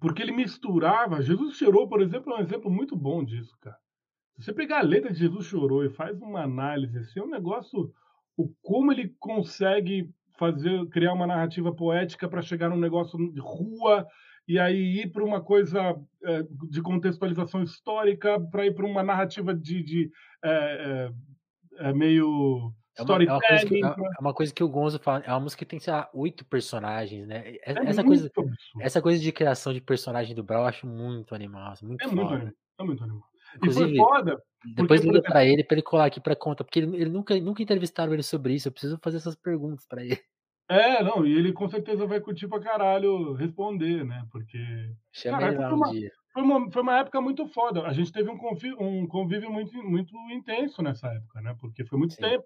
porque 0.00 0.22
ele 0.22 0.32
misturava 0.32 1.22
Jesus 1.22 1.56
Chorou, 1.56 1.88
por 1.88 2.02
exemplo, 2.02 2.32
é 2.32 2.38
um 2.38 2.42
exemplo 2.42 2.70
muito 2.70 2.96
bom 2.96 3.24
disso, 3.24 3.56
cara. 3.60 3.76
Se 4.36 4.44
você 4.44 4.52
pegar 4.52 4.80
a 4.80 4.84
letra 4.84 5.12
de 5.12 5.18
Jesus 5.20 5.46
Chorou 5.46 5.84
e 5.84 5.90
faz 5.90 6.20
uma 6.20 6.42
análise, 6.42 6.98
assim, 6.98 7.20
é 7.20 7.22
um 7.24 7.30
negócio 7.30 7.92
o 8.36 8.48
como 8.62 8.92
ele 8.92 9.14
consegue 9.20 10.10
fazer 10.38 10.86
criar 10.88 11.12
uma 11.12 11.26
narrativa 11.26 11.74
poética 11.74 12.28
para 12.28 12.42
chegar 12.42 12.70
num 12.70 12.78
negócio 12.78 13.18
de 13.32 13.40
rua, 13.40 14.06
e 14.48 14.58
aí 14.58 15.02
ir 15.02 15.12
para 15.12 15.24
uma 15.24 15.42
coisa, 15.42 15.96
eh, 16.24 16.42
de 16.70 16.82
contextualização 16.82 17.62
histórica, 17.62 18.40
para 18.50 18.66
ir 18.66 18.74
para 18.74 18.86
uma 18.86 19.02
narrativa 19.02 19.54
de 19.54 19.82
de, 19.82 20.10
eh 20.44 21.10
eh, 21.78 21.92
meio 21.92 22.72
É 22.96 23.02
uma 23.02 23.22
é 23.26 23.32
uma 23.32 23.42
coisa 23.42 23.64
que 23.64 23.72
é 23.72 23.76
pra 23.76 23.96
é 24.18 24.20
uma 24.20 24.34
coisa 24.34 24.52
que 24.52 24.62
o 24.62 24.68
Gonzo 24.68 24.98
fala, 24.98 25.24
é 25.24 25.30
uma 25.30 25.40
música 25.40 25.60
que 25.64 25.70
tem, 25.70 25.80
sei 25.80 25.92
lá, 25.92 26.10
8 26.12 26.44
personagens, 26.44 27.26
né. 27.26 27.56
É 27.64 27.72
essa 27.84 28.04
muito 28.04 28.04
coisa 28.04 28.30
absurdo. 28.36 28.56
essa 28.78 29.00
coisa 29.00 29.20
de 29.20 29.32
criação 29.32 29.72
de 29.72 29.80
personagem 29.80 30.34
do 30.34 30.42
Brown 30.44 30.60
eu 30.62 30.66
acho 30.66 30.86
muito 30.86 31.34
animal, 31.34 31.72
muito 31.82 32.04
É 32.04 32.06
muito 32.06 32.34
foda. 32.34 32.34
animal, 32.34 32.54
é 32.78 32.84
muito 32.84 33.04
animal. 33.04 33.28
E 33.60 33.70
foi 33.70 33.88
Inclusive, 33.90 33.94
foda, 33.94 34.36
porque, 34.76 34.84
depois 34.84 35.02
por 35.04 35.04
liga 35.04 35.22
pra 35.24 35.44
ele, 35.44 35.64
pra 35.64 35.74
ele 35.76 35.82
colar 35.82 36.06
aqui 36.06 36.20
pra 36.20 36.36
conta, 36.36 36.64
porque 36.64 36.80
ele 36.80 36.96
ele 36.96 37.10
nunca 37.10 37.38
nunca 37.40 37.62
entrevistaram 37.62 38.14
ele 38.14 38.22
sobre 38.22 38.54
isso, 38.54 38.68
eu 38.68 38.72
preciso 38.72 38.98
fazer 39.02 39.18
essas 39.18 39.36
perguntas 39.36 39.86
pra 39.86 40.04
ele. 40.04 40.22
É, 40.68 41.02
não, 41.02 41.26
e 41.26 41.32
ele 41.36 41.52
com 41.52 41.68
certeza 41.68 42.06
vai 42.06 42.20
curtir 42.20 42.48
pra 42.48 42.60
caralho 42.60 43.32
responder, 43.34 44.04
né, 44.04 44.26
porque 44.30 44.58
Chama 45.14 45.44
cara, 45.44 45.52
ele 45.52 45.58
lá 45.58 45.72
um 45.74 45.76
uma 45.76 45.94
dia. 45.94 46.10
foi 46.32 46.42
uma 46.42 46.70
foi 46.70 46.82
uma 46.82 46.98
época 46.98 47.20
muito 47.20 47.46
foda. 47.48 47.82
A 47.86 47.92
gente 47.92 48.12
teve 48.12 48.30
um 48.30 48.38
convi 48.38 48.72
um 48.74 49.06
convívio 49.06 49.50
muito 49.52 49.72
muito 49.82 50.16
intenso 50.30 50.80
nessa 50.82 51.08
época, 51.08 51.40
né, 51.42 51.54
porque 51.60 51.84
foi 51.84 51.98
muito 51.98 52.16
Sim. 52.16 52.18
tempo, 52.18 52.44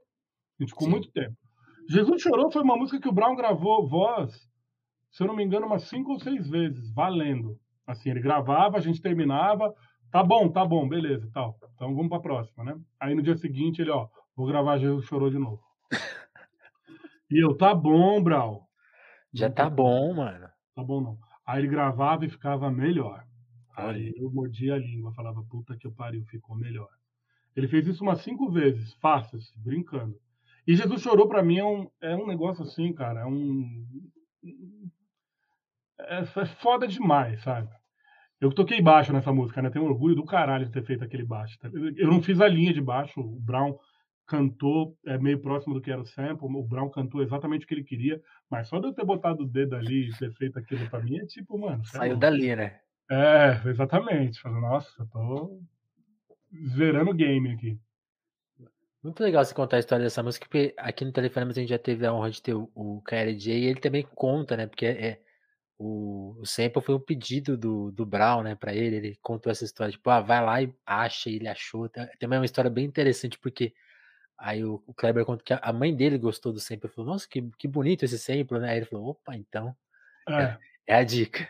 gente 0.65 0.71
ficou 0.71 0.89
Sim. 0.89 0.91
muito 0.91 1.11
tempo. 1.13 1.37
Jesus 1.89 2.23
Chorou 2.23 2.51
foi 2.51 2.63
uma 2.63 2.77
música 2.77 3.01
que 3.01 3.09
o 3.09 3.13
Brown 3.13 3.37
gravou 3.37 3.89
voz, 3.89 4.49
se 5.13 5.23
eu 5.23 5.29
não 5.29 5.37
me 5.37 5.45
engano, 5.45 5.67
umas 5.67 5.85
5 5.85 6.13
ou 6.13 6.21
6 6.21 6.49
vezes, 6.51 6.93
valendo. 6.93 7.59
Assim, 7.87 8.11
ele 8.11 8.21
gravava, 8.21 8.79
a 8.79 8.81
gente 8.81 9.03
terminava, 9.03 9.75
"Tá 10.13 10.23
bom, 10.25 10.51
tá 10.51 10.65
bom, 10.67 10.89
beleza, 10.89 11.31
tal, 11.35 11.57
então 11.75 11.95
vamos 11.95 12.09
pra 12.11 12.21
próxima, 12.21 12.65
né". 12.65 12.77
Aí 13.01 13.15
no 13.15 13.23
dia 13.23 13.37
seguinte 13.37 13.83
ele: 13.83 13.91
"Ó, 13.91 14.09
vou 14.37 14.47
gravar 14.47 14.79
Jesus 14.79 15.07
Chorou 15.07 15.31
de 15.31 15.39
novo". 15.39 15.63
E 17.31 17.39
eu: 17.45 17.57
"Tá 17.57 17.75
bom, 17.75 18.23
Brown". 18.23 18.61
Já 19.33 19.51
tá 19.51 19.69
bom. 19.71 20.15
mano. 20.15 20.49
Tá 20.75 20.85
bom 20.85 21.01
não. 21.01 21.19
Aí 21.47 21.61
ele 21.63 21.69
gravava 21.69 22.25
e 22.27 22.29
ficava 22.29 22.71
melhor. 22.71 23.25
Aí 23.77 24.13
eu 24.17 24.31
mordia 24.31 24.75
a 24.75 24.79
língua, 24.79 25.13
falava: 25.13 25.43
"Puta 25.45 25.77
que 25.77 25.89
o 25.89 25.93
pariu, 25.93 26.25
ficou 26.27 26.57
melhor". 26.57 26.89
Ele 27.57 27.69
fez 27.69 27.87
isso 27.89 28.03
umas 28.05 28.23
5 28.23 28.51
vezes, 28.51 28.95
fácil, 28.95 29.39
assim, 29.39 29.55
brincando. 29.61 30.21
E 30.67 30.75
Jesus 30.75 31.01
Chorou 31.03 31.29
pra 31.29 31.43
mim 31.43 31.59
é 31.59 31.65
um 31.65 31.89
é 32.01 32.17
um 32.17 32.27
negócio 32.27 32.63
assim, 32.65 32.93
cara, 32.93 33.21
é 33.21 33.27
um 33.27 33.87
é 35.99 36.19
é 36.21 36.47
foda 36.47 36.87
demais, 36.87 37.43
sabe. 37.43 37.69
Eu 38.41 38.53
toquei 38.53 38.83
baixo 38.83 39.13
nessa 39.13 39.33
música, 39.33 39.63
né, 39.63 39.71
tenho 39.71 39.85
orgulho 39.87 40.15
do 40.17 40.25
caralho 40.27 40.67
de 40.67 40.73
ter 40.73 40.85
feito 40.85 41.05
aquele 41.05 41.25
baixo, 41.25 41.59
tá 41.59 41.71
eu 41.97 42.09
não 42.09 42.23
fiz 42.23 42.41
a 42.41 42.49
linha 42.49 42.73
de 42.75 42.81
baixo, 42.83 43.21
o 43.21 43.41
Brown 43.41 43.79
cantou, 44.27 44.97
eh, 45.07 45.19
meio 45.19 45.41
próximo 45.41 45.75
do 45.75 45.81
que 45.83 45.91
era 45.93 46.01
o 46.03 46.07
sample, 46.07 46.47
o 46.49 46.63
Brown 46.65 46.91
cantou 46.91 47.23
exatamente 47.23 47.65
o 47.65 47.69
que 47.69 47.75
ele 47.75 47.85
queria, 47.85 48.21
mas 48.51 48.69
só 48.69 48.81
de 48.81 48.89
eu 48.89 48.95
ter 48.95 49.05
botado 49.05 49.45
o 49.45 49.49
dedo 49.49 49.77
ali 49.77 50.11
e 50.11 50.17
ter 50.17 50.33
feito 50.33 50.59
aquilo 50.59 50.89
pra 50.89 51.01
mim 51.03 51.19
é 51.19 51.27
tipo, 51.27 51.59
mano, 51.59 51.87
é 51.95 51.99
Saiu 51.99 52.01
louco. 52.01 52.23
dali, 52.23 52.55
né. 52.55 52.81
É, 53.11 53.69
exatamente. 53.69 54.41
Falei: 54.41 54.61
"Nossa, 54.63 54.91
eu 55.03 55.09
tô 55.09 55.61
zerando 56.77 57.11
o 57.13 57.15
game 57.15 57.51
aqui". 57.53 57.79
Muito 59.07 59.23
legal 59.23 59.45
você 59.45 59.55
contar 59.55 59.77
a 59.77 59.79
história 59.79 60.05
dessa 60.05 60.21
música, 60.21 60.47
porque 60.47 60.75
aqui 60.77 61.05
no 61.05 61.13
Telefonemas 61.13 61.57
a 61.57 61.61
gente 61.61 61.71
já 61.71 61.79
teve 61.79 62.05
a 62.05 62.13
honra 62.13 62.29
de 62.33 62.43
ter 62.43 62.55
o 62.55 62.69
o 62.75 63.01
KLJ 63.03 63.55
e 63.57 63.67
ele 63.67 63.81
também 63.81 64.03
conta, 64.03 64.57
né, 64.57 64.67
porque, 64.67 64.85
eh, 64.87 65.21
o 65.79 66.37
o 66.41 66.47
sample 66.47 66.83
foi 66.83 66.95
um 66.97 67.01
pedido 67.01 67.57
do 67.59 67.93
do 67.93 68.07
Brown, 68.07 68.43
né, 68.45 68.55
pra 68.57 68.75
ele, 68.75 68.97
ele 68.97 69.17
contou 69.23 69.53
essa 69.53 69.65
história, 69.65 69.93
tipo: 69.93 70.11
"Ah, 70.11 70.21
vai 70.21 70.45
lá 70.45 70.63
e 70.63 70.75
acha", 70.87 71.31
e 71.31 71.37
ele 71.37 71.49
achou, 71.49 71.89
tá 71.89 72.09
também 72.21 72.39
é 72.39 72.41
uma 72.41 72.47
história 72.47 72.71
bem 72.71 72.87
interessante, 72.87 73.39
porque 73.39 73.75
aí 74.39 74.65
o 74.65 74.83
o 74.87 74.95
Kleber 74.95 75.25
conta 75.27 75.45
que 75.45 75.55
a 75.55 75.59
a 75.63 75.73
mãe 75.73 75.95
dele 75.97 76.19
gostou 76.19 76.53
do 76.53 76.61
sample, 76.61 76.91
falou: 76.91 77.13
"Nossa, 77.13 77.29
que 77.29 77.43
que 77.59 77.69
bonito 77.69 78.05
esse 78.05 78.19
sample", 78.19 78.61
né, 78.61 78.71
aí 78.73 78.79
ele 78.79 78.87
falou: 78.87 79.09
"Opa, 79.11 79.37
então, 79.37 79.77
é 80.39 80.45
É. 80.45 80.59
é 80.89 80.97
a 80.97 81.05
dica". 81.05 81.49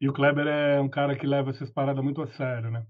E 0.00 0.08
o 0.08 0.12
Kleber 0.12 0.46
é 0.46 0.80
um 0.80 0.88
cara 0.88 1.16
que 1.18 1.26
leva 1.26 1.50
essas 1.50 1.68
paradas 1.70 2.04
muito 2.04 2.22
a 2.22 2.26
sério, 2.28 2.70
né. 2.70 2.86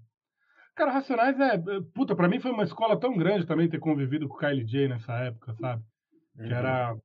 Cara, 0.75 0.91
Racionais 0.91 1.39
é 1.39 1.55
é 1.55 1.81
puta, 1.93 2.15
pra 2.15 2.27
mim 2.27 2.39
foi 2.41 2.51
uma 2.51 2.63
escola 2.65 2.99
tão 2.99 3.15
grande 3.15 3.45
também 3.45 3.69
ter 3.69 3.79
convivido 3.79 4.27
com 4.27 4.35
o 4.35 4.37
KLJ 4.37 4.89
nessa 4.89 5.13
época, 5.19 5.55
sabe. 5.55 5.83
Que 6.45 6.53
Uhum. 6.53 6.53
era 6.53 6.95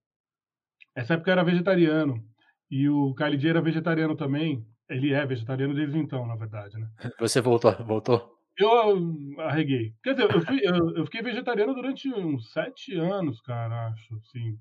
essa 0.97 1.15
época 1.15 1.31
eu 1.31 1.33
era 1.33 1.45
vegetariano, 1.45 2.25
e 2.71 2.89
o 2.89 3.15
KLJ 3.15 3.51
era 3.51 3.63
vegetariano 3.63 4.17
também, 4.17 4.67
ele 4.89 5.13
é 5.15 5.27
vegetariano 5.27 5.75
desde 5.75 5.99
então, 5.99 6.27
na 6.27 6.37
verdade, 6.37 6.79
né. 6.79 6.89
Você 7.19 7.41
voltou 7.41 7.73
voltou? 7.85 8.41
Eu 8.59 9.41
arreguei. 9.41 9.95
Quer 10.03 10.15
dizer, 10.15 10.31
eu 10.35 10.41
fui 10.43 10.61
eu 10.63 10.97
eu 10.97 11.05
fiquei 11.05 11.23
vegetariano 11.23 11.75
durante 11.75 12.09
uns 12.13 12.53
7 12.53 12.95
anos, 12.97 13.41
cara, 13.41 13.89
acho, 13.89 14.15
assim. 14.17 14.59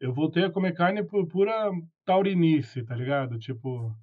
Eu 0.00 0.14
voltei 0.14 0.44
a 0.44 0.50
comer 0.52 0.74
carne 0.74 1.04
por 1.04 1.26
pura 1.28 1.70
taurinice, 2.04 2.84
tá 2.84 2.96
ligado, 2.96 3.38
tipo, 3.38 3.94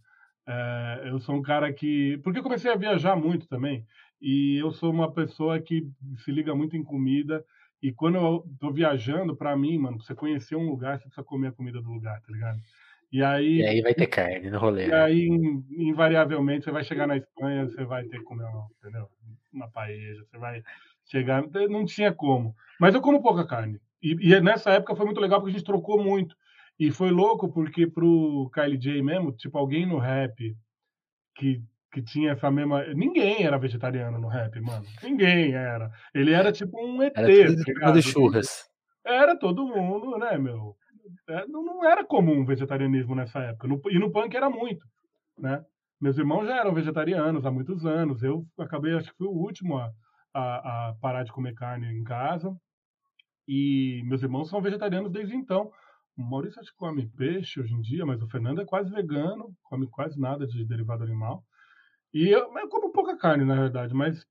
eh, 0.48 1.04
eu 1.10 1.20
sou 1.20 1.36
um 1.36 1.42
cara 1.42 1.74
que 1.74 2.20
porque 2.24 2.39
eu 2.39 2.44
comecei 2.44 2.72
a 2.72 2.76
viajar 2.78 3.16
muito 3.16 3.48
também, 3.48 3.86
e 4.22 4.58
eu 4.62 4.72
sou 4.72 4.92
uma 4.92 5.14
pessoa 5.14 5.60
que 5.62 5.88
se 6.18 6.32
liga 6.32 6.56
muito 6.56 6.76
em 6.78 6.84
comida, 6.84 7.44
e 7.82 7.94
quando 7.94 8.18
eu 8.18 8.46
tô 8.60 8.72
viajando, 8.74 9.36
pra 9.38 9.56
mim, 9.58 9.78
mano, 9.80 9.98
pra 9.98 10.06
você 10.08 10.16
conhecer 10.16 10.56
um 10.56 10.70
lugar, 10.70 10.98
você 11.00 11.06
precisa 11.06 11.24
comer 11.26 11.50
a 11.50 11.54
comida 11.54 11.82
do 11.82 11.89
lugar, 11.92 12.22
tá 12.22 12.28
ligado. 12.34 12.60
E 13.12 13.24
E 13.58 13.66
aí 13.66 13.68
aí 13.68 13.82
vai 13.82 13.94
ter 13.94 14.08
carne 14.08 14.50
no 14.50 14.60
rolê, 14.60 14.86
e 14.86 14.92
né. 14.92 15.04
aí 15.04 15.28
invariavelmente 15.78 16.66
você 16.66 16.72
vai 16.72 16.84
chegar 16.84 17.06
na 17.08 17.18
Espanha, 17.18 17.66
você 17.68 17.86
vai 17.86 18.04
ter 18.06 18.18
que 18.20 18.24
comer 18.24 18.46
uma 18.46 18.68
entendeu, 18.80 19.08
uma 19.54 19.70
paella, 19.70 20.24
você 20.26 20.38
vai 20.39 20.64
chegar 21.06 21.44
não 21.70 21.86
tinha 21.86 22.14
como. 22.14 22.56
Mas 22.80 22.96
eu 22.96 23.02
como 23.02 23.22
pouca 23.22 23.46
carne. 23.46 23.80
E 24.02 24.14
e 24.34 24.42
nessa 24.42 24.72
época 24.72 24.96
foi 24.96 25.06
muito 25.06 25.22
legal, 25.22 25.39
porque 25.39 25.52
a 25.56 25.58
gente 25.60 25.66
trocou 25.66 26.04
muito. 26.04 26.36
E 26.80 26.92
foi 26.92 27.12
louco, 27.12 27.52
porque 27.52 27.88
para 27.88 28.06
o 28.06 28.50
KLJ 28.50 29.02
mesmo, 29.04 29.32
tipo, 29.32 29.58
alguém 29.58 29.86
no 29.86 29.98
rap 30.00 30.56
que 31.36 31.62
que 31.94 32.02
tinha 32.04 32.32
essa 32.34 32.52
mesma 32.52 32.86
ninguém 32.94 33.44
era 33.44 33.58
vegetariano 33.60 34.18
no 34.20 34.28
rap, 34.30 34.60
mano, 34.62 34.86
ninguém 35.04 35.54
era. 35.54 35.92
Ele 36.14 36.32
era 36.34 36.52
tipo 36.52 36.80
um 36.86 37.04
ET, 37.04 37.14
Era 37.18 37.32
tudo 37.34 37.58
tá 37.84 37.92
ligado. 37.92 38.02
churras. 38.02 38.70
Era 39.06 39.38
todo 39.38 39.68
mundo, 39.68 40.18
né, 40.18 40.38
meu, 40.38 40.76
eh, 41.30 41.46
não 41.48 41.64
não 41.64 41.86
era 41.86 42.06
comum 42.06 42.46
vegetarianismo 42.46 43.16
nessa 43.16 43.40
época, 43.42 43.68
no 43.68 43.82
e 43.90 44.00
no 44.00 44.12
punk 44.12 44.36
era 44.36 44.50
muito, 44.50 44.86
né. 45.40 45.64
Meus 46.02 46.18
irmãos 46.18 46.46
já 46.48 46.58
eram 46.58 46.74
vegetarianos 46.74 47.46
há 47.46 47.52
muitos 47.52 47.86
anos, 47.86 48.24
eu 48.24 48.46
acabei 48.60 48.96
acho 48.96 49.12
que 49.12 49.18
fui 49.18 49.28
o 49.28 49.32
último 49.32 49.78
a 49.80 49.92
a 50.34 50.90
a 50.92 50.96
parar 51.02 51.24
de 51.24 51.32
comer 51.34 51.54
carne 51.56 51.88
em 51.94 52.04
casa, 52.04 52.56
e 53.48 54.02
meus 54.06 54.24
irmãos 54.24 54.50
são 54.50 54.62
vegetarianos 54.62 55.12
desde 55.12 55.36
então. 55.36 55.72
O 56.22 56.30
Maurício 56.30 56.62
come 56.78 57.08
peixe 57.08 57.60
hoje 57.60 57.74
em 57.74 57.82
dia, 57.82 58.06
mas 58.06 58.22
o 58.22 58.28
Fernando 58.28 58.62
é 58.62 58.66
quase 58.66 58.92
vegano, 58.92 59.56
come 59.64 59.88
quase 59.88 60.20
nada 60.20 60.46
de 60.46 60.64
derivado 60.64 61.04
animal. 61.04 61.44
E 62.14 62.28
eu 62.30 62.56
eu 62.58 62.70
como 62.70 62.92
pouca 62.92 63.18
carne, 63.18 63.44
na 63.44 63.56
verdade, 63.56 63.94
mas 63.94 64.26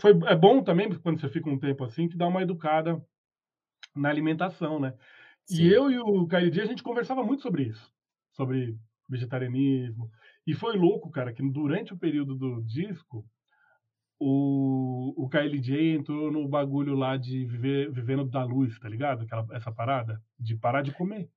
foi 0.00 0.12
é 0.26 0.34
bom 0.34 0.62
também, 0.62 0.92
quando 0.98 1.20
você 1.20 1.28
fica 1.28 1.48
um 1.48 1.58
tempo 1.58 1.84
assim, 1.84 2.08
que 2.08 2.16
dá 2.16 2.26
uma 2.26 2.42
educada 2.42 3.00
na 3.94 4.08
alimentação, 4.08 4.80
né. 4.80 4.94
E 5.48 5.56
Sim. 5.56 5.68
eu 5.68 5.90
e 5.90 5.98
o 5.98 6.26
KLJ 6.26 6.62
a 6.62 6.66
gente 6.66 6.82
conversava 6.82 7.22
muito 7.22 7.42
sobre 7.42 7.64
isso, 7.64 7.92
sobre 8.32 8.76
vegetarianismo, 9.08 10.10
e 10.46 10.54
foi 10.54 10.76
louco, 10.76 11.10
cara, 11.10 11.32
que 11.32 11.42
durante 11.50 11.92
o 11.94 11.98
período 11.98 12.34
do 12.34 12.62
disco, 12.62 13.24
o 14.18 15.14
o 15.16 15.28
KLJ 15.28 15.94
entrou 15.94 16.30
no 16.32 16.46
bagulho 16.48 16.94
lá 16.94 17.16
de 17.16 17.44
viver 17.46 17.90
vivendo 17.92 18.24
da 18.24 18.44
luz, 18.44 18.78
tá 18.78 18.88
ligado, 18.88 19.22
aquela 19.22 19.46
essa 19.52 19.72
parada, 19.72 20.20
de 20.38 20.56
parar 20.56 20.82
de 20.82 20.92
comer. 20.92 21.28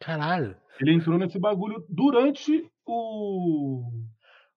Caralho. 0.00 0.56
Ele 0.80 0.92
entrou 0.92 1.18
nesse 1.18 1.38
bagulho 1.38 1.84
durante 1.88 2.70
o 2.86 3.90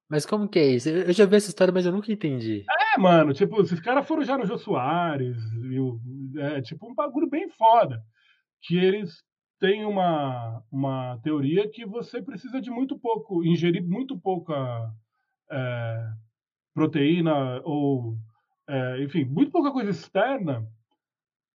Mas 0.09 0.25
como 0.25 0.49
que 0.49 0.59
é 0.59 0.67
isso? 0.75 0.89
Eu 0.89 1.13
já 1.13 1.25
vi 1.25 1.35
essa 1.37 1.49
história, 1.49 1.73
mas 1.73 1.85
eu 1.85 1.91
nunca 1.91 2.11
entendi. 2.11 2.65
É, 2.95 2.99
mano, 2.99 3.33
tipo, 3.33 3.61
esses 3.61 3.79
caras 3.79 4.07
foram 4.07 4.23
já 4.23 4.37
no 4.37 4.45
Jô 4.45 4.57
Soares, 4.57 5.37
e 5.71 5.79
o 5.79 5.99
é 6.37 6.61
tipo 6.61 6.89
um 6.89 6.95
bagulho 6.95 7.29
bem 7.29 7.49
foda, 7.49 8.01
que 8.61 8.77
eles 8.77 9.23
têm 9.59 9.85
uma 9.85 10.63
uma 10.71 11.19
teoria 11.23 11.69
que 11.69 11.85
você 11.85 12.21
precisa 12.21 12.61
de 12.61 12.69
muito 12.71 12.97
pouco 12.99 13.43
ingerir 13.45 13.83
muito 13.83 14.19
pouca, 14.19 14.55
eh, 15.51 16.07
proteína 16.79 17.61
ou, 17.65 18.15
eh, 18.69 19.03
enfim, 19.03 19.25
muito 19.25 19.51
pouca 19.51 19.69
coisa 19.69 19.91
externa 19.91 20.65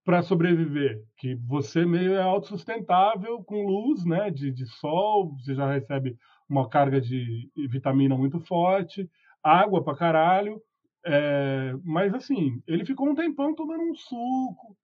para 0.04 0.22
sobreviver, 0.22 1.02
que 1.18 1.34
você 1.36 1.86
meio 1.86 2.14
é 2.16 2.22
autossustentável 2.22 3.42
com 3.42 3.66
luz, 3.66 4.04
né, 4.04 4.30
de, 4.30 4.52
de 4.52 4.66
sol, 4.66 5.34
você 5.38 5.56
já 5.56 5.72
recebe 5.72 6.18
uma 6.50 6.68
carga 6.68 7.00
de 7.00 7.50
vitamina 7.70 8.18
muito 8.18 8.38
forte, 8.42 9.10
água 9.42 9.82
pra 9.82 9.96
caralho, 9.96 10.62
é, 11.06 11.74
mas 11.86 12.14
assim, 12.14 12.62
ele 12.68 12.86
ficou 12.86 13.08
um 13.08 13.16
tempão 13.16 13.56
tomando 13.56 13.84
um 13.84 13.96
suco. 13.96 14.76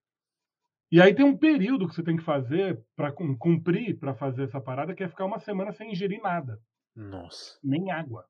E 0.90 1.02
aí 1.02 1.14
tem 1.14 1.26
um 1.26 1.38
período 1.38 1.86
que 1.86 1.94
você 1.94 2.02
tem 2.02 2.16
que 2.16 2.24
fazer 2.24 2.82
para 2.96 3.12
cumprir 3.12 4.00
para 4.00 4.16
fazer 4.16 4.44
essa 4.44 4.62
parada, 4.62 4.96
que 4.96 5.04
é 5.04 5.10
ficar 5.10 5.26
uma 5.26 5.40
semana 5.40 5.74
sem 5.74 5.92
ingerir 5.92 6.22
nada. 6.22 6.58
Nossa. 6.96 7.60
Nem 7.62 7.92
água. 7.92 8.26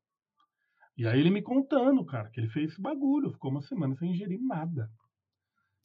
E 1.00 1.08
aí 1.08 1.20
ele 1.20 1.32
me 1.32 1.41
contando, 1.41 2.06
cara, 2.06 2.30
que 2.30 2.39
ele 2.39 2.50
fez 2.50 2.72
esse 2.72 2.82
bagulho, 2.82 3.32
ficou 3.32 3.52
uma 3.52 3.62
semana 3.62 3.95
sem 3.95 4.12
ingerir 4.12 4.39
nada. 4.41 4.91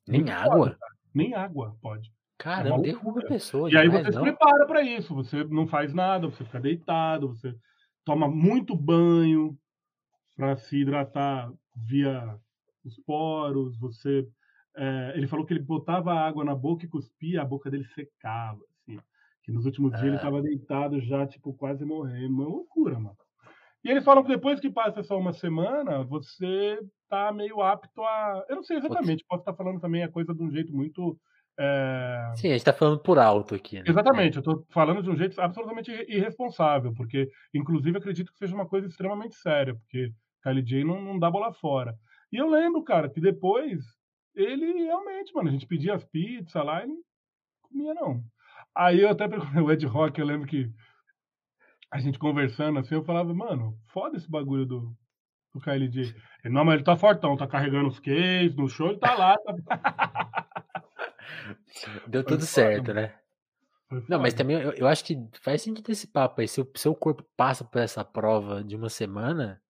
Nem 0.07 0.21
Muito 0.23 0.33
água? 0.33 0.71
cara. 0.71 0.93
Nem 1.15 1.35
água 1.35 1.77
pode. 1.81 2.13
Caramba, 2.37 2.77
uma 2.77 2.83
derruba 2.83 3.21
a 3.21 3.27
pessoa. 3.29 3.71
E 3.71 3.77
aí 3.77 3.89
você 3.89 4.11
se 4.11 4.17
não? 4.17 4.23
prepara 4.23 4.67
para 4.67 4.83
isso, 4.83 5.15
você 5.15 5.45
não 5.45 5.67
faz 5.69 5.95
nada, 5.95 6.27
você 6.27 6.45
fica 6.45 6.61
deitado, 6.61 7.29
você 7.29 7.55
toma 8.05 8.29
muito 8.29 8.77
banho 8.77 9.57
para 10.37 10.57
se 10.57 10.79
hidratar 10.79 11.53
via 11.77 12.37
os 12.85 12.99
poros, 13.07 13.79
você 13.79 14.29
é, 14.77 15.13
ele 15.17 15.29
falou 15.29 15.47
que 15.47 15.55
ele 15.55 15.63
botava 15.63 16.13
água 16.13 16.45
na 16.45 16.55
boca 16.57 16.85
e 16.85 16.89
cuspia, 16.89 17.43
a 17.43 17.45
boca 17.45 17.71
dele 17.71 17.85
secava, 17.85 18.61
assim. 18.73 18.99
Que 19.45 19.53
nos 19.53 19.65
últimos 19.67 19.93
dias 19.93 20.03
ele 20.03 20.15
Ah. 20.15 20.17
estava 20.17 20.43
deitado 20.43 21.01
já, 21.01 21.25
tipo, 21.27 21.55
quase 21.55 21.85
morrendo. 21.85 22.35
Uma 22.35 22.45
loucura, 22.49 22.99
mano. 22.99 23.17
E 23.85 23.91
eles 23.91 24.05
falam 24.05 24.23
que 24.23 24.31
depois 24.31 24.59
que 24.61 24.71
passa 24.71 25.03
só 25.03 25.19
uma 25.19 25.33
semana, 25.33 26.03
você 26.05 26.79
tá 27.09 27.31
meio 27.33 27.61
apto 27.61 28.03
a. 28.03 28.45
Eu 28.49 28.57
não 28.57 28.63
sei 28.63 28.79
exatamente, 28.79 29.25
posso 29.29 29.43
estar 29.43 29.55
falando 29.55 29.81
também 29.81 30.03
a 30.03 30.09
coisa 30.11 30.35
de 30.35 30.43
um 30.43 30.51
jeito 30.51 30.75
muito. 30.75 31.19
é, 31.59 32.33
Sim, 32.37 32.49
a 32.49 32.53
gente 32.53 32.65
tá 32.65 32.73
falando 32.73 32.99
por 33.01 33.19
alto 33.19 33.55
aqui, 33.55 33.77
né? 33.77 33.85
Exatamente, 33.87 34.37
eu 34.37 34.41
estou 34.41 34.65
falando 34.71 35.03
de 35.03 35.11
um 35.11 35.17
jeito 35.17 35.39
absolutamente 35.41 35.91
irre- 35.91 36.07
irresponsável, 36.09 36.95
porque, 36.95 37.29
inclusive, 37.53 37.99
acredito 37.99 38.33
que 38.33 38.39
seja 38.39 38.55
uma 38.55 38.67
coisa 38.67 38.87
extremamente 38.87 39.37
séria, 39.37 39.75
porque 39.75 40.11
Kylie 40.43 40.63
J 40.65 40.85
não, 40.85 41.01
não 41.03 41.19
dá 41.19 41.31
bola 41.31 41.53
fora. 41.53 41.95
E 42.33 42.37
eu 42.37 42.49
lembro, 42.49 42.83
cara, 42.83 43.09
que 43.11 43.21
depois 43.21 43.81
ele 44.35 44.85
realmente, 44.85 45.33
mano, 45.35 45.49
a 45.51 45.53
gente 45.53 45.67
pedia 45.67 45.95
as 45.95 46.05
pizzas 46.05 46.65
lá 46.65 46.83
e 46.83 46.87
não 46.89 46.97
comia, 47.63 47.95
não. 47.95 48.23
Aí 48.75 49.01
eu 49.01 49.09
até 49.11 49.29
perguntei 49.29 49.61
o 49.63 49.71
Ed 49.71 49.87
Rock, 49.87 50.19
eu 50.21 50.27
lembro 50.27 50.49
que 50.49 50.71
a 51.95 52.01
gente 52.01 52.19
conversando 52.19 52.81
assim, 52.81 52.97
eu 52.97 53.05
falava, 53.05 53.33
mano, 53.33 53.79
foda 53.87 54.17
esse 54.17 54.29
bagulho 54.29 54.67
do, 54.67 54.93
do 55.55 55.61
Kylie 55.61 55.89
J. 55.89 56.13
Ele, 56.45 56.53
não, 56.53 56.65
mas 56.65 56.75
ele 56.75 56.83
tá 56.83 56.97
fortão, 56.97 57.37
tá 57.37 57.47
carregando 57.47 57.87
os 57.87 58.01
cases, 58.01 58.57
no 58.57 58.69
show 58.69 58.89
ele 58.89 58.99
tá 58.99 59.15
lá. 59.15 59.37
Tá... 59.39 60.49
Deu 62.09 62.23
Foi 62.25 62.33
tudo 62.33 62.41
foda, 62.41 62.47
certo, 62.47 62.89
mano. 62.89 63.01
né? 63.01 63.15
Não, 64.09 64.19
mas 64.19 64.35
também 64.35 64.61
eu, 64.61 64.73
eu 64.73 64.89
acho 64.89 65.05
que 65.05 65.17
faz 65.41 65.63
sentido 65.63 65.89
esse 65.89 66.09
papo 66.09 66.41
aí. 66.41 66.49
Se 66.49 66.61
o 66.61 66.69
seu 66.75 66.97
corpo 66.97 67.25
passa 67.37 67.65
por 67.65 67.81
essa 67.81 68.05
prova 68.05 68.65
de 68.65 68.75
uma 68.75 68.89
semana, 68.89 69.63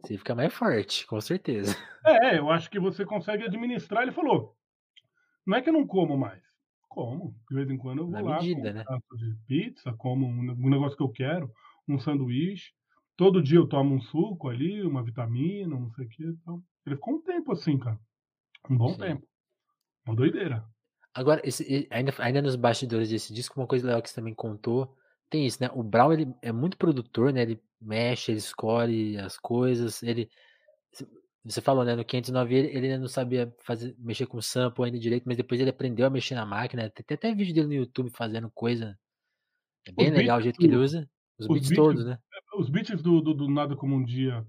você 0.00 0.16
fica 0.16 0.32
mais 0.32 0.54
forte, 0.54 1.04
com 1.08 1.20
certeza. 1.20 1.76
É, 2.06 2.38
eu 2.38 2.50
acho 2.50 2.70
que 2.70 2.78
você 2.78 3.04
consegue 3.04 3.42
administrar. 3.42 4.04
Ele 4.04 4.12
falou: 4.12 4.56
não 5.44 5.56
é 5.56 5.62
que 5.62 5.70
eu 5.70 5.72
não 5.72 5.84
como 5.88 6.16
mais. 6.16 6.40
Como. 6.88 7.34
De 7.50 7.56
vez 7.56 7.68
em 7.68 7.76
quando 7.76 7.98
eu 7.98 8.04
vou 8.04 8.12
Na 8.12 8.20
lá, 8.20 8.36
medida, 8.36 8.60
como 8.60 8.70
um 8.70 8.74
né? 8.74 8.84
prato 8.84 9.16
de 9.16 9.34
pizza, 9.48 9.92
como 9.94 10.24
um, 10.24 10.50
um 10.52 10.70
negócio 10.70 10.96
que 10.96 11.02
eu 11.02 11.10
quero, 11.10 11.50
um 11.88 11.98
sanduíche. 11.98 12.72
Todo 13.16 13.42
dia 13.42 13.58
eu 13.58 13.68
tomo 13.68 13.94
um 13.94 14.00
suco 14.00 14.48
ali, 14.48 14.82
uma 14.82 15.02
vitamina, 15.02 15.68
não 15.78 15.90
sei 15.92 16.06
o 16.06 16.08
que. 16.08 16.24
Então. 16.24 16.62
Ele 16.86 16.96
ficou 16.96 17.14
um 17.14 17.22
tempo 17.22 17.52
assim, 17.52 17.78
cara. 17.78 17.98
Um 18.68 18.76
bom 18.76 18.88
Sim. 18.90 18.98
tempo. 18.98 19.26
Uma 20.06 20.16
doideira. 20.16 20.64
Agora, 21.14 21.40
esse- 21.44 21.86
ainda, 21.90 22.12
ainda 22.18 22.42
nos 22.42 22.56
bastidores 22.56 23.08
desse 23.08 23.32
disco, 23.32 23.58
uma 23.60 23.66
coisa 23.66 23.86
legal 23.86 24.02
que 24.02 24.08
você 24.10 24.16
também 24.16 24.34
contou, 24.34 24.96
tem 25.30 25.46
isso, 25.46 25.62
né? 25.62 25.70
O 25.72 25.82
Brown, 25.82 26.12
ele 26.12 26.34
é 26.42 26.50
muito 26.52 26.76
produtor, 26.76 27.32
né? 27.32 27.42
Ele 27.42 27.62
mexe, 27.80 28.32
ele 28.32 28.38
escolhe 28.38 29.16
as 29.18 29.38
coisas, 29.38 30.02
ele... 30.02 30.28
Você 31.44 31.60
falou, 31.60 31.84
né? 31.84 31.94
No 31.94 32.04
509 32.04 32.54
ele, 32.54 32.68
ele 32.68 32.86
ainda 32.86 32.98
não 32.98 33.08
sabia 33.08 33.54
fazer, 33.62 33.94
mexer 33.98 34.26
com 34.26 34.40
sample 34.40 34.84
ainda 34.84 34.98
direito, 34.98 35.24
mas 35.26 35.36
depois 35.36 35.60
ele 35.60 35.70
aprendeu 35.70 36.06
a 36.06 36.10
mexer 36.10 36.34
na 36.34 36.46
máquina. 36.46 36.88
Tem, 36.90 37.04
tem 37.04 37.14
até 37.14 37.34
vídeo 37.34 37.54
dele 37.54 37.66
no 37.66 37.74
YouTube 37.74 38.10
fazendo 38.10 38.50
coisa. 38.50 38.98
É 39.86 39.92
bem 39.92 40.10
Os 40.10 40.16
legal 40.16 40.38
o 40.38 40.42
jeito 40.42 40.58
que 40.58 40.64
ele 40.64 40.76
usa. 40.76 41.08
Os, 41.38 41.46
os 41.46 41.52
beats 41.52 41.68
beats- 41.68 41.76
todos, 41.76 42.04
né? 42.06 42.18
Os 42.56 42.68
beats 42.70 43.02
do, 43.02 43.20
do, 43.20 43.34
do 43.34 43.48
Nada 43.48 43.74
Como 43.76 43.94
Um 43.96 44.04
Dia, 44.04 44.46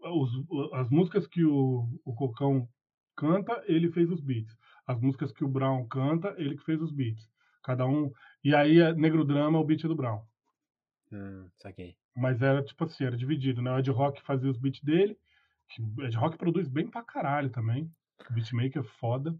os- 0.00 0.44
as 0.74 0.88
músicas 0.90 1.26
que 1.26 1.44
o, 1.44 1.88
o 2.04 2.14
Cocão 2.14 2.68
canta, 3.16 3.62
ele 3.66 3.90
fez 3.92 4.10
os 4.10 4.20
beats. 4.20 4.56
As 4.86 5.00
músicas 5.00 5.32
que 5.32 5.44
o 5.44 5.48
Brown 5.48 5.86
canta, 5.86 6.34
ele 6.38 6.56
que 6.56 6.64
fez 6.64 6.80
os 6.80 6.90
beats. 6.92 7.28
Cada 7.62 7.86
um. 7.86 8.10
E 8.42 8.54
aí, 8.54 8.78
é 8.80 8.92
Negro 8.94 9.24
Drama, 9.24 9.58
o 9.58 9.64
beat 9.64 9.84
é 9.84 9.88
do 9.88 9.94
Brown. 9.94 10.22
Hum, 11.12 11.48
saquei. 11.58 11.96
Mas 12.16 12.42
era 12.42 12.62
tipo 12.62 12.84
assim, 12.84 13.04
era 13.04 13.16
dividido, 13.16 13.62
né? 13.62 13.72
O 13.72 13.78
Ed 13.78 13.90
Rock 13.90 14.20
fazia 14.22 14.50
os 14.50 14.58
beats 14.58 14.82
dele, 14.82 15.16
que 15.68 15.80
o 15.82 16.02
Ed 16.04 16.16
Rock 16.16 16.36
produz 16.36 16.68
bem 16.68 16.88
pra 16.88 17.02
caralho 17.02 17.50
também. 17.50 17.90
Beatmaker 18.30 18.82
foda. 18.82 19.36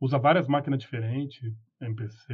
Usa 0.00 0.18
várias 0.18 0.46
máquinas 0.48 0.80
diferentes, 0.80 1.52
MPC, 1.82 2.32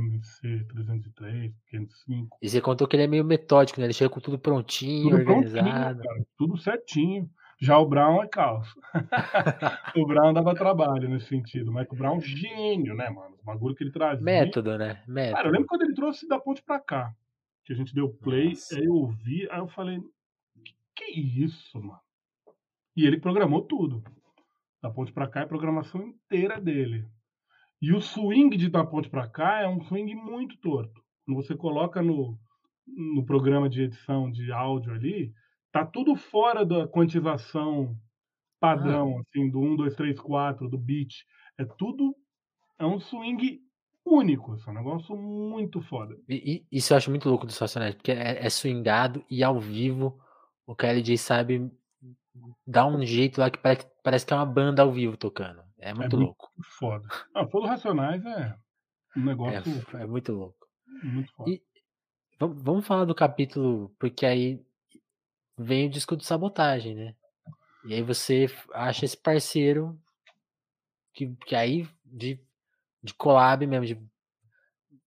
MC303, 0.00 1.52
505. 1.70 2.36
E 2.42 2.48
você 2.48 2.60
contou 2.60 2.86
que 2.88 2.96
ele 2.96 3.04
é 3.04 3.06
meio 3.06 3.24
metódico, 3.24 3.80
né? 3.80 3.86
Ele 3.86 3.92
chega 3.94 4.10
com 4.10 4.20
tudo 4.20 4.38
prontinho, 4.38 5.10
Tudo 5.10 5.30
organizado. 5.32 5.68
prontinho, 5.68 6.04
cara, 6.04 6.26
tudo 6.36 6.56
certinho. 6.56 7.30
Já 7.60 7.76
o 7.78 7.86
Brown 7.86 8.22
é 8.22 8.28
caos. 8.28 8.68
o 9.96 10.06
Brown 10.06 10.32
dava 10.32 10.54
trabalho 10.54 11.08
nesse 11.08 11.26
sentido, 11.26 11.72
mas 11.72 11.88
o 11.90 11.94
Brown 11.96 12.18
é 12.18 12.20
gênio, 12.20 12.94
né, 12.94 13.10
mano? 13.10 13.36
O 13.40 13.44
bagulho 13.44 13.74
que 13.74 13.82
ele 13.82 13.90
trazia. 13.90 14.24
Método, 14.24 14.78
né? 14.78 14.94
Cara, 14.94 15.04
eu 15.08 15.12
Método. 15.14 15.50
lembro 15.50 15.66
quando 15.66 15.82
ele 15.82 15.94
trouxe 15.94 16.28
da 16.28 16.38
ponte 16.38 16.62
pra 16.62 16.78
cá, 16.78 17.12
que 17.64 17.72
a 17.72 17.76
gente 17.76 17.92
deu 17.94 18.08
play, 18.10 18.50
Nossa. 18.50 18.76
aí 18.76 18.84
eu 18.84 18.92
ouvi, 18.94 19.48
aí 19.50 19.58
eu 19.58 19.66
falei, 19.68 20.00
que, 20.64 20.74
que 20.94 21.20
isso, 21.44 21.80
mano? 21.80 21.98
E 22.96 23.04
ele 23.04 23.18
programou 23.18 23.62
tudo. 23.62 24.04
Da 24.80 24.88
ponte 24.88 25.12
pra 25.12 25.26
cá 25.26 25.40
é 25.40 25.42
a 25.42 25.48
programação 25.48 26.00
inteira 26.00 26.60
dele. 26.60 27.04
E 27.80 27.92
o 27.92 28.00
swing 28.00 28.56
de 28.56 28.68
da 28.68 28.84
ponte 28.84 29.08
pra 29.08 29.28
cá 29.28 29.60
é 29.60 29.68
um 29.68 29.80
swing 29.82 30.14
muito 30.14 30.56
torto. 30.58 31.00
Quando 31.24 31.36
você 31.42 31.54
coloca 31.56 32.02
no, 32.02 32.38
no 32.86 33.24
programa 33.24 33.68
de 33.68 33.82
edição 33.82 34.30
de 34.30 34.50
áudio 34.52 34.92
ali, 34.92 35.32
tá 35.70 35.84
tudo 35.86 36.16
fora 36.16 36.64
da 36.64 36.88
quantização 36.88 37.96
padrão, 38.60 39.18
assim, 39.20 39.48
do 39.50 39.60
1, 39.60 39.76
2, 39.76 39.94
3, 39.94 40.18
4, 40.20 40.68
do 40.68 40.78
beat. 40.78 41.24
É 41.56 41.64
tudo. 41.64 42.16
É 42.78 42.86
um 42.86 42.98
swing 43.00 43.60
único. 44.04 44.54
Esse 44.54 44.68
é 44.68 44.72
um 44.72 44.74
negócio 44.74 45.16
muito 45.16 45.80
foda. 45.82 46.16
E, 46.28 46.64
e- 46.72 46.78
isso 46.78 46.92
eu 46.92 46.96
acho 46.96 47.10
muito 47.10 47.28
louco 47.28 47.46
dos 47.46 47.58
Racionais, 47.58 47.94
porque 47.94 48.12
é, 48.12 48.44
é 48.44 48.50
swingado 48.50 49.24
e 49.30 49.42
ao 49.44 49.60
vivo 49.60 50.18
o 50.66 50.74
KLJ 50.74 51.16
sabe 51.18 51.70
dar 52.66 52.86
um 52.86 53.04
jeito 53.04 53.40
lá 53.40 53.50
que 53.50 53.58
parece, 53.58 53.86
parece 54.02 54.26
que 54.26 54.32
é 54.32 54.36
uma 54.36 54.46
banda 54.46 54.82
ao 54.82 54.92
vivo 54.92 55.16
tocando. 55.16 55.62
É 55.78 55.94
muito 55.94 56.16
muito 56.16 56.16
louco. 56.16 56.50
Foda. 56.78 57.08
Ah, 57.34 57.46
Fogo 57.46 57.66
Racionais 57.66 58.24
é 58.24 58.56
um 59.16 59.20
É, 59.20 59.24
negócio 59.24 59.86
é 59.96 60.06
muito 60.06 60.32
louco. 60.32 60.66
muito 61.02 61.32
foda. 61.32 61.50
E- 61.50 61.62
Vamos, 62.40 62.86
falar 62.86 63.04
do 63.04 63.16
capítulo, 63.16 63.92
porque 63.98 64.24
aí 64.24 64.64
vem 65.58 65.88
o 65.88 65.90
disco 65.90 66.16
de 66.16 66.24
sabotagem, 66.24 66.94
né? 66.94 67.16
E 67.84 67.94
aí 67.94 68.02
você 68.02 68.46
acha 68.72 69.04
esse 69.04 69.16
parceiro 69.16 70.00
que, 71.12 71.34
que 71.46 71.56
aí 71.56 71.88
de, 72.04 72.40
de 73.02 73.12
collab 73.12 73.66
mesmo, 73.66 73.86
de 73.86 74.00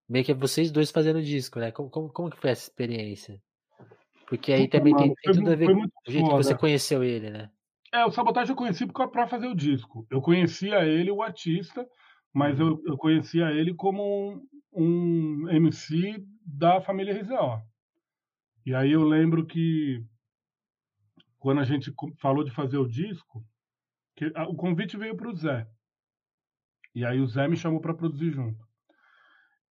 meio 0.10 0.26
que 0.26 0.32
é 0.34 0.36
vocês 0.36 0.72
dois 0.72 0.92
fazendo 0.92 1.24
disco, 1.24 1.58
né? 1.58 1.72
Como, 1.72 1.90
como, 1.90 2.10
como 2.12 2.30
que 2.30 2.38
foi 2.38 2.50
essa 2.50 2.64
experiência? 2.64 3.42
Porque 4.28 4.52
aí 4.52 4.68
também 4.68 4.94
tem, 4.94 5.16
tem 5.16 5.34
tudo 5.34 5.52
a 5.52 5.56
ver 5.56 5.68
com 5.68 5.76
muito 5.76 5.94
o 6.06 6.12
jeito 6.12 6.30
que 6.30 6.36
você 6.36 6.56
conheceu 6.56 7.02
ele, 7.02 7.30
né? 7.30 7.50
É, 7.94 8.06
o 8.06 8.12
Sabotagem 8.12 8.52
eu 8.52 8.56
conheci 8.56 8.86
pra 8.88 9.28
fazer 9.28 9.48
o 9.48 9.56
disco. 9.56 10.08
Eu 10.10 10.22
conhecia 10.22 10.86
ele, 10.86 11.12
o 11.12 11.22
artista, 11.22 11.86
mas 12.34 12.60
Uhum. 12.60 12.68
eu, 12.70 12.82
eu 12.88 12.98
conhecia 12.98 13.52
ele 13.52 13.74
como 13.74 14.02
um, 14.74 15.46
um 15.46 15.50
MC 15.50 16.24
da 16.46 16.82
família 16.82 17.14
RZO. 17.14 17.62
E 18.66 18.74
aí 18.74 18.92
eu 18.92 19.04
lembro 19.04 19.46
que 19.46 20.04
quando 21.40 21.60
a 21.60 21.66
gente 21.66 21.94
falou 22.22 22.44
de 22.44 22.52
fazer 22.52 22.78
o 22.78 22.88
disco, 22.88 23.46
que 24.16 24.32
a- 24.36 24.48
o 24.48 24.56
convite 24.56 24.98
veio 24.98 25.18
pro 25.18 25.36
Zé. 25.36 25.68
E 26.96 27.04
aí 27.06 27.20
o 27.20 27.28
Zé 27.28 27.48
me 27.50 27.58
chamou 27.58 27.82
para 27.82 27.94
produzir 27.94 28.32
junto. 28.32 28.66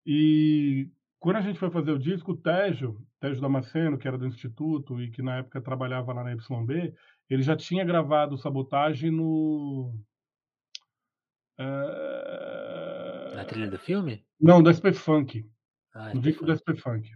E 0.05 0.89
quando 1.19 1.37
a 1.37 1.41
gente 1.41 1.59
foi 1.59 1.69
fazer 1.71 1.91
o 1.91 1.99
disco, 1.99 2.31
o 2.31 2.37
Tejo, 2.37 3.05
Tejo 3.19 3.41
Damasceno, 3.41 3.97
que 3.97 4.07
era 4.07 4.17
do 4.17 4.27
Instituto 4.27 5.01
e 5.01 5.11
que 5.11 5.21
na 5.21 5.37
época 5.37 5.61
trabalhava 5.61 6.13
lá 6.13 6.23
na 6.23 6.31
YB, 6.31 6.93
ele 7.29 7.43
já 7.43 7.55
tinha 7.55 7.85
gravado 7.85 8.37
Sabotagem 8.37 9.11
no. 9.11 9.93
eh, 11.57 13.33
Na 13.35 13.45
trilha 13.45 13.69
do 13.69 13.77
filme? 13.77 14.25
Não, 14.39 14.61
do 14.63 14.69
SP 14.69 14.93
Funk. 14.93 15.49
Ah, 15.93 16.13
No 16.13 16.21
disco 16.21 16.45
do 16.45 16.51
SP 16.51 16.75
Funk. 16.75 17.09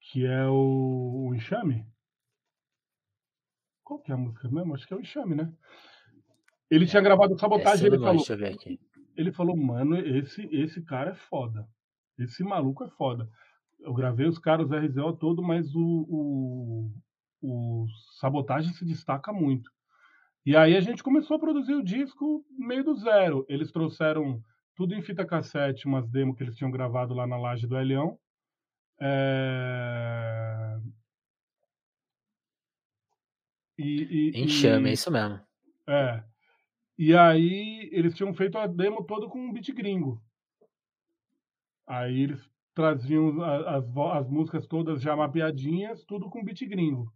Que 0.00 0.26
é 0.26 0.46
o, 0.46 1.28
o 1.28 1.34
Enxame? 1.34 1.86
Qual 3.84 4.00
que 4.00 4.10
é 4.10 4.14
a 4.14 4.18
música 4.18 4.48
mesmo? 4.48 4.74
Acho 4.74 4.86
que 4.86 4.94
é 4.94 4.96
o 4.96 5.00
Enxame, 5.00 5.34
né? 5.34 5.52
Ele 6.70 6.86
tinha 6.86 7.02
gravado 7.02 7.38
Sabotagem, 7.38 7.86
ele 7.86 7.98
falou 7.98 8.24
ele 9.16 9.32
falou: 9.32 9.56
"Mano, 9.56 9.96
esse 9.98 10.42
esse 10.52 10.82
cara 10.82 11.10
é 11.10 11.14
foda. 11.14 11.68
Esse 12.18 12.42
maluco 12.44 12.84
é 12.84 12.88
foda". 12.90 13.28
Eu 13.80 13.92
gravei 13.92 14.26
os 14.26 14.38
caras 14.38 14.70
RZO 14.70 15.16
todo, 15.16 15.42
mas 15.42 15.74
o 15.74 16.06
o 16.08 16.92
o 17.40 17.86
Sabotagem 18.18 18.72
se 18.72 18.84
destaca 18.84 19.32
muito. 19.32 19.70
E 20.44 20.56
aí 20.56 20.76
a 20.76 20.80
gente 20.80 21.02
começou 21.02 21.36
a 21.36 21.40
produzir 21.40 21.74
o 21.74 21.82
disco 21.82 22.44
meio 22.58 22.84
do 22.84 22.94
zero. 22.94 23.44
Eles 23.48 23.70
trouxeram 23.70 24.42
tudo 24.74 24.94
em 24.94 25.02
fita 25.02 25.24
cassete, 25.26 25.86
umas 25.86 26.08
demos 26.08 26.36
que 26.36 26.42
eles 26.42 26.56
tinham 26.56 26.70
gravado 26.70 27.12
lá 27.12 27.26
na 27.26 27.36
laje 27.36 27.66
do 27.66 27.76
Elião. 27.76 28.18
É... 28.98 30.78
E, 33.78 34.32
e, 34.34 34.42
Enxame, 34.42 34.88
e... 34.88 34.90
é 34.90 34.92
isso 34.92 35.10
mesmo. 35.10 35.40
É. 35.86 36.22
E 36.98 37.16
aí 37.16 37.88
eles 37.92 38.14
tinham 38.14 38.32
feito 38.34 38.58
a 38.58 38.66
demo 38.66 39.04
todo 39.04 39.28
com 39.28 39.38
um 39.38 39.52
beat 39.52 39.72
gringo. 39.72 40.22
Aí 41.86 42.22
eles 42.22 42.50
traziam 42.74 43.42
as, 43.42 43.84
as 43.84 44.28
músicas 44.28 44.66
todas 44.66 45.02
já 45.02 45.16
mapeadinhas, 45.16 46.04
tudo 46.04 46.30
com 46.30 46.44
beat 46.44 46.66
gringo. 46.66 47.12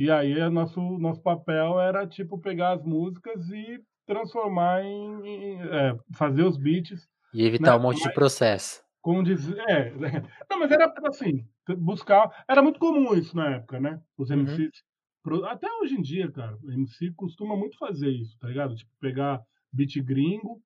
E 0.00 0.10
aí 0.10 0.48
nosso, 0.48 0.80
nosso 0.80 1.20
papel 1.20 1.78
era 1.78 2.06
tipo 2.06 2.38
pegar 2.38 2.72
as 2.72 2.82
músicas 2.82 3.46
e 3.50 3.84
transformar 4.06 4.82
em. 4.82 5.26
em 5.26 5.60
é, 5.60 5.94
fazer 6.14 6.42
os 6.42 6.56
beats. 6.56 7.06
E 7.34 7.44
evitar 7.44 7.72
né? 7.72 7.76
um 7.76 7.82
monte 7.82 8.02
de 8.02 8.10
processo. 8.14 8.82
Como 9.02 9.22
dizer. 9.22 9.58
É, 9.68 9.90
não, 10.48 10.58
mas 10.58 10.70
era 10.70 10.90
assim, 11.04 11.46
buscar. 11.76 12.44
Era 12.48 12.62
muito 12.62 12.80
comum 12.80 13.14
isso 13.14 13.36
na 13.36 13.56
época, 13.56 13.78
né? 13.78 14.00
Os 14.16 14.30
MCs. 14.30 14.82
Uhum. 15.26 15.44
Até 15.44 15.70
hoje 15.70 15.96
em 15.96 16.00
dia, 16.00 16.32
cara, 16.32 16.56
o 16.62 16.72
MC 16.72 17.12
costuma 17.12 17.54
muito 17.54 17.76
fazer 17.76 18.08
isso, 18.08 18.38
tá 18.38 18.48
ligado? 18.48 18.74
Tipo, 18.74 18.90
pegar 18.98 19.42
beat 19.70 20.00
gringo. 20.02 20.62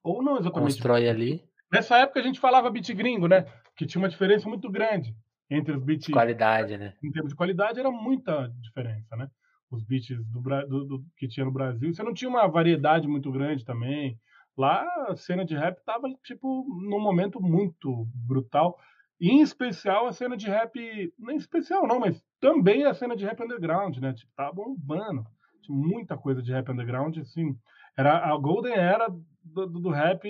Ou 0.00 0.22
não 0.22 0.38
exatamente. 0.38 0.74
Constrói 0.74 1.08
ali. 1.08 1.42
Nessa 1.72 1.98
época 1.98 2.20
a 2.20 2.22
gente 2.22 2.38
falava 2.38 2.70
beat 2.70 2.94
gringo, 2.94 3.26
né? 3.26 3.46
Que 3.76 3.84
tinha 3.84 4.00
uma 4.00 4.08
diferença 4.08 4.48
muito 4.48 4.70
grande 4.70 5.12
entre 5.56 5.76
os 5.76 5.82
beats. 5.82 6.08
Qualidade, 6.08 6.76
né? 6.76 6.94
Em 7.02 7.10
termos 7.10 7.30
de 7.30 7.36
qualidade, 7.36 7.80
era 7.80 7.90
muita 7.90 8.48
diferença, 8.60 9.16
né? 9.16 9.28
Os 9.70 9.82
beats 9.82 10.16
do, 10.26 10.40
do, 10.40 10.84
do, 10.84 11.04
que 11.16 11.28
tinha 11.28 11.44
no 11.44 11.52
Brasil. 11.52 11.92
Você 11.92 12.02
não 12.02 12.14
tinha 12.14 12.28
uma 12.28 12.46
variedade 12.46 13.08
muito 13.08 13.30
grande 13.32 13.64
também. 13.64 14.18
Lá 14.56 14.86
a 15.08 15.16
cena 15.16 15.44
de 15.44 15.56
rap 15.56 15.82
tava, 15.84 16.08
tipo, 16.22 16.64
num 16.88 17.00
momento 17.00 17.40
muito 17.40 18.06
brutal. 18.14 18.78
E, 19.20 19.30
em 19.30 19.40
especial 19.40 20.06
a 20.06 20.12
cena 20.12 20.36
de 20.36 20.46
rap. 20.46 20.78
Nem 21.18 21.36
especial, 21.36 21.86
não, 21.86 21.98
mas 21.98 22.22
também 22.40 22.84
a 22.84 22.94
cena 22.94 23.16
de 23.16 23.24
rap 23.24 23.42
underground, 23.42 23.96
né? 23.98 24.12
Tipo, 24.12 24.32
tava 24.36 24.52
bombando. 24.52 25.24
Tinha 25.62 25.76
muita 25.76 26.16
coisa 26.16 26.42
de 26.42 26.52
rap 26.52 26.70
underground, 26.70 27.16
assim. 27.18 27.56
Era 27.96 28.18
a 28.18 28.36
Golden 28.36 28.74
Era 28.74 29.08
do, 29.42 29.66
do, 29.66 29.90
rap. 29.90 30.28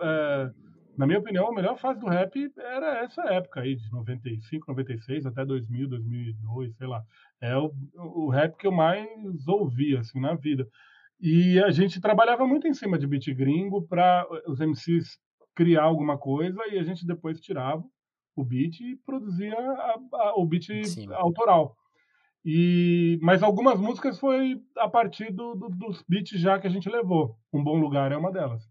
É, 0.00 0.50
na 1.00 1.06
minha 1.06 1.18
opinião, 1.18 1.48
a 1.48 1.54
melhor 1.54 1.78
fase 1.78 1.98
do 1.98 2.06
rap 2.06 2.52
era 2.58 2.98
essa 2.98 3.22
época 3.32 3.60
aí, 3.60 3.74
de 3.74 3.90
95, 3.90 4.66
96 4.68 5.24
até 5.24 5.46
2000, 5.46 5.88
2002, 5.88 6.76
sei 6.76 6.86
lá. 6.86 7.02
É 7.40 7.56
o, 7.56 7.72
o 7.94 8.28
rap 8.28 8.54
que 8.58 8.66
eu 8.66 8.72
mais 8.72 9.08
ouvi, 9.48 9.96
assim, 9.96 10.20
na 10.20 10.34
vida. 10.34 10.68
E 11.18 11.58
a 11.58 11.70
gente 11.70 12.02
trabalhava 12.02 12.46
muito 12.46 12.68
em 12.68 12.74
cima 12.74 12.98
de 12.98 13.06
beat 13.06 13.32
gringo 13.34 13.80
para 13.88 14.26
os 14.46 14.60
MCs 14.60 15.18
criar 15.54 15.84
alguma 15.84 16.18
coisa 16.18 16.60
e 16.70 16.78
a 16.78 16.82
gente 16.82 17.06
depois 17.06 17.40
tirava 17.40 17.82
o 18.36 18.44
beat 18.44 18.80
e 18.80 18.96
produzia 18.96 19.58
a, 19.58 19.98
a, 20.12 20.34
o 20.36 20.44
beat 20.44 20.84
Sim. 20.84 21.10
autoral. 21.14 21.74
E, 22.44 23.18
mas 23.22 23.42
algumas 23.42 23.80
músicas 23.80 24.20
foi 24.20 24.60
a 24.76 24.88
partir 24.88 25.32
do, 25.32 25.54
do, 25.54 25.70
dos 25.70 26.04
beats 26.06 26.38
já 26.38 26.58
que 26.58 26.66
a 26.66 26.70
gente 26.70 26.90
levou. 26.90 27.38
Um 27.50 27.64
Bom 27.64 27.78
Lugar 27.78 28.12
é 28.12 28.18
uma 28.18 28.30
delas. 28.30 28.69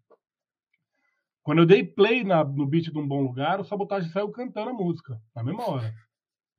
Quando 1.50 1.64
eu 1.64 1.66
dei 1.66 1.84
play 1.84 2.24
na, 2.24 2.44
no 2.44 2.68
beat 2.68 2.92
de 2.92 3.00
um 3.00 3.08
bom 3.08 3.24
lugar, 3.24 3.60
o 3.60 3.64
Sabotagem 3.64 4.12
saiu 4.12 4.30
cantando 4.30 4.70
a 4.70 4.74
música, 4.74 5.20
na 5.36 5.44
mesma 5.44 5.68
hora. 5.68 5.92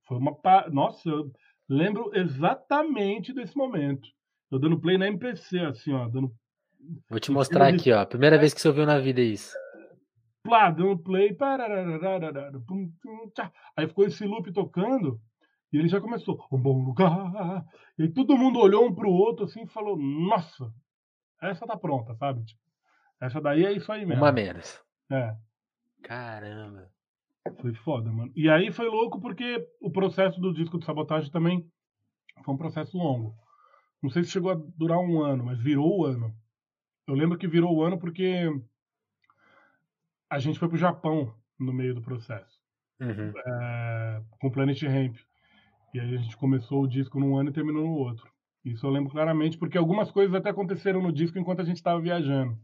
Foi 0.05 0.17
uma. 0.17 0.35
Pa... 0.35 0.69
Nossa, 0.69 1.09
eu 1.09 1.31
lembro 1.69 2.11
exatamente 2.13 3.33
desse 3.33 3.57
momento. 3.57 4.09
Eu 4.51 4.59
dando 4.59 4.81
play 4.81 4.99
na 4.99 5.07
MPC, 5.07 5.61
assim, 5.61 5.93
ó. 5.93 6.09
Dando... 6.09 6.35
Vou 7.09 7.21
te 7.21 7.31
mostrar 7.31 7.73
aqui, 7.73 7.93
ó. 7.93 8.05
Primeira 8.05 8.37
vez 8.37 8.53
que 8.53 8.61
você 8.61 8.67
ouviu 8.67 8.85
na 8.85 8.99
vida 8.99 9.21
isso. 9.21 9.55
Plá, 10.43 10.73
dando 10.73 10.99
play. 10.99 11.39
Aí 13.77 13.87
ficou 13.87 14.07
esse 14.07 14.25
loop 14.25 14.53
tocando. 14.53 15.21
E 15.73 15.79
ele 15.79 15.87
já 15.87 16.01
começou, 16.01 16.45
um 16.51 16.61
bom 16.61 16.83
lugar. 16.83 17.65
E 17.97 18.09
todo 18.09 18.37
mundo 18.37 18.59
olhou 18.59 18.89
um 18.89 18.93
pro 18.93 19.09
outro 19.09 19.45
assim 19.45 19.63
e 19.63 19.69
falou: 19.69 19.97
Nossa, 19.97 20.69
essa 21.41 21.65
tá 21.65 21.77
pronta, 21.77 22.13
sabe? 22.17 22.43
Tipo, 22.45 22.70
essa 23.21 23.41
daí 23.41 23.67
é 23.67 23.73
isso 23.73 23.93
aí 23.93 24.07
mesmo. 24.07 24.23
Uma 24.23 24.33
menos. 24.33 24.83
É. 25.11 25.37
Caramba. 26.03 26.89
Foi 27.61 27.75
foda, 27.75 28.11
mano. 28.11 28.33
E 28.35 28.49
aí 28.49 28.73
foi 28.73 28.89
louco 28.89 29.21
porque 29.21 29.67
o 29.81 29.91
processo 29.91 30.41
do 30.41 30.55
disco 30.55 30.79
de 30.79 30.87
sabotagem 30.87 31.31
também 31.31 31.71
foi 32.43 32.55
um 32.55 32.59
processo 32.59 32.97
longo. 32.97 33.35
Não 34.03 34.09
sei 34.09 34.25
se 34.25 34.31
chegou 34.31 34.51
a 34.51 34.61
durar 34.77 34.99
um 34.99 35.23
ano, 35.23 35.45
mas 35.45 35.61
virou 35.61 36.01
o 36.01 36.05
ano. 36.07 36.35
Eu 37.07 37.15
lembro 37.15 37.37
que 37.37 37.47
virou 37.47 37.75
o 37.75 37.83
ano 37.83 37.99
porque 37.99 38.49
a 40.31 40.39
gente 40.39 40.59
foi 40.59 40.69
pro 40.69 40.79
Japão 40.79 41.35
no 41.59 41.73
meio 41.73 41.95
do 41.95 42.01
processo. 42.01 42.59
Uhum. 43.01 43.33
É, 43.37 44.23
com 44.39 44.51
Planet 44.51 44.81
Ramp. 44.83 45.17
E 45.93 46.01
aí 46.01 46.15
a 46.15 46.19
gente 46.19 46.37
começou 46.37 46.83
o 46.83 46.89
disco 46.89 47.21
num 47.21 47.37
ano 47.37 47.51
e 47.51 47.53
terminou 47.53 47.85
no 47.85 47.95
outro. 47.95 48.31
Isso 48.65 48.87
eu 48.87 48.91
lembro 48.91 49.11
claramente, 49.11 49.59
porque 49.59 49.77
algumas 49.77 50.11
coisas 50.11 50.35
até 50.35 50.51
aconteceram 50.51 51.03
no 51.03 51.13
disco 51.13 51.39
enquanto 51.39 51.61
a 51.61 51.65
gente 51.65 51.77
estava 51.77 52.01
viajando 52.01 52.59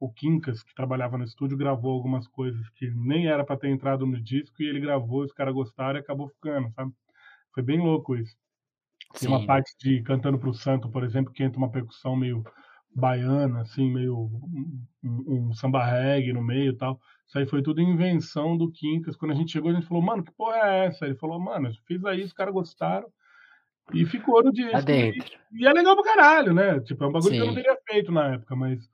o 0.00 0.10
Quincas, 0.12 0.62
que 0.62 0.74
trabalhava 0.74 1.18
no 1.18 1.24
estúdio, 1.24 1.56
gravou 1.56 1.92
algumas 1.92 2.26
coisas 2.28 2.68
que 2.70 2.88
nem 2.90 3.26
era 3.26 3.44
para 3.44 3.56
ter 3.56 3.68
entrado 3.68 4.06
no 4.06 4.20
disco 4.20 4.62
e 4.62 4.66
ele 4.66 4.80
gravou, 4.80 5.24
os 5.24 5.32
caras 5.32 5.54
gostaram 5.54 5.98
e 5.98 6.00
acabou 6.00 6.28
ficando, 6.28 6.70
sabe? 6.72 6.92
Foi 7.52 7.62
bem 7.62 7.80
louco 7.80 8.16
isso. 8.16 8.36
Tem 9.18 9.28
uma 9.28 9.44
parte 9.44 9.74
de 9.78 10.02
Cantando 10.02 10.38
pro 10.38 10.52
Santo, 10.52 10.88
por 10.88 11.02
exemplo, 11.02 11.32
que 11.32 11.42
entra 11.42 11.58
uma 11.58 11.70
percussão 11.70 12.14
meio 12.14 12.44
baiana, 12.94 13.62
assim, 13.62 13.90
meio 13.90 14.30
um, 15.02 15.48
um, 15.48 15.52
samba 15.54 15.84
reggae 15.84 16.32
no 16.32 16.42
meio 16.42 16.72
e 16.72 16.76
tal. 16.76 17.00
Isso 17.26 17.38
aí 17.38 17.46
foi 17.46 17.62
tudo 17.62 17.80
invenção 17.80 18.56
do 18.56 18.70
Quincas. 18.70 19.16
Quando 19.16 19.32
a 19.32 19.34
gente 19.34 19.52
chegou, 19.52 19.70
a 19.70 19.74
gente 19.74 19.86
falou, 19.86 20.02
mano, 20.02 20.22
que 20.22 20.32
porra 20.32 20.56
é 20.58 20.86
essa? 20.86 21.06
Ele 21.06 21.14
falou, 21.14 21.40
mano, 21.40 21.68
eu 21.68 21.74
fiz 21.86 22.04
aí, 22.04 22.22
os 22.22 22.32
caras 22.32 22.52
gostaram. 22.52 23.08
E 23.92 24.04
ficou 24.04 24.42
no 24.42 24.52
disco. 24.52 24.76
Adentro. 24.76 25.38
E, 25.52 25.62
e, 25.62 25.66
é 25.66 25.72
legal 25.72 25.94
pra 25.96 26.04
caralho, 26.04 26.52
né? 26.52 26.80
Tipo, 26.80 27.04
é 27.04 27.06
um 27.08 27.12
bagulho 27.12 27.32
Sim. 27.32 27.36
que 27.36 27.42
eu 27.42 27.46
não 27.46 27.54
teria 27.54 27.78
feito 27.88 28.12
na 28.12 28.34
época, 28.34 28.54
mas 28.54 28.90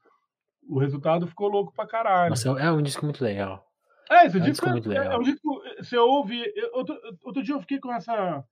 o 0.68 0.78
resultado 0.78 1.26
ficou 1.26 1.48
louco 1.48 1.72
pra 1.72 1.86
caralho. 1.86 2.30
Nossa, 2.30 2.48
é 2.50 2.70
um 2.70 2.82
disco 2.82 3.04
muito 3.04 3.22
legal. 3.22 3.64
É, 4.10 4.26
esse 4.26 4.38
é 4.38 4.40
um 4.40 4.44
disco, 4.44 4.66
é, 4.66 4.70
muito 4.70 4.88
legal. 4.88 5.12
é 5.12 5.16
um 5.16 5.22
disco. 5.22 5.62
Você 5.78 5.96
ouve. 5.96 6.42
Outro, 6.72 6.98
outro 7.22 7.42
dia 7.42 7.54
eu 7.54 7.60
fiquei 7.60 7.78
com 7.78 7.92
essa. 7.92 8.44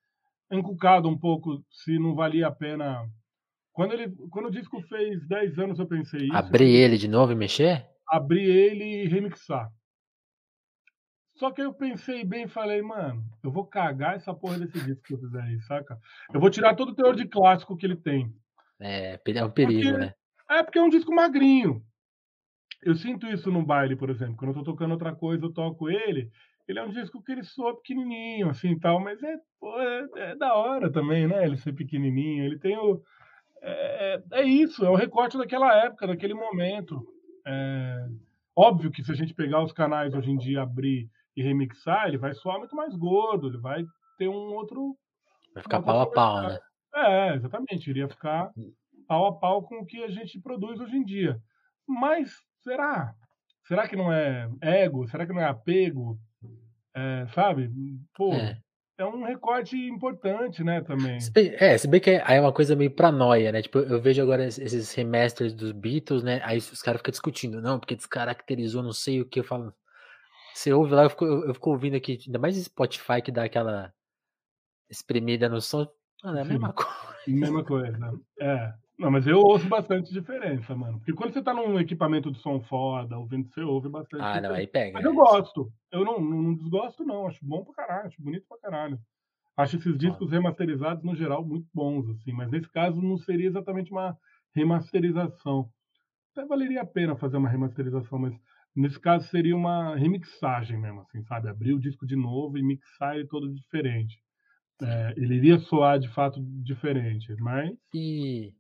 encucado 0.50 1.08
um 1.08 1.18
pouco 1.18 1.62
se 1.70 1.98
não 1.98 2.14
valia 2.14 2.48
a 2.48 2.52
pena. 2.52 3.06
Quando, 3.72 3.94
ele, 3.94 4.14
quando 4.30 4.46
o 4.46 4.50
disco 4.50 4.80
fez 4.82 5.26
10 5.26 5.58
anos, 5.58 5.78
eu 5.78 5.86
pensei 5.86 6.26
isso. 6.26 6.36
Abrir 6.36 6.70
ele 6.70 6.98
de 6.98 7.08
novo 7.08 7.32
e 7.32 7.34
mexer? 7.34 7.86
Abrir 8.06 8.44
ele 8.44 9.04
e 9.04 9.08
remixar. 9.08 9.70
Só 11.36 11.50
que 11.50 11.62
eu 11.62 11.72
pensei 11.72 12.22
bem 12.24 12.44
e 12.44 12.48
falei, 12.48 12.82
mano, 12.82 13.24
eu 13.42 13.50
vou 13.50 13.66
cagar 13.66 14.16
essa 14.16 14.34
porra 14.34 14.58
desse 14.58 14.78
disco 14.84 15.02
que 15.02 15.14
eu 15.14 15.18
fizer 15.18 15.40
aí, 15.40 15.60
saca? 15.62 15.98
Eu 16.32 16.38
vou 16.38 16.50
tirar 16.50 16.74
todo 16.74 16.90
o 16.90 16.94
teor 16.94 17.16
de 17.16 17.26
clássico 17.26 17.76
que 17.76 17.86
ele 17.86 17.96
tem. 17.96 18.30
É, 18.78 19.18
é 19.26 19.44
um 19.44 19.50
perigo, 19.50 19.90
porque, 19.90 19.98
né? 19.98 20.14
É 20.50 20.62
porque 20.62 20.78
é 20.78 20.82
um 20.82 20.90
disco 20.90 21.14
magrinho. 21.14 21.82
Eu 22.82 22.96
sinto 22.96 23.26
isso 23.28 23.50
no 23.50 23.64
baile, 23.64 23.94
por 23.94 24.10
exemplo. 24.10 24.36
Quando 24.36 24.50
eu 24.50 24.56
tô 24.56 24.72
tocando 24.72 24.92
outra 24.92 25.14
coisa, 25.14 25.44
eu 25.44 25.52
toco 25.52 25.88
ele. 25.88 26.30
Ele 26.66 26.78
é 26.78 26.84
um 26.84 26.90
disco 26.90 27.22
que 27.22 27.30
ele 27.30 27.44
soa 27.44 27.76
pequenininho, 27.76 28.48
assim, 28.48 28.78
tal, 28.78 29.00
mas 29.00 29.22
é, 29.22 29.36
pô, 29.60 29.80
é, 29.80 30.08
é, 30.16 30.36
da 30.36 30.54
hora 30.54 30.90
também, 30.90 31.26
né? 31.28 31.44
Ele 31.44 31.56
ser 31.56 31.72
pequenininho. 31.72 32.44
Ele 32.44 32.58
tem 32.58 32.76
o... 32.76 33.00
É, 33.60 34.20
é, 34.32 34.40
é 34.40 34.42
isso, 34.42 34.84
é 34.84 34.90
o 34.90 34.96
recorte 34.96 35.38
daquela 35.38 35.72
época, 35.84 36.08
daquele 36.08 36.34
momento. 36.34 37.06
É, 37.46 38.08
óbvio 38.56 38.90
que 38.90 39.04
se 39.04 39.12
a 39.12 39.14
gente 39.14 39.34
pegar 39.34 39.62
os 39.62 39.72
canais 39.72 40.12
hoje 40.12 40.30
em 40.30 40.36
dia, 40.36 40.62
abrir 40.62 41.08
e 41.36 41.42
remixar, 41.42 42.08
ele 42.08 42.18
vai 42.18 42.34
soar 42.34 42.58
muito 42.58 42.74
mais 42.74 42.94
gordo, 42.96 43.46
ele 43.48 43.58
vai 43.58 43.84
ter 44.18 44.28
um 44.28 44.54
outro... 44.54 44.96
Vai 45.54 45.62
ficar 45.62 45.82
pau 45.82 46.00
a 46.00 46.10
pau, 46.10 46.42
né? 46.42 46.58
É, 46.94 47.34
exatamente. 47.36 47.88
Iria 47.88 48.08
ficar 48.08 48.50
hum. 48.56 48.72
pau 49.06 49.26
a 49.26 49.32
pau 49.32 49.62
com 49.62 49.80
o 49.80 49.86
que 49.86 50.02
a 50.02 50.08
gente 50.08 50.40
produz 50.40 50.80
hoje 50.80 50.96
em 50.96 51.04
dia. 51.04 51.40
Mas 51.86 52.34
será? 52.62 53.14
Será 53.66 53.88
que 53.88 53.96
não 53.96 54.12
é 54.12 54.48
ego? 54.60 55.06
Será 55.08 55.26
que 55.26 55.32
não 55.32 55.40
é 55.40 55.46
apego? 55.46 56.18
É, 56.94 57.26
sabe? 57.28 57.70
Pô, 58.14 58.34
é. 58.34 58.58
é. 58.98 59.04
um 59.04 59.24
recorte 59.24 59.76
importante, 59.76 60.62
né, 60.62 60.80
também. 60.82 61.18
É, 61.34 61.78
se 61.78 61.88
bem 61.88 62.00
que 62.00 62.10
aí 62.24 62.36
é 62.36 62.40
uma 62.40 62.52
coisa 62.52 62.76
meio 62.76 62.90
paranoia, 62.90 63.52
né? 63.52 63.62
Tipo, 63.62 63.78
eu 63.78 64.00
vejo 64.00 64.20
agora 64.20 64.44
esses 64.44 64.92
remasters 64.94 65.54
dos 65.54 65.72
Beatles, 65.72 66.22
né? 66.22 66.40
Aí 66.44 66.58
os 66.58 66.82
caras 66.82 67.00
ficam 67.00 67.12
discutindo, 67.12 67.62
não, 67.62 67.78
porque 67.78 67.96
descaracterizou 67.96 68.82
não 68.82 68.92
sei 68.92 69.20
o 69.20 69.28
que. 69.28 69.40
Eu 69.40 69.44
falo. 69.44 69.72
Você 70.54 70.72
ouve 70.72 70.92
lá, 70.92 71.04
eu 71.04 71.10
fico, 71.10 71.24
eu 71.24 71.54
fico 71.54 71.70
ouvindo 71.70 71.96
aqui, 71.96 72.18
ainda 72.26 72.38
mais 72.38 72.56
Spotify 72.56 73.22
que 73.24 73.32
dá 73.32 73.44
aquela 73.44 73.90
espremida 74.90 75.48
no 75.48 75.62
som. 75.62 75.86
Mano, 76.22 76.38
é 76.38 76.42
a 76.42 76.44
mesma 76.44 76.72
coisa. 76.74 76.92
Mesma 77.26 77.64
coisa. 77.64 78.20
É. 78.38 78.74
Não, 78.98 79.10
mas 79.10 79.26
eu 79.26 79.38
ouço 79.40 79.68
bastante 79.68 80.12
diferença, 80.12 80.74
mano. 80.76 80.98
Porque 80.98 81.12
quando 81.14 81.32
você 81.32 81.42
tá 81.42 81.52
num 81.54 81.78
equipamento 81.80 82.30
de 82.30 82.38
som 82.38 82.60
foda, 82.60 83.18
ouvindo, 83.18 83.48
você 83.48 83.60
ouve 83.62 83.88
bastante 83.88 84.24
Ah, 84.24 84.40
não, 84.40 84.52
diferença. 84.52 84.54
aí 84.54 84.66
pega. 84.66 84.98
Mas 84.98 85.04
eu 85.04 85.14
é. 85.14 85.14
gosto. 85.14 85.72
Eu 85.90 86.04
não, 86.04 86.20
não, 86.20 86.42
não 86.42 86.54
desgosto, 86.54 87.04
não. 87.04 87.26
Acho 87.26 87.44
bom 87.44 87.64
pra 87.64 87.74
caralho, 87.74 88.06
acho 88.08 88.22
bonito 88.22 88.46
pra 88.48 88.58
caralho. 88.58 88.98
Acho 89.56 89.76
esses 89.76 89.98
discos 89.98 90.30
remasterizados, 90.32 91.04
no 91.04 91.14
geral, 91.16 91.44
muito 91.46 91.68
bons, 91.74 92.08
assim. 92.10 92.32
Mas 92.32 92.50
nesse 92.50 92.70
caso 92.70 93.02
não 93.02 93.18
seria 93.18 93.48
exatamente 93.48 93.92
uma 93.92 94.16
remasterização. 94.54 95.70
Até 96.36 96.46
valeria 96.46 96.82
a 96.82 96.86
pena 96.86 97.16
fazer 97.16 97.38
uma 97.38 97.48
remasterização, 97.50 98.18
mas 98.18 98.34
nesse 98.76 99.00
caso 99.00 99.28
seria 99.28 99.56
uma 99.56 99.96
remixagem 99.96 100.78
mesmo, 100.80 101.02
assim, 101.02 101.22
sabe? 101.24 101.48
Abrir 101.48 101.74
o 101.74 101.80
disco 101.80 102.06
de 102.06 102.16
novo 102.16 102.58
e 102.58 102.62
mixar 102.64 103.16
ele 103.16 103.26
todo 103.28 103.52
diferente. 103.54 104.18
É, 104.82 105.14
ele 105.16 105.36
iria 105.36 105.58
soar 105.58 105.98
de 106.00 106.08
fato 106.08 106.40
diferente, 106.62 107.34
mas 107.40 107.72
E 107.94 108.54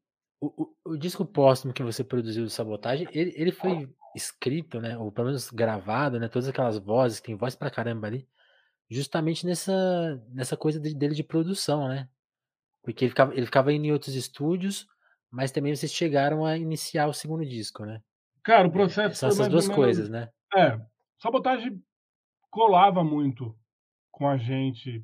o, 0.46 0.64
o, 0.86 0.92
o 0.92 0.96
disco 0.96 1.24
póstumo 1.24 1.72
que 1.72 1.82
você 1.82 2.02
produziu 2.02 2.44
de 2.44 2.52
sabotagem, 2.52 3.06
ele, 3.12 3.32
ele 3.36 3.52
foi 3.52 3.88
escrito, 4.14 4.80
né? 4.80 4.98
Ou 4.98 5.10
pelo 5.12 5.28
menos 5.28 5.50
gravado, 5.50 6.18
né? 6.20 6.28
Todas 6.28 6.48
aquelas 6.48 6.78
vozes, 6.78 7.20
tem 7.20 7.34
voz 7.34 7.54
pra 7.54 7.70
caramba 7.70 8.06
ali, 8.08 8.28
justamente 8.90 9.46
nessa, 9.46 9.72
nessa 10.28 10.56
coisa 10.56 10.78
de- 10.80 10.94
dele 10.94 11.14
de 11.14 11.22
produção, 11.24 11.88
né? 11.88 12.08
Porque 12.82 13.04
ele 13.04 13.10
ficava, 13.10 13.34
ele 13.34 13.46
ficava 13.46 13.72
indo 13.72 13.86
em 13.86 13.92
outros 13.92 14.14
estúdios, 14.14 14.86
mas 15.30 15.50
também 15.52 15.74
vocês 15.74 15.92
chegaram 15.92 16.44
a 16.44 16.58
iniciar 16.58 17.06
o 17.06 17.12
segundo 17.14 17.46
disco, 17.46 17.84
né? 17.86 18.02
Cara, 18.42 18.66
o 18.66 18.72
processo 18.72 19.14
São 19.16 19.28
foi 19.30 19.36
essas 19.36 19.48
duas 19.48 19.68
menos- 19.68 19.76
coisas, 19.76 20.08
né? 20.10 20.28
É, 20.54 20.78
sabotagem 21.18 21.80
colava 22.50 23.02
muito 23.04 23.56
com 24.10 24.28
a 24.28 24.36
gente, 24.36 25.02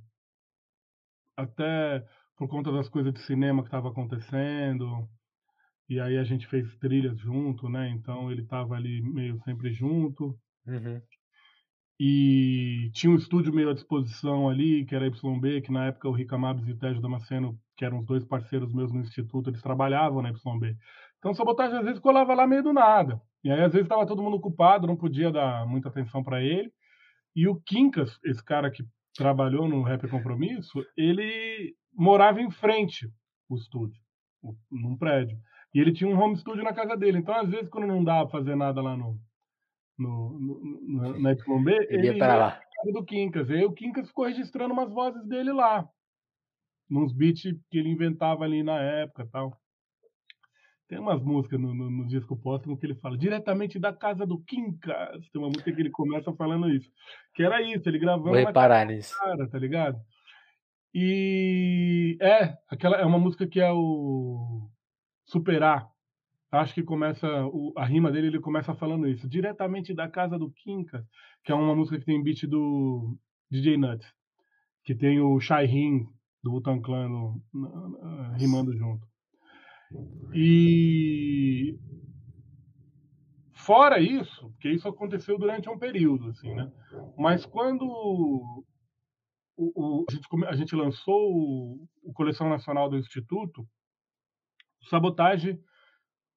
até 1.37 2.05
por 2.37 2.49
conta 2.49 2.71
das 2.73 2.89
coisas 2.89 3.13
de 3.13 3.21
cinema 3.21 3.63
que 3.63 3.69
estava 3.69 3.89
acontecendo. 3.89 5.09
E 5.89 5.99
aí 5.99 6.19
a 6.19 6.25
gente 6.25 6.47
fez 6.47 6.77
trilhas 6.77 7.19
junto, 7.19 7.69
né? 7.69 7.89
Então 7.91 8.31
ele 8.31 8.43
estava 8.43 8.75
ali 8.75 9.01
meio 9.01 9.41
sempre 9.45 9.73
junto. 9.73 10.39
Uhum. 10.67 11.01
E 12.01 12.91
tinha 12.93 13.11
um 13.11 13.17
estúdio 13.17 13.53
meio 13.53 13.71
à 13.71 13.75
disposição 13.75 14.49
ali, 14.49 14.85
que 14.85 14.95
era 14.95 15.07
YB, 15.09 15.63
que 15.63 15.73
na 15.73 15.87
época 15.87 16.09
o 16.09 16.13
Rica 16.13 16.39
Mabes 16.39 16.69
e 16.69 16.73
o 16.73 16.79
Tejo 16.79 17.01
Damasceno, 17.01 17.59
que 17.77 17.85
eram 17.85 17.99
os 17.99 18.07
dois 18.07 18.25
parceiros 18.25 18.73
meus 18.73 18.93
no 18.93 19.01
instituto, 19.01 19.51
eles 19.51 19.63
trabalhavam 19.63 20.23
na 20.23 20.31
YB. 20.31 20.77
Então 21.19 21.35
sabotagem 21.35 21.79
às 21.79 21.85
vezes 21.85 22.01
colava 22.01 22.35
lá 22.35 22.47
meio 22.47 22.63
do 22.63 22.73
nada. 22.73 23.21
E 23.43 23.51
aí 23.51 23.61
às 23.63 23.73
vezes 23.73 23.87
estava 23.87 24.07
todo 24.07 24.23
mundo 24.23 24.37
ocupado, 24.37 24.87
não 24.87 24.97
podia 24.97 25.33
dar 25.33 25.67
muita 25.67 25.89
atenção 25.89 26.23
para 26.23 26.43
ele. 26.43 26.73
E 27.35 27.49
o 27.49 27.57
Quincas, 27.57 28.19
esse 28.25 28.45
cara 28.45 28.71
que 28.71 28.85
trabalhou 29.17 29.69
no 29.69 29.83
Rap 29.83 30.07
Compromisso, 30.09 30.85
ele 30.97 31.75
morava 31.93 32.41
em 32.41 32.51
frente 32.51 33.11
o 33.49 33.57
estúdio, 33.57 34.01
num 34.71 34.97
prédio. 34.97 35.37
E 35.75 35.81
ele 35.81 35.93
tinha 35.93 36.09
um 36.09 36.19
home 36.19 36.37
studio 36.37 36.65
na 36.65 36.73
casa 36.73 36.97
dele. 36.97 37.19
Então, 37.19 37.35
às 37.35 37.49
vezes, 37.49 37.69
quando 37.69 37.87
não 37.87 38.03
dava 38.03 38.29
pra 38.29 38.39
fazer 38.39 38.57
nada 38.57 38.81
lá 38.81 38.97
no, 38.97 39.19
no, 39.99 40.39
no- 40.41 41.19
na 41.21 41.33
YB, 41.33 41.37
Ele 41.91 42.07
ia 42.07 42.11
ele 42.11 42.19
pra 42.19 42.29
ia 42.29 42.37
lá. 42.37 42.51
pra 42.53 42.61
casa 42.61 42.93
do 42.93 43.05
Quincas. 43.05 43.49
E 43.51 43.53
aí 43.55 43.65
o 43.65 43.73
Quincas 43.73 44.09
ficou 44.09 44.25
registrando 44.27 44.73
umas 44.73 44.91
vozes 44.91 45.25
dele 45.27 45.53
lá. 45.53 45.89
Nos 46.89 47.13
beats 47.13 47.43
que 47.71 47.79
ele 47.79 47.91
inventava 47.91 48.45
ali 48.45 48.63
na 48.63 48.81
época 48.81 49.23
e 49.25 49.27
tal. 49.29 49.55
Tem 50.89 50.99
umas 50.99 51.23
músicas 51.23 51.61
no, 51.61 51.75
no, 51.75 51.91
no 51.91 52.07
disco 52.07 52.35
póstumo 52.35 52.79
que 52.79 52.87
ele 52.87 52.95
fala 52.95 53.19
diretamente 53.19 53.79
da 53.79 53.93
casa 53.93 54.25
do 54.25 54.39
Quincas. 54.45 55.29
Tem 55.31 55.39
uma 55.43 55.49
música 55.49 55.71
que 55.71 55.79
ele 55.83 55.91
começa 55.91 56.33
falando 56.33 56.71
isso. 56.71 56.91
Que 57.35 57.43
era 57.43 57.61
isso, 57.61 57.87
ele 57.87 57.99
gravando 57.99 58.31
Vou 58.31 58.35
reparar 58.37 58.87
nisso. 58.87 59.15
cara, 59.19 59.47
tá 59.51 59.59
ligado? 59.59 60.01
E 60.95 62.17
é, 62.23 62.57
aquela 62.71 62.97
é 62.97 63.05
uma 63.05 63.19
música 63.19 63.47
que 63.47 63.61
é 63.61 63.71
o 63.71 64.71
Superar. 65.29 65.87
Acho 66.51 66.75
que 66.75 66.83
começa 66.83 67.27
o- 67.47 67.73
a 67.77 67.85
rima 67.85 68.11
dele, 68.11 68.29
ele 68.29 68.41
começa 68.41 68.75
falando 68.75 69.07
isso, 69.07 69.29
diretamente 69.29 69.93
da 69.95 70.09
casa 70.09 70.39
do 70.39 70.51
Quincas, 70.51 71.05
que 71.45 71.53
é 71.53 71.55
uma 71.55 71.75
música 71.77 71.99
que 71.99 72.07
tem 72.07 72.23
beat 72.23 72.47
do 72.47 73.15
DJ 73.51 73.77
Nuts, 73.77 74.11
que 74.85 74.95
tem 74.95 75.21
o 75.21 75.39
Shairin 75.39 76.07
do 76.43 76.53
Wu-Tang 76.53 76.81
Clan 76.81 77.09
no- 77.09 77.43
na- 77.53 77.89
na- 77.89 78.37
rimando 78.37 78.75
junto. 78.75 79.07
E 80.35 81.79
fora 83.53 84.01
isso, 84.01 84.49
porque 84.53 84.71
isso 84.71 84.89
aconteceu 84.89 85.39
durante 85.39 85.69
um 85.69 85.79
período, 85.79 86.29
assim, 86.31 86.55
né? 86.55 86.73
Mas 87.19 87.45
quando 87.45 87.83
o, 87.87 88.65
o- 89.59 90.05
a, 90.09 90.13
gente, 90.13 90.45
a 90.47 90.57
gente 90.57 90.75
lançou 90.75 91.21
o, 91.31 91.89
o 92.03 92.13
Coleção 92.15 92.49
Nacional 92.49 92.89
do 92.89 92.97
Instituto, 92.97 93.67
o 94.89 94.91
Sabotagem, 94.91 95.61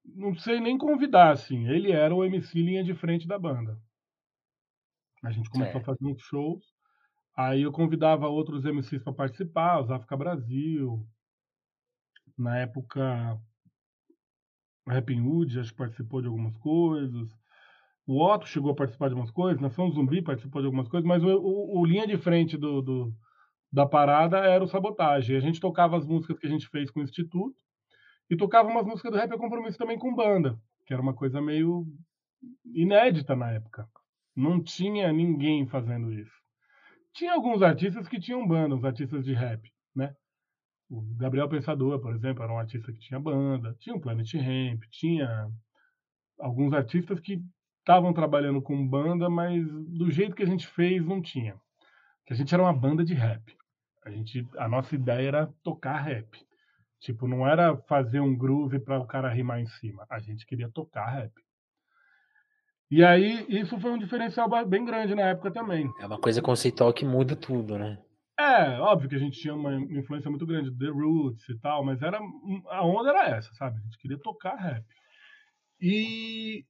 não 0.06 0.36
sei 0.36 0.60
nem 0.62 0.78
convidar, 0.78 1.32
assim, 1.32 1.68
ele 1.70 1.92
era 1.92 2.16
o 2.16 2.24
MC 2.26 2.62
linha 2.62 2.84
de 2.84 2.94
frente 2.96 3.28
da 3.28 3.40
banda. 3.40 3.80
A 5.24 5.32
gente 5.32 5.50
começou 5.50 5.80
Certo. 5.80 5.82
a 5.82 5.84
fazer 5.84 6.06
uns 6.06 6.22
shows, 6.22 6.64
aí 7.36 7.64
eu 7.64 7.72
convidava 7.72 8.28
outros 8.28 8.66
MCs 8.66 9.04
para 9.04 9.14
participar, 9.14 9.82
os 9.82 9.92
África 9.92 10.18
Brasil, 10.18 11.08
na 12.38 12.58
época 12.60 13.40
Rapping 14.88 15.22
Hood, 15.22 15.60
acho 15.60 15.72
que 15.72 15.78
participou 15.78 16.22
de 16.22 16.28
algumas 16.28 16.56
coisas, 16.58 17.30
o 18.08 18.22
Otto 18.24 18.48
chegou 18.48 18.72
a 18.72 18.76
participar 18.76 19.10
de 19.10 19.16
umas 19.16 19.32
coisas, 19.32 19.62
Nação 19.62 19.92
Zumbi 19.92 20.22
participou 20.22 20.62
de 20.62 20.68
algumas 20.68 20.88
coisas, 20.90 21.08
mas 21.08 21.24
o, 21.24 21.28
o- 21.30 21.80
o 21.82 21.86
linha 21.86 22.08
de 22.08 22.18
frente 22.18 22.58
do, 22.58 22.82
do- 22.82 23.14
da 23.72 23.86
parada 23.88 24.40
era 24.40 24.64
o 24.64 24.68
Sabotagem. 24.68 25.36
A 25.38 25.42
gente 25.42 25.60
tocava 25.60 25.98
as 25.98 26.06
músicas 26.08 26.40
que 26.40 26.48
a 26.48 26.50
gente 26.50 26.68
fez 26.70 26.92
com 26.92 27.02
o 27.02 27.04
Instituto 27.04 27.56
e 28.32 28.38
tocava 28.38 28.70
umas 28.70 28.86
músicas 28.86 29.12
do 29.12 29.18
Rap 29.18 29.34
é 29.34 29.38
Compromisso 29.38 29.78
também 29.78 30.00
com 30.00 30.16
banda, 30.16 30.58
que 30.88 30.94
era 30.94 31.02
uma 31.02 31.14
coisa 31.14 31.42
meio 31.42 31.86
inédita 32.74 33.36
na 33.36 33.52
época. 33.52 33.86
Não 34.34 34.64
tinha 34.64 35.12
ninguém 35.12 35.68
fazendo 35.68 36.14
isso. 36.14 36.32
Tinha 37.14 37.34
alguns 37.34 37.62
artistas 37.62 38.08
que 38.08 38.22
tinham 38.22 38.48
banda, 38.48 38.74
os 38.74 38.86
artistas 38.86 39.26
de 39.26 39.34
rap, 39.34 39.70
né? 39.94 40.16
O 40.90 41.02
Gabriel 41.18 41.50
Pensador, 41.50 42.00
por 42.00 42.16
exemplo, 42.16 42.42
era 42.42 42.54
um 42.54 42.58
artista 42.58 42.94
que 42.94 43.00
tinha 43.00 43.20
banda, 43.20 43.76
tinha 43.80 43.98
o 43.98 44.00
Planet 44.00 44.34
Ramp, 44.36 44.84
tinha 44.90 45.50
alguns 46.40 46.72
artistas 46.72 47.20
que 47.20 47.44
estavam 47.80 48.14
trabalhando 48.14 48.62
com 48.62 48.88
banda, 48.88 49.30
mas 49.30 49.62
do 49.90 50.10
jeito 50.10 50.36
que 50.38 50.44
a 50.44 50.48
gente 50.48 50.68
fez 50.68 51.06
não 51.06 51.22
tinha. 51.22 51.60
Que 52.26 52.32
a 52.32 52.36
gente 52.36 52.54
era 52.54 52.64
uma 52.64 52.74
banda 52.74 53.04
de 53.04 53.14
rap. 53.14 53.44
A 54.06 54.10
gente, 54.10 54.48
a 54.58 54.70
nossa 54.70 54.96
ideia 54.96 55.28
era 55.28 55.54
tocar 55.62 55.98
rap. 55.98 56.40
Tipo, 57.02 57.28
não 57.28 57.48
era 57.48 57.76
fazer 57.88 58.20
um 58.20 58.38
groove 58.38 58.80
para 58.80 59.00
o 59.00 59.08
cara 59.08 59.28
rimar 59.28 59.60
em 59.60 59.66
cima. 59.66 60.06
A 60.08 60.20
gente 60.20 60.46
queria 60.46 60.70
tocar 60.70 61.10
rap. 61.10 61.34
E 62.92 63.04
aí, 63.04 63.44
isso 63.50 63.80
foi 63.80 63.92
um 63.92 63.98
diferencial 63.98 64.48
bem 64.68 64.86
grande 64.86 65.16
na 65.16 65.24
época 65.24 65.50
também. 65.52 65.92
É 66.00 66.06
uma 66.06 66.20
coisa 66.20 66.42
conceitual 66.44 66.94
que 66.94 67.04
muda 67.04 67.36
tudo, 67.36 67.78
né? 67.80 67.98
É, 68.40 68.80
óbvio 68.80 69.10
que 69.10 69.16
a 69.16 69.20
gente 69.20 69.40
tinha 69.40 69.56
uma 69.56 69.74
influência 69.76 70.30
muito 70.30 70.46
grande 70.46 70.70
do 70.70 70.78
The 70.78 70.92
Roots 70.92 71.50
e 71.50 71.58
tal, 71.60 71.84
mas 71.84 72.02
era 72.04 72.20
a 72.70 72.86
onda 72.86 73.10
era 73.10 73.30
essa, 73.30 73.52
sabe? 73.56 73.80
A 73.80 73.82
gente 73.82 73.98
queria 73.98 74.20
tocar 74.20 74.56
rap. 74.56 74.86
E 75.80 76.66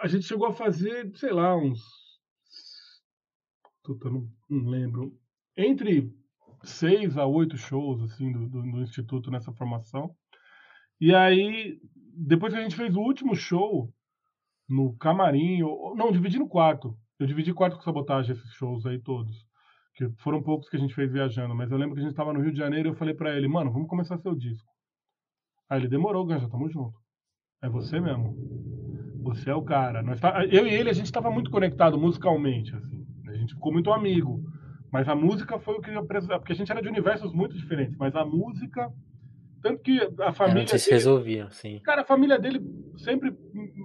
a 0.00 0.06
gente 0.06 0.26
chegou 0.26 0.48
a 0.48 0.52
fazer, 0.52 1.10
sei 1.16 1.32
lá, 1.32 1.56
uns. 1.56 1.80
Puta, 3.82 4.10
não, 4.10 4.28
não 4.50 4.68
lembro. 4.68 5.18
Entre 5.56 6.12
seis 6.70 7.16
a 7.16 7.26
oito 7.26 7.56
shows, 7.56 8.02
assim, 8.02 8.32
do, 8.32 8.48
do, 8.48 8.62
do 8.62 8.82
Instituto 8.82 9.30
nessa 9.30 9.52
formação. 9.52 10.14
E 11.00 11.14
aí, 11.14 11.78
depois 12.16 12.52
que 12.52 12.58
a 12.58 12.62
gente 12.62 12.76
fez 12.76 12.94
o 12.96 13.00
último 13.00 13.34
show 13.34 13.92
no 14.68 14.94
camarim, 14.96 15.62
ou- 15.62 15.94
não, 15.96 16.10
dividi 16.12 16.38
no 16.38 16.48
quarto. 16.48 16.96
Eu 17.18 17.26
dividi 17.26 17.52
quarto 17.54 17.76
com 17.76 17.82
sabotagem 17.82 18.32
esses 18.34 18.52
shows 18.52 18.84
aí 18.86 18.98
todos. 18.98 19.46
Que 19.94 20.08
foram 20.18 20.42
poucos 20.42 20.68
que 20.68 20.76
a 20.76 20.80
gente 20.80 20.94
fez 20.94 21.10
viajando, 21.10 21.54
mas 21.54 21.70
eu 21.70 21.78
lembro 21.78 21.94
que 21.94 22.00
a 22.00 22.04
gente 22.04 22.14
tava 22.14 22.32
no 22.32 22.40
Rio 22.40 22.52
de 22.52 22.58
Janeiro 22.58 22.88
e 22.88 22.90
eu 22.92 22.96
falei 22.96 23.14
pra 23.14 23.34
ele, 23.36 23.48
mano, 23.48 23.72
vamos 23.72 23.88
começar 23.88 24.18
seu 24.18 24.34
disco. 24.34 24.68
Aí 25.70 25.80
ele 25.80 25.88
demorou, 25.88 26.26
Ganja, 26.26 26.48
tamo 26.48 26.68
junto. 26.68 26.98
É 27.62 27.68
você 27.68 27.98
mesmo. 28.00 28.36
Você 29.22 29.50
é 29.50 29.54
o 29.54 29.62
cara. 29.62 30.02
Nós 30.02 30.20
tá- 30.20 30.44
Eu 30.44 30.66
e 30.66 30.70
ele, 30.74 30.90
a 30.90 30.92
gente 30.92 31.10
tava 31.10 31.30
muito 31.30 31.50
conectado 31.50 31.98
musicalmente, 31.98 32.74
assim. 32.76 33.04
A 33.28 33.32
gente 33.34 33.54
ficou 33.54 33.72
muito 33.72 33.90
amigo. 33.90 34.42
Mas 34.92 35.08
a 35.08 35.14
música 35.14 35.58
foi 35.58 35.74
o 35.74 35.80
que 35.80 35.90
eu 35.90 36.06
precisava, 36.06 36.38
porque 36.40 36.52
a 36.52 36.56
gente 36.56 36.70
era 36.70 36.80
de 36.80 36.88
universos 36.88 37.32
muito 37.32 37.56
diferentes, 37.56 37.96
mas 37.96 38.14
a 38.14 38.24
música. 38.24 38.92
Tanto 39.62 39.82
que 39.82 39.98
a 40.20 40.32
família. 40.32 40.66
vocês 40.68 40.82
se 40.82 40.90
resolviam, 40.90 41.50
sim. 41.50 41.80
Cara, 41.80 42.02
a 42.02 42.04
família 42.04 42.38
dele 42.38 42.60
sempre 42.98 43.34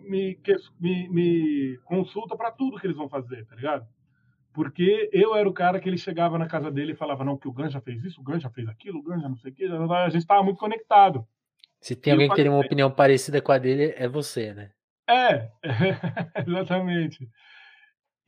me, 0.08 0.38
me, 0.80 1.10
me 1.10 1.78
consulta 1.86 2.36
pra 2.38 2.52
tudo 2.52 2.78
que 2.80 2.86
eles 2.86 2.98
vão 2.98 3.10
fazer, 3.10 3.46
tá 3.48 3.56
ligado? 3.56 3.88
Porque 4.54 5.10
eu 5.14 5.34
era 5.34 5.48
o 5.50 5.54
cara 5.54 5.80
que 5.80 5.90
ele 5.90 5.98
chegava 5.98 6.38
na 6.38 6.46
casa 6.46 6.70
dele 6.70 6.92
e 6.92 6.96
falava, 6.96 7.24
não, 7.24 7.38
que 7.38 7.48
o 7.48 7.54
Ganja 7.54 7.82
fez 7.82 8.04
isso, 8.04 8.20
o 8.22 8.24
Ganja 8.24 8.50
fez 8.50 8.68
aquilo, 8.68 9.00
o 9.00 9.04
Ganja 9.04 9.28
não 9.30 9.38
sei 9.38 9.52
o 9.52 9.56
quê. 9.56 9.66
A 9.66 10.10
gente 10.10 10.28
tava 10.28 10.44
muito 10.44 10.60
conectado. 10.60 11.26
Se 11.80 11.96
tem 11.96 12.12
E 12.12 12.14
alguém 12.14 12.30
que 12.30 12.36
tem 12.36 12.46
uma 12.48 12.56
falei- 12.58 12.68
opinião 12.68 12.92
parecida 12.92 13.42
com 13.42 13.52
a 13.52 13.58
dele, 13.58 13.94
é 13.98 14.08
você, 14.08 14.54
né? 14.54 14.72
É, 15.10 15.50
exatamente. 16.46 17.28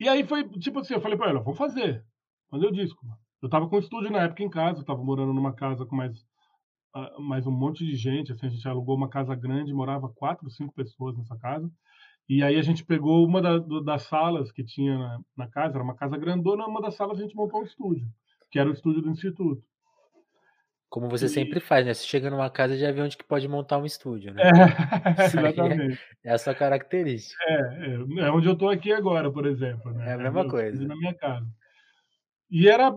E 0.00 0.08
aí 0.08 0.24
foi, 0.26 0.48
tipo 0.58 0.80
assim, 0.80 0.94
eu 0.94 1.00
falei 1.00 1.16
pra 1.16 1.28
ela, 1.28 1.40
vamos 1.40 1.58
fazer. 1.58 2.02
Fazer 2.54 2.66
o 2.66 2.72
disco. 2.72 3.04
Eu 3.42 3.48
tava 3.48 3.68
com 3.68 3.74
o 3.74 3.80
estúdio 3.80 4.12
na 4.12 4.22
época 4.22 4.44
em 4.44 4.48
casa, 4.48 4.78
eu 4.78 4.84
tava 4.84 5.02
morando 5.02 5.34
numa 5.34 5.52
casa 5.52 5.84
com 5.84 5.96
mais 5.96 6.24
mais 7.18 7.44
um 7.44 7.50
monte 7.50 7.84
de 7.84 7.96
gente, 7.96 8.30
assim, 8.30 8.46
a 8.46 8.48
gente 8.48 8.68
alugou 8.68 8.96
uma 8.96 9.08
casa 9.08 9.34
grande, 9.34 9.74
morava 9.74 10.08
quatro, 10.08 10.48
cinco 10.48 10.72
pessoas 10.72 11.16
nessa 11.18 11.36
casa. 11.36 11.68
E 12.28 12.44
aí 12.44 12.56
a 12.56 12.62
gente 12.62 12.84
pegou 12.84 13.26
uma 13.26 13.42
da, 13.42 13.58
das 13.58 14.02
salas 14.02 14.52
que 14.52 14.62
tinha 14.62 14.96
na, 14.96 15.20
na, 15.36 15.48
casa, 15.48 15.74
era 15.74 15.82
uma 15.82 15.96
casa 15.96 16.16
grandona, 16.16 16.64
uma 16.64 16.80
das 16.80 16.94
salas 16.94 17.18
a 17.18 17.22
gente 17.22 17.34
montou 17.34 17.60
um 17.60 17.64
estúdio, 17.64 18.06
que 18.52 18.60
era 18.60 18.70
o 18.70 18.72
estúdio 18.72 19.02
do 19.02 19.10
instituto. 19.10 19.60
Como 20.88 21.08
você 21.08 21.26
e... 21.26 21.30
sempre 21.30 21.58
faz, 21.58 21.84
né? 21.84 21.92
Você 21.92 22.06
chega 22.06 22.30
numa 22.30 22.48
casa 22.48 22.78
já 22.78 22.92
vê 22.92 23.02
onde 23.02 23.16
que 23.16 23.24
pode 23.24 23.48
montar 23.48 23.78
um 23.78 23.84
estúdio, 23.84 24.32
né? 24.32 24.42
É, 24.44 25.24
exatamente. 25.26 25.98
É, 26.22 26.28
é, 26.28 26.32
a 26.32 26.38
sua 26.38 26.54
característica. 26.54 27.42
É, 27.48 27.56
é, 27.88 28.26
é 28.26 28.30
onde 28.30 28.46
eu 28.46 28.52
estou 28.52 28.68
aqui 28.68 28.92
agora, 28.92 29.28
por 29.32 29.44
exemplo. 29.44 29.92
Né? 29.92 30.10
É 30.10 30.12
a 30.12 30.18
mesma 30.18 30.48
coisa. 30.48 30.86
Na 30.86 30.94
minha 30.94 31.14
casa. 31.14 31.44
E 32.54 32.68
era 32.68 32.88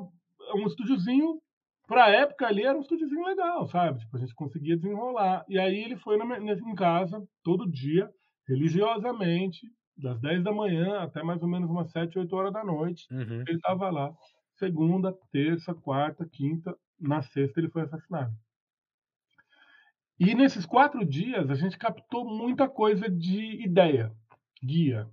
um 0.53 0.67
estúdiozinho 0.67 1.41
para 1.87 2.05
a 2.05 2.09
época 2.09 2.45
ali 2.45 2.63
era 2.63 2.77
um 2.77 2.81
estúdiozinho 2.81 3.25
legal, 3.25 3.65
sabe? 3.65 4.01
Tipo, 4.01 4.15
a 4.15 4.19
gente 4.19 4.35
conseguia 4.35 4.77
desenrolar. 4.77 5.43
E 5.49 5.57
aí 5.57 5.83
ele 5.83 5.97
foi 5.97 6.15
na, 6.15 6.37
em 6.37 6.75
casa 6.75 7.27
todo 7.43 7.67
dia, 7.67 8.07
religiosamente, 8.47 9.65
das 9.97 10.19
10 10.21 10.43
da 10.43 10.51
manhã 10.51 10.99
até 10.99 11.23
mais 11.23 11.41
ou 11.41 11.49
menos 11.49 11.71
umas 11.71 11.89
7, 11.89 12.19
8 12.19 12.35
horas 12.35 12.53
da 12.53 12.63
noite. 12.63 13.07
Uhum. 13.09 13.41
Ele 13.47 13.55
estava 13.57 13.89
lá. 13.89 14.13
Segunda, 14.57 15.11
terça, 15.31 15.73
quarta, 15.73 16.23
quinta, 16.31 16.77
na 16.99 17.23
sexta 17.23 17.59
ele 17.59 17.69
foi 17.69 17.81
assassinado. 17.81 18.31
E 20.19 20.35
nesses 20.35 20.67
quatro 20.67 21.03
dias 21.03 21.49
a 21.49 21.55
gente 21.55 21.79
captou 21.79 22.29
muita 22.29 22.69
coisa 22.69 23.09
de 23.09 23.63
ideia, 23.63 24.11
guia. 24.63 25.09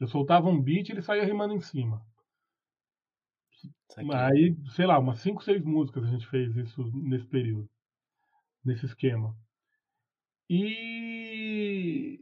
Eu 0.00 0.08
soltava 0.08 0.48
um 0.48 0.60
beat 0.60 0.88
e 0.88 0.92
ele 0.92 1.02
saía 1.02 1.24
rimando 1.24 1.54
em 1.54 1.60
cima. 1.60 2.02
Aí, 4.12 4.56
sei 4.70 4.86
lá, 4.86 4.98
umas 4.98 5.20
5, 5.20 5.42
6 5.42 5.64
músicas 5.64 6.04
a 6.04 6.08
gente 6.08 6.26
fez 6.26 6.54
isso 6.56 6.82
nesse 6.94 7.26
período, 7.26 7.68
nesse 8.64 8.86
esquema. 8.86 9.34
E 10.48 12.20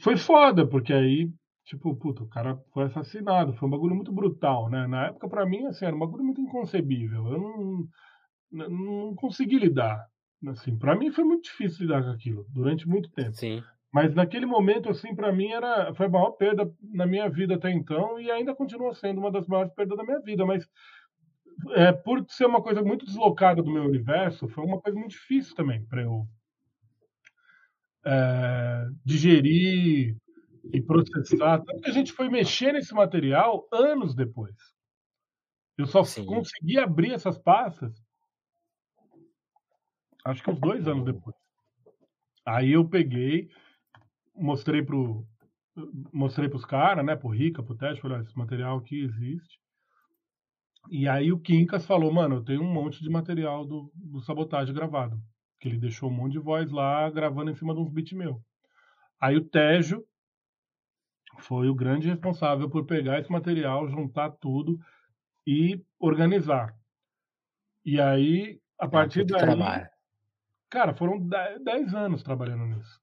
foi 0.00 0.16
foda, 0.16 0.66
porque 0.66 0.92
aí, 0.92 1.30
tipo, 1.64 1.94
puta, 1.96 2.22
o 2.22 2.28
cara 2.28 2.56
foi 2.72 2.84
assassinado, 2.84 3.54
foi 3.54 3.68
um 3.68 3.72
bagulho 3.72 3.94
muito 3.94 4.12
brutal, 4.12 4.70
né? 4.70 4.86
Na 4.86 5.06
época, 5.06 5.28
para 5.28 5.46
mim, 5.46 5.66
assim, 5.66 5.84
era 5.84 5.94
um 5.94 5.98
bagulho 5.98 6.24
muito 6.24 6.40
inconcebível. 6.40 7.26
Eu 7.26 7.38
não, 7.38 8.68
não 8.68 9.14
consegui 9.14 9.58
lidar. 9.58 10.06
Assim, 10.48 10.76
para 10.76 10.96
mim 10.96 11.10
foi 11.12 11.24
muito 11.24 11.44
difícil 11.44 11.82
lidar 11.82 12.02
com 12.02 12.10
aquilo 12.10 12.46
durante 12.50 12.88
muito 12.88 13.10
tempo. 13.10 13.32
Sim. 13.34 13.62
Mas 13.92 14.14
naquele 14.14 14.46
momento, 14.46 14.88
assim, 14.88 15.14
para 15.14 15.32
mim 15.32 15.48
era 15.48 15.94
foi 15.94 16.06
a 16.06 16.08
maior 16.08 16.30
perda 16.32 16.72
na 16.80 17.06
minha 17.06 17.28
vida 17.28 17.56
até 17.56 17.70
então 17.70 18.18
e 18.18 18.30
ainda 18.30 18.54
continua 18.54 18.94
sendo 18.94 19.18
uma 19.18 19.30
das 19.30 19.46
maiores 19.46 19.72
perdas 19.74 19.98
da 19.98 20.04
minha 20.04 20.20
vida. 20.20 20.46
Mas 20.46 20.66
é, 21.72 21.92
por 21.92 22.24
ser 22.28 22.46
uma 22.46 22.62
coisa 22.62 22.82
muito 22.82 23.04
deslocada 23.04 23.62
do 23.62 23.70
meu 23.70 23.84
universo, 23.84 24.48
foi 24.48 24.64
uma 24.64 24.80
coisa 24.80 24.98
muito 24.98 25.12
difícil 25.12 25.54
também 25.54 25.84
para 25.84 26.02
eu 26.02 26.26
é, 28.06 28.86
digerir 29.04 30.16
e 30.72 30.80
processar. 30.80 31.58
Tanto 31.58 31.82
que 31.82 31.90
a 31.90 31.94
gente 31.94 32.12
foi 32.12 32.28
mexer 32.28 32.72
nesse 32.72 32.94
material 32.94 33.68
anos 33.70 34.14
depois. 34.14 34.56
Eu 35.76 35.86
só 35.86 36.02
Sim. 36.02 36.24
consegui 36.24 36.78
abrir 36.78 37.12
essas 37.12 37.38
pastas 37.38 37.92
acho 40.24 40.42
que 40.42 40.50
uns 40.50 40.60
dois 40.60 40.86
anos 40.86 41.04
depois. 41.04 41.36
Aí 42.44 42.72
eu 42.72 42.88
peguei, 42.88 43.48
mostrei 44.34 44.82
pro 44.82 45.26
mostrei 46.12 46.48
para 46.48 46.56
os 46.56 46.64
caras, 46.64 47.04
né, 47.04 47.16
pro 47.16 47.30
Rica, 47.30 47.62
pro 47.62 47.76
Teste, 47.76 48.02
falei, 48.02 48.20
esse 48.20 48.36
material 48.36 48.78
aqui 48.78 49.04
existe. 49.04 49.58
E 50.90 51.08
aí 51.08 51.32
o 51.32 51.38
Quincas 51.38 51.86
falou, 51.86 52.12
mano, 52.12 52.36
eu 52.36 52.44
tenho 52.44 52.62
um 52.62 52.72
monte 52.72 53.02
de 53.02 53.08
material 53.08 53.64
do, 53.64 53.90
do 53.94 54.20
Sabotagem 54.20 54.74
gravado. 54.74 55.18
Que 55.60 55.68
ele 55.68 55.78
deixou 55.78 56.10
um 56.10 56.12
monte 56.12 56.32
de 56.32 56.38
voz 56.38 56.70
lá, 56.70 57.08
gravando 57.08 57.50
em 57.50 57.54
cima 57.54 57.72
de 57.72 57.80
uns 57.80 57.90
beats 57.90 58.12
meu. 58.12 58.42
Aí 59.20 59.36
o 59.36 59.44
Tejo 59.44 60.04
foi 61.38 61.68
o 61.68 61.74
grande 61.74 62.08
responsável 62.08 62.68
por 62.68 62.84
pegar 62.84 63.20
esse 63.20 63.30
material, 63.30 63.88
juntar 63.88 64.30
tudo 64.32 64.78
e 65.46 65.82
organizar. 65.98 66.74
E 67.84 68.00
aí, 68.00 68.60
a 68.78 68.86
é 68.86 68.88
partir 68.88 69.24
daí... 69.24 69.40
Trabalho. 69.40 69.88
Cara, 70.68 70.94
foram 70.94 71.18
10 71.18 71.94
anos 71.94 72.22
trabalhando 72.22 72.66
nisso. 72.66 73.01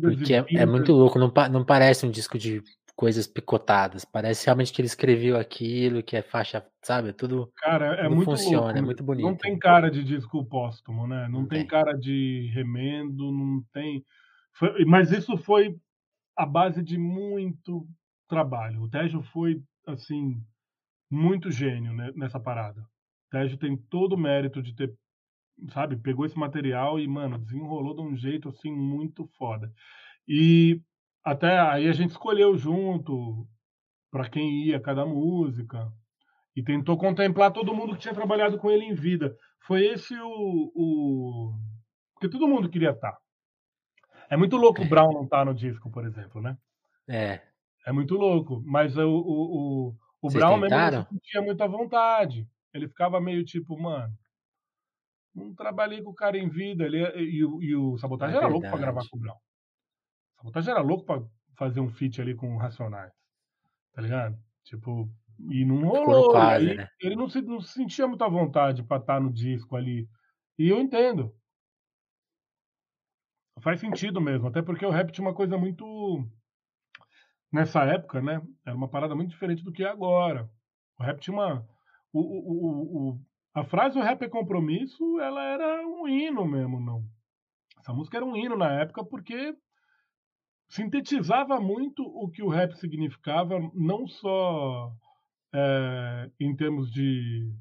Porque 0.00 0.34
é, 0.34 0.44
é, 0.56 0.66
muito 0.66 0.92
louco, 0.92 1.18
não, 1.18 1.32
não 1.50 1.64
parece 1.64 2.06
um 2.06 2.10
disco 2.10 2.38
de 2.38 2.62
coisas 3.00 3.26
picotadas. 3.26 4.04
Parece 4.04 4.44
realmente 4.44 4.72
que 4.72 4.80
ele 4.82 4.86
escreveu 4.86 5.38
aquilo, 5.38 6.02
que 6.02 6.16
é 6.16 6.22
faixa, 6.22 6.62
sabe? 6.82 7.14
Tudo, 7.14 7.50
cara, 7.56 7.94
é 7.94 8.02
tudo 8.02 8.16
muito 8.16 8.30
funciona, 8.30 8.64
louco. 8.64 8.78
é 8.78 8.82
muito 8.82 9.02
bonito. 9.02 9.26
Não 9.26 9.36
tem 9.36 9.58
cara 9.58 9.90
de 9.90 10.04
disco 10.04 10.44
póstumo, 10.44 11.06
né? 11.06 11.22
Não, 11.28 11.40
não 11.40 11.48
tem, 11.48 11.60
tem, 11.60 11.66
cara 11.66 11.94
de 11.94 12.50
remendo, 12.54 13.32
não 13.32 13.62
tem. 13.72 14.04
Foi, 14.52 14.84
mas 14.84 15.10
isso 15.10 15.36
foi 15.38 15.74
a 16.36 16.44
base 16.44 16.82
de 16.82 16.98
muito 16.98 17.86
trabalho. 18.28 18.82
O 18.82 18.88
Tejo 18.88 19.22
foi, 19.22 19.62
assim, 19.86 20.38
muito 21.10 21.50
gênio 21.50 21.94
né, 21.94 22.12
nessa 22.14 22.38
parada. 22.38 22.82
O 22.82 23.30
Tejo 23.30 23.56
tem 23.56 23.76
todo 23.76 24.12
o 24.12 24.18
mérito 24.18 24.62
de 24.62 24.74
ter 24.74 24.94
sabe, 25.72 25.96
pegou 25.96 26.24
esse 26.24 26.38
material 26.38 26.98
e, 26.98 27.06
mano, 27.06 27.38
desenrolou 27.38 27.94
de 27.94 28.02
um 28.02 28.16
jeito 28.16 28.48
assim 28.48 28.72
muito 28.72 29.26
foda. 29.38 29.72
E 30.26 30.80
até 31.24 31.58
aí 31.58 31.88
a 31.88 31.92
gente 31.92 32.10
escolheu 32.10 32.56
junto 32.56 33.46
para 34.10 34.28
quem 34.28 34.64
ia 34.64 34.80
cada 34.80 35.04
música 35.04 35.92
e 36.56 36.62
tentou 36.62 36.96
contemplar 36.98 37.52
todo 37.52 37.74
mundo 37.74 37.94
que 37.94 38.00
tinha 38.00 38.14
trabalhado 38.14 38.58
com 38.58 38.70
ele 38.70 38.84
em 38.84 38.94
vida. 38.94 39.36
Foi 39.66 39.84
esse 39.86 40.14
o, 40.18 40.72
o... 40.74 41.54
porque 42.14 42.28
todo 42.28 42.48
mundo 42.48 42.68
queria 42.68 42.90
estar. 42.90 43.12
Tá. 43.12 43.18
É 44.30 44.36
muito 44.36 44.56
louco 44.56 44.82
o 44.82 44.88
Brown 44.88 45.12
não 45.12 45.24
estar 45.24 45.38
tá 45.38 45.44
no 45.44 45.54
disco, 45.54 45.90
por 45.90 46.06
exemplo, 46.06 46.40
né? 46.40 46.56
É. 47.08 47.40
É 47.86 47.92
muito 47.92 48.14
louco, 48.14 48.62
mas 48.64 48.96
o, 48.96 49.08
o, 49.08 49.88
o, 49.88 49.96
o 50.22 50.28
Brown 50.28 50.60
tentaram? 50.60 50.98
mesmo 50.98 51.08
não 51.12 51.20
tinha 51.22 51.42
muita 51.42 51.66
vontade. 51.66 52.48
Ele 52.72 52.86
ficava 52.86 53.20
meio 53.20 53.44
tipo, 53.44 53.80
mano, 53.80 54.14
não 55.34 55.54
trabalhei 55.54 56.02
com 56.02 56.10
o 56.10 56.14
cara 56.14 56.36
em 56.38 56.48
vida. 56.48 56.84
Ele, 56.84 57.02
é, 57.02 57.20
e, 57.20 57.38
e 57.38 57.76
o 57.76 57.96
Sabotagem 57.98 58.36
é 58.36 58.38
era 58.38 58.48
louco 58.48 58.68
pra 58.68 58.78
gravar 58.78 59.02
com 59.08 59.16
o 59.16 59.20
Brown. 59.20 59.36
O 59.36 60.36
Sabotagem 60.38 60.70
era 60.70 60.82
louco 60.82 61.04
pra 61.04 61.22
fazer 61.56 61.80
um 61.80 61.88
feat 61.88 62.20
ali 62.20 62.34
com 62.34 62.54
o 62.54 62.58
Racionais. 62.58 63.12
Tá 63.92 64.02
ligado? 64.02 64.38
Tipo, 64.64 65.08
e 65.48 65.64
não 65.64 65.88
rolou. 65.88 66.30
Quase, 66.30 66.74
né? 66.74 66.88
Ele 67.00 67.16
não 67.16 67.28
se, 67.28 67.40
não 67.42 67.60
sentia 67.60 68.06
muita 68.06 68.28
vontade 68.28 68.82
pra 68.82 68.98
estar 68.98 69.14
tá 69.14 69.20
no 69.20 69.32
disco 69.32 69.76
ali. 69.76 70.08
E 70.58 70.68
eu 70.68 70.80
entendo. 70.80 71.34
Faz 73.60 73.80
sentido 73.80 74.20
mesmo, 74.20 74.48
até 74.48 74.62
porque 74.62 74.86
o 74.86 74.90
rap 74.90 75.12
tinha 75.12 75.26
uma 75.26 75.34
coisa 75.34 75.56
muito. 75.56 76.26
Nessa 77.52 77.84
época, 77.84 78.22
né? 78.22 78.40
Era 78.64 78.76
uma 78.76 78.88
parada 78.88 79.14
muito 79.14 79.30
diferente 79.30 79.62
do 79.62 79.72
que 79.72 79.82
é 79.82 79.88
agora. 79.88 80.48
O 80.98 81.02
rap 81.02 81.20
tinha 81.20 81.34
uma. 81.34 81.66
O, 82.12 82.20
o, 82.20 83.10
o, 83.10 83.20
a 83.54 83.64
frase 83.64 83.98
o 83.98 84.02
rap 84.02 84.22
é 84.22 84.28
compromisso, 84.28 85.20
ela 85.20 85.42
era 85.42 85.86
um 85.86 86.06
hino 86.06 86.46
mesmo, 86.46 86.80
não. 86.80 87.04
Essa 87.78 87.92
música 87.92 88.18
era 88.18 88.26
um 88.26 88.36
hino 88.36 88.56
na 88.56 88.70
época 88.80 89.04
porque 89.04 89.54
sintetizava 90.68 91.60
muito 91.60 92.02
o 92.02 92.30
que 92.30 92.42
o 92.42 92.48
rap 92.48 92.74
significava, 92.74 93.58
não 93.74 94.06
só 94.06 94.92
é, 95.52 96.30
em 96.38 96.54
termos 96.54 96.90
de 96.92 97.52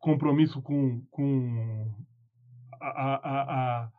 compromisso 0.00 0.60
com, 0.60 1.02
com 1.10 1.94
a, 2.80 3.14
a, 3.14 3.90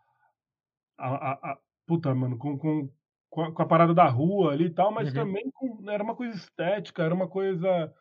a, 0.97 1.51
a, 1.51 1.57
puta, 1.87 2.13
mano, 2.13 2.37
com, 2.37 2.57
com, 2.57 2.89
com 3.29 3.61
a 3.61 3.65
parada 3.65 3.93
da 3.93 4.07
rua 4.07 4.51
ali 4.51 4.65
e 4.65 4.73
tal, 4.73 4.91
mas 4.91 5.07
uhum. 5.09 5.13
também 5.15 5.49
com, 5.51 5.89
era 5.89 6.03
uma 6.03 6.15
coisa 6.15 6.35
estética, 6.35 7.03
era 7.03 7.13
uma 7.13 7.27
coisa 7.27 7.91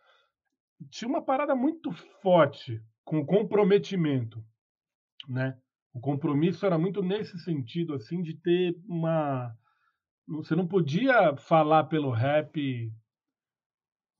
tinha 0.90 1.08
uma 1.08 1.22
parada 1.22 1.54
muito 1.54 1.92
forte 2.22 2.82
com 3.04 3.24
comprometimento, 3.24 4.44
né? 5.28 5.58
O 5.92 6.00
compromisso 6.00 6.66
era 6.66 6.76
muito 6.76 7.02
nesse 7.02 7.38
sentido, 7.38 7.94
assim, 7.94 8.22
de 8.22 8.34
ter 8.34 8.76
uma. 8.88 9.56
Você 10.26 10.56
não 10.56 10.66
podia 10.66 11.36
falar 11.36 11.84
pelo 11.84 12.10
rap. 12.10 12.92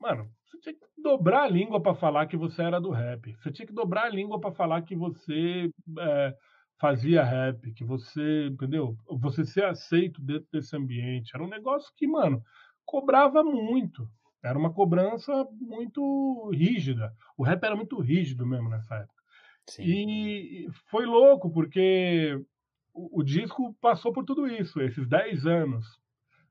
Mano, 0.01 0.31
você 0.45 0.59
tinha 0.61 0.75
que 0.75 1.03
dobrar 1.03 1.45
a 1.45 1.49
língua 1.49 1.81
para 1.83 1.95
falar 1.95 2.27
que 2.27 2.37
você 2.37 2.63
era 2.63 2.81
do 2.81 2.91
rap. 2.91 3.35
Você 3.37 3.51
tinha 3.51 3.67
que 3.67 3.73
dobrar 3.73 4.05
a 4.05 4.09
língua 4.11 4.39
para 4.39 4.53
falar 4.53 4.83
que 4.83 4.95
você 4.95 5.71
é, 5.99 6.37
fazia 6.81 7.25
rap, 7.25 7.73
que 7.73 7.85
você, 7.85 8.47
entendeu? 8.47 8.97
Você 9.21 9.45
ser 9.45 9.65
aceito 9.65 10.23
dentro 10.23 10.47
desse 10.53 10.77
ambiente. 10.77 11.33
Era 11.35 11.43
um 11.43 11.49
negócio 11.49 11.93
que, 11.97 12.07
mano, 12.07 12.43
cobrava 12.85 13.43
muito. 13.43 14.09
Era 14.45 14.59
uma 14.59 14.73
cobrança 14.73 15.49
muito 15.59 16.51
rígida. 16.51 17.15
O 17.37 17.43
rap 17.43 17.65
era 17.65 17.75
muito 17.75 17.99
rígido 17.99 18.47
mesmo 18.47 18.69
nessa 18.69 18.97
época. 18.97 19.23
Sim. 19.71 19.83
E 19.83 20.69
foi 20.91 21.07
louco, 21.07 21.51
porque 21.51 22.39
o, 22.93 23.21
o, 23.21 23.23
disco 23.25 23.75
passou 23.81 24.13
por 24.13 24.23
tudo 24.23 24.47
isso, 24.47 24.83
esses 24.83 25.09
10 25.09 25.47
anos, 25.47 25.87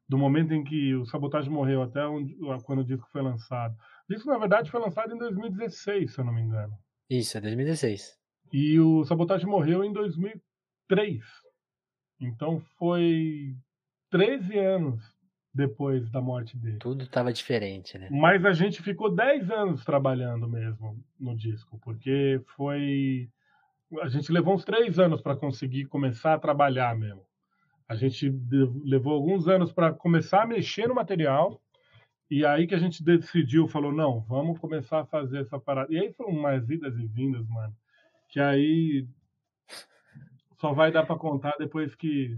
do 0.10 0.18
momento 0.18 0.56
em 0.56 0.64
que 0.64 0.96
o 0.96 1.06
Sabotagem 1.06 1.52
morreu 1.52 1.84
até 1.84 2.04
onde, 2.08 2.36
quando 2.64 2.80
o 2.80 2.86
disco 2.86 3.08
foi 3.12 3.22
lançado. 3.22 3.76
O 4.10 4.14
disco, 4.14 4.28
na 4.28 4.40
verdade, 4.40 4.72
foi 4.72 4.80
lançado 4.80 5.14
em 5.14 5.18
2016, 5.20 6.12
se 6.12 6.20
eu 6.20 6.26
não 6.26 6.34
me 6.34 6.42
engano. 6.42 6.74
Isso, 7.08 7.38
é 7.38 7.42
2016. 7.42 8.18
E 8.52 8.80
o 8.80 9.04
Sabotage 9.06 9.46
morreu 9.46 9.84
em 9.84 9.94
2003. 9.94 11.24
Então 12.20 12.60
foi 12.78 13.56
13 14.10 14.58
anos 14.58 15.13
depois 15.54 16.10
da 16.10 16.20
morte 16.20 16.58
dele. 16.58 16.78
Tudo 16.80 17.04
estava 17.04 17.32
diferente, 17.32 17.98
né? 17.98 18.10
Mas 18.10 18.44
a 18.44 18.54
gente 18.54 18.82
ficou 18.82 19.14
10 19.14 19.52
anos 19.52 19.86
trabalhando 19.86 20.48
mesmo 20.50 20.98
no 21.20 21.36
disco, 21.36 21.80
porque 21.80 22.42
foi. 22.56 23.30
A 24.02 24.08
gente 24.08 24.32
levou 24.32 24.56
uns 24.56 24.66
3 24.66 24.98
anos 24.98 25.22
para 25.22 25.36
conseguir 25.36 25.86
começar 25.86 26.34
a 26.34 26.40
trabalhar 26.40 26.98
mesmo. 26.98 27.24
A 27.88 27.96
gente 27.96 28.34
levou 28.84 29.14
alguns 29.14 29.48
anos 29.48 29.72
para 29.72 29.94
começar 29.94 30.44
a 30.44 30.48
mexer 30.48 30.88
no 30.88 30.96
material. 30.96 31.62
E 32.32 32.44
aí 32.44 32.66
que 32.66 32.74
a 32.74 32.80
gente 32.80 33.04
decidiu, 33.04 33.68
falou, 33.68 33.92
não, 33.92 34.22
vamos 34.22 34.58
começar 34.58 35.02
a 35.02 35.06
fazer 35.06 35.42
essa 35.42 35.60
parada. 35.60 35.94
E 35.94 36.00
aí 36.00 36.12
foram 36.14 36.32
mais 36.32 36.68
idas 36.68 36.98
e 36.98 37.06
vindas, 37.06 37.48
mano. 37.48 37.76
Que 38.30 38.40
aí 38.40 39.08
só 40.58 40.74
vai 40.74 40.92
dar 40.92 41.06
para 41.06 41.18
contar 41.18 41.54
depois 41.60 41.94
que 41.94 42.36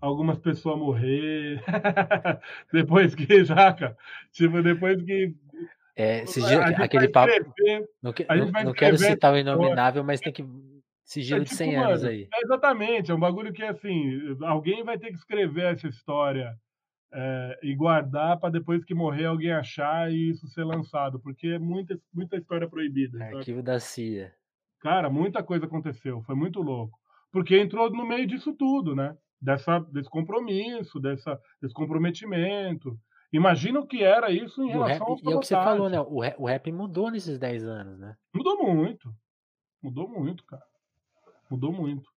algumas 0.00 0.38
pessoas 0.38 0.78
morrer, 0.78 1.62
depois 2.72 3.14
que 3.14 3.26
jaca, 3.44 3.96
tipo 4.32 4.62
depois 4.62 5.02
que 5.02 5.34
é, 5.96 6.24
aquele 6.76 7.08
papo. 7.08 7.32
Não, 8.02 8.12
não, 8.12 8.64
não 8.64 8.72
quero 8.72 8.98
citar 8.98 9.32
o 9.32 9.38
inominável, 9.38 10.04
mas 10.04 10.20
tem 10.20 10.32
que 10.32 10.44
sigilo 11.02 11.40
é, 11.40 11.44
tipo, 11.44 11.56
de 11.56 11.56
100 11.56 11.76
mano, 11.76 11.88
anos 11.88 12.04
aí. 12.04 12.28
É 12.34 12.42
exatamente, 12.44 13.10
é 13.10 13.14
um 13.14 13.20
bagulho 13.20 13.52
que 13.52 13.62
assim, 13.62 14.36
alguém 14.42 14.84
vai 14.84 14.98
ter 14.98 15.08
que 15.08 15.16
escrever 15.16 15.72
essa 15.72 15.88
história 15.88 16.54
é, 17.12 17.58
e 17.62 17.74
guardar 17.74 18.38
para 18.38 18.50
depois 18.50 18.84
que 18.84 18.94
morrer 18.94 19.26
alguém 19.26 19.52
achar 19.52 20.12
e 20.12 20.30
isso 20.30 20.46
ser 20.48 20.64
lançado, 20.64 21.18
porque 21.18 21.48
é 21.48 21.58
muita, 21.58 21.98
muita 22.12 22.36
história 22.36 22.68
proibida. 22.68 23.24
Arquivo 23.24 23.62
da 23.62 23.80
CIA. 23.80 24.34
Cara, 24.80 25.08
muita 25.08 25.42
coisa 25.42 25.64
aconteceu, 25.64 26.20
foi 26.22 26.34
muito 26.34 26.60
louco. 26.60 26.98
Porque 27.32 27.58
entrou 27.58 27.90
no 27.90 28.06
meio 28.06 28.26
disso 28.26 28.52
tudo, 28.52 28.94
né? 28.94 29.16
Dessa, 29.40 29.80
desse 29.80 30.08
compromisso, 30.08 30.98
dessa, 30.98 31.40
desse 31.60 31.74
comprometimento. 31.74 32.98
Imagina 33.32 33.80
o 33.80 33.86
que 33.86 34.02
era 34.02 34.30
isso 34.30 34.62
em 34.62 34.68
e 34.68 34.72
relação 34.72 35.06
ao 35.06 35.18
E 35.18 35.32
é 35.32 35.36
o 35.36 35.40
que 35.40 35.46
você 35.46 35.54
falou, 35.54 35.88
né? 35.88 36.00
O 36.00 36.20
rap, 36.20 36.36
o 36.38 36.46
rap 36.46 36.72
mudou 36.72 37.10
nesses 37.10 37.38
10 37.38 37.64
anos, 37.64 37.98
né? 37.98 38.16
Mudou 38.34 38.56
muito. 38.62 39.14
Mudou 39.82 40.08
muito, 40.08 40.44
cara. 40.44 40.62
Mudou 41.50 41.72
muito. 41.72 42.10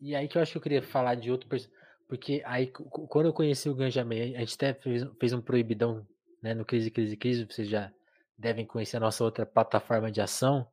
E 0.00 0.14
aí 0.14 0.28
que 0.28 0.36
eu 0.36 0.42
acho 0.42 0.52
que 0.52 0.58
eu 0.58 0.62
queria 0.62 0.82
falar 0.82 1.14
de 1.14 1.30
outro. 1.30 1.48
Porque 2.08 2.42
aí, 2.44 2.66
quando 2.66 3.26
eu 3.26 3.32
conheci 3.32 3.68
o 3.68 3.74
Ganja 3.74 4.04
Man, 4.04 4.36
a 4.36 4.40
gente 4.40 4.54
até 4.54 4.74
fez, 4.74 5.04
fez 5.18 5.32
um 5.32 5.40
proibidão 5.40 6.06
né, 6.42 6.54
no 6.54 6.64
Crise, 6.64 6.90
Crise, 6.90 7.16
Crise. 7.16 7.44
Vocês 7.44 7.68
já 7.68 7.92
devem 8.36 8.66
conhecer 8.66 8.96
a 8.96 9.00
nossa 9.00 9.22
outra 9.22 9.46
plataforma 9.46 10.10
de 10.10 10.20
ação 10.20 10.66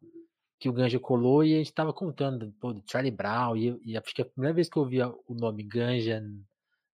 que 0.59 0.67
o 0.69 0.73
Ganja 0.73 0.99
colou 0.99 1.43
e 1.43 1.53
a 1.53 1.57
gente 1.57 1.73
tava 1.73 1.93
contando 1.93 2.51
pô, 2.59 2.73
do 2.73 2.83
Charlie 2.89 3.11
Brown 3.11 3.55
e, 3.55 3.79
e 3.85 3.97
acho 3.97 4.13
que 4.13 4.21
a 4.21 4.25
primeira 4.25 4.53
vez 4.53 4.69
que 4.69 4.77
eu 4.77 4.83
ouvi 4.83 5.01
o 5.01 5.33
nome 5.33 5.63
Ganja 5.63 6.23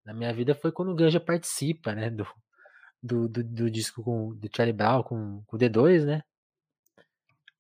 na 0.05 0.14
minha 0.14 0.34
vida 0.34 0.55
foi 0.55 0.72
quando 0.72 0.91
o 0.91 0.95
Ganja 0.95 1.20
participa, 1.20 1.93
né, 1.93 2.10
do, 2.10 2.26
do, 3.03 3.28
do, 3.28 3.43
do 3.43 3.70
disco 3.70 4.03
com, 4.03 4.34
do 4.34 4.49
Charlie 4.55 4.74
Brown 4.74 5.03
com, 5.03 5.43
com 5.45 5.55
o 5.55 5.60
D2, 5.60 6.05
né? 6.05 6.24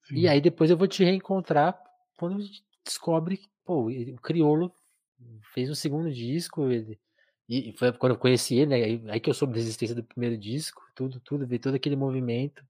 Sim. 0.05 0.15
E 0.15 0.27
aí 0.27 0.39
depois 0.41 0.71
eu 0.71 0.77
vou 0.77 0.87
te 0.87 1.03
reencontrar 1.03 1.79
quando 2.17 2.37
a 2.37 2.41
gente 2.41 2.63
descobre 2.83 3.37
que, 3.37 3.49
pô, 3.65 3.89
o 3.89 4.21
Criolo 4.21 4.73
fez 5.53 5.69
um 5.69 5.75
segundo 5.75 6.11
disco, 6.11 6.69
ele, 6.69 6.99
e 7.47 7.73
foi 7.73 7.91
quando 7.93 8.13
eu 8.13 8.19
conheci 8.19 8.55
ele, 8.55 8.67
né, 8.67 8.75
aí, 8.75 9.03
aí 9.09 9.19
que 9.19 9.29
eu 9.29 9.33
soube 9.33 9.53
da 9.53 9.59
existência 9.59 9.95
do 9.95 10.03
primeiro 10.03 10.37
disco, 10.37 10.81
tudo, 10.95 11.19
tudo, 11.19 11.45
ver 11.45 11.59
todo 11.59 11.75
aquele 11.75 11.95
movimento. 11.95 12.63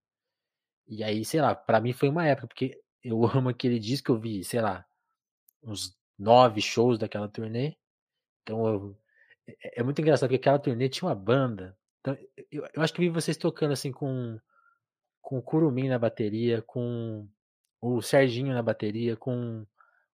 E 0.88 1.04
aí, 1.04 1.24
sei 1.24 1.42
lá, 1.42 1.54
para 1.54 1.80
mim 1.80 1.94
foi 1.94 2.10
uma 2.10 2.26
época, 2.26 2.48
porque 2.48 2.82
eu 3.04 3.24
amo 3.38 3.50
aquele 3.50 3.80
disco, 3.80 4.12
eu 4.12 4.20
vi, 4.20 4.44
sei 4.44 4.62
lá, 4.62 4.86
uns 5.64 5.98
nove 6.18 6.62
shows 6.62 6.98
daquela 6.98 7.28
turnê. 7.28 7.76
Então 8.44 8.68
eu, 8.68 8.98
é, 9.48 9.80
é, 9.80 9.84
muito 9.84 10.02
engraçado 10.02 10.30
porque 10.30 10.40
aquela 10.40 10.60
turnê 10.60 10.90
tinha 10.90 11.08
uma 11.08 11.16
banda. 11.16 11.78
Então, 12.02 12.18
eu, 12.52 12.68
eu 12.74 12.82
acho 12.82 12.94
que 12.94 13.02
vi 13.02 13.10
vocês 13.10 13.38
tocando 13.38 13.74
assim 13.74 13.92
com, 13.92 14.40
com 15.22 15.38
o 15.38 15.42
Curumim 15.42 15.90
na 15.90 16.00
bateria, 16.00 16.62
com 16.62 17.28
o 17.82 18.02
Serginho 18.02 18.54
na 18.54 18.62
bateria, 18.62 19.16
com 19.16 19.66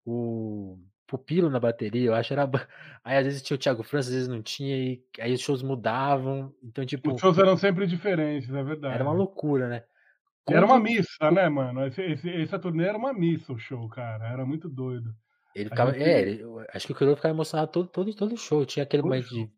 o 0.06 0.78
Pupilo 1.10 1.50
na 1.50 1.60
bateria, 1.60 2.08
eu 2.08 2.14
acho 2.14 2.34
era. 2.34 2.48
Aí 3.04 3.18
às 3.18 3.26
vezes 3.26 3.42
tinha 3.42 3.56
o 3.56 3.60
Thiago 3.60 3.84
França, 3.84 4.10
às 4.10 4.14
vezes 4.14 4.28
não 4.28 4.44
tinha, 4.44 4.78
e 4.78 5.04
aí 5.20 5.34
os 5.34 5.42
shows 5.42 5.64
mudavam. 5.64 6.54
Então, 6.62 6.86
tipo. 6.86 7.14
Os 7.14 7.20
shows 7.20 7.38
eram 7.38 7.58
sempre 7.58 7.88
diferentes, 7.88 8.50
é 8.50 8.64
verdade. 8.64 8.94
Era 8.94 9.04
uma 9.04 9.14
loucura, 9.14 9.68
né? 9.68 9.84
Era 10.54 10.66
uma 10.66 10.80
missa, 10.80 11.32
né, 11.32 11.48
mano? 11.50 11.86
Esse, 11.86 12.02
esse, 12.02 12.30
essa 12.30 12.60
turnê 12.60 12.86
era 12.86 12.98
uma 12.98 13.14
missa, 13.14 13.54
o 13.54 13.60
show, 13.60 13.88
cara. 13.90 14.28
Era 14.28 14.46
muito 14.46 14.70
doido. 14.70 15.14
Ele 15.56 15.70
ficava. 15.70 15.92
Gente... 15.94 16.04
É, 16.04 16.22
ele, 16.22 16.44
acho 16.74 16.86
que 16.86 16.94
o 16.94 16.96
Criolo 16.96 17.16
ficava 17.16 17.34
emocionado 17.34 17.72
todo, 17.72 17.88
todo, 17.88 18.14
todo 18.16 18.38
show. 18.38 18.66
Tinha 18.66 18.84
aquele 18.84 19.02
todo 19.02 19.10
momento 19.10 19.28
show. 19.28 19.46
de. 19.46 19.52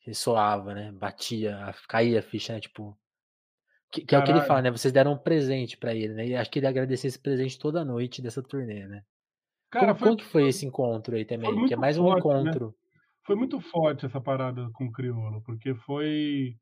Que 0.00 0.14
soava, 0.14 0.72
né? 0.72 0.92
Batia, 0.92 1.74
caía 1.88 2.20
a 2.20 2.22
ficha, 2.22 2.52
né? 2.52 2.60
Tipo. 2.60 2.96
Que, 3.90 4.04
que 4.04 4.14
é 4.14 4.18
o 4.18 4.24
que 4.24 4.30
ele 4.30 4.40
fala, 4.42 4.62
né? 4.62 4.70
Vocês 4.70 4.92
deram 4.92 5.12
um 5.12 5.18
presente 5.18 5.76
para 5.76 5.94
ele, 5.94 6.12
né? 6.12 6.26
E 6.26 6.36
acho 6.36 6.50
que 6.50 6.58
ele 6.58 6.66
agradeceu 6.66 7.08
esse 7.08 7.18
presente 7.18 7.58
toda 7.58 7.84
noite 7.84 8.20
dessa 8.20 8.42
turnê, 8.42 8.86
né? 8.86 9.02
Cara, 9.70 9.86
como, 9.86 9.98
foi, 9.98 10.08
como 10.08 10.18
que 10.18 10.24
foi 10.24 10.48
esse 10.48 10.66
encontro 10.66 11.16
aí 11.16 11.24
também? 11.24 11.66
Que 11.66 11.74
é 11.74 11.76
mais 11.76 11.98
um 11.98 12.04
forte, 12.04 12.26
né? 12.26 12.40
encontro. 12.40 12.66
Né? 12.66 12.72
Foi 13.26 13.36
muito 13.36 13.60
forte 13.60 14.06
essa 14.06 14.20
parada 14.20 14.68
com 14.72 14.86
o 14.86 14.92
Criolo, 14.92 15.42
porque 15.42 15.74
foi 15.74 16.56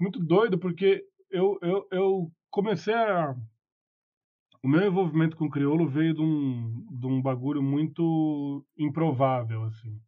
muito 0.00 0.18
doido, 0.18 0.58
porque 0.58 1.04
eu, 1.30 1.58
eu, 1.62 1.86
eu 1.92 2.32
comecei 2.50 2.94
a. 2.94 3.34
O 4.62 4.68
meu 4.68 4.86
envolvimento 4.86 5.36
com 5.36 5.46
o 5.46 5.50
crioulo 5.50 5.88
veio 5.88 6.12
de 6.12 6.20
um, 6.20 6.86
de 6.90 7.06
um 7.06 7.22
bagulho 7.22 7.62
muito 7.62 8.64
improvável, 8.76 9.64
assim. 9.64 9.98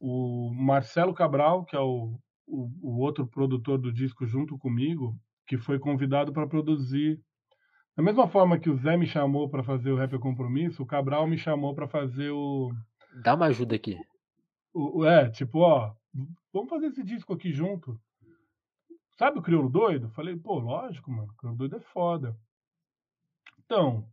O 0.00 0.52
Marcelo 0.52 1.14
Cabral, 1.14 1.64
que 1.64 1.76
é 1.76 1.78
o, 1.78 2.18
o, 2.46 2.70
o 2.82 2.98
outro 2.98 3.26
produtor 3.26 3.78
do 3.78 3.92
disco 3.92 4.26
junto 4.26 4.58
comigo, 4.58 5.16
que 5.46 5.56
foi 5.56 5.78
convidado 5.78 6.32
para 6.32 6.48
produzir. 6.48 7.20
Da 7.96 8.02
mesma 8.02 8.26
forma 8.26 8.58
que 8.58 8.70
o 8.70 8.76
Zé 8.76 8.96
me 8.96 9.06
chamou 9.06 9.48
para 9.48 9.62
fazer 9.62 9.92
o 9.92 9.96
Rap 9.96 10.14
é 10.14 10.18
Compromisso, 10.18 10.82
o 10.82 10.86
Cabral 10.86 11.26
me 11.26 11.38
chamou 11.38 11.74
para 11.74 11.86
fazer 11.86 12.30
o. 12.30 12.72
Dá 13.22 13.34
uma 13.34 13.46
ajuda 13.46 13.76
aqui. 13.76 13.96
O, 14.72 15.04
é, 15.04 15.30
tipo, 15.30 15.58
ó, 15.58 15.92
vamos 16.52 16.70
fazer 16.70 16.86
esse 16.86 17.04
disco 17.04 17.32
aqui 17.32 17.52
junto. 17.52 18.00
Sabe 19.20 19.38
o 19.38 19.42
crioulo 19.42 19.68
doido? 19.68 20.08
Falei, 20.12 20.34
pô, 20.34 20.58
lógico, 20.58 21.10
mano, 21.10 21.30
o 21.30 21.36
crioulo 21.36 21.58
doido 21.58 21.76
é 21.76 21.80
foda. 21.92 22.34
Então, 23.62 24.08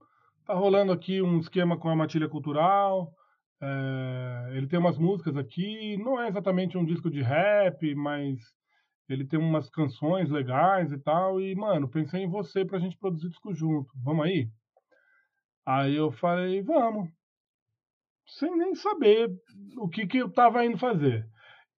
tá 0.46 0.54
rolando 0.54 0.92
aqui 0.92 1.22
um 1.22 1.40
esquema 1.40 1.78
com 1.78 1.88
a 1.88 1.96
Matilha 1.96 2.28
Cultural. 2.28 3.14
É, 3.62 4.50
ele 4.52 4.68
tem 4.68 4.78
umas 4.78 4.98
músicas 4.98 5.38
aqui, 5.38 5.96
não 5.96 6.20
é 6.20 6.28
exatamente 6.28 6.78
um 6.78 6.84
disco 6.84 7.10
de 7.10 7.22
rap, 7.22 7.96
mas 7.96 8.38
ele 9.08 9.26
tem 9.26 9.40
umas 9.40 9.70
canções 9.70 10.30
legais 10.30 10.92
e 10.92 10.98
tal. 10.98 11.40
E, 11.40 11.56
mano, 11.56 11.88
pensei 11.88 12.24
em 12.24 12.30
você 12.30 12.66
pra 12.66 12.78
gente 12.78 12.98
produzir 12.98 13.30
disco 13.30 13.54
junto. 13.54 13.90
Vamos 14.04 14.26
aí? 14.26 14.50
Aí 15.66 15.96
eu 15.96 16.12
falei, 16.12 16.62
vamos. 16.62 17.10
Sem 18.26 18.54
nem 18.58 18.76
saber 18.76 19.32
o 19.78 19.88
que, 19.88 20.06
que 20.06 20.18
eu 20.18 20.30
tava 20.30 20.66
indo 20.66 20.78
fazer. 20.78 21.26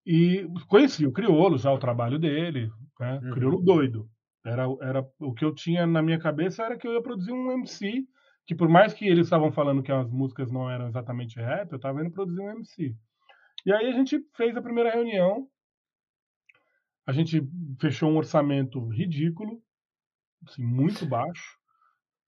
E 0.04 0.48
conheci 0.68 1.06
o 1.06 1.12
Criolo, 1.12 1.60
já 1.60 1.72
o 1.72 1.78
trabalho 1.78 2.18
dele, 2.18 2.72
né? 3.00 3.20
Uhum. 3.24 3.32
Crioulo 3.32 3.62
doido. 3.62 4.10
Era, 4.46 4.64
era 4.82 5.08
o 5.20 5.34
que 5.34 5.44
eu 5.44 5.54
tinha 5.54 5.86
na 5.86 6.02
minha 6.02 6.20
cabeça 6.20 6.64
era 6.64 6.78
que 6.78 6.88
eu 6.88 6.94
ia 6.94 7.02
produzir 7.02 7.32
um 7.32 7.52
MC, 7.52 8.06
que 8.46 8.56
por 8.56 8.70
mais 8.70 8.94
que 8.94 9.08
eles 9.08 9.26
estavam 9.26 9.52
falando 9.52 9.84
que 9.84 9.92
as 9.92 10.10
músicas 10.10 10.52
não 10.52 10.70
eram 10.70 10.88
exatamente 10.88 11.40
rap, 11.40 11.72
eu 11.72 11.76
estava 11.76 12.02
indo 12.02 12.12
produzir 12.12 12.42
um 12.42 12.50
MC. 12.52 12.96
E 13.66 13.74
aí 13.74 13.88
a 13.88 13.92
gente 13.92 14.20
fez 14.36 14.56
a 14.56 14.62
primeira 14.62 14.92
reunião, 14.92 15.48
a 17.06 17.12
gente 17.12 17.42
fechou 17.80 18.10
um 18.10 18.18
orçamento 18.18 18.88
ridículo, 18.88 19.62
assim, 20.48 20.64
muito 20.64 21.06
baixo, 21.06 21.58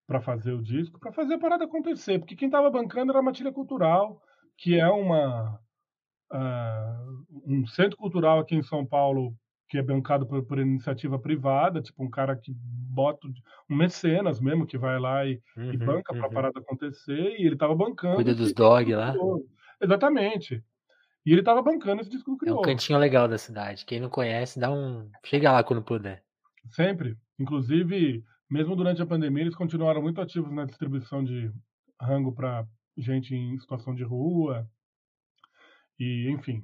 para 0.05 0.19
fazer 0.19 0.51
o 0.51 0.61
disco, 0.61 0.99
para 0.99 1.13
fazer 1.13 1.35
a 1.35 1.39
parada 1.39 1.63
acontecer, 1.63 2.19
porque 2.19 2.35
quem 2.35 2.49
estava 2.49 2.69
bancando 2.69 3.11
era 3.11 3.19
a 3.19 3.23
Matilha 3.23 3.51
Cultural, 3.51 4.21
que 4.57 4.77
é 4.77 4.89
uma 4.89 5.57
uh, 6.33 7.25
um 7.45 7.65
centro 7.67 7.95
cultural 7.97 8.39
aqui 8.39 8.55
em 8.55 8.63
São 8.63 8.85
Paulo 8.85 9.33
que 9.71 9.77
é 9.77 9.81
bancado 9.81 10.27
por, 10.27 10.43
por, 10.43 10.59
iniciativa 10.59 11.17
privada, 11.17 11.81
tipo 11.81 12.03
um 12.03 12.09
cara 12.09 12.35
que 12.35 12.53
bota 12.53 13.25
um 13.25 13.75
mecenas 13.77 14.41
mesmo 14.41 14.67
que 14.67 14.77
vai 14.77 14.99
lá 14.99 15.25
e, 15.25 15.41
uhum, 15.55 15.73
e 15.73 15.77
banca 15.77 16.13
uhum. 16.13 16.19
para 16.19 16.27
a 16.27 16.29
parada 16.29 16.59
acontecer 16.59 17.39
e 17.39 17.45
ele 17.45 17.53
estava 17.53 17.73
bancando. 17.73 18.15
Cuida 18.15 18.35
dos 18.35 18.51
dog 18.51 18.93
lá. 18.93 19.15
Exatamente. 19.79 20.61
E 21.25 21.31
ele 21.31 21.39
estava 21.39 21.61
bancando 21.61 22.01
esse 22.01 22.09
disco 22.09 22.31
do 22.31 22.37
Crioulo. 22.37 22.59
É 22.59 22.61
um 22.61 22.65
cantinho 22.65 22.99
legal 22.99 23.29
da 23.29 23.37
cidade. 23.37 23.85
Quem 23.85 24.01
não 24.01 24.09
conhece, 24.09 24.59
dá 24.59 24.69
um. 24.69 25.09
Chega 25.23 25.53
lá 25.53 25.63
quando 25.63 25.81
puder. 25.81 26.21
Sempre. 26.71 27.17
Inclusive, 27.39 28.25
mesmo 28.49 28.75
durante 28.75 29.01
a 29.01 29.05
pandemia, 29.05 29.43
eles 29.43 29.55
continuaram 29.55 30.01
muito 30.01 30.19
ativos 30.19 30.51
na 30.51 30.65
distribuição 30.65 31.23
de 31.23 31.49
rango 31.99 32.33
para 32.33 32.67
gente 32.97 33.33
em 33.33 33.57
situação 33.57 33.95
de 33.95 34.03
rua. 34.03 34.67
E, 35.97 36.29
enfim, 36.29 36.61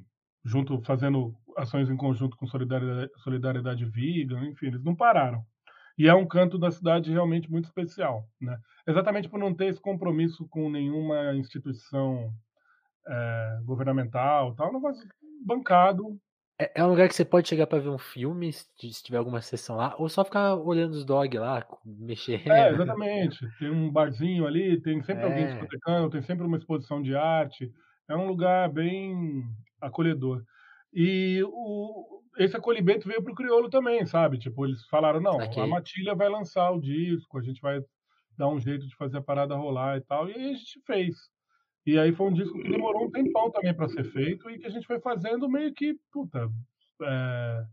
junto 0.48 0.82
fazendo 0.82 1.36
ações 1.58 1.90
em 1.90 1.98
conjunto 1.98 2.38
com 2.38 2.48
Solidariedade, 2.48 3.12
Solidariedade 3.18 3.86
Vegan, 3.86 4.46
enfim, 4.46 4.68
eles 4.68 4.84
não 4.84 4.96
pararam. 4.96 5.44
E 5.98 6.08
é 6.08 6.14
um 6.14 6.26
canto 6.26 6.58
da 6.58 6.72
cidade 6.72 7.12
realmente 7.12 7.52
muito 7.52 7.66
especial, 7.66 8.26
né? 8.40 8.58
Exatamente 8.88 9.28
por 9.28 9.40
não 9.40 9.54
ter 9.54 9.66
esse 9.66 9.82
compromisso 9.82 10.48
com 10.48 10.70
nenhuma 10.70 11.36
instituição 11.36 12.32
é, 13.06 13.60
governamental, 13.64 14.56
tal, 14.56 14.70
um 14.70 14.74
negócio 14.74 15.08
bancado. 15.44 16.18
É, 16.60 16.72
é 16.76 16.84
um 16.84 16.90
lugar 16.90 17.10
que 17.10 17.16
você 17.16 17.26
pode 17.26 17.50
chegar 17.50 17.68
para 17.68 17.80
ver 17.80 17.90
um 17.90 17.98
filme, 17.98 18.54
se 18.54 19.04
tiver 19.04 19.18
alguma 19.18 19.42
sessão 19.42 19.76
lá, 19.76 19.96
ou 19.98 20.08
só 20.08 20.24
ficar 20.24 20.56
olhando 20.56 20.94
os 20.94 21.04
dogs 21.04 21.38
lá, 21.38 21.66
mexendo. 21.84 22.50
É, 22.50 22.72
exatamente. 22.72 23.40
Tem 23.60 23.70
um 23.70 23.92
barzinho 23.92 24.46
ali, 24.48 24.80
tem 24.82 25.02
sempre 25.02 25.24
é. 25.24 25.28
alguém 25.28 25.48
discotecando, 25.48 26.10
tem 26.12 26.22
sempre 26.22 26.46
uma 26.46 26.58
exposição 26.58 27.02
de 27.02 27.16
arte. 27.16 27.74
É 28.10 28.16
um 28.16 28.28
lugar 28.28 28.70
bem 28.72 29.44
acolhedor. 29.82 30.44
E 30.94 31.44
o, 31.46 32.22
esse 32.38 32.56
acolhimento 32.56 33.08
veio 33.08 33.22
para 33.22 33.32
o 33.32 33.36
Criolo 33.36 33.70
também, 33.70 34.06
sabe? 34.06 34.38
Tipo, 34.38 34.66
eles 34.66 34.86
falaram, 34.88 35.20
não, 35.20 35.38
okay. 35.38 35.62
a 35.62 35.68
Matilha 35.68 36.16
vai 36.16 36.30
lançar 36.30 36.72
o 36.72 36.82
disco, 36.82 37.38
a 37.38 37.42
gente 37.42 37.62
vai 37.62 37.82
dar 38.38 38.48
um 38.48 38.60
jeito 38.60 38.88
de 38.88 38.96
fazer 38.96 39.18
a 39.18 39.22
parada 39.22 39.56
rolar 39.56 39.98
e 39.98 40.02
tal. 40.02 40.30
E 40.30 40.34
aí 40.34 40.52
a 40.52 40.54
gente 40.54 40.82
fez. 40.86 41.16
E 41.86 41.98
aí 41.98 42.14
foi 42.14 42.28
um 42.28 42.34
disco 42.34 42.58
que 42.62 42.70
demorou 42.70 43.06
um 43.06 43.12
tempão 43.12 43.50
também 43.52 43.74
para 43.74 43.88
ser 43.90 44.04
feito 44.06 44.50
e 44.50 44.60
que 44.60 44.68
a 44.68 44.70
gente 44.70 44.86
foi 44.86 45.00
fazendo 45.00 45.50
meio 45.50 45.74
que, 45.74 45.98
puta, 46.12 46.50
é, 47.02 47.66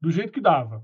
do 0.00 0.10
jeito 0.10 0.32
que 0.32 0.40
dava. 0.40 0.82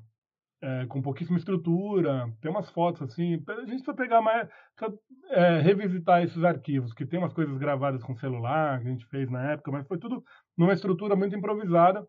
É, 0.60 0.86
com 0.86 1.00
pouquíssima 1.00 1.38
estrutura, 1.38 2.32
tem 2.40 2.50
umas 2.50 2.68
fotos 2.70 3.02
assim. 3.02 3.34
A 3.34 3.60
gente 3.60 3.66
precisa 3.66 3.94
pegar 3.94 4.20
mais. 4.20 4.48
Precisa, 4.74 4.98
é, 5.30 5.60
revisitar 5.60 6.22
esses 6.22 6.42
arquivos, 6.42 6.92
que 6.92 7.06
tem 7.06 7.18
umas 7.18 7.32
coisas 7.32 7.56
gravadas 7.58 8.02
com 8.02 8.16
celular 8.16 8.80
que 8.80 8.88
a 8.88 8.90
gente 8.90 9.06
fez 9.06 9.30
na 9.30 9.52
época, 9.52 9.70
mas 9.70 9.86
foi 9.86 9.98
tudo 9.98 10.24
numa 10.56 10.72
estrutura 10.72 11.14
muito 11.14 11.36
improvisada. 11.36 12.04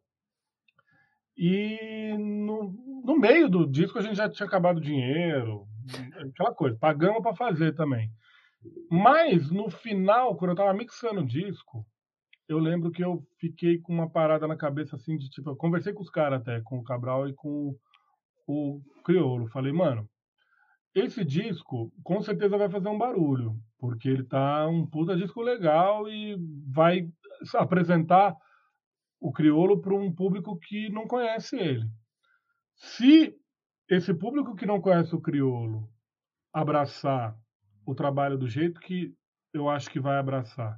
E 1.38 2.18
no, 2.18 2.74
no 3.06 3.18
meio 3.18 3.48
do 3.48 3.70
disco 3.70 3.98
a 3.98 4.02
gente 4.02 4.16
já 4.16 4.28
tinha 4.28 4.48
acabado 4.48 4.78
o 4.78 4.82
dinheiro, 4.82 5.66
aquela 6.32 6.54
coisa, 6.54 6.78
pagamos 6.78 7.22
para 7.22 7.36
fazer 7.36 7.74
também. 7.76 8.12
Mas 8.92 9.50
no 9.50 9.70
final, 9.70 10.36
quando 10.36 10.52
eu 10.52 10.58
tava 10.58 10.74
mixando 10.74 11.22
o 11.22 11.26
disco, 11.26 11.86
eu 12.48 12.60
lembro 12.60 12.92
que 12.92 13.04
eu 13.04 13.24
fiquei 13.40 13.78
com 13.78 13.94
uma 13.94 14.10
parada 14.10 14.48
na 14.48 14.58
cabeça 14.58 14.96
assim 14.96 15.18
de 15.18 15.30
tipo, 15.30 15.52
eu 15.52 15.56
conversei 15.56 15.94
com 15.94 16.02
os 16.02 16.10
caras 16.10 16.42
até, 16.42 16.60
com 16.62 16.80
o 16.80 16.84
Cabral 16.84 17.30
e 17.30 17.34
com 17.34 17.76
o 18.50 18.82
Criolo. 19.04 19.48
Falei, 19.48 19.72
mano, 19.72 20.10
esse 20.96 21.24
disco 21.24 21.92
com 22.04 22.20
certeza 22.22 22.58
vai 22.58 22.70
fazer 22.70 22.90
um 22.90 22.98
barulho, 22.98 23.56
porque 23.78 24.10
ele 24.10 24.24
tá 24.24 24.68
um 24.68 24.88
puta 24.88 25.16
disco 25.16 25.42
legal 25.42 26.10
e 26.10 26.36
vai 26.68 27.08
apresentar 27.56 28.36
o 29.22 29.32
crioulo 29.32 29.80
para 29.82 29.94
um 29.94 30.12
público 30.14 30.58
que 30.58 30.90
não 30.90 31.08
conhece 31.08 31.58
ele. 31.58 31.86
Se 32.76 33.36
esse 33.88 34.14
público 34.14 34.56
que 34.56 34.66
não 34.66 34.82
conhece 34.82 35.14
o 35.14 35.22
crioulo 35.22 35.88
abraçar 36.52 37.38
o 37.86 37.94
trabalho 37.94 38.38
do 38.38 38.48
jeito 38.48 38.80
que 38.80 39.14
eu 39.54 39.70
acho 39.70 39.90
que 39.90 40.00
vai 40.00 40.18
abraçar, 40.18 40.78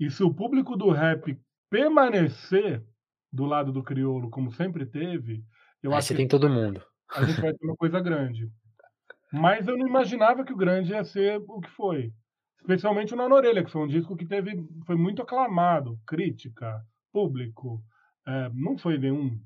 e 0.00 0.10
se 0.10 0.22
o 0.22 0.32
público 0.32 0.76
do 0.76 0.90
rap 0.90 1.38
permanecer 1.70 2.82
do 3.32 3.44
lado 3.44 3.72
do 3.72 3.82
crioulo 3.82 4.30
como 4.30 4.50
sempre 4.52 4.86
teve, 4.86 5.44
eu 5.82 5.90
Aí 5.90 5.98
acho 5.98 6.08
você 6.08 6.14
que 6.14 6.18
tem 6.18 6.28
todo 6.28 6.48
mundo. 6.48 6.82
A 7.12 7.24
gente 7.24 7.40
vai 7.40 7.52
ter 7.52 7.64
uma 7.64 7.76
coisa 7.76 8.00
grande. 8.00 8.50
Mas 9.32 9.66
eu 9.66 9.76
não 9.76 9.86
imaginava 9.86 10.44
que 10.44 10.52
o 10.52 10.56
grande 10.56 10.92
ia 10.92 11.04
ser 11.04 11.42
o 11.48 11.60
que 11.60 11.70
foi. 11.70 12.12
Especialmente 12.60 13.12
o 13.12 13.16
Na 13.16 13.26
Orelha, 13.26 13.64
que 13.64 13.70
foi 13.70 13.82
um 13.82 13.88
disco 13.88 14.16
que 14.16 14.24
teve, 14.24 14.64
foi 14.86 14.96
muito 14.96 15.20
aclamado, 15.20 15.98
crítica, 16.06 16.80
público. 17.12 17.82
É, 18.26 18.50
não 18.54 18.78
foi 18.78 18.96
nenhum 18.96 19.38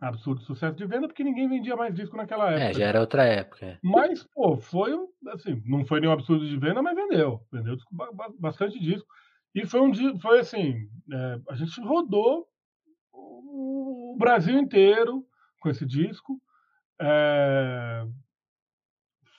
absurdo 0.00 0.42
sucesso 0.42 0.76
de 0.76 0.86
venda, 0.86 1.06
porque 1.06 1.24
ninguém 1.24 1.48
vendia 1.48 1.76
mais 1.76 1.94
disco 1.94 2.16
naquela 2.16 2.50
é, 2.50 2.54
época. 2.54 2.70
É, 2.70 2.74
já 2.74 2.86
era 2.86 3.00
outra 3.00 3.24
época. 3.24 3.66
É. 3.66 3.78
Mas, 3.82 4.24
pô, 4.34 4.56
foi 4.56 4.92
assim, 5.28 5.62
não 5.64 5.84
foi 5.86 6.00
nenhum 6.00 6.12
absurdo 6.12 6.46
de 6.46 6.56
venda, 6.58 6.82
mas 6.82 6.94
vendeu. 6.94 7.40
Vendeu 7.52 7.76
bastante 8.38 8.78
disco. 8.78 9.06
E 9.54 9.64
foi 9.64 9.80
um 9.80 10.18
foi 10.18 10.40
assim, 10.40 10.88
é, 11.12 11.40
a 11.48 11.54
gente 11.54 11.80
rodou 11.80 12.46
o 13.12 14.16
Brasil 14.18 14.58
inteiro 14.58 15.24
com 15.60 15.70
esse 15.70 15.86
disco. 15.86 16.40
É, 17.00 18.04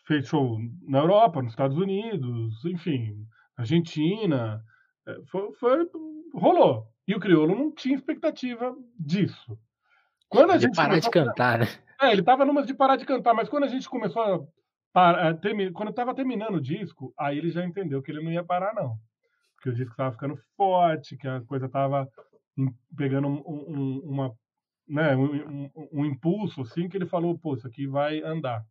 fez 0.08 0.28
show 0.28 0.60
na 0.88 1.00
Europa, 1.00 1.42
nos 1.42 1.52
Estados 1.52 1.78
Unidos, 1.78 2.64
enfim, 2.66 3.26
Argentina. 3.58 4.64
É, 5.08 5.18
foi, 5.26 5.54
foi 5.54 5.90
rolou. 6.34 6.88
E 7.08 7.16
o 7.16 7.20
Criolo 7.20 7.56
não 7.56 7.72
tinha 7.72 7.96
expectativa 7.96 8.76
disso. 9.00 9.58
Quando 10.28 10.52
a 10.52 10.58
gente 10.58 10.76
parar 10.76 11.00
de 11.00 11.10
cantar, 11.10 11.60
né? 11.60 11.68
É, 12.02 12.12
ele 12.12 12.24
tava 12.24 12.44
numa 12.44 12.66
de 12.66 12.74
parar 12.74 12.98
de 12.98 13.06
cantar, 13.06 13.34
mas 13.34 13.48
quando 13.48 13.64
a 13.64 13.68
gente 13.68 13.88
começou 13.88 14.22
a 14.22 14.40
parar, 14.92 15.34
termi... 15.36 15.72
quando 15.72 15.90
eu 15.90 15.96
tava 15.96 16.16
terminando 16.16 16.56
o 16.56 16.62
disco, 16.62 17.14
aí 17.18 17.38
ele 17.38 17.52
já 17.52 17.64
entendeu 17.66 18.02
que 18.02 18.12
ele 18.12 18.24
não 18.24 18.32
ia 18.32 18.44
parar 18.44 18.74
não. 18.74 18.98
Porque 19.56 19.70
o 19.70 19.74
disco 19.74 19.96
tava 19.96 20.12
ficando 20.12 20.38
forte, 20.58 21.16
que 21.16 21.28
a 21.28 21.42
coisa 21.42 21.70
tava 21.70 22.10
pegando 22.98 23.28
um, 23.28 23.44
um, 23.48 24.00
uma 24.04 24.36
né, 24.88 25.16
um, 25.16 25.70
um, 25.92 26.06
impulso 26.06 26.62
assim 26.62 26.88
que 26.88 26.98
ele 26.98 27.06
falou, 27.06 27.38
pô, 27.38 27.56
isso 27.56 27.68
aqui 27.68 27.88
vai 27.88 28.22
andar. 28.22 28.64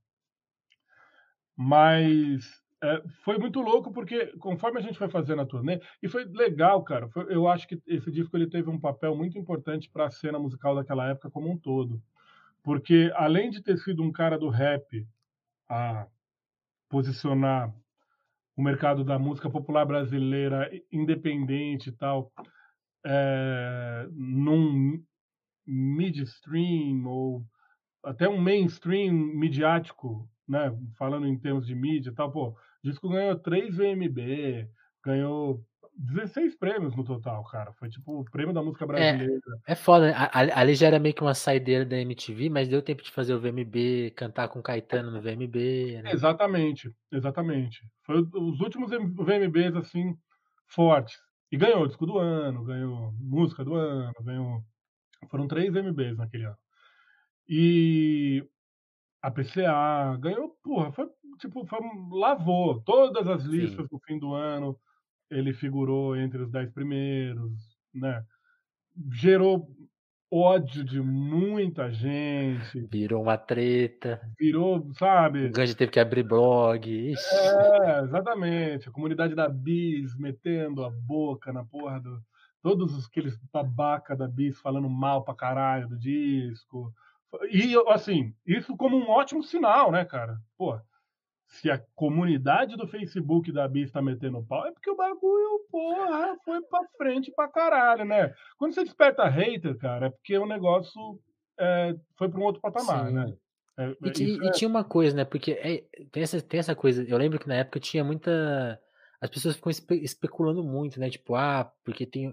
Mas 1.56 2.44
é, 2.82 3.02
foi 3.24 3.38
muito 3.38 3.60
louco 3.60 3.92
porque 3.92 4.26
conforme 4.38 4.78
a 4.78 4.82
gente 4.82 4.98
foi 4.98 5.08
fazendo 5.08 5.42
a 5.42 5.46
turnê 5.46 5.80
e 6.02 6.08
foi 6.08 6.24
legal, 6.24 6.82
cara. 6.84 7.08
Foi, 7.08 7.32
eu 7.34 7.48
acho 7.48 7.66
que 7.66 7.80
esse 7.86 8.10
disco 8.10 8.36
ele 8.36 8.48
teve 8.48 8.68
um 8.68 8.78
papel 8.78 9.16
muito 9.16 9.38
importante 9.38 9.90
para 9.90 10.06
a 10.06 10.10
cena 10.10 10.38
musical 10.38 10.74
daquela 10.74 11.08
época 11.08 11.30
como 11.30 11.50
um 11.50 11.58
todo, 11.58 12.02
porque 12.62 13.12
além 13.14 13.50
de 13.50 13.62
ter 13.62 13.78
sido 13.78 14.02
um 14.02 14.12
cara 14.12 14.38
do 14.38 14.48
rap 14.48 15.06
a 15.68 16.06
posicionar 16.88 17.74
o 18.56 18.62
mercado 18.62 19.02
da 19.02 19.18
música 19.18 19.50
popular 19.50 19.84
brasileira 19.84 20.70
independente 20.92 21.88
e 21.88 21.92
tal, 21.92 22.30
é, 23.04 24.06
num 24.12 25.02
midstream 25.66 27.04
ou 27.06 27.44
até 28.04 28.28
um 28.28 28.38
mainstream 28.38 29.12
midiático, 29.12 30.28
né? 30.48 30.76
Falando 30.98 31.26
em 31.26 31.38
termos 31.38 31.66
de 31.66 31.74
mídia 31.74 32.10
e 32.10 32.14
tal, 32.14 32.30
pô, 32.30 32.48
o 32.48 32.56
disco 32.82 33.08
ganhou 33.08 33.38
3 33.38 33.76
VMB, 33.76 34.68
ganhou 35.04 35.64
16 35.96 36.56
prêmios 36.56 36.94
no 36.96 37.04
total, 37.04 37.44
cara. 37.44 37.72
Foi 37.74 37.88
tipo 37.88 38.20
o 38.20 38.24
prêmio 38.24 38.52
da 38.52 38.62
música 38.62 38.86
brasileira. 38.86 39.40
É, 39.66 39.72
é 39.72 39.74
foda, 39.74 40.08
né? 40.08 40.14
Ali 40.32 40.74
já 40.74 40.88
era 40.88 40.98
meio 40.98 41.14
que 41.14 41.22
uma 41.22 41.34
saideira 41.34 41.84
da 41.84 41.96
MTV, 41.96 42.50
mas 42.50 42.68
deu 42.68 42.82
tempo 42.82 43.02
de 43.02 43.10
fazer 43.10 43.34
o 43.34 43.40
VMB, 43.40 44.12
cantar 44.16 44.48
com 44.48 44.62
Caetano 44.62 45.10
no 45.10 45.20
VMB. 45.20 46.02
Né? 46.02 46.12
Exatamente, 46.12 46.90
exatamente. 47.12 47.80
Foi 48.05 48.20
os 48.20 48.60
últimos 48.60 48.90
VMBs, 48.90 49.76
assim, 49.76 50.16
fortes. 50.66 51.16
E 51.51 51.56
ganhou 51.56 51.86
disco 51.86 52.05
do 52.05 52.18
ano, 52.18 52.64
ganhou 52.64 53.12
música 53.20 53.64
do 53.64 53.74
ano, 53.74 54.12
ganhou. 54.22 54.62
Foram 55.30 55.46
três 55.46 55.72
VMBs 55.72 56.16
naquele 56.16 56.44
ano. 56.44 56.56
E 57.48 58.46
a 59.22 59.30
PCA 59.30 60.16
ganhou, 60.20 60.56
porra, 60.62 60.92
foi 60.92 61.06
tipo, 61.38 61.66
foi, 61.66 61.78
lavou 62.10 62.82
todas 62.82 63.26
as 63.26 63.44
listas 63.44 63.86
Sim. 63.86 63.88
no 63.92 64.01
fim 64.01 64.18
do 64.18 64.34
ano. 64.34 64.78
Ele 65.30 65.52
figurou 65.52 66.16
entre 66.16 66.42
os 66.42 66.51
dez 66.51 66.70
primeiros, 66.70 67.52
né? 67.92 68.22
Gerou 69.12 69.68
ódio 70.30 70.84
de 70.84 71.01
muita 71.01 71.92
gente. 71.92 72.86
Virou 72.90 73.22
uma 73.22 73.38
treta. 73.38 74.20
Virou, 74.38 74.92
sabe? 74.94 75.46
O 75.46 75.52
Gandhi 75.52 75.76
teve 75.76 75.92
que 75.92 76.01
abrir 76.01 76.24
blog. 76.24 76.90
Ixi. 76.90 77.34
É, 77.34 78.01
exatamente. 78.01 78.88
A 78.88 78.92
comunidade 78.92 79.34
da 79.34 79.48
Bis 79.48 80.16
metendo 80.18 80.84
a 80.84 80.90
boca 80.90 81.52
na 81.52 81.64
porra 81.64 82.01
do. 82.01 82.20
Todos 82.65 83.05
aqueles 83.05 83.36
babaca 83.53 84.16
da 84.16 84.27
Bis 84.27 84.59
falando 84.59 84.89
mal 84.89 85.23
pra 85.23 85.35
caralho 85.35 85.86
do 85.86 85.99
disco. 85.99 86.91
E, 87.51 87.74
assim, 87.89 88.35
isso 88.47 88.74
como 88.74 88.97
um 88.97 89.11
ótimo 89.11 89.43
sinal, 89.43 89.93
né, 89.93 90.03
cara? 90.03 90.39
Pô, 90.57 90.81
se 91.47 91.70
a 91.70 91.78
comunidade 91.95 92.74
do 92.74 92.89
Facebook 92.89 93.53
da 93.53 93.69
Bis 93.69 93.93
tá 93.93 94.01
metendo 94.01 94.43
pau, 94.43 94.66
é 94.66 94.73
porque 94.73 94.91
o 94.91 94.97
bagulho, 94.97 95.66
porra, 95.70 96.39
foi 96.43 96.62
pra 96.62 96.81
frente 96.97 97.31
pra 97.36 97.49
caralho, 97.49 98.07
né? 98.07 98.35
Quando 98.57 98.73
você 98.73 98.82
desperta 98.82 99.28
hater, 99.28 99.77
cara, 99.77 100.07
é 100.07 100.11
porque 100.11 100.39
o 100.39 100.47
negócio 100.47 101.20
é, 101.61 101.95
foi 102.16 102.31
pra 102.31 102.41
um 102.41 102.45
outro 102.45 102.62
patamar, 102.62 103.09
Sim. 103.09 103.12
né? 103.12 103.36
É, 103.77 103.95
e, 104.19 104.39
e, 104.39 104.49
é... 104.49 104.53
tinha 104.53 104.69
uma 104.69 104.85
coisa, 104.85 105.15
né? 105.15 105.24
Porque 105.27 105.53
é, 105.53 105.85
tem, 106.11 106.23
essa, 106.23 106.41
tem 106.41 106.61
essa 106.61 106.74
coisa. 106.74 107.05
Eu 107.05 107.19
lembro 107.19 107.39
que 107.39 107.49
na 107.49 107.57
época 107.57 107.78
tinha 107.78 108.03
muita. 108.03 108.81
As 109.20 109.28
pessoas 109.28 109.57
ficam 109.57 109.70
espe 109.70 109.97
especulando 109.97 110.62
muito, 110.62 110.99
né? 110.99 111.11
Tipo, 111.11 111.35
ah, 111.35 111.70
porque 111.85 112.07
tem, 112.07 112.32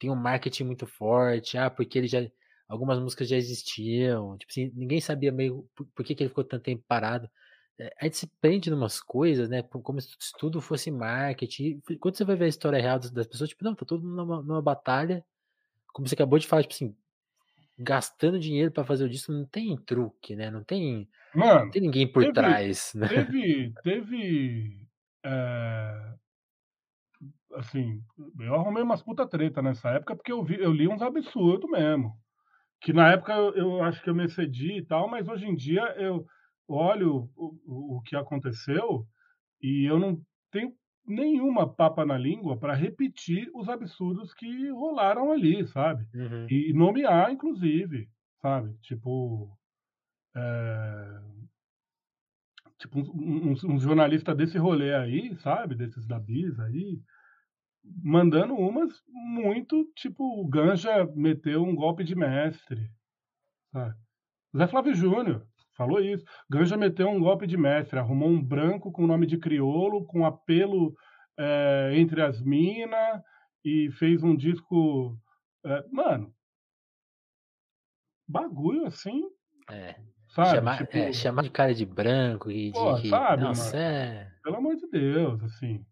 tem 0.00 0.10
um 0.10 0.16
marketing 0.16 0.64
muito 0.64 0.86
forte, 0.86 1.56
ah, 1.58 1.70
porque 1.70 1.98
ele 1.98 2.08
já 2.08 2.20
algumas 2.66 2.98
músicas 3.00 3.28
já 3.28 3.36
existiam, 3.36 4.38
tipo 4.38 4.50
assim, 4.50 4.72
ninguém 4.74 5.00
sabia 5.00 5.30
meio 5.32 5.68
por, 5.74 5.86
por 5.94 6.04
que, 6.04 6.14
que 6.14 6.22
ele 6.22 6.28
ficou 6.28 6.44
tanto 6.44 6.62
tempo 6.62 6.84
parado. 6.88 7.28
É, 7.78 7.92
a 8.00 8.04
gente 8.04 8.16
se 8.16 8.26
prende 8.40 8.70
em 8.70 8.72
umas 8.72 9.00
coisas, 9.00 9.48
né? 9.48 9.62
Como 9.62 10.00
se 10.00 10.08
tudo 10.38 10.60
fosse 10.60 10.90
marketing. 10.90 11.80
Quando 11.98 12.16
você 12.16 12.24
vai 12.24 12.36
ver 12.36 12.44
a 12.44 12.48
história 12.48 12.80
real 12.80 12.98
das, 12.98 13.10
das 13.10 13.26
pessoas, 13.26 13.50
tipo, 13.50 13.64
não, 13.64 13.74
tá 13.74 13.84
todo 13.84 14.02
mundo 14.04 14.16
numa, 14.16 14.42
numa 14.42 14.62
batalha, 14.62 15.24
como 15.92 16.06
você 16.06 16.14
acabou 16.14 16.38
de 16.38 16.46
falar, 16.46 16.62
tipo 16.62 16.74
assim, 16.74 16.96
gastando 17.76 18.38
dinheiro 18.38 18.70
para 18.70 18.84
fazer 18.84 19.04
o 19.04 19.08
disco, 19.08 19.32
não 19.32 19.44
tem 19.46 19.76
truque, 19.76 20.36
né? 20.36 20.50
Não 20.50 20.62
tem, 20.62 21.08
Mano, 21.34 21.64
não 21.64 21.70
tem 21.70 21.82
ninguém 21.82 22.06
por 22.06 22.22
teve, 22.22 22.34
trás, 22.34 22.92
né? 22.94 23.08
Teve, 23.08 23.74
teve, 23.82 24.86
é, 25.24 26.14
assim, 27.60 28.02
eu 28.38 28.54
arrumei 28.54 28.82
umas 28.82 29.02
puta 29.02 29.26
treta 29.26 29.62
nessa 29.62 29.90
época 29.90 30.16
porque 30.16 30.32
eu, 30.32 30.42
vi, 30.42 30.60
eu 30.60 30.72
li 30.72 30.88
uns 30.88 31.02
absurdos 31.02 31.70
mesmo. 31.70 32.12
Que 32.80 32.92
na 32.92 33.12
época 33.12 33.34
eu, 33.34 33.54
eu, 33.54 33.82
acho 33.82 34.02
que 34.02 34.08
eu 34.08 34.14
me 34.14 34.24
excedi 34.24 34.78
e 34.78 34.84
tal, 34.84 35.08
mas 35.08 35.28
hoje 35.28 35.46
em 35.46 35.54
dia 35.54 35.82
eu 35.98 36.26
olho 36.66 37.30
o, 37.36 37.54
o, 37.66 37.96
o 37.98 38.02
que 38.02 38.16
aconteceu 38.16 39.06
e 39.62 39.84
eu 39.84 39.98
não 39.98 40.20
tenho 40.50 40.72
nenhuma 41.06 41.68
papa 41.68 42.04
na 42.04 42.16
língua 42.16 42.56
para 42.56 42.74
repetir 42.74 43.50
os 43.54 43.68
absurdos 43.68 44.32
que 44.34 44.70
rolaram 44.70 45.32
ali, 45.32 45.66
sabe? 45.68 46.06
Uhum. 46.14 46.46
E 46.48 46.72
nomear, 46.72 47.30
inclusive, 47.30 48.08
sabe? 48.40 48.74
Tipo. 48.82 49.50
É... 50.34 51.20
Tipo, 52.78 52.98
um, 52.98 53.50
um, 53.50 53.74
um, 53.74 53.78
jornalista 53.78 54.34
desse 54.34 54.56
rolê 54.56 54.94
aí, 54.94 55.36
sabe? 55.40 55.74
Desses 55.74 56.06
da 56.06 56.18
Bis 56.18 56.58
aí, 56.60 56.98
mandando 57.84 58.54
umas 58.54 58.92
muito, 59.08 59.84
tipo, 59.96 60.22
o 60.40 60.48
Ganja 60.48 61.06
meteu 61.14 61.62
um 61.62 61.74
golpe 61.74 62.04
de 62.04 62.14
mestre, 62.14 62.90
sabe? 63.72 63.94
Zé 64.56 64.66
Flávio 64.66 64.94
Júnior, 64.94 65.46
Falou 65.80 65.98
isso. 65.98 66.22
Ganja 66.50 66.76
meteu 66.76 67.08
um 67.08 67.18
golpe 67.18 67.46
de 67.46 67.56
mestre, 67.56 67.98
arrumou 67.98 68.28
um 68.28 68.42
branco 68.42 68.92
com 68.92 69.06
nome 69.06 69.26
de 69.26 69.38
criolo, 69.38 70.04
com 70.04 70.26
apelo 70.26 70.94
é, 71.38 71.92
entre 71.94 72.20
as 72.20 72.38
minas 72.42 73.22
e 73.64 73.90
fez 73.92 74.22
um 74.22 74.36
disco. 74.36 75.18
É, 75.64 75.82
mano, 75.90 76.34
bagulho 78.28 78.84
assim. 78.84 79.22
É. 79.70 79.96
Sabe? 80.28 80.50
Chamar, 80.50 80.78
tipo, 80.78 80.96
é, 80.98 81.12
chamar 81.14 81.42
de 81.44 81.50
cara 81.50 81.74
de 81.74 81.86
branco 81.86 82.50
e 82.50 82.72
pô, 82.72 83.00
de. 83.00 83.08
Sabe, 83.08 83.42
Nossa, 83.42 83.74
mano, 83.74 83.82
é... 83.82 84.32
Pelo 84.44 84.56
amor 84.56 84.76
de 84.76 84.86
Deus, 84.86 85.42
assim. 85.44 85.82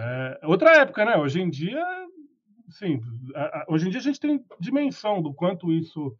É, 0.00 0.40
outra 0.44 0.76
época, 0.76 1.04
né? 1.04 1.16
Hoje 1.16 1.40
em 1.40 1.50
dia, 1.50 1.84
sim, 2.70 3.00
hoje 3.66 3.88
em 3.88 3.90
dia 3.90 3.98
a 3.98 4.02
gente 4.02 4.20
tem 4.20 4.44
dimensão 4.60 5.20
do 5.20 5.34
quanto 5.34 5.72
isso 5.72 6.16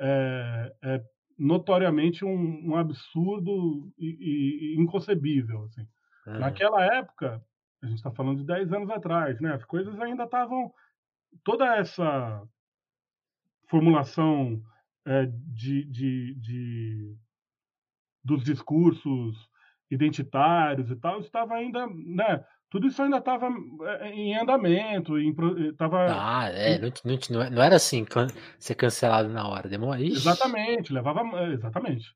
é, 0.00 0.74
é 0.82 1.04
notoriamente 1.38 2.24
um, 2.24 2.70
um 2.70 2.76
absurdo 2.76 3.92
e, 3.96 4.74
e, 4.76 4.80
inconcebível. 4.80 5.64
Assim. 5.64 5.86
É. 6.26 6.38
Naquela 6.38 6.84
época, 6.84 7.40
a 7.82 7.86
gente 7.86 7.98
está 7.98 8.10
falando 8.10 8.38
de 8.38 8.46
10 8.46 8.72
anos 8.72 8.90
atrás, 8.90 9.40
né? 9.40 9.54
as 9.54 9.64
coisas 9.64 9.98
ainda 10.00 10.24
estavam. 10.24 10.72
Toda 11.44 11.76
essa 11.76 12.42
formulação 13.68 14.60
é, 15.06 15.26
de, 15.26 15.84
de, 15.84 16.34
de, 16.34 17.16
dos 18.24 18.42
discursos 18.42 19.48
identitários 19.88 20.90
e 20.90 20.96
tal 20.96 21.20
estava 21.20 21.54
ainda 21.54 21.86
né, 21.86 22.44
tudo 22.70 22.86
isso 22.86 23.02
ainda 23.02 23.18
estava 23.18 23.48
eh, 23.48 24.10
em 24.10 24.36
andamento, 24.36 25.18
em, 25.18 25.30
eh, 25.30 25.74
ah, 26.08 26.48
é, 26.52 26.78
não, 26.78 26.92
não, 27.04 27.50
não, 27.50 27.62
era 27.62 27.74
assim, 27.74 28.06
ser 28.58 28.76
cancelado 28.76 29.28
na 29.28 29.46
hora, 29.48 29.68
demora 29.68 30.00
Exatamente, 30.00 30.92
levava, 30.92 31.22
exatamente. 31.52 32.14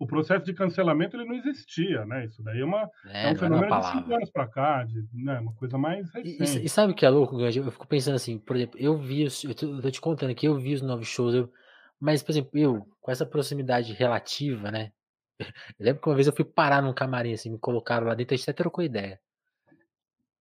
O 0.00 0.06
processo 0.06 0.44
de 0.44 0.52
cancelamento 0.52 1.16
ele 1.16 1.24
não 1.24 1.36
existia, 1.36 2.04
né? 2.04 2.26
Isso 2.26 2.42
daí 2.42 2.60
é, 2.60 2.64
uma, 2.64 2.90
é, 3.06 3.28
é 3.28 3.32
um 3.32 3.36
fenômeno 3.36 3.80
de 3.80 3.86
cinco 3.92 4.12
anos 4.12 4.30
para 4.30 4.48
cá, 4.48 4.82
de, 4.82 5.06
né? 5.14 5.38
uma 5.38 5.54
coisa 5.54 5.78
mais 5.78 6.10
recente. 6.10 6.58
E, 6.58 6.64
e, 6.64 6.68
sabe 6.68 6.92
o 6.92 6.96
que 6.96 7.06
é 7.06 7.08
louco, 7.08 7.36
Ganja? 7.36 7.60
Eu 7.60 7.70
fico 7.70 7.86
pensando 7.86 8.16
assim, 8.16 8.36
por 8.36 8.56
exemplo, 8.56 8.80
eu 8.80 8.98
vi, 8.98 9.24
os, 9.24 9.44
eu, 9.44 9.54
tô, 9.54 9.66
eu 9.66 9.80
tô 9.80 9.90
te 9.92 10.00
contando 10.00 10.30
aqui, 10.30 10.46
eu 10.46 10.58
vi 10.58 10.74
os 10.74 10.82
novos 10.82 11.06
shows, 11.06 11.32
eu, 11.32 11.52
mas, 12.00 12.20
por 12.20 12.32
exemplo, 12.32 12.50
eu, 12.58 12.84
com 13.00 13.12
essa 13.12 13.24
proximidade 13.24 13.92
relativa, 13.92 14.72
né? 14.72 14.90
Eu 15.78 15.86
lembro 15.86 16.02
que 16.02 16.08
uma 16.08 16.14
vez 16.14 16.26
eu 16.26 16.32
fui 16.32 16.44
parar 16.44 16.82
num 16.82 16.92
camarim, 16.92 17.32
assim, 17.32 17.50
me 17.50 17.58
colocaram 17.58 18.06
lá 18.06 18.14
dentro, 18.14 18.34
a 18.34 18.36
gente 18.36 18.48
até 18.48 18.52
trocou 18.52 18.84
ideia. 18.84 19.20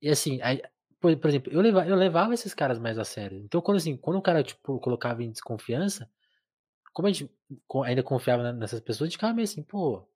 E 0.02 0.10
assim, 0.10 0.41
aí, 0.41 0.61
por, 0.99 1.15
por, 1.18 1.30
exemplo, 1.30 1.52
eu 1.53 1.61
levava, 1.61 1.90
eu 1.90 1.95
levava 1.95 2.34
esses 2.34 2.53
caras 2.53 2.80
mais 2.80 2.98
a 2.98 3.03
sério. 3.03 3.38
Então, 3.40 3.61
quando 3.61 3.78
assim, 3.78 3.95
quando 3.95 4.18
o 4.18 4.22
cara, 4.22 4.44
tipo, 4.44 4.80
colocava 4.80 5.23
em 5.23 5.32
desconfiança, 5.32 6.10
como 6.94 7.07
a 7.07 7.11
gente 7.11 7.32
ainda 7.86 8.03
confiava 8.03 8.52
nessas 8.52 8.80
pessoas, 8.80 9.07
a 9.07 9.10
gente 9.10 9.18
ficava 9.18 9.34
meio 9.34 9.45
assim, 9.45 9.64
pô. 9.64 10.07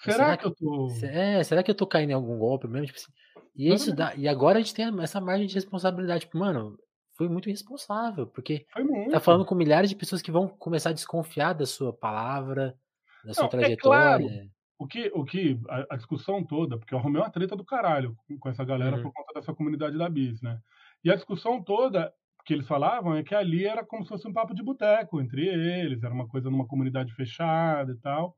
Será, 0.00 0.16
será 0.16 0.36
que, 0.36 0.46
eu 0.46 0.54
tô. 0.54 0.90
É, 1.02 1.42
será 1.42 1.62
que 1.62 1.70
eu 1.70 1.74
tô 1.74 1.86
caindo 1.86 2.10
em 2.10 2.14
algum 2.14 2.38
golpe 2.38 2.68
mesmo? 2.68 2.86
Tipo 2.86 2.98
assim, 2.98 3.12
e 3.56 3.72
isso 3.72 3.92
dá, 3.92 4.14
e 4.14 4.28
agora 4.28 4.58
a 4.58 4.60
gente 4.60 4.74
tem 4.74 4.86
essa 5.02 5.20
margem 5.20 5.46
de 5.46 5.54
responsabilidade. 5.54 6.26
Tipo, 6.26 6.38
mano, 6.38 6.78
foi 7.16 7.28
muito 7.28 7.48
irresponsável, 7.48 8.26
porque 8.28 8.64
tá 9.10 9.18
falando 9.18 9.44
com 9.44 9.56
milhares 9.56 9.90
de 9.90 9.96
pessoas 9.96 10.22
que 10.22 10.30
vão 10.30 10.46
começar 10.46 10.90
a 10.90 10.94
desconfiar 10.94 11.52
da 11.52 11.66
sua 11.66 11.92
palavra, 11.92 12.78
da 13.24 13.34
sua 13.34 13.44
Não, 13.44 13.50
trajetória. 13.50 14.24
É 14.24 14.28
claro 14.28 14.50
o 14.78 14.86
que, 14.86 15.10
o 15.12 15.24
que 15.24 15.60
a, 15.68 15.94
a, 15.94 15.96
discussão 15.96 16.44
toda, 16.44 16.78
porque 16.78 16.94
eu 16.94 16.98
arrumei 16.98 17.20
uma 17.20 17.30
treta 17.30 17.56
do 17.56 17.64
caralho 17.64 18.16
com, 18.26 18.38
com 18.38 18.48
essa 18.48 18.64
galera 18.64 18.96
uhum. 18.96 19.02
por 19.02 19.12
conta 19.12 19.34
dessa 19.34 19.52
comunidade 19.52 19.98
da 19.98 20.08
Bis, 20.08 20.40
né? 20.40 20.60
E 21.02 21.10
a 21.10 21.16
discussão 21.16 21.62
toda 21.62 22.12
que 22.44 22.54
eles 22.54 22.66
falavam 22.66 23.14
é 23.14 23.22
que 23.22 23.34
ali 23.34 23.66
era 23.66 23.84
como 23.84 24.04
se 24.04 24.08
fosse 24.08 24.26
um 24.26 24.32
papo 24.32 24.54
de 24.54 24.62
boteco 24.62 25.20
entre 25.20 25.46
eles, 25.46 26.02
era 26.02 26.14
uma 26.14 26.28
coisa 26.28 26.48
numa 26.48 26.66
comunidade 26.66 27.12
fechada 27.12 27.92
e 27.92 27.96
tal, 27.96 28.36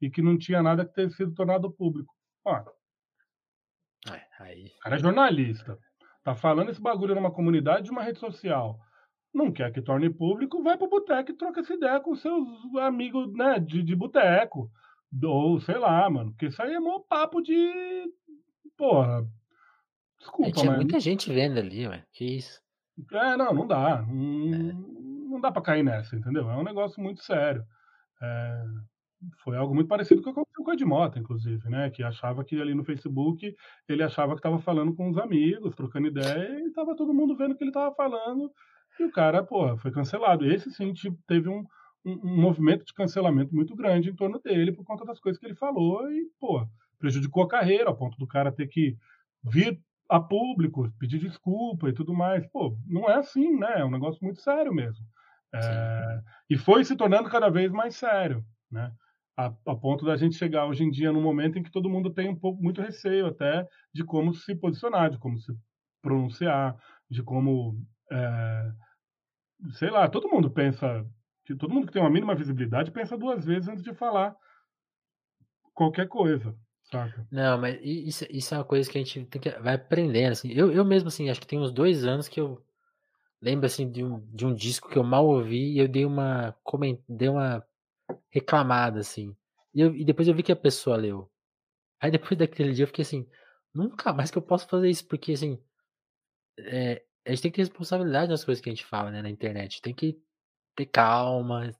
e 0.00 0.10
que 0.10 0.22
não 0.22 0.38
tinha 0.38 0.62
nada 0.62 0.84
que 0.84 0.94
ter 0.94 1.10
sido 1.10 1.34
tornado 1.34 1.70
público. 1.70 2.14
Ó, 2.44 2.56
é, 4.12 4.26
aí... 4.38 4.66
o 4.66 4.80
cara 4.80 4.96
é 4.96 4.98
jornalista, 5.00 5.78
tá 6.22 6.36
falando 6.36 6.70
esse 6.70 6.80
bagulho 6.80 7.14
numa 7.14 7.32
comunidade 7.32 7.86
de 7.86 7.90
uma 7.90 8.02
rede 8.02 8.18
social, 8.20 8.78
não 9.34 9.50
quer 9.50 9.72
que 9.72 9.82
torne 9.82 10.08
público, 10.10 10.62
vai 10.62 10.76
pro 10.76 10.88
boteco 10.88 11.30
e 11.30 11.36
troca 11.36 11.60
essa 11.60 11.74
ideia 11.74 11.98
com 12.00 12.14
seus 12.14 12.46
amigos 12.76 13.32
né, 13.34 13.58
de, 13.58 13.82
de 13.82 13.96
boteco. 13.96 14.70
Ou 15.22 15.60
sei 15.60 15.78
lá, 15.78 16.08
mano. 16.08 16.30
Porque 16.30 16.46
isso 16.46 16.62
aí 16.62 16.74
é 16.74 16.80
mó 16.80 17.00
papo 17.00 17.40
de. 17.40 18.12
Porra. 18.76 19.26
Desculpa, 20.18 20.52
Tinha 20.52 20.72
muita 20.72 21.00
gente 21.00 21.32
vendo 21.32 21.58
ali, 21.58 21.86
ué. 21.86 22.04
Que 22.12 22.36
isso. 22.36 22.60
É, 23.12 23.36
não, 23.36 23.52
não 23.54 23.66
dá. 23.66 24.02
Não, 24.02 24.54
é. 24.54 24.72
não 25.30 25.40
dá 25.40 25.52
pra 25.52 25.62
cair 25.62 25.84
nessa, 25.84 26.16
entendeu? 26.16 26.50
É 26.50 26.56
um 26.56 26.64
negócio 26.64 27.02
muito 27.02 27.22
sério. 27.22 27.64
É, 28.20 28.64
foi 29.42 29.56
algo 29.56 29.74
muito 29.74 29.88
parecido 29.88 30.22
com 30.22 30.30
o 30.30 30.32
que 30.32 30.40
aconteceu 30.40 30.64
com 30.64 30.70
o 30.70 30.74
Edmota, 30.74 31.18
inclusive, 31.18 31.68
né? 31.68 31.90
Que 31.90 32.02
achava 32.02 32.44
que 32.44 32.60
ali 32.60 32.74
no 32.74 32.84
Facebook 32.84 33.54
ele 33.88 34.02
achava 34.02 34.32
que 34.32 34.38
estava 34.38 34.58
falando 34.58 34.94
com 34.94 35.08
os 35.08 35.18
amigos, 35.18 35.74
trocando 35.74 36.08
ideia, 36.08 36.60
e 36.60 36.72
tava 36.72 36.96
todo 36.96 37.14
mundo 37.14 37.36
vendo 37.36 37.52
o 37.52 37.56
que 37.56 37.64
ele 37.64 37.72
tava 37.72 37.94
falando. 37.94 38.50
E 38.98 39.04
o 39.04 39.12
cara, 39.12 39.42
porra, 39.44 39.76
foi 39.76 39.90
cancelado. 39.90 40.44
Esse 40.44 40.70
sim 40.70 40.92
tipo, 40.92 41.16
teve 41.26 41.48
um, 41.48 41.64
um, 42.04 42.12
um, 42.12 42.40
movimento 42.40 42.84
de 42.84 42.94
cancelamento 42.94 43.54
muito 43.54 43.74
grande 43.74 44.10
em 44.10 44.14
torno 44.14 44.38
dele 44.40 44.72
por 44.72 44.84
conta 44.84 45.04
das 45.04 45.20
coisas 45.20 45.38
que 45.38 45.46
ele 45.46 45.54
falou 45.54 46.10
e, 46.10 46.30
pô, 46.38 46.66
prejudicou 46.98 47.42
a 47.42 47.48
carreira, 47.48 47.88
ao 47.88 47.96
ponto 47.96 48.16
do 48.18 48.26
cara 48.26 48.52
ter 48.52 48.66
que 48.68 48.96
vir 49.42 49.80
a 50.08 50.18
público, 50.18 50.90
pedir 50.98 51.18
desculpa 51.18 51.88
e 51.88 51.92
tudo 51.92 52.14
mais. 52.14 52.46
Pô, 52.46 52.76
não 52.86 53.08
é 53.08 53.16
assim, 53.16 53.56
né? 53.58 53.80
É 53.80 53.84
um 53.84 53.90
negócio 53.90 54.18
muito 54.22 54.40
sério 54.40 54.72
mesmo. 54.72 55.04
É, 55.54 56.20
e 56.50 56.56
foi 56.56 56.84
se 56.84 56.96
tornando 56.96 57.28
cada 57.28 57.48
vez 57.48 57.70
mais 57.70 57.96
sério, 57.96 58.44
né? 58.70 58.92
A, 59.36 59.46
a, 59.46 59.76
ponto 59.76 60.04
da 60.04 60.16
gente 60.16 60.34
chegar 60.34 60.66
hoje 60.66 60.82
em 60.82 60.90
dia 60.90 61.12
num 61.12 61.22
momento 61.22 61.58
em 61.58 61.62
que 61.62 61.70
todo 61.70 61.88
mundo 61.88 62.10
tem 62.10 62.28
um 62.28 62.34
pouco 62.34 62.60
muito 62.60 62.82
receio 62.82 63.26
até 63.26 63.66
de 63.94 64.04
como 64.04 64.34
se 64.34 64.54
posicionar, 64.54 65.10
de 65.10 65.18
como 65.18 65.38
se 65.38 65.52
pronunciar, 66.02 66.76
de 67.08 67.22
como 67.22 67.80
é, 68.10 68.72
sei 69.74 69.90
lá, 69.90 70.08
todo 70.08 70.28
mundo 70.28 70.50
pensa 70.50 71.06
todo 71.56 71.72
mundo 71.72 71.86
que 71.86 71.92
tem 71.92 72.02
uma 72.02 72.10
mínima 72.10 72.34
visibilidade 72.34 72.90
pensa 72.90 73.16
duas 73.16 73.44
vezes 73.44 73.68
antes 73.68 73.82
de 73.82 73.94
falar 73.94 74.36
qualquer 75.78 76.08
coisa, 76.08 76.56
saca? 76.90 77.26
Não, 77.30 77.56
mas 77.56 77.78
isso, 77.82 78.26
isso 78.28 78.52
é 78.52 78.58
uma 78.58 78.64
coisa 78.64 78.90
que 78.90 78.98
a 78.98 79.00
gente 79.00 79.24
tem 79.26 79.40
que, 79.40 79.50
vai 79.60 79.74
aprendendo, 79.74 80.32
assim. 80.32 80.50
Eu, 80.52 80.72
eu 80.72 80.84
mesmo, 80.84 81.08
assim, 81.08 81.30
acho 81.30 81.40
que 81.40 81.46
tem 81.46 81.58
uns 81.58 81.70
dois 81.70 82.04
anos 82.04 82.26
que 82.26 82.40
eu 82.40 82.60
lembro, 83.40 83.66
assim, 83.66 83.88
de 83.88 84.02
um, 84.02 84.20
de 84.34 84.44
um 84.44 84.52
disco 84.52 84.88
que 84.88 84.98
eu 84.98 85.04
mal 85.04 85.24
ouvi 85.24 85.74
e 85.74 85.78
eu 85.78 85.86
dei 85.86 86.04
uma, 86.04 86.52
coment, 86.64 86.98
dei 87.08 87.28
uma 87.28 87.64
reclamada, 88.28 88.98
assim. 88.98 89.36
E, 89.72 89.80
eu, 89.80 89.94
e 89.94 90.04
depois 90.04 90.26
eu 90.26 90.34
vi 90.34 90.42
que 90.42 90.50
a 90.50 90.56
pessoa 90.56 90.96
leu. 90.96 91.30
Aí 92.00 92.10
depois 92.10 92.36
daquele 92.38 92.72
dia 92.72 92.82
eu 92.82 92.88
fiquei 92.88 93.02
assim, 93.02 93.28
nunca 93.72 94.12
mais 94.12 94.32
que 94.32 94.38
eu 94.38 94.42
posso 94.42 94.66
fazer 94.66 94.90
isso, 94.90 95.06
porque, 95.06 95.32
assim, 95.32 95.62
é, 96.58 97.04
a 97.24 97.30
gente 97.30 97.42
tem 97.42 97.50
que 97.52 97.56
ter 97.56 97.62
responsabilidade 97.62 98.30
nas 98.30 98.44
coisas 98.44 98.60
que 98.60 98.68
a 98.68 98.72
gente 98.72 98.84
fala, 98.84 99.12
né, 99.12 99.22
na 99.22 99.30
internet. 99.30 99.80
Tem 99.80 99.94
que 99.94 100.20
ter 100.78 100.86
calma. 100.86 101.72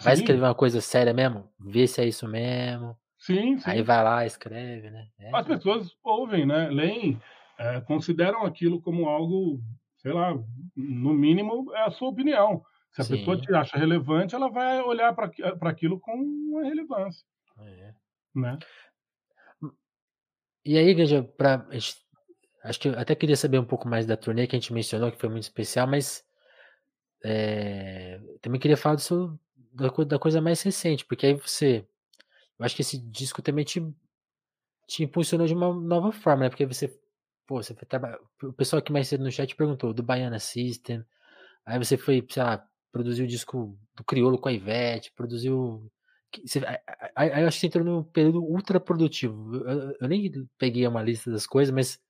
Vai 0.00 0.16
sim. 0.16 0.22
escrever 0.22 0.42
uma 0.42 0.54
coisa 0.54 0.80
séria 0.80 1.14
mesmo? 1.14 1.48
Vê 1.58 1.86
se 1.86 2.00
é 2.00 2.06
isso 2.06 2.28
mesmo. 2.28 2.96
Sim, 3.18 3.58
sim. 3.58 3.70
Aí 3.70 3.82
vai 3.82 4.02
lá, 4.02 4.26
escreve, 4.26 4.90
né? 4.90 5.08
É. 5.18 5.30
As 5.34 5.46
pessoas 5.46 5.96
ouvem, 6.02 6.44
né? 6.44 6.68
Leem, 6.68 7.20
é, 7.58 7.80
consideram 7.82 8.44
aquilo 8.44 8.80
como 8.82 9.08
algo, 9.08 9.60
sei 9.98 10.12
lá, 10.12 10.34
no 10.76 11.14
mínimo 11.14 11.72
é 11.74 11.82
a 11.82 11.90
sua 11.90 12.08
opinião. 12.08 12.64
Se 12.90 13.00
a 13.00 13.04
sim. 13.04 13.16
pessoa 13.16 13.40
te 13.40 13.54
acha 13.54 13.78
relevante, 13.78 14.34
ela 14.34 14.50
vai 14.50 14.80
olhar 14.82 15.14
para 15.14 15.70
aquilo 15.70 16.00
com 16.00 16.12
uma 16.12 16.64
relevância. 16.64 17.24
É. 17.60 17.94
Né? 18.34 18.58
E 20.64 20.76
aí, 20.76 20.92
Ganja, 20.92 21.22
pra, 21.22 21.66
acho 22.64 22.80
que 22.80 22.88
eu 22.88 22.98
até 22.98 23.14
queria 23.14 23.36
saber 23.36 23.58
um 23.58 23.64
pouco 23.64 23.88
mais 23.88 24.04
da 24.04 24.16
turnê 24.16 24.46
que 24.46 24.56
a 24.56 24.58
gente 24.58 24.72
mencionou, 24.72 25.10
que 25.10 25.18
foi 25.18 25.28
muito 25.28 25.44
especial, 25.44 25.86
mas 25.86 26.24
é, 27.24 28.20
também 28.40 28.60
queria 28.60 28.76
falar 28.76 28.96
da, 29.72 29.88
da 30.04 30.18
coisa 30.18 30.40
mais 30.40 30.62
recente, 30.62 31.04
porque 31.04 31.26
aí 31.26 31.34
você. 31.34 31.86
Eu 32.58 32.64
acho 32.64 32.76
que 32.76 32.82
esse 32.82 32.98
disco 32.98 33.42
também 33.42 33.64
te, 33.64 33.80
te 34.86 35.04
impulsionou 35.04 35.46
de 35.46 35.54
uma 35.54 35.72
nova 35.72 36.12
forma, 36.12 36.44
né? 36.44 36.48
Porque 36.48 36.66
você. 36.66 36.88
Pô, 37.46 37.62
você 37.62 37.74
foi 37.74 37.86
trabalhar. 37.86 38.18
O 38.42 38.52
pessoal 38.52 38.78
aqui 38.80 38.92
mais 38.92 39.08
cedo 39.08 39.24
no 39.24 39.32
chat 39.32 39.54
perguntou 39.54 39.92
do 39.92 40.02
Baiana 40.02 40.38
System. 40.38 41.04
Aí 41.64 41.78
você 41.78 41.96
foi, 41.96 42.24
sei 42.28 42.42
lá, 42.42 42.66
produziu 42.90 43.24
o 43.24 43.28
disco 43.28 43.78
do 43.96 44.04
Criolo 44.04 44.38
com 44.38 44.48
a 44.48 44.52
Ivete, 44.52 45.12
produziu. 45.12 45.90
Aí 47.14 47.42
eu 47.42 47.48
acho 47.48 47.56
que 47.56 47.60
você 47.60 47.66
entrou 47.66 47.84
num 47.84 48.02
período 48.02 48.42
ultra 48.42 48.80
produtivo. 48.80 49.56
Eu, 49.56 49.96
eu, 50.00 50.08
nem 50.08 50.32
peguei 50.58 50.86
uma 50.86 51.02
lista 51.02 51.30
das 51.30 51.46
coisas, 51.46 51.74
mas 51.74 52.00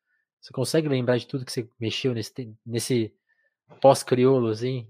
você 0.41 0.53
consegue 0.53 0.89
lembrar 0.89 1.19
de 1.19 1.27
tudo 1.27 1.45
que 1.45 1.53
você 1.53 1.69
mexeu 1.81 2.15
nesse, 2.15 2.55
nesse 2.65 3.15
pós-criolo, 3.81 4.49
assim? 4.49 4.89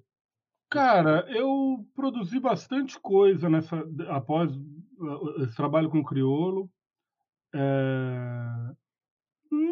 Cara, 0.73 1.27
eu 1.29 1.87
produzi 1.95 2.41
bastante 2.41 2.99
coisa 2.99 3.47
nessa 3.51 3.77
após 4.09 4.51
esse 5.41 5.55
trabalho 5.55 5.91
com 5.91 5.99
o 5.99 6.05
criolo. 6.05 6.71
É... 7.55 8.73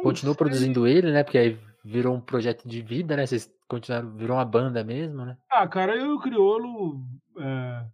Continuou 0.02 0.36
produzindo 0.36 0.86
ele, 0.86 1.10
né? 1.10 1.24
Porque 1.24 1.38
aí 1.38 1.58
virou 1.82 2.14
um 2.14 2.20
projeto 2.20 2.68
de 2.68 2.82
vida, 2.82 3.16
né? 3.16 3.24
Vocês 3.24 3.50
continuaram, 3.66 4.14
virou 4.14 4.36
uma 4.36 4.44
banda 4.44 4.84
mesmo, 4.84 5.24
né? 5.24 5.38
Ah, 5.50 5.66
cara, 5.66 5.96
eu 5.96 6.10
e 6.10 6.12
o 6.12 6.20
criolo, 6.20 7.02
é... 7.38 7.86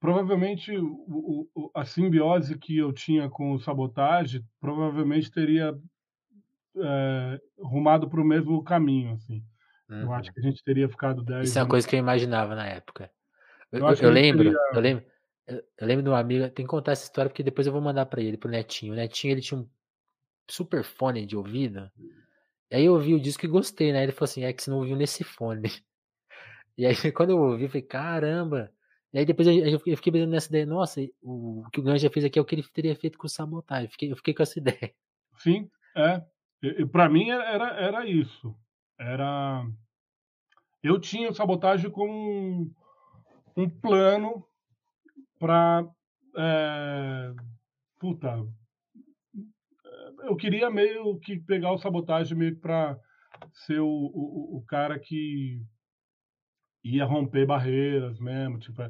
provavelmente 0.00 0.74
o, 0.74 1.46
o, 1.54 1.70
a 1.74 1.84
simbiose 1.84 2.58
que 2.58 2.78
eu 2.78 2.94
tinha 2.94 3.28
com 3.28 3.52
o 3.52 3.60
Sabotage 3.60 4.42
provavelmente 4.58 5.30
teria 5.30 5.78
é, 6.78 7.38
rumado 7.58 8.08
para 8.08 8.22
o 8.22 8.24
mesmo 8.24 8.64
caminho, 8.64 9.12
assim. 9.12 9.44
Uhum. 9.92 10.02
Eu 10.02 10.12
acho 10.14 10.32
que 10.32 10.40
a 10.40 10.42
gente 10.42 10.64
teria 10.64 10.88
ficado 10.88 11.22
10 11.22 11.50
Isso 11.50 11.58
é 11.58 11.62
uma 11.62 11.68
coisa 11.68 11.86
que 11.86 11.94
eu 11.94 12.00
imaginava 12.00 12.54
na 12.54 12.66
época. 12.66 13.10
Eu, 13.70 13.80
eu, 13.80 13.94
eu 13.94 14.10
lembro, 14.10 14.44
teria... 14.44 14.58
eu 14.72 14.80
lembro, 14.80 15.04
eu, 15.46 15.86
lembro 15.86 16.02
de 16.02 16.08
um 16.08 16.14
amigo, 16.14 16.48
tem 16.50 16.64
que 16.64 16.70
contar 16.70 16.92
essa 16.92 17.04
história 17.04 17.28
porque 17.28 17.42
depois 17.42 17.66
eu 17.66 17.72
vou 17.72 17.82
mandar 17.82 18.06
para 18.06 18.22
ele, 18.22 18.38
pro 18.38 18.50
Netinho. 18.50 18.94
O 18.94 18.96
Netinho, 18.96 19.32
ele 19.32 19.42
tinha 19.42 19.60
um 19.60 19.68
super 20.48 20.82
fone 20.82 21.26
de 21.26 21.36
ouvido. 21.36 21.90
E 22.70 22.76
aí 22.76 22.86
eu 22.86 22.94
ouvi 22.94 23.14
o 23.14 23.20
disco 23.20 23.44
e 23.44 23.48
gostei, 23.48 23.92
né? 23.92 24.02
Ele 24.02 24.12
falou 24.12 24.24
assim, 24.24 24.44
é 24.44 24.52
que 24.52 24.62
você 24.62 24.70
não 24.70 24.78
ouviu 24.78 24.96
nesse 24.96 25.22
fone. 25.22 25.62
E 26.74 26.86
aí 26.86 26.94
quando 27.12 27.30
eu 27.30 27.38
ouvi, 27.38 27.64
eu 27.64 27.68
falei, 27.68 27.82
caramba. 27.82 28.72
E 29.12 29.18
aí 29.18 29.26
depois 29.26 29.46
eu, 29.46 29.54
eu 29.84 29.96
fiquei 29.98 30.10
pensando 30.10 30.30
nessa 30.30 30.48
ideia, 30.48 30.64
nossa, 30.64 31.02
o, 31.20 31.64
que 31.70 31.80
o 31.80 31.82
Ganja 31.82 32.08
fez 32.08 32.24
aqui 32.24 32.38
é 32.38 32.42
o 32.42 32.46
que 32.46 32.54
ele 32.54 32.64
teria 32.72 32.96
feito 32.96 33.18
com 33.18 33.26
o 33.26 33.30
Sabotagem. 33.30 33.84
Eu 33.84 33.90
fiquei, 33.90 34.10
eu 34.10 34.16
fiquei 34.16 34.32
com 34.32 34.42
essa 34.42 34.56
ideia. 34.58 34.90
Sim, 35.36 35.70
é. 35.94 36.24
Para 36.90 37.10
mim 37.10 37.28
era, 37.28 37.78
era 37.78 38.06
isso. 38.06 38.56
Era. 38.98 39.66
Eu 40.82 41.00
tinha 41.00 41.30
o 41.30 41.34
sabotagem 41.34 41.90
como 41.90 42.12
um, 42.12 42.74
um 43.56 43.70
plano 43.70 44.44
para. 45.38 45.86
É, 46.36 47.32
puta. 48.00 48.44
Eu 50.24 50.36
queria 50.36 50.70
meio 50.70 51.18
que 51.20 51.38
pegar 51.38 51.72
o 51.72 51.78
sabotagem 51.78 52.36
meio 52.36 52.58
para 52.58 52.98
ser 53.52 53.80
o, 53.80 53.86
o, 53.88 54.58
o 54.58 54.64
cara 54.66 54.98
que 54.98 55.60
ia 56.84 57.04
romper 57.04 57.46
barreiras 57.46 58.18
mesmo. 58.18 58.58
Tipo, 58.58 58.82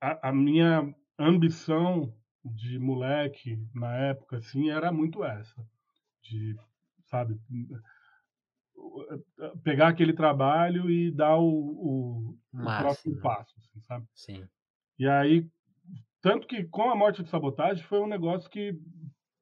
a, 0.00 0.28
a 0.28 0.32
minha 0.32 0.94
ambição 1.18 2.12
de 2.44 2.78
moleque 2.78 3.58
na 3.74 3.94
época 3.96 4.38
assim 4.38 4.70
era 4.70 4.92
muito 4.92 5.24
essa 5.24 5.66
de 6.22 6.56
sabe? 7.06 7.38
Pegar 9.62 9.88
aquele 9.88 10.12
trabalho 10.12 10.90
e 10.90 11.10
dar 11.10 11.36
o, 11.36 11.48
o, 11.48 12.38
o 12.52 12.62
próximo 12.62 13.20
passo, 13.20 13.54
assim, 13.58 13.80
sabe? 13.80 14.06
Sim. 14.14 14.48
E 14.98 15.08
aí, 15.08 15.48
tanto 16.20 16.46
que 16.46 16.64
com 16.64 16.90
a 16.90 16.96
morte 16.96 17.22
de 17.22 17.28
sabotagem 17.28 17.84
foi 17.84 18.00
um 18.00 18.06
negócio 18.06 18.50
que 18.50 18.78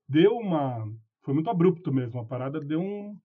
deu 0.09 0.37
uma. 0.37 0.87
Foi 1.23 1.35
muito 1.35 1.51
abrupto 1.51 1.93
mesmo. 1.93 2.21
A 2.21 2.25
parada 2.25 2.61
deu 2.61 2.81
um. 2.81 3.19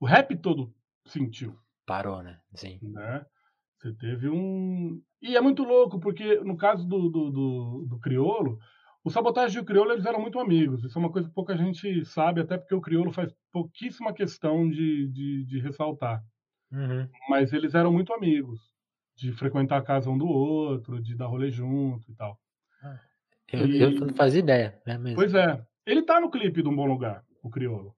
O 0.00 0.06
rap 0.06 0.36
todo 0.36 0.74
sentiu. 1.06 1.56
Parou, 1.86 2.22
né? 2.22 2.40
Sim. 2.54 2.78
Né? 2.82 3.24
Você 3.78 3.94
teve 3.94 4.28
um. 4.28 5.00
E 5.22 5.36
é 5.36 5.40
muito 5.40 5.62
louco, 5.62 6.00
porque 6.00 6.40
no 6.40 6.56
caso 6.56 6.86
do, 6.86 7.08
do, 7.08 7.30
do, 7.30 7.86
do 7.88 7.98
Criolo, 8.00 8.58
o 9.06 9.10
Sabotagem 9.10 9.58
e 9.58 9.60
o 9.60 9.64
Criolo 9.64 9.92
eles 9.92 10.04
eram 10.04 10.20
muito 10.20 10.40
amigos. 10.40 10.82
Isso 10.82 10.98
é 10.98 11.00
uma 11.00 11.12
coisa 11.12 11.28
que 11.28 11.34
pouca 11.34 11.56
gente 11.56 12.04
sabe, 12.04 12.40
até 12.40 12.58
porque 12.58 12.74
o 12.74 12.80
Criolo 12.80 13.12
faz 13.12 13.32
pouquíssima 13.52 14.12
questão 14.12 14.68
de, 14.68 15.06
de, 15.06 15.44
de 15.44 15.60
ressaltar. 15.60 16.24
Uhum. 16.72 17.08
Mas 17.28 17.52
eles 17.52 17.76
eram 17.76 17.92
muito 17.92 18.12
amigos, 18.12 18.60
de 19.14 19.30
frequentar 19.30 19.76
a 19.76 19.82
casa 19.82 20.10
um 20.10 20.18
do 20.18 20.26
outro, 20.26 21.00
de 21.00 21.14
dar 21.14 21.26
rolê 21.26 21.52
junto 21.52 22.10
e 22.10 22.16
tal. 22.16 22.36
Ah, 22.82 22.98
eu, 23.52 23.66
e... 23.68 23.80
eu 23.80 23.90
não 23.92 24.12
fazia 24.12 24.40
ideia, 24.40 24.76
né? 24.84 24.98
Mesmo. 24.98 25.14
Pois 25.14 25.32
é. 25.34 25.64
Ele 25.86 26.02
tá 26.02 26.20
no 26.20 26.28
clipe 26.28 26.60
de 26.60 26.68
Um 26.68 26.74
Bom 26.74 26.86
Lugar, 26.86 27.22
o 27.44 27.48
Criolo. 27.48 27.94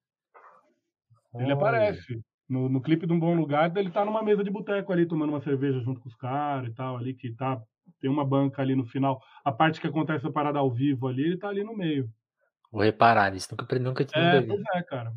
Ele 1.36 1.52
aparece. 1.52 2.22
No, 2.46 2.68
no 2.68 2.82
clipe 2.82 3.06
de 3.06 3.12
Um 3.14 3.18
Bom 3.18 3.34
Lugar, 3.34 3.74
ele 3.78 3.90
tá 3.90 4.04
numa 4.04 4.22
mesa 4.22 4.44
de 4.44 4.50
boteco 4.50 4.92
ali, 4.92 5.06
tomando 5.06 5.30
uma 5.30 5.40
cerveja 5.40 5.80
junto 5.80 6.00
com 6.00 6.08
os 6.10 6.14
caras 6.16 6.70
e 6.70 6.74
tal, 6.74 6.98
ali, 6.98 7.14
que 7.14 7.32
tá 7.32 7.58
tem 8.00 8.10
uma 8.10 8.24
banca 8.24 8.62
ali 8.62 8.74
no 8.74 8.86
final. 8.86 9.22
A 9.44 9.52
parte 9.52 9.80
que 9.80 9.86
acontece 9.86 10.26
a 10.26 10.32
parada 10.32 10.58
ao 10.58 10.70
vivo 10.70 11.06
ali, 11.06 11.22
ele 11.22 11.38
tá 11.38 11.48
ali 11.48 11.64
no 11.64 11.76
meio. 11.76 12.10
Vou 12.70 12.82
reparar 12.82 13.32
nisso, 13.32 13.48
nunca, 13.50 13.78
nunca 13.78 14.04
tinha 14.04 14.24
é, 14.24 14.42
Pois 14.42 14.60
é, 14.74 14.82
cara. 14.82 15.12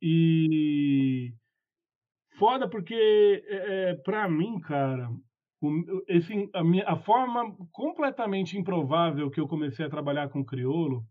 E 0.00 1.34
foda 2.38 2.68
porque 2.68 3.44
é, 3.46 3.90
é 3.90 3.94
para 3.94 4.28
mim, 4.28 4.58
cara, 4.60 5.10
o, 5.60 6.04
esse, 6.08 6.48
a, 6.54 6.62
minha, 6.62 6.86
a 6.86 6.96
forma 6.96 7.56
completamente 7.72 8.58
improvável 8.58 9.30
que 9.30 9.40
eu 9.40 9.48
comecei 9.48 9.84
a 9.84 9.90
trabalhar 9.90 10.28
com 10.28 10.44
criolo, 10.44 11.04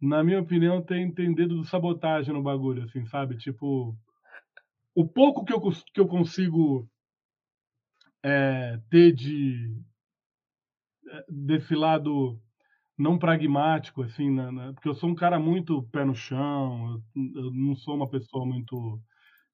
na 0.00 0.22
minha 0.22 0.40
opinião, 0.40 0.82
tem, 0.82 1.12
tem 1.12 1.34
dedo 1.34 1.60
de 1.62 1.68
sabotagem 1.68 2.32
no 2.34 2.42
bagulho, 2.42 2.84
assim, 2.84 3.06
sabe? 3.06 3.36
Tipo, 3.36 3.96
o 4.94 5.06
pouco 5.06 5.44
que 5.44 5.52
eu, 5.52 5.60
que 5.60 6.00
eu 6.00 6.06
consigo 6.06 6.88
é, 8.22 8.78
ter 8.90 9.12
de, 9.12 9.74
desse 11.28 11.74
lado 11.74 12.40
não 12.98 13.18
pragmático, 13.18 14.02
assim, 14.02 14.30
na, 14.30 14.50
na, 14.50 14.72
porque 14.72 14.88
eu 14.88 14.94
sou 14.94 15.10
um 15.10 15.14
cara 15.14 15.38
muito 15.38 15.82
pé 15.92 16.04
no 16.04 16.14
chão, 16.14 17.02
eu, 17.14 17.42
eu, 17.42 17.50
não 17.52 17.74
sou 17.76 17.94
uma 17.94 18.08
pessoa 18.08 18.46
muito 18.46 19.00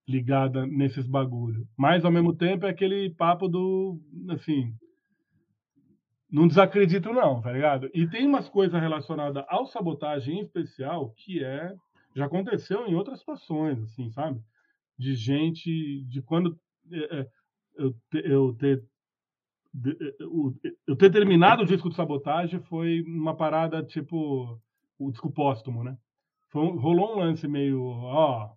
ligada 0.07 0.67
nesses 0.67 1.07
bagulho. 1.07 1.67
Mas, 1.77 2.05
ao 2.05 2.13
mesmo 2.13 2.35
tempo, 2.35 2.67
é 2.67 2.71
aquele 2.71 3.11
papo 3.11 3.49
do, 3.49 4.01
assim, 4.31 4.73
não 6.31 6.47
desacredito 6.47 7.13
não, 7.13 7.41
tá 7.41 7.53
ligado? 7.53 7.91
E 7.93 8.09
tem 8.09 8.27
umas 8.27 8.49
coisas 8.49 8.81
relacionadas 8.81 9.45
ao 9.49 9.67
sabotagem 9.67 10.39
em 10.39 10.43
especial 10.43 11.11
que 11.17 11.45
é, 11.45 11.75
já 12.15 12.27
aconteceu 12.27 12.87
em 12.87 12.95
outras 12.95 13.19
situações, 13.19 13.83
assim, 13.83 14.11
sabe? 14.11 14.41
De 14.99 15.15
gente, 15.15 16.05
de 16.05 16.23
quando 16.23 16.59
é, 16.91 17.21
é 17.21 17.27
eu, 17.75 17.95
eu 18.13 18.55
ter 18.55 18.85
eu 20.87 20.97
ter 20.97 21.11
terminado 21.11 21.63
o 21.63 21.67
disco 21.67 21.89
de 21.89 21.97
sabotagem 21.97 22.61
foi 22.61 23.03
uma 23.03 23.35
parada 23.35 23.83
tipo 23.83 24.61
o 24.99 25.11
disco 25.11 25.33
póstumo, 25.33 25.83
né? 25.83 25.97
Foi, 26.51 26.69
rolou 26.77 27.15
um 27.15 27.21
lance 27.21 27.49
meio, 27.49 27.83
ó. 27.83 28.53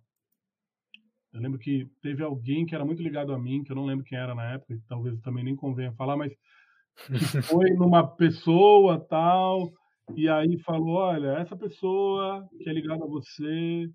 Eu 1.32 1.40
lembro 1.40 1.58
que 1.58 1.90
teve 2.02 2.22
alguém 2.22 2.64
que 2.64 2.74
era 2.74 2.84
muito 2.84 3.02
ligado 3.02 3.32
a 3.32 3.38
mim, 3.38 3.64
que 3.64 3.72
eu 3.72 3.76
não 3.76 3.84
lembro 3.84 4.04
quem 4.04 4.18
era 4.18 4.34
na 4.34 4.52
época, 4.52 4.78
talvez 4.88 5.18
também 5.20 5.44
nem 5.44 5.56
convenha 5.56 5.92
falar, 5.92 6.16
mas 6.16 6.32
foi 7.44 7.70
numa 7.70 8.06
pessoa 8.06 9.00
tal, 9.00 9.72
e 10.14 10.28
aí 10.28 10.58
falou: 10.58 10.96
olha, 10.96 11.38
essa 11.38 11.56
pessoa 11.56 12.48
que 12.58 12.68
é 12.68 12.72
ligada 12.72 13.04
a 13.04 13.08
você 13.08 13.90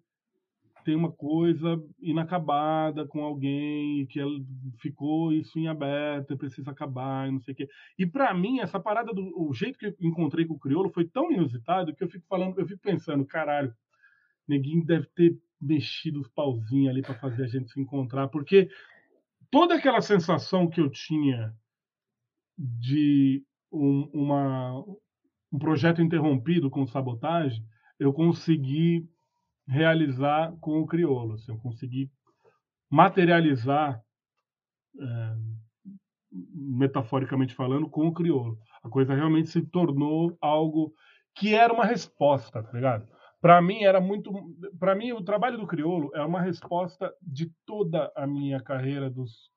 tem 0.84 0.96
uma 0.96 1.12
coisa 1.12 1.82
inacabada 2.00 3.08
com 3.08 3.24
alguém 3.24 4.06
que 4.08 4.20
ficou 4.80 5.32
isso 5.32 5.58
em 5.60 5.68
aberto, 5.68 6.38
precisa 6.38 6.72
acabar, 6.72 7.28
e 7.28 7.32
não 7.32 7.40
sei 7.42 7.54
o 7.54 7.58
quê. 7.58 7.70
E 7.98 8.06
para 8.06 8.34
mim 8.34 8.60
essa 8.60 8.80
parada 8.80 9.14
do 9.14 9.32
o 9.36 9.54
jeito 9.54 9.78
que 9.78 9.88
eu 9.88 9.96
encontrei 10.00 10.46
com 10.46 10.56
o 10.56 10.60
crioulo 10.60 10.90
foi 10.90 11.06
tão 11.06 11.32
inusitado 11.32 11.96
que 11.96 12.04
eu 12.04 12.10
fico 12.10 12.26
falando, 12.28 12.60
eu 12.60 12.68
fico 12.68 12.82
pensando, 12.82 13.26
caralho, 13.26 13.74
neguinho 14.48 14.86
deve 14.86 15.08
ter 15.16 15.38
mexido 15.60 16.20
os 16.20 16.28
pauzinhos 16.30 16.90
ali 16.90 17.02
para 17.02 17.16
fazer 17.16 17.44
a 17.44 17.48
gente 17.48 17.72
se 17.72 17.80
encontrar, 17.80 18.28
porque 18.28 18.70
toda 19.52 19.76
aquela 19.76 20.02
sensação 20.02 20.68
que 20.68 20.82
eu 20.82 20.90
tinha 20.90 21.54
de 22.58 23.44
um, 23.72 24.10
uma, 24.14 24.84
um 25.52 25.60
projeto 25.60 26.02
interrompido 26.02 26.70
com 26.70 26.88
sabotagem, 26.88 27.64
eu 28.00 28.12
consegui 28.12 29.08
realizar 29.72 30.54
com 30.60 30.82
o 30.82 30.86
crioulo. 30.86 31.38
Se 31.38 31.50
eu 31.50 31.58
conseguir 31.58 32.12
materializar, 32.90 34.02
é, 35.00 35.36
metaforicamente 36.54 37.56
falando, 37.56 37.90
com 37.90 38.08
o 38.08 38.14
crioulo. 38.14 38.60
A 38.84 38.90
coisa 38.90 39.16
realmente 39.16 39.50
se 39.50 39.62
tornou 39.62 40.38
algo 40.42 40.94
que 41.34 41.56
era 41.56 41.74
uma 41.74 41.86
resposta, 41.86 42.62
tá 42.62 42.72
ligado? 42.74 43.08
Para 43.40 43.62
mim 43.62 43.84
era 43.84 44.02
muito, 44.02 44.32
para 44.78 44.94
mim 44.94 45.14
o 45.14 45.24
trabalho 45.24 45.58
do 45.58 45.66
crioulo 45.66 46.12
é 46.14 46.22
uma 46.22 46.42
resposta 46.42 47.12
de 47.22 47.50
toda 47.66 48.12
a 48.16 48.28
minha 48.28 48.62
carreira 48.62 49.10
dos 49.10 49.50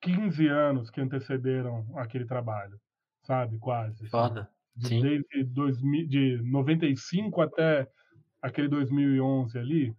15 0.00 0.48
anos 0.48 0.90
que 0.90 1.00
antecederam 1.00 1.86
aquele 1.96 2.24
trabalho, 2.24 2.80
sabe? 3.22 3.58
Quase. 3.58 4.04
assim. 4.04 4.10
Foda. 4.10 4.48
Sim. 4.78 5.00
Desde 5.02 5.44
2000, 5.44 6.08
de 6.08 6.42
95 6.50 7.42
até 7.42 7.86
aquele 8.42 8.68
2011 8.68 9.58
ali, 9.58 9.94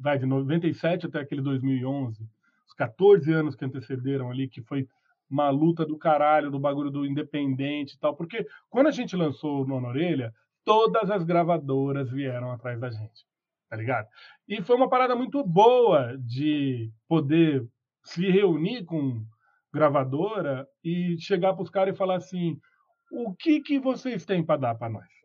vai 0.00 0.18
de 0.18 0.26
97 0.26 1.06
até 1.06 1.20
aquele 1.20 1.42
2011, 1.42 2.28
os 2.66 2.72
14 2.74 3.32
anos 3.32 3.54
que 3.54 3.64
antecederam 3.64 4.30
ali, 4.30 4.48
que 4.48 4.62
foi 4.62 4.88
uma 5.28 5.48
luta 5.50 5.86
do 5.86 5.96
caralho, 5.96 6.50
do 6.50 6.58
bagulho 6.58 6.90
do 6.90 7.06
independente 7.06 7.94
e 7.94 7.98
tal, 7.98 8.16
porque 8.16 8.46
quando 8.68 8.88
a 8.88 8.90
gente 8.90 9.14
lançou 9.14 9.62
o 9.62 9.66
Nona 9.66 9.88
Orelha, 9.88 10.34
todas 10.64 11.10
as 11.10 11.22
gravadoras 11.22 12.10
vieram 12.10 12.50
atrás 12.50 12.80
da 12.80 12.90
gente, 12.90 13.24
tá 13.68 13.76
ligado? 13.76 14.08
E 14.48 14.60
foi 14.62 14.76
uma 14.76 14.88
parada 14.88 15.14
muito 15.14 15.44
boa 15.44 16.16
de 16.18 16.90
poder 17.08 17.64
se 18.02 18.28
reunir 18.28 18.84
com 18.84 19.24
gravadora 19.72 20.66
e 20.82 21.16
chegar 21.20 21.54
pros 21.54 21.70
caras 21.70 21.94
e 21.94 21.98
falar 21.98 22.16
assim, 22.16 22.58
o 23.12 23.32
que 23.34 23.60
que 23.60 23.78
vocês 23.78 24.24
têm 24.24 24.44
para 24.44 24.60
dar 24.60 24.74
para 24.74 24.90
nós? 24.90 25.19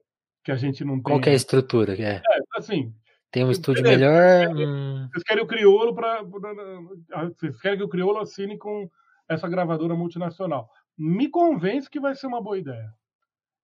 Que 0.45 0.51
a 0.51 0.55
gente 0.55 0.85
não 0.85 0.93
tem. 0.95 1.03
Qual 1.03 1.19
que 1.19 1.27
é 1.29 1.31
a 1.33 1.35
estrutura? 1.35 1.93
É, 1.99 2.17
É, 2.17 2.21
assim, 2.55 2.93
tem 3.31 3.43
um 3.43 3.51
estúdio 3.51 3.83
melhor. 3.83 4.47
hum, 4.55 5.07
vocês 5.11 5.23
querem 5.23 5.43
o 5.43 5.47
Criolo 5.47 5.93
para. 5.95 6.21
Vocês 6.23 7.59
querem 7.59 7.77
que 7.77 7.83
o 7.83 7.89
Criolo 7.89 8.19
assine 8.19 8.57
com 8.57 8.89
essa 9.27 9.47
gravadora 9.47 9.95
multinacional. 9.95 10.69
Me 10.97 11.27
convence 11.29 11.89
que 11.89 11.99
vai 11.99 12.15
ser 12.15 12.27
uma 12.27 12.41
boa 12.41 12.57
ideia. 12.57 12.89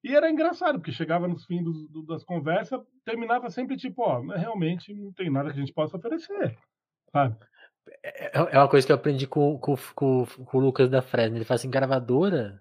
E 0.04 0.16
era 0.16 0.30
engraçado, 0.32 0.80
porque 0.80 0.92
chegava 0.92 1.28
nos 1.28 1.46
fins 1.46 1.64
dos- 1.64 1.88
do- 1.90 2.04
das 2.04 2.24
conversas, 2.24 2.82
terminava 3.06 3.50
sempre 3.52 3.78
tipo, 3.78 4.02
ó, 4.02 4.20
realmente 4.22 4.92
não 4.96 5.14
tem 5.14 5.30
nada 5.30 5.52
que 5.52 5.58
a 5.58 5.60
gente 5.60 5.74
possa 5.74 5.96
oferecer. 5.96 6.58
Sabe? 7.12 7.36
É 8.04 8.32
é 8.34 8.58
uma 8.58 8.68
coisa 8.68 8.86
que 8.86 8.92
eu 8.92 8.96
aprendi 8.96 9.28
com, 9.28 9.60
com, 9.60 9.76
com, 9.94 10.26
com 10.26 10.58
o 10.58 10.62
Lucas 10.62 10.90
da 10.90 11.02
Fresno. 11.04 11.38
Ele 11.38 11.46
fala 11.46 11.56
assim: 11.58 11.70
gravadora 11.70 12.60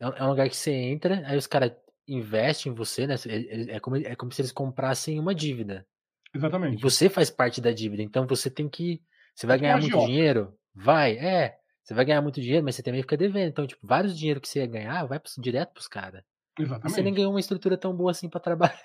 é 0.00 0.08
um 0.08 0.12
é 0.12 0.24
um 0.24 0.30
lugar 0.30 0.48
que 0.48 0.56
você 0.56 0.72
entra, 0.72 1.22
aí 1.26 1.36
os 1.38 1.46
caras 1.46 1.72
investem 2.08 2.72
em 2.72 2.74
você, 2.74 3.06
né? 3.06 3.14
Ele- 3.26 3.48
ele- 3.50 3.70
É 3.72 3.80
como, 3.80 3.96
é 3.96 4.14
como 4.16 4.32
se 4.32 4.40
eles 4.42 4.52
comprassem 4.52 5.18
uma 5.18 5.34
dívida. 5.34 5.86
E 6.34 6.38
Exatamente. 6.38 6.82
você 6.82 7.08
faz 7.08 7.30
parte 7.30 7.60
da 7.60 7.72
dívida. 7.72 8.02
Então 8.02 8.26
você 8.26 8.50
tem 8.50 8.68
que. 8.68 9.00
Você 9.34 9.46
vai 9.46 9.56
É 9.56 9.60
ganhar 9.60 9.78
muito 9.80 9.98
dinheiro? 10.06 10.54
Vai, 10.74 11.16
é. 11.16 11.56
Você 11.82 11.92
vai 11.94 12.04
ganhar 12.04 12.22
muito 12.22 12.40
dinheiro, 12.40 12.64
mas 12.64 12.74
você 12.76 12.82
também 12.82 13.02
fica 13.02 13.16
devendo. 13.16 13.48
Então, 13.48 13.66
tipo, 13.66 13.86
vários 13.86 14.16
dinheiro 14.18 14.40
que 14.40 14.48
você 14.48 14.60
ia 14.60 14.66
ganhar 14.66 15.04
vai 15.06 15.20
direto 15.38 15.72
pros 15.72 15.86
caras. 15.88 16.22
E 16.58 16.64
você 16.64 16.68
nem 16.70 16.76
Exatamente. 16.86 17.14
ganhou 17.16 17.30
uma 17.32 17.40
estrutura 17.40 17.76
tão 17.76 17.94
boa 17.94 18.10
assim 18.10 18.28
pra 18.28 18.40
trabalhar. 18.40 18.78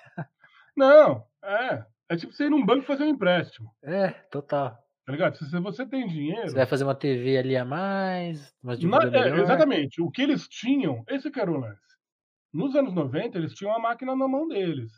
Não, 0.76 1.24
é. 1.42 1.84
É 2.08 2.16
tipo 2.16 2.32
você 2.32 2.44
ir 2.46 2.50
num 2.50 2.64
banco 2.66 2.84
fazer 2.86 3.04
um 3.04 3.08
empréstimo. 3.08 3.70
É, 3.82 4.08
total. 4.30 4.76
Tá 5.06 5.12
ligado? 5.12 5.36
Se 5.36 5.58
você 5.60 5.86
tem 5.86 6.06
dinheiro. 6.06 6.48
Você 6.48 6.54
vai 6.54 6.66
fazer 6.66 6.84
uma 6.84 6.94
TV 6.94 7.38
ali 7.38 7.56
a 7.56 7.64
mais, 7.64 8.52
uma 8.62 8.76
Na- 8.76 9.18
é, 9.18 9.40
exatamente. 9.40 10.00
O 10.02 10.10
que 10.10 10.22
eles 10.22 10.46
tinham, 10.48 11.02
esse 11.08 11.30
que 11.30 11.40
era 11.40 11.50
o 11.50 11.56
lance. 11.56 11.80
Nos 12.52 12.74
anos 12.74 12.92
90, 12.92 13.38
eles 13.38 13.54
tinham 13.54 13.74
a 13.74 13.78
máquina 13.78 14.14
na 14.16 14.26
mão 14.28 14.48
deles. 14.48 14.90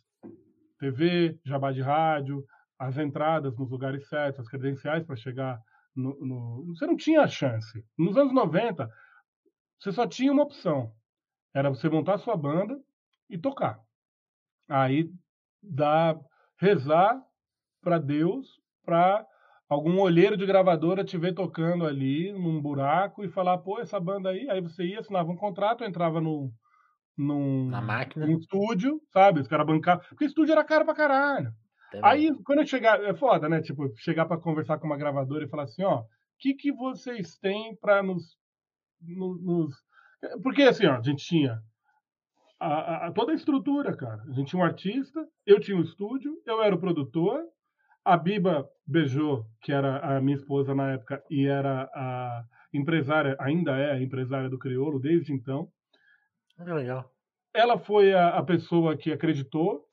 TV, 0.79 1.39
jabá 1.45 1.70
de 1.73 1.81
rádio, 1.83 2.45
as 2.79 2.97
entradas 2.99 3.57
nos 3.57 3.70
lugares 3.70 4.09
certos, 4.09 4.41
as 4.41 4.49
credenciais 4.49 5.05
para 5.05 5.16
chegar 5.16 5.61
no, 5.95 6.19
no- 6.24 6.65
Você 6.74 6.87
não 6.87 6.97
tinha 6.97 7.27
chance. 7.29 7.85
Nos 7.97 8.16
anos 8.16 8.33
90, 8.33 8.89
você 9.79 9.93
só 9.93 10.07
tinha 10.07 10.33
uma 10.33 10.43
opção. 10.43 10.93
Era 11.55 11.69
você 11.69 11.89
montar 11.89 12.19
sua 12.19 12.37
banda 12.37 12.79
e 13.29 13.39
tocar. 13.39 13.79
Aí 14.69 15.11
dá 15.62 16.19
rezar 16.59 17.23
para 17.83 17.99
Deus, 17.99 18.49
para 18.85 19.27
algum 19.69 20.01
olheiro 20.01 20.37
de 20.37 20.47
gravadora 20.47 21.05
te 21.05 21.19
ver 21.19 21.35
tocando 21.35 21.87
ali 21.87 22.33
num 22.33 22.61
buraco 22.61 23.24
e 23.24 23.29
falar, 23.29 23.59
pô, 23.59 23.81
essa 23.81 23.99
banda 24.01 24.31
aí, 24.31 24.49
aí 24.51 24.61
você 24.61 24.85
ia, 24.85 25.01
assinava 25.01 25.31
um 25.31 25.37
contrato, 25.37 25.85
entrava 25.85 26.20
no, 26.20 26.53
num, 27.16 27.68
Na 27.68 27.80
máquina. 27.80 28.26
num 28.26 28.39
estúdio, 28.39 29.01
sabe? 29.12 29.40
Os 29.40 29.48
caras 29.48 29.66
bancavam. 29.66 30.05
Porque 30.09 30.24
estúdio 30.24 30.52
era 30.52 30.64
caro 30.64 30.84
pra 30.84 30.94
caralho. 30.94 31.52
também. 31.90 32.10
Aí, 32.10 32.30
quando 32.44 32.60
eu 32.60 32.66
chegar, 32.66 33.02
é 33.05 33.14
foda, 33.14 33.48
né? 33.48 33.60
Tipo, 33.60 33.93
chegar 33.97 34.24
pra 34.26 34.39
conversar 34.39 34.78
com 34.78 34.86
uma 34.86 34.97
gravadora 34.97 35.44
e 35.44 35.48
falar 35.48 35.64
assim, 35.64 35.84
ó, 35.84 36.01
o 36.01 36.05
que, 36.39 36.55
que 36.55 36.72
vocês 36.72 37.36
têm 37.39 37.76
pra 37.76 38.02
nos, 38.02 38.36
no- 39.01 39.39
nos. 39.43 39.74
Porque 40.43 40.62
assim, 40.62 40.86
ó, 40.86 40.97
a 40.97 41.02
gente 41.02 41.24
tinha 41.24 41.60
a- 42.59 43.06
a- 43.09 43.12
toda 43.12 43.32
a 43.32 43.34
estrutura, 43.34 43.97
cara. 43.97 44.22
A 44.28 44.32
gente 44.32 44.48
tinha 44.51 44.60
um 44.60 44.64
artista, 44.64 45.26
eu 45.47 45.60
tinha 45.60 45.76
um 45.76 45.82
estúdio, 45.82 46.32
eu 46.47 46.62
era 46.62 46.74
o 46.74 46.80
produtor, 46.80 47.43
a 48.05 48.16
Biba 48.16 48.66
beijou, 48.86 49.44
que 49.60 49.72
era 49.72 49.98
a 50.16 50.20
minha 50.20 50.36
esposa 50.36 50.74
na 50.74 50.93
época, 50.93 51.22
e 51.30 51.47
era 51.47 51.82
a 51.94 52.43
empresária, 52.72 53.36
ainda 53.39 53.76
é 53.76 53.93
a 53.93 54.01
empresária 54.02 54.48
do 54.48 54.59
Criolo 54.59 54.98
desde 54.98 55.32
então. 55.32 55.68
Olha, 56.59 56.74
legal. 56.74 57.12
Ela 57.55 57.79
foi 57.79 58.15
a, 58.15 58.39
a 58.39 58.43
pessoa 58.43 58.97
que 58.97 59.12
acreditou, 59.12 59.87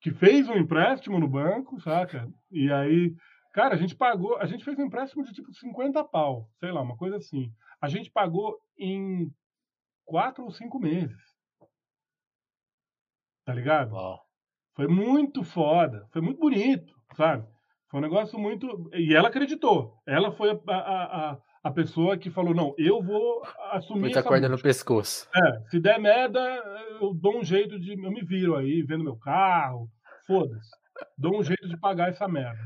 que 0.00 0.10
fez 0.10 0.48
um 0.48 0.54
empréstimo 0.54 1.18
no 1.18 1.28
banco, 1.28 1.80
saca? 1.80 2.28
E 2.50 2.70
aí, 2.70 3.14
cara, 3.52 3.74
a 3.74 3.78
gente 3.78 3.96
pagou, 3.96 4.36
a 4.38 4.46
gente 4.46 4.64
fez 4.64 4.78
um 4.78 4.84
empréstimo 4.84 5.24
de 5.24 5.32
tipo 5.32 5.52
50 5.52 6.04
pau, 6.04 6.48
sei 6.60 6.70
lá, 6.70 6.82
uma 6.82 6.96
coisa 6.96 7.16
assim. 7.16 7.52
A 7.80 7.88
gente 7.88 8.10
pagou 8.10 8.58
em 8.78 9.32
quatro 10.04 10.44
ou 10.44 10.50
cinco 10.50 10.78
meses. 10.78 11.16
Tá 13.44 13.52
ligado? 13.52 13.92
Uau. 13.94 14.24
Foi 14.74 14.88
muito 14.88 15.44
foda, 15.44 16.08
foi 16.12 16.20
muito 16.20 16.40
bonito, 16.40 16.94
sabe? 17.16 17.46
Foi 17.88 18.00
um 18.00 18.02
negócio 18.02 18.38
muito. 18.38 18.90
E 18.92 19.14
ela 19.14 19.28
acreditou. 19.28 20.02
Ela 20.06 20.32
foi 20.32 20.50
a, 20.50 20.74
a, 20.74 21.30
a, 21.30 21.40
a 21.64 21.70
pessoa 21.70 22.18
que 22.18 22.30
falou: 22.30 22.54
não, 22.54 22.74
eu 22.76 23.02
vou 23.02 23.42
assumir 23.72 24.02
Muita 24.02 24.18
essa 24.18 24.28
corda 24.28 24.48
no 24.50 24.60
pescoço. 24.60 25.26
É, 25.34 25.60
se 25.70 25.80
der 25.80 25.98
merda, 25.98 26.38
eu 27.00 27.14
dou 27.14 27.38
um 27.38 27.44
jeito 27.44 27.80
de. 27.80 27.92
Eu 27.92 28.10
me 28.12 28.22
viro 28.22 28.54
aí, 28.54 28.82
vendo 28.82 29.02
meu 29.02 29.16
carro, 29.16 29.88
foda-se. 30.26 30.70
Dou 31.16 31.40
um 31.40 31.42
jeito 31.42 31.66
de 31.66 31.76
pagar 31.78 32.10
essa 32.10 32.28
merda. 32.28 32.60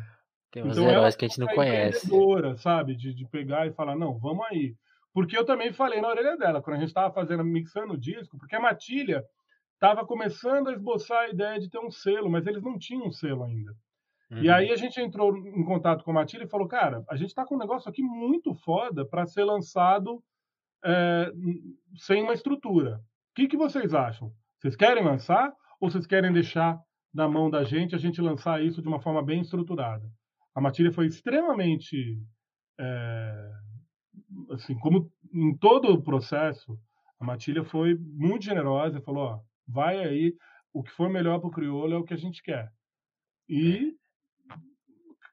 Tem 0.50 0.64
uns 0.64 0.76
Então 0.76 0.90
heróis 0.90 1.14
que 1.14 1.24
a 1.24 1.28
gente 1.28 1.38
não 1.38 1.46
conhece. 1.46 2.10
sabe? 2.56 2.96
De, 2.96 3.14
de 3.14 3.26
pegar 3.28 3.66
e 3.66 3.72
falar, 3.72 3.94
não, 3.94 4.18
vamos 4.18 4.44
aí. 4.50 4.74
Porque 5.14 5.36
eu 5.36 5.44
também 5.44 5.72
falei 5.72 6.00
na 6.00 6.08
orelha 6.08 6.36
dela, 6.36 6.60
quando 6.60 6.76
a 6.76 6.80
gente 6.80 6.88
estava 6.88 7.12
fazendo, 7.14 7.44
mixando 7.44 7.94
o 7.94 7.98
disco, 7.98 8.36
porque 8.36 8.56
a 8.56 8.60
Matilha 8.60 9.22
estava 9.74 10.04
começando 10.04 10.68
a 10.68 10.72
esboçar 10.72 11.24
a 11.24 11.28
ideia 11.28 11.58
de 11.58 11.70
ter 11.70 11.78
um 11.78 11.90
selo, 11.90 12.30
mas 12.30 12.46
eles 12.46 12.62
não 12.62 12.78
tinham 12.78 13.06
um 13.06 13.12
selo 13.12 13.44
ainda. 13.44 13.72
E 14.30 14.48
Uhum. 14.48 14.54
aí 14.54 14.70
a 14.70 14.76
gente 14.76 15.00
entrou 15.00 15.36
em 15.36 15.64
contato 15.64 16.04
com 16.04 16.10
a 16.10 16.14
Matilha 16.14 16.44
e 16.44 16.48
falou, 16.48 16.68
cara, 16.68 17.02
a 17.08 17.16
gente 17.16 17.28
está 17.30 17.44
com 17.44 17.54
um 17.54 17.58
negócio 17.58 17.88
aqui 17.88 18.02
muito 18.02 18.54
foda 18.54 19.06
para 19.06 19.26
ser 19.26 19.44
lançado 19.44 20.22
é, 20.84 21.32
sem 21.96 22.22
uma 22.22 22.34
estrutura. 22.34 22.96
O 22.96 23.34
que, 23.34 23.48
que 23.48 23.56
vocês 23.56 23.94
acham? 23.94 24.32
Vocês 24.58 24.76
querem 24.76 25.04
lançar 25.04 25.52
ou 25.80 25.90
vocês 25.90 26.06
querem 26.06 26.32
deixar 26.32 26.78
na 27.14 27.26
mão 27.28 27.48
da 27.48 27.64
gente 27.64 27.94
a 27.94 27.98
gente 27.98 28.20
lançar 28.20 28.62
isso 28.62 28.82
de 28.82 28.88
uma 28.88 29.00
forma 29.00 29.22
bem 29.22 29.40
estruturada? 29.40 30.06
A 30.54 30.60
Matilha 30.60 30.92
foi 30.92 31.06
extremamente, 31.06 32.20
é, 32.78 33.50
assim, 34.50 34.76
como 34.78 35.10
em 35.32 35.56
todo 35.56 35.92
o 35.92 36.02
processo, 36.02 36.78
a 37.18 37.24
Matilha 37.24 37.64
foi 37.64 37.96
muito 37.96 38.44
generosa 38.44 38.98
e 38.98 39.02
falou, 39.02 39.24
ó, 39.24 39.40
vai 39.66 39.98
aí, 40.04 40.34
o 40.72 40.82
que 40.82 40.90
for 40.90 41.08
melhor 41.08 41.38
para 41.38 41.48
o 41.48 41.52
crioulo 41.52 41.94
é 41.94 41.96
o 41.96 42.04
que 42.04 42.14
a 42.14 42.18
gente 42.18 42.42
quer. 42.42 42.70
E 43.48 43.94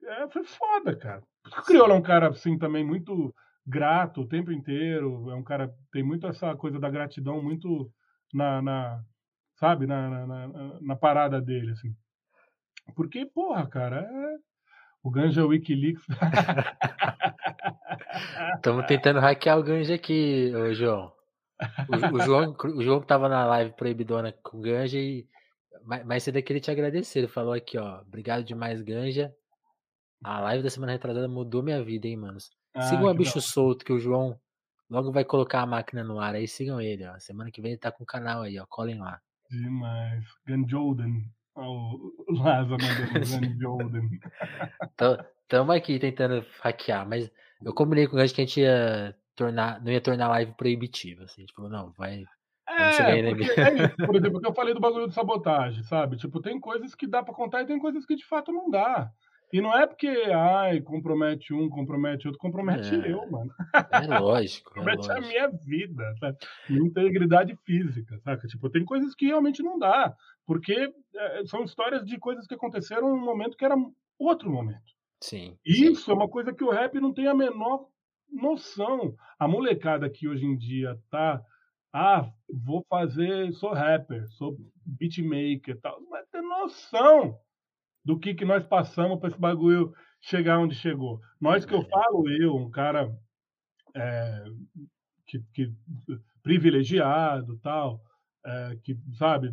é, 0.05 0.27
foi 0.29 0.43
foda, 0.43 0.95
cara. 0.95 1.23
O 1.45 1.61
Criolo 1.63 1.93
é 1.93 1.95
um 1.95 2.01
cara, 2.01 2.29
assim, 2.29 2.57
também 2.57 2.83
muito 2.83 3.33
grato 3.65 4.21
o 4.21 4.27
tempo 4.27 4.51
inteiro. 4.51 5.29
É 5.29 5.35
um 5.35 5.43
cara 5.43 5.73
tem 5.91 6.03
muito 6.03 6.27
essa 6.27 6.55
coisa 6.55 6.79
da 6.79 6.89
gratidão 6.89 7.41
muito 7.41 7.91
na, 8.33 8.61
na 8.61 9.03
sabe, 9.55 9.87
na, 9.87 10.09
na, 10.09 10.27
na, 10.27 10.81
na 10.81 10.95
parada 10.95 11.41
dele, 11.41 11.71
assim. 11.71 11.95
Porque, 12.95 13.25
porra, 13.25 13.67
cara, 13.67 14.01
é... 14.01 14.35
o 15.03 15.09
Ganja 15.09 15.45
Wikileaks. 15.45 16.05
Estamos 18.55 18.85
tentando 18.85 19.19
hackear 19.19 19.57
o 19.57 19.63
Ganja 19.63 19.95
aqui, 19.95 20.53
ô 20.55 20.73
João. 20.73 21.11
O, 21.89 22.15
o 22.15 22.19
João. 22.19 22.55
O 22.75 22.81
João 22.81 23.01
que 23.01 23.07
tava 23.07 23.29
na 23.29 23.45
live 23.45 23.73
proibidona 23.73 24.33
com 24.43 24.57
o 24.57 24.61
Ganja 24.61 24.99
e. 24.99 25.27
Mais 25.83 26.05
mais 26.05 26.23
cedo 26.23 26.37
eu 26.37 26.43
queria 26.43 26.61
te 26.61 26.71
agradecer. 26.71 27.19
Ele 27.19 27.27
falou 27.27 27.53
aqui, 27.53 27.77
ó. 27.77 28.01
Obrigado 28.01 28.43
demais, 28.43 28.81
Ganja. 28.81 29.33
A 30.25 30.39
live 30.39 30.63
da 30.63 30.71
semana 30.71 30.91
retrasada 30.91 31.27
mudou 31.27 31.61
minha 31.61 31.83
vida, 31.83 32.07
hein, 32.07 32.17
manos. 32.17 32.49
Sigam 32.89 33.07
Ah, 33.07 33.11
a 33.11 33.13
que 33.13 33.19
Bicho 33.19 33.39
Solto, 33.39 33.85
que 33.85 33.93
o 33.93 33.99
João 33.99 34.39
logo 34.89 35.11
vai 35.11 35.23
colocar 35.23 35.61
a 35.61 35.67
máquina 35.67 36.03
no 36.03 36.19
ar 36.19 36.33
aí. 36.33 36.47
Sigam 36.47 36.81
ele, 36.81 37.05
ó. 37.05 37.19
Semana 37.19 37.51
que 37.51 37.61
vem 37.61 37.73
ele 37.73 37.79
tá 37.79 37.91
com 37.91 38.03
o 38.03 38.07
canal 38.07 38.41
aí, 38.41 38.59
ó. 38.59 38.65
Colhem 38.67 38.97
lá. 38.97 39.21
Demais. 39.51 40.25
Ganjoden. 40.47 41.29
O 41.55 42.11
Laza 42.27 42.71
mandando 42.71 43.57
Ganjoden. 43.59 44.19
Então, 44.95 45.17
tamo 45.47 45.71
aqui 45.71 45.99
tentando 45.99 46.43
hackear, 46.59 47.07
mas 47.07 47.31
eu 47.63 47.71
combinei 47.71 48.07
com 48.07 48.15
o 48.15 48.17
Ganja 48.17 48.33
que 48.33 48.41
a 48.41 48.45
gente 48.45 48.61
ia 48.61 49.15
tornar, 49.35 49.79
não 49.79 49.91
ia 49.91 50.01
tornar 50.01 50.25
a 50.25 50.29
live 50.29 50.53
proibitiva. 50.53 51.25
Assim. 51.25 51.41
A 51.41 51.45
gente 51.45 51.53
falou, 51.53 51.69
não, 51.69 51.91
vai. 51.91 52.23
É, 52.67 53.29
porque 53.29 53.61
é 53.61 53.73
isso. 53.85 53.95
Por 54.07 54.15
exemplo, 54.15 54.39
o 54.39 54.41
que 54.41 54.47
eu 54.47 54.55
falei 54.55 54.73
do 54.73 54.79
bagulho 54.79 55.07
de 55.07 55.13
sabotagem, 55.13 55.83
sabe? 55.83 56.17
Tipo, 56.17 56.41
tem 56.41 56.59
coisas 56.59 56.95
que 56.95 57.05
dá 57.05 57.21
pra 57.21 57.33
contar 57.33 57.61
e 57.61 57.67
tem 57.67 57.77
coisas 57.77 58.05
que 58.07 58.15
de 58.15 58.25
fato 58.25 58.51
não 58.51 58.71
dá. 58.71 59.11
E 59.53 59.61
não 59.61 59.77
é 59.77 59.85
porque, 59.85 60.07
ai, 60.07 60.81
compromete 60.81 61.53
um, 61.53 61.69
compromete 61.69 62.27
outro, 62.27 62.39
compromete 62.39 62.93
é, 62.95 63.11
eu, 63.11 63.29
mano. 63.29 63.51
É 63.91 64.19
lógico. 64.19 64.71
É 64.75 64.79
compromete 64.79 65.09
é 65.09 65.13
lógico. 65.13 65.25
a 65.25 65.29
minha 65.29 65.47
vida, 65.49 66.15
sabe? 66.19 66.37
Minha 66.69 66.87
integridade 66.87 67.55
física, 67.65 68.19
saca? 68.19 68.47
Tipo, 68.47 68.69
tem 68.69 68.83
coisas 68.83 69.13
que 69.15 69.27
realmente 69.27 69.63
não 69.63 69.77
dá, 69.77 70.13
porque 70.45 70.91
é, 71.15 71.45
são 71.45 71.63
histórias 71.63 72.03
de 72.05 72.17
coisas 72.17 72.45
que 72.47 72.55
aconteceram 72.55 73.09
em 73.09 73.19
um 73.19 73.23
momento 73.23 73.55
que 73.55 73.65
era 73.65 73.75
outro 74.19 74.49
momento. 74.49 74.93
Sim. 75.21 75.57
Isso 75.65 76.05
sim. 76.05 76.11
é 76.11 76.13
uma 76.13 76.29
coisa 76.29 76.53
que 76.53 76.63
o 76.63 76.71
rap 76.71 76.99
não 76.99 77.13
tem 77.13 77.27
a 77.27 77.33
menor 77.33 77.87
noção. 78.31 79.15
A 79.39 79.47
molecada 79.47 80.09
que 80.09 80.27
hoje 80.27 80.45
em 80.45 80.57
dia 80.57 80.97
tá 81.09 81.41
ah, 81.97 82.29
vou 82.49 82.85
fazer, 82.89 83.53
sou 83.53 83.71
rapper, 83.71 84.27
sou 84.31 84.57
beatmaker 84.85 85.75
e 85.75 85.79
tal. 85.79 85.97
Mas 86.09 86.27
tem 86.27 86.41
noção 86.41 87.39
do 88.05 88.19
que, 88.19 88.35
que 88.35 88.45
nós 88.45 88.63
passamos 88.63 89.19
para 89.19 89.29
esse 89.29 89.39
bagulho 89.39 89.93
chegar 90.21 90.59
onde 90.59 90.75
chegou. 90.75 91.19
Nós 91.41 91.65
que 91.65 91.73
eu 91.73 91.83
falo, 91.83 92.29
eu, 92.29 92.55
um 92.55 92.69
cara 92.69 93.11
é, 93.95 94.45
que, 95.25 95.39
que, 95.53 95.73
privilegiado 96.43 97.57
tal, 97.57 97.99
é, 98.45 98.77
que 98.83 98.95
sabe, 99.17 99.51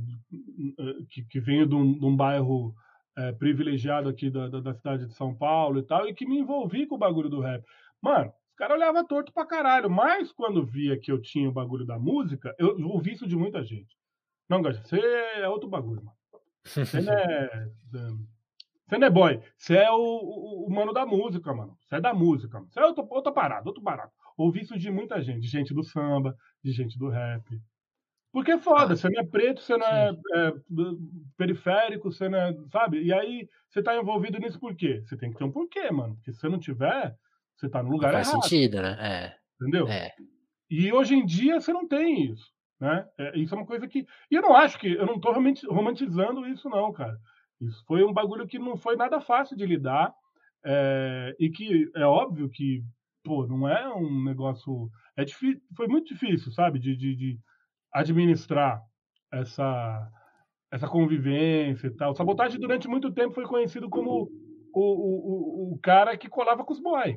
que, 1.09 1.25
que 1.25 1.41
venho 1.41 1.67
de 1.67 1.75
um, 1.75 1.99
de 1.99 2.05
um 2.05 2.15
bairro 2.15 2.75
é, 3.17 3.33
privilegiado 3.33 4.09
aqui 4.09 4.31
da, 4.31 4.49
da, 4.49 4.61
da, 4.61 4.75
cidade 4.75 5.07
de 5.07 5.15
São 5.15 5.35
Paulo 5.35 5.79
e 5.79 5.83
tal, 5.83 6.07
e 6.07 6.15
que 6.15 6.27
me 6.27 6.39
envolvi 6.39 6.87
com 6.87 6.97
o 6.97 6.99
bagulho 6.99 7.31
do 7.31 7.41
rap. 7.41 7.65
Mano, 8.01 8.29
os 8.29 8.57
caras 8.57 8.77
olhavam 8.77 9.07
torto 9.07 9.33
pra 9.33 9.47
caralho, 9.47 9.91
mas 9.91 10.31
quando 10.33 10.65
via 10.65 10.99
que 10.99 11.11
eu 11.11 11.21
tinha 11.21 11.49
o 11.49 11.53
bagulho 11.53 11.87
da 11.87 11.99
música, 11.99 12.55
eu 12.59 12.77
ouvi 12.89 13.13
isso 13.13 13.27
de 13.27 13.37
muita 13.37 13.65
gente. 13.65 13.97
Não, 14.49 14.61
Gaja, 14.61 14.83
você 14.83 15.01
é 15.37 15.49
outro 15.49 15.69
bagulho, 15.69 16.05
mano. 16.05 16.17
Você 16.65 17.01
não 17.01 17.13
é. 17.13 17.71
Você 18.93 18.99
não 18.99 19.07
é 19.07 19.11
boy. 19.11 19.41
Você 19.57 19.75
é 19.75 19.91
o, 19.91 19.97
o, 19.97 20.67
o, 20.67 20.71
mano 20.71 20.93
da 20.93 21.07
música, 21.07 21.55
mano. 21.55 21.75
Você 21.81 21.97
é 21.97 22.01
da 22.01 22.13
música, 22.13 22.59
mano. 22.59 22.71
Você 22.71 22.79
é 22.79 22.85
outro, 22.85 23.07
outra 23.09 23.33
parada, 23.33 23.67
outro 23.67 23.83
barato. 23.83 24.13
Ouvi 24.37 24.61
isso 24.61 24.79
de 24.79 24.91
muita 24.91 25.23
gente. 25.23 25.41
De 25.41 25.49
gente 25.49 25.73
do 25.73 25.83
samba, 25.83 26.37
de 26.63 26.73
gente 26.73 26.99
do 26.99 27.09
rap. 27.09 27.43
Porque 28.31 28.53
é 28.53 28.59
foda, 28.59 28.95
você 28.95 29.09
não 29.09 29.23
é 29.23 29.25
preto, 29.25 29.63
você 29.63 29.79
não 29.79 29.87
é, 29.87 30.11
é, 30.11 30.53
periférico, 31.39 32.13
você 32.13 32.29
não 32.29 32.39
é. 32.39 32.55
Sabe? 32.71 33.03
E 33.03 33.15
aí 33.15 33.49
você 33.71 33.83
tá 33.83 33.97
envolvido 33.97 34.39
nisso 34.39 34.61
por 34.61 34.75
quê? 34.75 35.03
Você 35.07 35.17
tem 35.17 35.31
que 35.31 35.39
ter 35.39 35.45
um 35.45 35.53
porquê, 35.53 35.91
mano. 35.91 36.15
Porque 36.17 36.33
se 36.33 36.41
você 36.41 36.49
não 36.51 36.59
tiver, 36.59 37.17
você 37.57 37.67
está 37.67 37.83
no 37.83 37.91
lugar 37.91 38.13
faz 38.13 38.29
errado. 38.29 38.41
Faz 38.41 38.51
sentido, 38.51 38.83
né? 38.83 38.99
É. 39.01 39.37
Entendeu? 39.59 39.89
É. 39.89 40.11
E 40.69 40.93
hoje 40.93 41.15
em 41.15 41.25
dia 41.25 41.59
você 41.59 41.73
não 41.73 41.89
tem 41.89 42.31
isso. 42.31 42.53
Né? 42.79 43.07
É, 43.17 43.39
isso 43.39 43.55
é 43.55 43.59
uma 43.59 43.67
coisa 43.67 43.89
que. 43.89 44.07
E 44.31 44.35
eu 44.35 44.43
não 44.43 44.55
acho 44.55 44.79
que. 44.79 44.93
Eu 44.93 45.07
não 45.07 45.15
estou 45.15 45.33
romantizando 45.33 46.47
isso, 46.47 46.69
não, 46.69 46.93
cara. 46.93 47.19
Isso 47.63 47.85
foi 47.87 48.05
um 48.05 48.13
bagulho 48.13 48.47
que 48.47 48.59
não 48.59 48.77
foi 48.77 48.97
nada 48.97 49.21
fácil 49.21 49.57
de 49.57 49.67
lidar. 49.67 50.13
É, 50.65 51.35
e 51.41 51.51
que 51.51 51.91
é 51.97 52.05
óbvio 52.05 52.49
que, 52.49 52.83
pô, 53.25 53.47
não 53.47 53.69
é 53.69 53.93
um 53.95 54.25
negócio. 54.25 54.89
É 55.17 55.25
difícil, 55.25 55.61
foi 55.77 55.89
muito 55.89 56.13
difícil, 56.13 56.53
sabe, 56.53 56.79
de, 56.79 56.97
de, 56.97 57.17
de 57.17 57.39
administrar 57.93 58.81
essa, 59.33 60.09
essa 60.71 60.89
convivência 60.89 61.87
e 61.87 61.97
tal. 61.97 62.15
Sabotagem 62.15 62.61
durante 62.61 62.89
muito 62.89 63.13
tempo 63.13 63.35
foi 63.35 63.45
conhecido 63.45 63.89
como 63.91 64.29
o, 64.73 64.81
o, 64.81 65.71
o, 65.71 65.75
o 65.75 65.79
cara 65.79 66.17
que 66.17 66.29
colava 66.29 66.65
com 66.65 66.73
os 66.73 66.81
boys. 66.81 67.17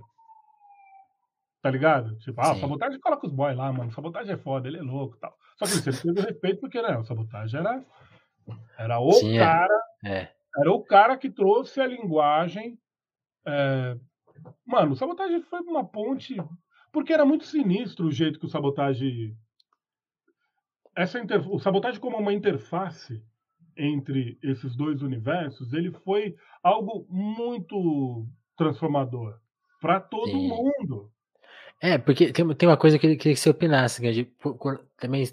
Tá 1.62 1.72
ligado? 1.72 2.16
Tipo, 2.20 2.42
ah, 2.42 2.54
Sim. 2.54 2.62
sabotagem 2.62 3.00
cola 3.00 3.18
com 3.18 3.26
os 3.26 3.34
boys 3.34 3.58
lá, 3.58 3.74
mano. 3.74 3.92
Sabotagem 3.92 4.34
é 4.34 4.38
foda, 4.38 4.68
ele 4.68 4.78
é 4.78 4.82
louco 4.84 5.16
e 5.16 5.20
tal. 5.20 5.36
Só 5.58 5.66
que 5.66 5.72
você 5.72 5.92
teve 5.92 6.22
respeito 6.22 6.60
porque, 6.60 6.82
né, 6.82 6.98
o 6.98 7.04
sabotagem 7.06 7.60
era, 7.60 7.84
era 8.78 9.00
o 9.00 9.12
Sim, 9.14 9.38
é. 9.38 9.40
cara. 9.40 9.82
É. 10.06 10.35
Era 10.58 10.72
o 10.72 10.84
cara 10.84 11.18
que 11.18 11.30
trouxe 11.30 11.82
a 11.82 11.88
linguagem. 11.88 12.78
É... 13.46 13.98
Mano, 14.66 14.94
o 14.94 14.96
sabotagem 14.96 15.42
foi 15.42 15.62
uma 15.62 15.86
ponte. 15.86 16.36
Porque 16.92 17.14
era 17.14 17.26
muito 17.26 17.46
sinistro 17.46 18.08
o 18.08 18.12
jeito 18.12 18.40
que 18.40 18.46
o 18.46 18.50
sabotagem. 18.50 19.38
Essa 20.96 21.20
inter... 21.20 21.46
O 21.52 21.60
sabotagem 21.60 22.00
como 22.00 22.18
uma 22.18 22.34
interface 22.34 23.22
entre 23.78 24.40
esses 24.42 24.76
dois 24.76 25.02
universos, 25.02 25.74
ele 25.74 25.92
foi 25.92 26.36
algo 26.64 27.06
muito 27.10 28.26
transformador 28.56 29.38
para 29.82 30.00
todo 30.00 30.32
Sim. 30.32 30.48
mundo. 30.48 31.12
É, 31.82 31.98
porque 31.98 32.32
tem, 32.32 32.48
tem 32.56 32.70
uma 32.70 32.78
coisa 32.78 32.98
que 32.98 33.06
eu 33.06 33.18
queria 33.18 33.34
que 33.34 33.40
você 33.40 33.50
opinasse, 33.50 34.02
que 34.02 34.32
também 34.98 35.28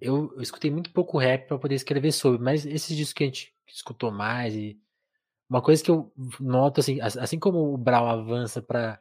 eu, 0.00 0.32
eu, 0.34 0.40
escutei 0.40 0.70
muito 0.70 0.92
pouco 0.92 1.18
rap 1.18 1.48
para 1.48 1.58
poder 1.58 1.74
escrever 1.74 2.12
sobre, 2.12 2.40
mas 2.40 2.64
esses 2.64 2.96
discos 2.96 3.12
que 3.12 3.24
a 3.24 3.26
gente 3.26 3.57
escutou 3.68 4.10
mais 4.10 4.54
e 4.54 4.78
uma 5.48 5.62
coisa 5.62 5.82
que 5.82 5.90
eu 5.90 6.12
noto 6.40 6.80
assim, 6.80 7.00
assim 7.00 7.38
como 7.38 7.72
o 7.72 7.78
Brau 7.78 8.06
avança 8.06 8.60
para 8.60 9.00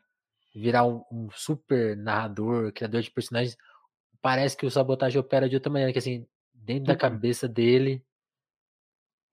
virar 0.56 0.86
um, 0.86 1.04
um, 1.12 1.30
super 1.32 1.96
narrador, 1.98 2.72
criador 2.72 3.02
de 3.02 3.12
personagens, 3.12 3.58
parece 4.22 4.56
que 4.56 4.66
o 4.66 4.72
Sabotagem 4.72 5.20
opera 5.20 5.50
de 5.50 5.56
outra 5.56 5.72
maneira, 5.72 5.92
que 5.92 6.00
assim, 6.00 6.26
dentro 6.54 6.86
da 6.86 6.96
cabeça 6.96 7.48
dele, 7.48 8.04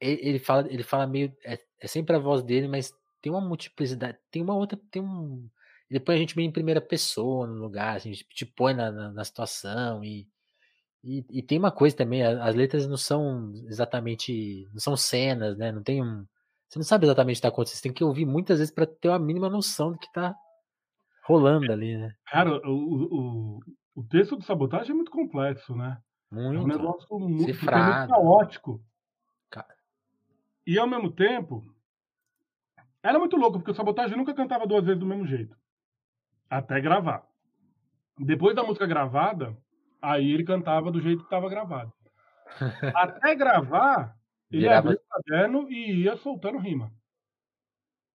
ele, 0.01 0.20
ele 0.28 0.39
fala, 0.39 0.66
ele 0.70 0.82
fala 0.82 1.06
meio, 1.06 1.35
é, 1.44 1.59
é 1.81 1.86
sempre 1.86 2.16
a 2.16 2.19
voz 2.19 2.43
dele, 2.43 2.69
mas 2.69 2.93
tem 3.23 3.32
uma 3.32 3.40
multiplicidade, 3.40 4.19
tem 4.31 4.43
uma 4.43 4.55
outra, 4.55 4.78
tem 4.90 5.01
um 5.02 5.48
ele 5.90 6.01
põe 6.01 6.16
a 6.16 6.19
gente 6.19 6.36
meio 6.36 6.48
em 6.48 6.52
primeira 6.52 6.81
pessoa 6.81 7.47
no 7.47 7.55
lugar, 7.55 7.97
assim, 7.97 8.11
te 8.12 8.44
põe 8.44 8.74
na, 8.74 8.90
na, 8.90 9.12
na 9.12 9.24
situação 9.24 10.02
e, 10.02 10.27
e, 11.05 11.24
e, 11.31 11.43
tem 11.43 11.59
uma 11.59 11.70
coisa 11.70 11.94
também, 11.94 12.22
as 12.22 12.55
letras 12.55 12.86
não 12.86 12.97
são 12.97 13.52
exatamente, 13.66 14.66
não 14.72 14.81
são 14.81 14.97
cenas, 14.97 15.56
né? 15.56 15.70
Não 15.70 15.82
tem 15.82 16.02
um, 16.02 16.24
você 16.66 16.78
não 16.78 16.85
sabe 16.85 17.05
exatamente 17.05 17.35
o 17.35 17.36
que 17.36 17.39
está 17.40 17.48
acontecendo, 17.48 17.76
você 17.76 17.82
tem 17.82 17.93
que 17.93 18.02
ouvir 18.02 18.24
muitas 18.24 18.59
vezes 18.59 18.72
para 18.72 18.86
ter 18.86 19.09
uma 19.09 19.18
mínima 19.18 19.51
noção 19.51 19.93
do 19.93 19.98
que 19.98 20.06
está 20.06 20.35
rolando 21.26 21.70
ali, 21.70 21.97
né? 21.97 22.14
Cara, 22.26 22.56
o, 22.68 22.74
o, 22.74 23.60
o 23.94 24.02
texto 24.05 24.35
do 24.36 24.44
sabotagem 24.44 24.93
é 24.93 24.94
muito 24.94 25.10
complexo, 25.10 25.76
né? 25.76 25.98
Muito. 26.31 26.59
É 26.59 26.62
um 26.62 26.66
negócio 26.66 27.06
muito, 27.18 27.44
muito 27.44 27.66
caótico. 27.66 28.82
Cara. 29.51 29.74
E 30.66 30.78
ao 30.78 30.86
mesmo 30.86 31.12
tempo, 31.12 31.62
era 33.02 33.18
muito 33.18 33.36
louco, 33.36 33.59
porque 33.59 33.70
o 33.70 33.74
sabotagem 33.74 34.16
nunca 34.16 34.35
cantava 34.35 34.66
duas 34.66 34.85
vezes 34.85 34.98
do 34.98 35.06
mesmo 35.06 35.26
jeito. 35.26 35.56
Até 36.48 36.81
gravar. 36.81 37.24
Depois 38.18 38.56
da 38.56 38.64
música 38.64 38.86
gravada, 38.86 39.56
aí 40.05 40.32
ele 40.32 40.44
cantava 40.44 40.90
do 40.90 41.01
jeito 41.01 41.20
que 41.20 41.24
estava 41.24 41.48
gravado. 41.48 41.93
Até 42.94 43.35
gravar, 43.35 44.14
ele 44.51 44.62
Virava... 44.62 44.90
abria 44.90 45.01
o 45.01 45.22
caderno 45.22 45.70
e 45.70 46.02
ia 46.02 46.16
soltando 46.16 46.59
rima. 46.59 46.93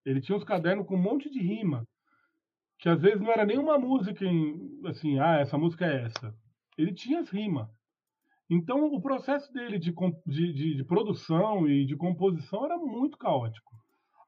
Ele 0.06 0.22
tinha 0.22 0.38
uns 0.38 0.44
cadernos 0.44 0.86
com 0.86 0.96
um 0.96 1.02
monte 1.02 1.30
de 1.30 1.40
rima, 1.40 1.86
que 2.78 2.88
às 2.88 3.02
vezes 3.02 3.20
não 3.20 3.32
era 3.32 3.46
nenhuma 3.46 3.78
música 3.78 4.26
em, 4.26 4.82
assim, 4.86 5.20
ah, 5.20 5.40
essa 5.40 5.58
música 5.58 5.86
é 5.86 6.06
essa. 6.06 6.34
Ele 6.78 6.94
tinha 6.94 7.20
as 7.20 7.30
rimas. 7.30 7.68
Então, 8.50 8.86
o 8.86 9.02
processo 9.02 9.52
dele 9.54 9.78
de, 9.78 9.94
de, 10.26 10.54
de, 10.54 10.76
de 10.78 10.84
produção 10.84 11.68
e 11.68 11.86
de 11.86 11.96
composição 11.96 12.66
era 12.66 12.78
muito 12.78 13.18
caótico. 13.18 13.72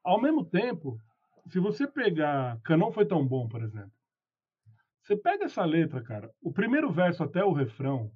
Ao 0.03 0.21
mesmo 0.21 0.45
tempo, 0.45 0.99
se 1.47 1.59
você 1.59 1.87
pegar 1.87 2.59
Canão 2.63 2.91
Foi 2.91 3.05
Tão 3.05 3.25
Bom, 3.25 3.47
por 3.47 3.63
exemplo, 3.63 3.91
você 5.11 5.17
pega 5.17 5.45
essa 5.45 5.65
letra, 5.65 6.01
cara, 6.01 6.31
o 6.41 6.53
primeiro 6.53 6.89
verso 6.91 7.23
até 7.23 7.43
o 7.43 7.51
refrão 7.51 8.09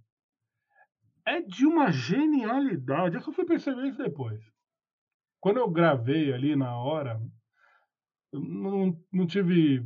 é 1.28 1.42
de 1.42 1.66
uma 1.66 1.92
genialidade. 1.92 3.16
Eu 3.16 3.22
só 3.22 3.32
fui 3.34 3.46
perceber 3.46 3.88
isso 3.88 3.98
depois. 3.98 4.40
Quando 5.42 5.58
eu 5.58 5.70
gravei 5.70 6.34
ali 6.34 6.56
na 6.56 6.78
hora, 6.78 7.20
não, 8.32 8.98
não 9.12 9.28
tive. 9.28 9.86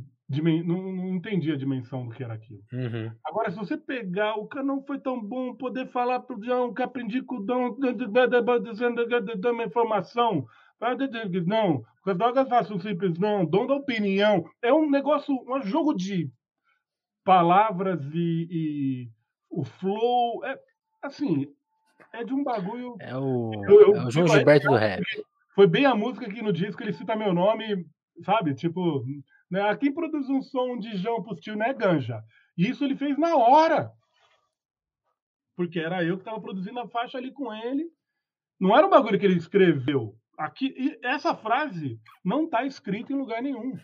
Não, 0.64 0.92
não 0.92 1.08
entendi 1.08 1.50
a 1.50 1.56
dimensão 1.56 2.06
do 2.06 2.14
que 2.14 2.22
era 2.22 2.34
aquilo. 2.34 2.62
Uhum. 2.72 3.10
Agora, 3.24 3.50
se 3.50 3.56
você 3.56 3.76
pegar, 3.76 4.36
o 4.36 4.46
canal 4.46 4.80
foi 4.86 5.00
tão 5.00 5.20
bom 5.20 5.56
poder 5.56 5.88
falar 5.88 6.20
pro 6.20 6.40
João 6.40 6.72
que 6.72 6.82
aprendi 6.82 7.20
com 7.20 7.38
o 7.38 7.44
Dom, 7.44 7.76
dando 7.80 9.50
uma 9.50 9.64
informação. 9.64 10.46
Não, 11.46 11.84
as 12.06 12.16
drogas 12.16 12.48
façam 12.48 12.78
simples, 12.78 13.18
não, 13.18 13.44
dom 13.44 13.66
da 13.66 13.74
opinião. 13.74 14.44
É 14.62 14.72
um 14.72 14.88
negócio, 14.88 15.34
um 15.34 15.60
jogo 15.62 15.92
de 15.92 16.30
palavras 17.24 18.00
e, 18.12 18.48
e 18.50 19.10
o 19.50 19.64
flow. 19.64 20.44
É, 20.44 20.58
assim, 21.02 21.46
é 22.12 22.24
de 22.24 22.32
um 22.32 22.42
bagulho. 22.42 22.96
É 23.00 23.16
o, 23.16 23.52
eu, 23.68 23.80
eu, 23.80 23.96
é 23.96 24.06
o 24.06 24.10
João 24.10 24.28
Gilberto 24.28 24.68
do 24.68 24.74
rap. 24.74 25.02
Foi 25.54 25.66
bem 25.66 25.84
a 25.84 25.94
música 25.94 26.28
que 26.28 26.42
no 26.42 26.52
disco 26.52 26.82
ele 26.82 26.92
cita 26.92 27.16
meu 27.16 27.34
nome, 27.34 27.86
sabe? 28.24 28.54
Tipo, 28.54 29.04
né? 29.50 29.68
aqui 29.68 29.90
produz 29.90 30.28
um 30.28 30.40
som 30.40 30.78
de 30.78 30.96
João 30.96 31.22
Pustil, 31.22 31.56
né, 31.56 31.74
Ganja? 31.74 32.22
E 32.56 32.68
isso 32.68 32.84
ele 32.84 32.96
fez 32.96 33.18
na 33.18 33.36
hora. 33.36 33.90
Porque 35.56 35.78
era 35.78 36.04
eu 36.04 36.16
que 36.16 36.22
estava 36.22 36.40
produzindo 36.40 36.78
a 36.80 36.88
faixa 36.88 37.18
ali 37.18 37.32
com 37.32 37.52
ele. 37.52 37.86
Não 38.58 38.76
era 38.76 38.86
um 38.86 38.90
bagulho 38.90 39.18
que 39.18 39.26
ele 39.26 39.36
escreveu. 39.36 40.14
Aqui, 40.38 40.98
essa 41.02 41.34
frase 41.34 42.00
não 42.24 42.44
está 42.44 42.64
escrita 42.64 43.12
em 43.12 43.16
lugar 43.16 43.42
nenhum. 43.42 43.78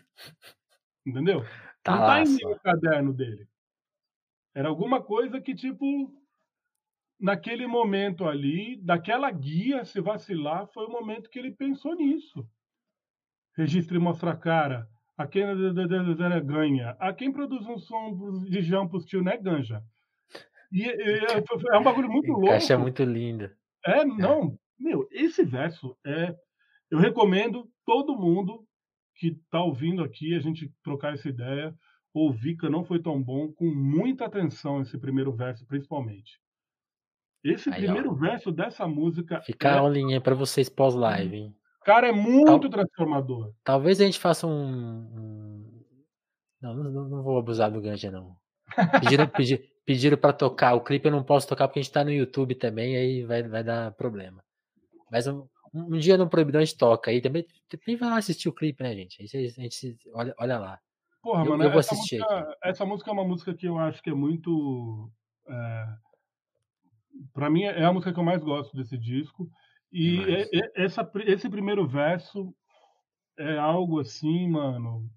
Entendeu? 1.05 1.43
Tá 1.87 1.95
não 1.95 2.01
está 2.01 2.21
em 2.21 2.35
nenhum 2.35 2.59
caderno 2.59 3.13
dele. 3.13 3.47
Era 4.53 4.67
alguma 4.67 5.01
coisa 5.01 5.39
que, 5.39 5.55
tipo, 5.55 6.13
naquele 7.17 7.65
momento 7.65 8.25
ali, 8.25 8.75
daquela 8.81 9.31
guia, 9.31 9.85
se 9.85 10.01
vacilar, 10.01 10.67
foi 10.67 10.85
o 10.85 10.91
momento 10.91 11.29
que 11.29 11.39
ele 11.39 11.51
pensou 11.51 11.95
nisso. 11.95 12.45
registra 13.55 13.95
e 13.95 13.99
mostra 13.99 14.31
a 14.31 14.35
cara. 14.35 14.89
A 15.17 15.25
quem 15.25 15.43
ganha. 16.45 16.89
A 16.99 17.13
quem 17.13 17.31
produz 17.31 17.65
um 17.65 17.77
som 17.77 18.43
de 18.43 18.61
jampos 18.61 19.05
tio, 19.05 19.23
né, 19.23 19.37
ganja. 19.37 19.81
E, 20.71 20.83
e, 20.83 21.25
é 21.71 21.77
um 21.77 21.83
bagulho 21.83 22.09
muito 22.09 22.29
louco. 22.33 22.49
Caixa 22.49 22.77
muito 22.77 23.01
lindo. 23.03 23.49
É, 23.85 24.03
não, 24.03 24.59
meu, 24.77 25.07
esse 25.09 25.43
verso 25.43 25.97
é. 26.05 26.35
Eu 26.91 26.99
recomendo 26.99 27.69
todo 27.85 28.17
mundo 28.17 28.66
que 29.17 29.39
tá 29.49 29.61
ouvindo 29.61 30.03
aqui 30.03 30.35
a 30.35 30.39
gente 30.39 30.71
trocar 30.83 31.13
essa 31.13 31.27
ideia, 31.27 31.73
ouvir 32.13 32.55
que 32.55 32.69
não 32.69 32.83
foi 32.83 33.01
tão 33.01 33.21
bom, 33.21 33.51
com 33.51 33.65
muita 33.65 34.25
atenção 34.25 34.81
esse 34.81 34.97
primeiro 34.97 35.31
verso, 35.31 35.65
principalmente. 35.65 36.39
Esse 37.43 37.69
Aí, 37.69 37.83
primeiro 37.83 38.11
ó. 38.11 38.15
verso 38.15 38.51
dessa 38.51 38.87
música. 38.87 39.41
Fica 39.41 39.69
é... 39.69 39.71
a 39.71 39.79
aulinha 39.79 40.19
para 40.19 40.35
vocês 40.35 40.69
pós-live? 40.69 41.53
Cara, 41.83 42.09
é 42.09 42.11
muito 42.11 42.69
Tal... 42.69 42.69
transformador. 42.69 43.53
Talvez 43.63 44.01
a 44.01 44.05
gente 44.05 44.19
faça 44.19 44.45
um. 44.45 45.65
Não, 46.61 46.73
não, 46.75 47.09
não, 47.09 47.23
vou 47.23 47.37
abusar 47.37 47.71
do 47.71 47.81
Ganja, 47.81 48.11
não. 48.11 48.35
Pediram, 48.99 49.27
pedir, 49.29 49.63
pediram 49.85 50.17
para 50.17 50.33
tocar. 50.33 50.73
O 50.73 50.81
clipe 50.81 51.07
eu 51.07 51.11
não 51.11 51.23
posso 51.23 51.47
tocar 51.47 51.67
porque 51.67 51.79
a 51.79 51.83
gente 51.83 51.91
tá 51.91 52.03
no 52.03 52.11
YouTube 52.11 52.55
também, 52.55 52.97
aí 52.97 53.23
vai, 53.23 53.43
vai 53.43 53.63
dar 53.63 53.91
problema. 53.93 54.43
Mas 55.09 55.27
um, 55.27 55.47
um 55.73 55.97
dia 55.97 56.17
no 56.17 56.29
Proibidão 56.29 56.61
a 56.61 56.65
gente 56.65 56.77
toca. 56.77 57.11
Aí 57.11 57.21
também, 57.21 57.45
também 57.69 57.95
vai 57.95 58.09
lá 58.09 58.17
assistir 58.17 58.49
o 58.49 58.53
clipe, 58.53 58.83
né, 58.83 58.93
gente? 58.95 59.21
Aí 59.21 59.45
a 59.45 59.49
gente 59.49 59.97
olha, 60.13 60.35
olha 60.37 60.59
lá. 60.59 60.79
Porra, 61.21 61.43
eu, 61.43 61.49
mano, 61.51 61.63
eu 61.63 61.71
vou 61.71 61.79
assistir 61.79 62.19
música, 62.19 62.57
essa 62.63 62.85
música 62.85 63.09
é 63.09 63.13
uma 63.13 63.25
música 63.25 63.53
que 63.53 63.67
eu 63.67 63.77
acho 63.77 64.01
que 64.01 64.09
é 64.09 64.13
muito. 64.13 65.11
É, 65.47 65.85
para 67.33 67.49
mim 67.49 67.63
é 67.63 67.83
a 67.83 67.91
música 67.91 68.13
que 68.13 68.19
eu 68.19 68.23
mais 68.23 68.43
gosto 68.43 68.75
desse 68.75 68.97
disco. 68.97 69.49
E 69.91 70.19
é, 70.19 70.41
é, 70.43 70.83
essa, 70.85 71.09
esse 71.25 71.49
primeiro 71.49 71.87
verso 71.87 72.53
é 73.37 73.57
algo 73.57 73.99
assim, 73.99 74.49
mano, 74.49 75.09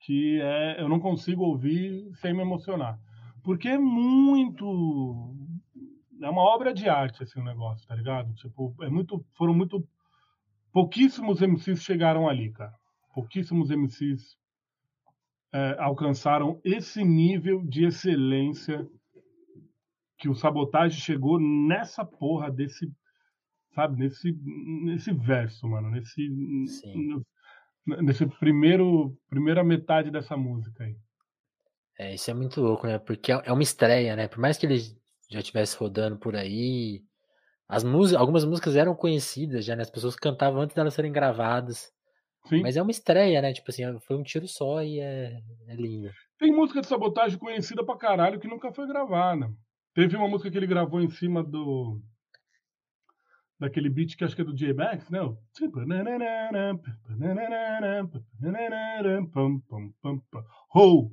que 0.00 0.40
é, 0.40 0.80
eu 0.80 0.88
não 0.88 1.00
consigo 1.00 1.44
ouvir 1.44 2.10
sem 2.16 2.32
me 2.32 2.42
emocionar. 2.42 2.98
Porque 3.42 3.68
é 3.68 3.78
muito. 3.78 5.34
É 6.22 6.28
uma 6.28 6.42
obra 6.42 6.72
de 6.72 6.88
arte, 6.88 7.22
assim, 7.22 7.40
o 7.40 7.44
negócio, 7.44 7.86
tá 7.86 7.94
ligado? 7.94 8.32
Tipo, 8.34 8.74
é 8.82 8.88
muito. 8.88 9.24
Foram 9.36 9.54
muito. 9.54 9.86
Pouquíssimos 10.72 11.40
MCs 11.40 11.82
chegaram 11.82 12.28
ali, 12.28 12.52
cara. 12.52 12.74
Pouquíssimos 13.14 13.70
MCs 13.70 14.36
é, 15.52 15.76
alcançaram 15.78 16.60
esse 16.64 17.04
nível 17.04 17.64
de 17.64 17.84
excelência 17.84 18.86
que 20.18 20.28
o 20.28 20.34
Sabotagem 20.34 20.98
chegou 20.98 21.38
nessa 21.38 22.04
porra 22.04 22.50
desse, 22.50 22.90
sabe, 23.74 23.98
nesse, 23.98 24.32
nesse 24.84 25.12
verso, 25.12 25.68
mano, 25.68 25.90
nesse, 25.90 26.28
nesse 27.86 28.26
primeiro, 28.40 29.16
primeira 29.28 29.62
metade 29.62 30.10
dessa 30.10 30.36
música 30.36 30.82
aí. 30.82 30.96
É, 31.98 32.14
isso 32.14 32.30
é 32.30 32.34
muito 32.34 32.60
louco, 32.60 32.86
né? 32.86 32.98
Porque 32.98 33.30
é, 33.30 33.42
é 33.44 33.52
uma 33.52 33.62
estreia, 33.62 34.16
né? 34.16 34.26
Por 34.26 34.38
mais 34.38 34.58
que 34.58 34.66
ele 34.66 34.78
já 35.34 35.40
estivesse 35.40 35.76
rodando 35.76 36.16
por 36.16 36.36
aí, 36.36 37.02
as 37.68 37.82
músicas, 37.82 38.20
algumas 38.20 38.44
músicas 38.44 38.76
eram 38.76 38.94
conhecidas 38.94 39.64
já, 39.64 39.74
né? 39.74 39.82
As 39.82 39.90
pessoas 39.90 40.16
cantavam 40.16 40.60
antes 40.60 40.76
delas 40.76 40.94
serem 40.94 41.12
gravadas. 41.12 41.92
Sim. 42.46 42.60
Mas 42.62 42.76
é 42.76 42.82
uma 42.82 42.90
estreia, 42.90 43.40
né? 43.40 43.52
Tipo 43.52 43.70
assim, 43.70 43.82
foi 44.00 44.16
um 44.16 44.22
tiro 44.22 44.46
só 44.46 44.82
e 44.82 45.00
é, 45.00 45.40
é 45.66 45.74
lindo. 45.74 46.10
Tem 46.38 46.52
música 46.52 46.80
de 46.80 46.86
sabotagem 46.86 47.38
conhecida 47.38 47.84
pra 47.84 47.96
caralho 47.96 48.38
que 48.38 48.48
nunca 48.48 48.72
foi 48.72 48.86
gravada. 48.86 49.50
Teve 49.94 50.16
uma 50.16 50.28
música 50.28 50.50
que 50.50 50.56
ele 50.56 50.66
gravou 50.66 51.00
em 51.00 51.08
cima 51.08 51.42
do. 51.42 52.00
Daquele 53.58 53.88
beat 53.88 54.16
que 54.16 54.24
acho 54.24 54.34
que 54.34 54.42
é 54.42 54.44
do 54.44 54.54
J-Bax, 54.54 55.08
né? 55.08 55.20
Ho! 60.74 61.10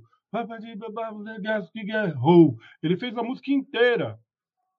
Ele 2.81 2.97
fez 2.97 3.17
a 3.17 3.23
música 3.23 3.51
inteira 3.51 4.19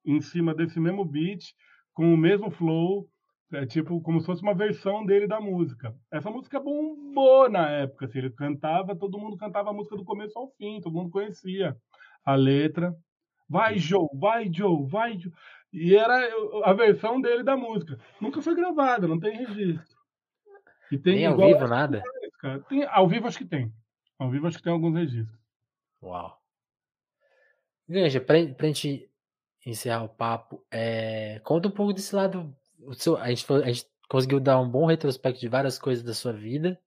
em 0.05 0.21
cima 0.21 0.55
desse 0.55 0.81
mesmo 0.81 1.05
beat, 1.05 1.55
com 1.93 2.13
o 2.13 2.17
mesmo 2.17 2.51
flow, 2.51 3.09
é 3.53 3.67
tipo 3.67 4.01
como 4.01 4.21
se 4.21 4.27
fosse 4.27 4.43
uma 4.43 4.55
versão 4.55 5.05
dele 5.05 5.27
da 5.27 5.41
música. 5.41 5.95
Essa 6.11 6.31
música 6.31 6.59
bombou 6.59 7.51
na 7.51 7.69
época, 7.69 8.07
assim, 8.07 8.19
ele 8.19 8.31
cantava, 8.31 8.97
todo 8.97 9.19
mundo 9.19 9.37
cantava 9.37 9.71
a 9.71 9.73
música 9.73 9.97
do 9.97 10.05
começo 10.05 10.39
ao 10.39 10.51
fim, 10.57 10.81
todo 10.81 10.95
mundo 10.95 11.11
conhecia 11.11 11.77
a 12.25 12.35
letra. 12.35 12.95
Vai, 13.49 13.79
Joe, 13.79 14.09
vai, 14.15 14.51
Joe, 14.51 14.87
vai, 14.89 15.19
Joe. 15.19 15.33
E 15.73 15.95
era 15.95 16.31
a 16.65 16.73
versão 16.73 17.21
dele 17.21 17.43
da 17.43 17.57
música. 17.57 17.99
Nunca 18.21 18.41
foi 18.41 18.55
gravada, 18.55 19.07
não 19.07 19.21
tem 19.21 19.37
registro. 19.37 19.97
E 20.91 20.99
tem 20.99 21.17
Nem 21.17 21.27
ao 21.27 21.37
vivo, 21.37 21.67
nada? 21.67 22.03
Tem, 22.69 22.85
ao 22.85 23.09
vivo 23.09 23.27
acho 23.27 23.39
que 23.39 23.45
tem. 23.45 23.73
Ao 24.19 24.31
vivo 24.31 24.47
acho 24.47 24.59
que 24.59 24.63
tem 24.65 24.73
alguns 24.73 24.95
registros. 24.95 25.42
Uau. 26.03 26.41
Veja, 27.89 28.21
pra, 28.21 28.47
pra 28.55 28.67
gente 28.67 29.09
encerrar 29.65 30.05
o 30.05 30.09
papo, 30.09 30.65
é, 30.71 31.41
conta 31.41 31.69
um 31.69 31.71
pouco 31.71 31.93
desse 31.93 32.15
lado. 32.15 32.55
Seu, 32.95 33.17
a, 33.17 33.29
gente, 33.29 33.47
a 33.53 33.73
gente 33.73 33.87
conseguiu 34.09 34.41
dar 34.41 34.61
um 34.61 34.69
bom 34.69 34.87
retrospecto 34.87 35.41
de 35.41 35.49
várias 35.49 35.79
coisas 35.79 36.05
da 36.05 36.15
sua 36.15 36.33
vida. 36.33 36.81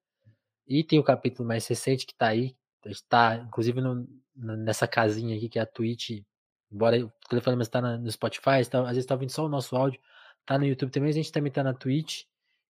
E 0.67 0.83
tem 0.83 0.99
o 0.99 1.03
capítulo 1.03 1.47
mais 1.47 1.67
recente 1.67 2.05
que 2.05 2.15
tá 2.15 2.27
aí. 2.27 2.55
Está, 2.85 3.35
inclusive, 3.37 3.81
no, 3.81 4.07
nessa 4.35 4.87
casinha 4.87 5.35
aqui, 5.35 5.49
que 5.49 5.59
é 5.59 5.61
a 5.61 5.65
Twitch 5.65 6.23
Embora 6.71 7.05
o 7.05 7.11
telefone 7.29 7.61
está 7.61 7.81
no 7.81 8.11
Spotify, 8.11 8.59
está, 8.59 8.81
às 8.81 8.87
vezes 8.87 9.03
está 9.03 9.15
ouvindo 9.15 9.29
só 9.29 9.45
o 9.45 9.49
nosso 9.49 9.75
áudio, 9.75 9.99
tá 10.45 10.57
no 10.57 10.65
YouTube 10.65 10.91
também, 10.91 11.09
a 11.09 11.13
gente 11.13 11.31
também 11.31 11.49
está 11.49 11.63
na 11.63 11.73
Twitch. 11.73 12.23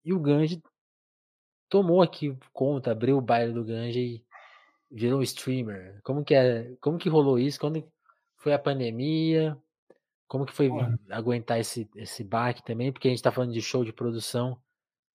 E 0.04 0.14
o 0.14 0.20
Ganji 0.20 0.62
tomou 1.70 2.02
aqui 2.02 2.38
conta, 2.52 2.92
abriu 2.92 3.18
o 3.18 3.22
baile 3.22 3.54
do 3.54 3.64
Ganji 3.64 4.00
e 4.00 4.26
virou 4.90 5.22
streamer. 5.22 6.00
Como 6.04 6.24
que 6.24 6.36
é, 6.36 6.76
como 6.82 6.98
que 6.98 7.10
rolou 7.10 7.40
isso? 7.40 7.60
Quando 7.60 7.84
foi 8.38 8.54
a 8.54 8.60
pandemia? 8.60 9.58
Como 10.28 10.46
que 10.46 10.54
foi 10.54 10.70
aguentar 11.10 11.60
esse 11.60 11.90
esse 11.96 12.24
baque 12.24 12.64
também? 12.64 12.92
Porque 12.92 13.08
a 13.08 13.12
gente 13.12 13.20
está 13.20 13.32
falando 13.32 13.54
de 13.54 13.62
show 13.62 13.84
de 13.84 13.94
produção. 13.94 14.60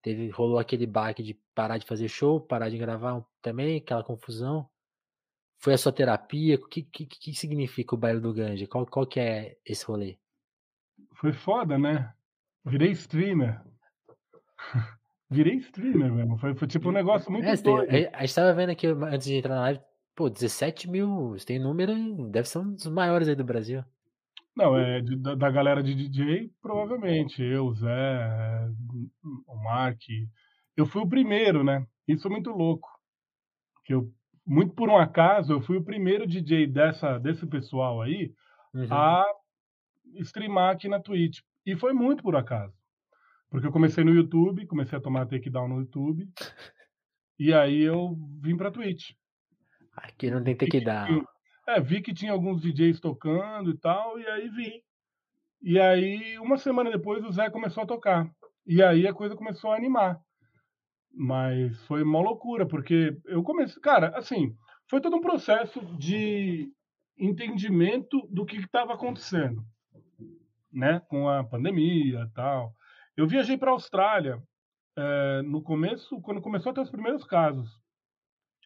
Teve 0.03 0.31
rolou 0.31 0.59
aquele 0.59 0.87
baque 0.87 1.23
de 1.23 1.35
parar 1.55 1.79
de 1.79 1.87
fazer 1.87 2.09
show, 2.09 2.41
parar 2.41 2.71
de 2.71 2.79
gravar 2.79 3.25
também, 3.43 3.79
aquela 3.79 4.05
confusão. 4.05 4.69
Foi 5.59 5.75
a 5.75 5.79
sua 5.79 5.93
terapia? 5.93 6.57
O 6.57 6.67
que, 6.67 6.83
que, 6.83 7.05
que 7.05 7.35
significa 7.35 7.95
o 7.95 7.99
baile 7.99 8.21
do 8.21 8.33
Ganja? 8.33 8.67
Qual, 8.67 8.87
qual 8.87 9.07
que 9.07 9.21
é 9.21 9.59
esse 9.65 9.85
rolê? 9.85 10.19
Foi 11.13 11.33
foda, 11.33 11.79
né? 11.79 12.15
Virei 12.65 12.93
streamer. 12.93 13.61
Virei 15.31 15.57
streamer 15.57 16.13
mesmo. 16.13 16.37
Foi, 16.39 16.55
foi 16.55 16.67
tipo 16.67 16.89
um 16.89 16.93
negócio 16.93 17.31
muito 17.31 17.47
é, 17.47 17.57
doido. 17.57 17.89
Tem, 17.89 18.09
a 18.13 18.21
gente 18.21 18.35
tava 18.35 18.53
vendo 18.53 18.71
aqui 18.71 18.87
antes 18.87 19.27
de 19.27 19.37
entrar 19.37 19.55
na 19.55 19.61
live, 19.63 19.81
pô, 20.15 20.29
17 20.29 20.91
mil. 20.91 21.37
Tem 21.47 21.59
número, 21.59 21.95
deve 22.29 22.49
ser 22.49 22.59
um 22.59 22.75
dos 22.75 22.87
maiores 22.87 23.29
aí 23.29 23.35
do 23.37 23.45
Brasil. 23.45 23.85
Não, 24.57 24.77
é 24.77 25.01
de, 25.01 25.17
da, 25.17 25.35
da, 25.35 25.51
galera 25.51 25.83
de 25.83 25.95
DJ, 25.95 26.51
provavelmente. 26.61 27.43
Eu, 27.43 27.73
Zé, 27.75 28.69
o 29.47 29.57
Mark. 29.63 30.01
Eu 30.77 30.85
fui 30.85 31.03
o 31.03 31.09
primeiro, 31.09 31.63
né? 31.63 31.87
Isso 32.09 32.23
foi 32.23 32.31
muito 32.33 32.51
louco. 32.51 32.89
Que 33.85 33.95
eu 33.95 34.13
muito 34.51 34.75
por 34.75 34.89
um 34.89 34.97
acaso, 34.97 35.53
eu 35.53 35.61
fui 35.61 35.77
o 35.77 35.85
primeiro 35.85 36.27
DJ 36.27 36.67
dessa, 36.67 37.19
desse 37.19 37.47
pessoal 37.47 38.03
aí 38.03 38.33
uhum. 38.75 38.87
a 38.91 39.25
streamar 40.23 40.75
aqui 40.75 40.89
na 40.89 40.99
Twitch. 40.99 41.39
E 41.65 41.77
foi 41.77 41.93
muito 41.93 42.23
por 42.23 42.35
acaso. 42.35 42.75
Porque 43.51 43.67
eu 43.67 43.73
comecei 43.73 44.05
no 44.05 44.15
YouTube, 44.15 44.67
comecei 44.67 44.97
a 44.97 45.01
tomar 45.01 45.27
takedown 45.27 45.69
no 45.69 45.81
YouTube. 45.81 46.29
e 47.39 47.53
aí 47.53 47.81
eu 47.81 48.17
vim 48.41 48.57
pra 48.57 48.71
Twitch. 48.71 49.11
Aqui 49.97 50.31
não 50.31 50.43
tem 50.43 50.57
takedown. 50.57 51.25
É, 51.67 51.81
vi 51.81 52.01
que 52.01 52.15
tinha 52.15 52.33
alguns 52.33 52.63
DJs 52.63 53.01
tocando 53.01 53.71
e 53.71 53.77
tal, 53.77 54.19
e 54.19 54.27
aí 54.27 54.49
vi. 54.49 54.83
E 55.63 55.79
aí, 55.79 56.39
uma 56.39 56.57
semana 56.57 56.91
depois, 56.91 57.25
o 57.25 57.33
Zé 57.33 57.51
começou 57.51 57.83
a 57.83 57.87
tocar. 57.87 58.31
E 58.67 58.83
aí 58.83 59.07
a 59.07 59.13
coisa 59.13 59.37
começou 59.37 59.73
a 59.73 59.77
animar. 59.77 60.19
Mas 61.13 61.77
foi 61.87 62.03
uma 62.03 62.21
loucura, 62.21 62.67
porque 62.67 63.17
eu 63.27 63.43
comecei. 63.43 63.81
Cara, 63.83 64.17
assim, 64.17 64.55
foi 64.89 65.01
todo 65.01 65.17
um 65.17 65.21
processo 65.21 65.81
de 65.97 66.73
entendimento 67.19 68.27
do 68.31 68.47
que 68.47 68.57
estava 68.57 68.95
acontecendo, 68.95 69.63
né? 70.73 71.01
Com 71.09 71.29
a 71.29 71.45
pandemia 71.45 72.21
e 72.21 72.31
tal. 72.33 72.75
Eu 73.21 73.27
viajei 73.27 73.59
para 73.59 73.71
a 73.71 73.75
Austrália 73.75 74.43
é, 74.97 75.43
no 75.43 75.61
começo, 75.61 76.19
quando 76.23 76.41
começou 76.41 76.73
a 76.73 76.75
ter 76.75 76.81
os 76.81 76.91
primeiros 76.91 77.23
casos 77.23 77.79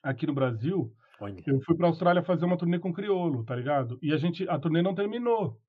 aqui 0.01 0.29
no 0.29 0.33
Brasil. 0.33 0.95
Olha. 1.19 1.43
Eu 1.45 1.61
fui 1.63 1.77
para 1.77 1.87
a 1.87 1.91
Austrália 1.91 2.23
fazer 2.23 2.45
uma 2.45 2.57
turnê 2.57 2.79
com 2.79 2.93
Criolo, 2.93 3.45
tá 3.45 3.57
ligado? 3.57 3.99
E 4.01 4.13
a 4.13 4.17
gente, 4.17 4.49
a 4.49 4.57
turnê 4.57 4.81
não 4.81 4.95
terminou. 4.95 5.61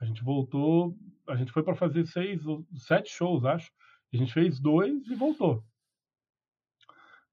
A 0.00 0.06
gente 0.06 0.24
voltou, 0.24 0.96
a 1.28 1.36
gente 1.36 1.52
foi 1.52 1.62
para 1.62 1.74
fazer 1.74 2.06
seis, 2.06 2.40
sete 2.76 3.10
shows, 3.10 3.44
acho. 3.44 3.70
A 4.10 4.16
gente 4.16 4.32
fez 4.32 4.58
dois 4.58 5.06
e 5.06 5.14
voltou. 5.14 5.62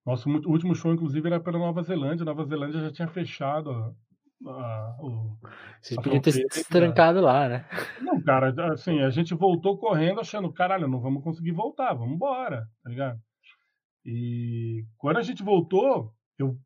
Nosso 0.06 0.30
último 0.30 0.76
show, 0.76 0.92
inclusive, 0.92 1.26
era 1.26 1.40
pela 1.40 1.58
Nova 1.58 1.84
Zelândia. 1.84 2.26
Nova 2.26 2.44
Zelândia 2.44 2.82
já 2.82 2.92
tinha 2.92 3.08
fechado 3.08 3.96
o, 4.41 5.35
Vocês 5.81 5.99
podiam 5.99 6.22
ter 6.22 6.31
se 6.31 6.64
trancado 6.69 7.22
lá, 7.22 7.49
né? 7.49 7.65
Não, 8.01 8.22
cara, 8.22 8.53
assim, 8.72 9.01
a 9.01 9.09
gente 9.09 9.34
voltou 9.34 9.77
correndo 9.77 10.22
achando, 10.22 10.51
caralho, 10.51 10.88
não 10.88 10.99
vamos 10.99 11.23
conseguir 11.23 11.51
voltar, 11.51 11.93
vamos 11.93 12.15
embora, 12.15 12.68
tá 12.84 12.89
ligado? 12.89 13.19
E 14.05 14.85
quando 14.97 15.18
a 15.18 15.22
gente 15.23 15.43
voltou, 15.43 16.14
eu 16.38 16.57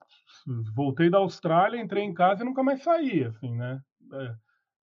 voltei 0.75 1.09
da 1.09 1.17
Austrália, 1.17 1.81
entrei 1.81 2.03
em 2.03 2.13
casa 2.13 2.43
e 2.43 2.45
nunca 2.45 2.61
mais 2.61 2.83
saí, 2.83 3.23
assim, 3.23 3.55
né? 3.55 3.79
É, 4.13 4.33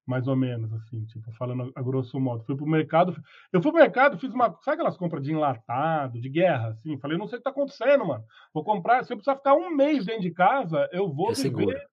mais 0.05 0.25
ou 0.27 0.35
menos, 0.35 0.71
assim, 0.73 1.05
tipo, 1.05 1.31
falando 1.33 1.71
a 1.75 1.81
grosso 1.81 2.17
modo. 2.19 2.45
Fui 2.45 2.55
pro 2.55 2.65
mercado, 2.65 3.13
eu 3.51 3.61
fui 3.61 3.71
pro 3.71 3.81
mercado, 3.81 4.17
fiz 4.17 4.33
uma, 4.33 4.45
sabe 4.61 4.75
aquelas 4.75 4.97
compras 4.97 5.21
de 5.21 5.33
enlatado, 5.33 6.19
de 6.21 6.29
guerra, 6.29 6.69
assim? 6.69 6.97
Falei, 6.97 7.17
não 7.17 7.27
sei 7.27 7.35
o 7.35 7.39
que 7.39 7.43
tá 7.43 7.49
acontecendo, 7.49 8.07
mano. 8.07 8.23
Vou 8.53 8.63
comprar, 8.63 9.03
se 9.03 9.11
eu 9.11 9.17
precisar 9.17 9.35
ficar 9.35 9.53
um 9.53 9.75
mês 9.75 10.05
dentro 10.05 10.21
de 10.21 10.31
casa, 10.31 10.87
eu 10.93 11.13
vou 11.13 11.29
Eu 11.29 11.35
seguro. 11.35 11.67
viver 11.67 11.85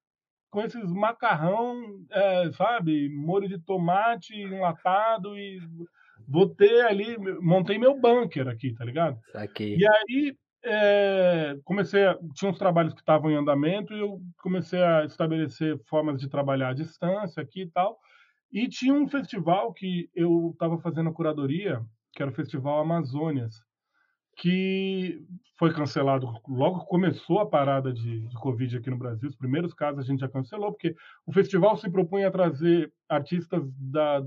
com 0.54 0.62
esses 0.62 0.88
macarrão, 0.92 1.82
é, 2.12 2.52
sabe? 2.52 3.08
Molho 3.08 3.48
de 3.48 3.58
tomate 3.58 4.40
enlatado 4.40 5.36
e 5.36 5.58
vou 6.28 6.48
ter 6.48 6.82
ali, 6.82 7.18
montei 7.42 7.76
meu 7.76 8.00
bunker 8.00 8.46
aqui, 8.46 8.72
tá 8.72 8.84
ligado? 8.84 9.18
Saquei. 9.32 9.76
E 9.76 9.84
aí, 9.84 10.36
é, 10.62 11.58
comecei 11.64 12.06
a, 12.06 12.16
tinha 12.36 12.52
uns 12.52 12.56
trabalhos 12.56 12.94
que 12.94 13.00
estavam 13.00 13.32
em 13.32 13.34
andamento 13.34 13.92
e 13.92 13.98
eu 13.98 14.20
comecei 14.40 14.80
a 14.80 15.04
estabelecer 15.04 15.76
formas 15.88 16.20
de 16.20 16.28
trabalhar 16.28 16.68
à 16.68 16.72
distância 16.72 17.42
aqui 17.42 17.62
e 17.62 17.70
tal. 17.70 17.98
E 18.52 18.68
tinha 18.68 18.94
um 18.94 19.08
festival 19.08 19.72
que 19.72 20.08
eu 20.14 20.50
estava 20.52 20.78
fazendo 20.78 21.10
a 21.10 21.12
curadoria, 21.12 21.82
que 22.12 22.22
era 22.22 22.30
o 22.30 22.34
Festival 22.34 22.80
Amazônias, 22.80 23.56
que 24.36 25.24
foi 25.56 25.72
cancelado 25.72 26.32
logo 26.48 26.80
que 26.80 26.86
começou 26.86 27.38
a 27.38 27.46
parada 27.46 27.92
de, 27.92 28.26
de 28.26 28.34
Covid 28.36 28.76
aqui 28.76 28.90
no 28.90 28.98
Brasil. 28.98 29.28
Os 29.28 29.36
primeiros 29.36 29.72
casos 29.72 30.00
a 30.00 30.02
gente 30.02 30.20
já 30.20 30.28
cancelou, 30.28 30.72
porque 30.72 30.94
o 31.26 31.32
festival 31.32 31.76
se 31.76 31.88
propunha 31.90 32.28
a 32.28 32.32
trazer 32.32 32.92
artistas 33.08 33.62
da, 33.78 34.22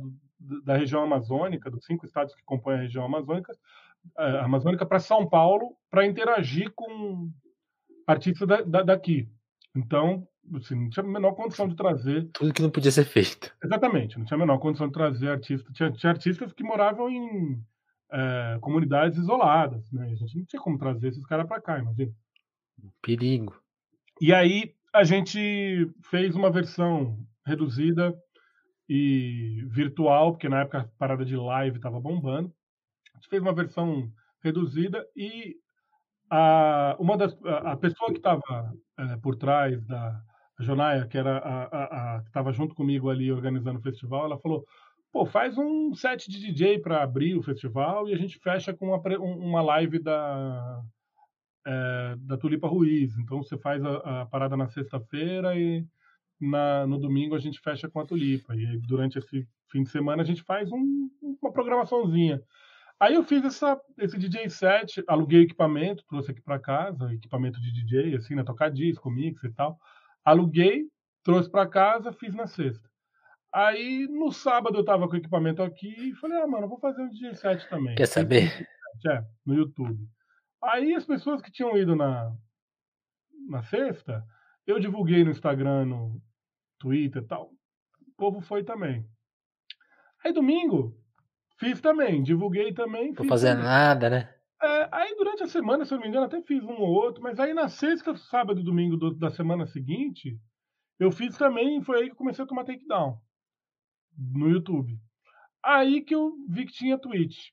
da 0.64 0.78
região 0.78 1.04
amazônica, 1.04 1.70
dos 1.70 1.86
cinco 1.86 2.06
estados 2.06 2.34
que 2.34 2.44
compõem 2.44 2.76
a 2.76 2.82
região 2.82 3.06
amazônica, 3.06 3.54
uh, 4.18 4.38
amazônica 4.44 4.86
para 4.86 5.00
São 5.00 5.28
Paulo, 5.28 5.76
para 5.90 6.06
interagir 6.06 6.72
com 6.74 7.30
artistas 8.06 8.48
da, 8.48 8.62
da, 8.62 8.84
daqui. 8.84 9.30
Então, 9.76 10.26
assim, 10.56 10.76
não 10.76 10.90
tinha 10.90 11.04
a 11.04 11.08
menor 11.08 11.34
condição 11.34 11.68
de 11.68 11.76
trazer. 11.76 12.30
Tudo 12.34 12.54
que 12.54 12.62
não 12.62 12.70
podia 12.70 12.92
ser 12.92 13.04
feito. 13.04 13.54
Exatamente, 13.64 14.18
não 14.18 14.26
tinha 14.26 14.38
a 14.38 14.40
menor 14.40 14.60
condição 14.60 14.88
de 14.88 14.94
trazer 14.94 15.30
artistas. 15.30 15.74
Tinha, 15.76 15.92
tinha 15.92 16.12
artistas 16.12 16.54
que 16.54 16.64
moravam 16.64 17.10
em 17.10 17.62
é, 18.12 18.58
comunidades 18.62 19.18
isoladas, 19.18 19.92
né? 19.92 20.06
A 20.06 20.16
gente 20.16 20.38
não 20.38 20.46
tinha 20.46 20.62
como 20.62 20.78
trazer 20.78 21.10
esses 21.10 21.26
caras 21.26 21.48
para 21.48 21.62
cá, 21.62 21.80
imagina. 21.80 22.12
Perigo. 23.02 23.60
E 24.22 24.34
aí 24.34 24.74
a 24.94 25.04
gente 25.04 25.92
fez 26.10 26.36
uma 26.36 26.50
versão 26.50 27.18
reduzida 27.46 28.16
e 28.90 29.66
virtual, 29.70 30.32
porque 30.32 30.50
na 30.50 30.62
época 30.62 30.80
a 30.80 30.88
parada 30.98 31.26
de 31.26 31.36
live 31.36 31.78
estava 31.78 32.00
bombando. 32.00 32.54
A 33.14 33.18
gente 33.18 33.30
fez 33.30 33.42
uma 33.42 33.54
versão 33.54 34.10
reduzida 34.42 35.06
e 35.16 35.56
a, 36.30 36.96
uma 37.00 37.18
das, 37.18 37.38
a, 37.44 37.72
a 37.74 37.78
pessoa 37.78 38.12
que 38.12 38.18
estava 38.18 38.74
é, 38.98 39.18
por 39.18 39.36
trás 39.36 39.84
da 39.86 40.22
Jonaia, 40.60 41.08
que 41.08 41.18
era 41.18 41.38
a, 41.38 41.64
a, 41.64 42.16
a 42.16 42.22
que 42.22 42.28
estava 42.28 42.52
junto 42.52 42.74
comigo 42.74 43.10
ali 43.10 43.32
organizando 43.32 43.80
o 43.80 43.84
festival, 43.84 44.26
ela 44.26 44.40
falou: 44.40 44.66
pô, 45.12 45.26
faz 45.26 45.58
um 45.58 45.94
set 45.94 46.30
de 46.30 46.40
DJ 46.40 46.80
para 46.80 47.04
abrir 47.04 47.36
o 47.36 47.44
festival 47.44 48.08
e 48.08 48.14
a 48.14 48.18
gente 48.18 48.40
fecha 48.40 48.74
com 48.74 48.88
uma, 48.88 49.18
uma 49.20 49.62
live 49.62 50.00
da, 50.00 50.84
é, 51.66 52.16
da 52.20 52.38
Tulipa 52.38 52.68
Ruiz. 52.68 53.18
Então 53.18 53.44
você 53.44 53.58
faz 53.58 53.84
a, 53.84 54.22
a 54.22 54.26
parada 54.26 54.56
na 54.56 54.68
sexta-feira 54.68 55.58
e 55.58 55.86
na, 56.40 56.86
no 56.88 56.98
domingo 57.00 57.36
a 57.36 57.40
gente 57.40 57.60
fecha 57.60 57.90
com 57.90 58.00
a 58.00 58.06
Tulipa. 58.06 58.56
E 58.56 58.78
durante 58.80 59.18
esse 59.18 59.48
fim 59.70 59.84
de 59.84 59.90
semana 59.90 60.22
a 60.22 60.26
gente 60.26 60.44
faz 60.44 60.72
um, 60.72 61.10
uma 61.42 61.52
programaçãozinha. 61.52 62.42
Aí 63.00 63.14
eu 63.14 63.24
fiz 63.24 63.44
essa, 63.44 63.80
esse 63.98 64.18
DJ 64.18 64.50
set, 64.50 65.04
aluguei 65.08 65.44
equipamento, 65.44 66.04
trouxe 66.08 66.32
aqui 66.32 66.42
para 66.42 66.58
casa, 66.58 67.14
equipamento 67.14 67.62
de 67.62 67.72
DJ, 67.72 68.16
assim, 68.16 68.34
né, 68.34 68.44
tocar 68.44 68.72
disco, 68.72 69.12
mix 69.12 69.44
e 69.44 69.52
tal. 69.52 69.78
Aluguei, 70.26 70.88
trouxe 71.24 71.50
para 71.50 71.68
casa, 71.68 72.12
fiz 72.12 72.34
na 72.34 72.48
sexta. 72.48 72.87
Aí 73.58 74.08
no 74.08 74.32
sábado 74.32 74.78
eu 74.78 74.86
tava 74.86 75.08
com 75.08 75.16
o 75.16 75.18
equipamento 75.18 75.64
aqui 75.64 75.88
e 75.88 76.14
falei, 76.18 76.40
ah, 76.40 76.46
mano, 76.46 76.68
vou 76.68 76.78
fazer 76.78 77.02
um 77.02 77.10
DJ 77.10 77.34
set 77.34 77.68
também. 77.68 77.96
Quer 77.96 78.06
saber? 78.06 78.52
É, 79.08 79.24
no 79.44 79.56
YouTube. 79.56 79.98
Aí 80.64 80.94
as 80.94 81.04
pessoas 81.04 81.42
que 81.42 81.52
tinham 81.52 81.76
ido 81.76 81.96
na, 81.96 82.32
na 83.50 83.64
sexta, 83.64 84.24
eu 84.68 84.80
divulguei 84.80 85.24
no 85.24 85.32
Instagram, 85.32 85.86
no 85.86 86.22
Twitter 86.78 87.24
e 87.24 87.26
tal. 87.26 87.50
O 88.08 88.12
povo 88.16 88.42
foi 88.42 88.64
também. 88.64 89.10
Aí 90.24 90.32
domingo, 90.32 90.96
fiz 91.60 91.82
também, 91.82 92.22
divulguei 92.22 92.72
também. 92.76 93.12
Tô 93.16 93.24
fazendo 93.24 93.58
também. 93.58 93.72
nada, 93.72 94.08
né? 94.08 94.36
É, 94.62 94.90
aí 94.92 95.16
durante 95.16 95.42
a 95.42 95.48
semana, 95.48 95.84
se 95.84 95.96
eu 95.96 95.98
não 95.98 96.04
me 96.04 96.10
engano, 96.10 96.28
até 96.28 96.40
fiz 96.44 96.64
um 96.64 96.80
ou 96.80 96.90
outro, 96.90 97.24
mas 97.24 97.40
aí 97.40 97.56
na 97.56 97.70
sexta, 97.70 98.16
sábado 98.18 98.60
e 98.60 98.64
domingo 98.64 98.96
do, 98.96 99.16
da 99.16 99.32
semana 99.32 99.66
seguinte, 99.66 100.40
eu 101.00 101.12
fiz 101.12 101.36
também, 101.36 101.82
foi 101.82 102.02
aí 102.02 102.06
que 102.06 102.12
eu 102.12 102.18
comecei 102.18 102.46
a 102.46 102.48
tomar 102.48 102.64
takedown 102.64 103.20
no 104.18 104.50
YouTube. 104.50 105.00
Aí 105.64 106.02
que 106.02 106.16
eu 106.16 106.34
vi 106.50 106.66
que 106.66 106.74
tinha 106.74 106.98
Twitch. 106.98 107.50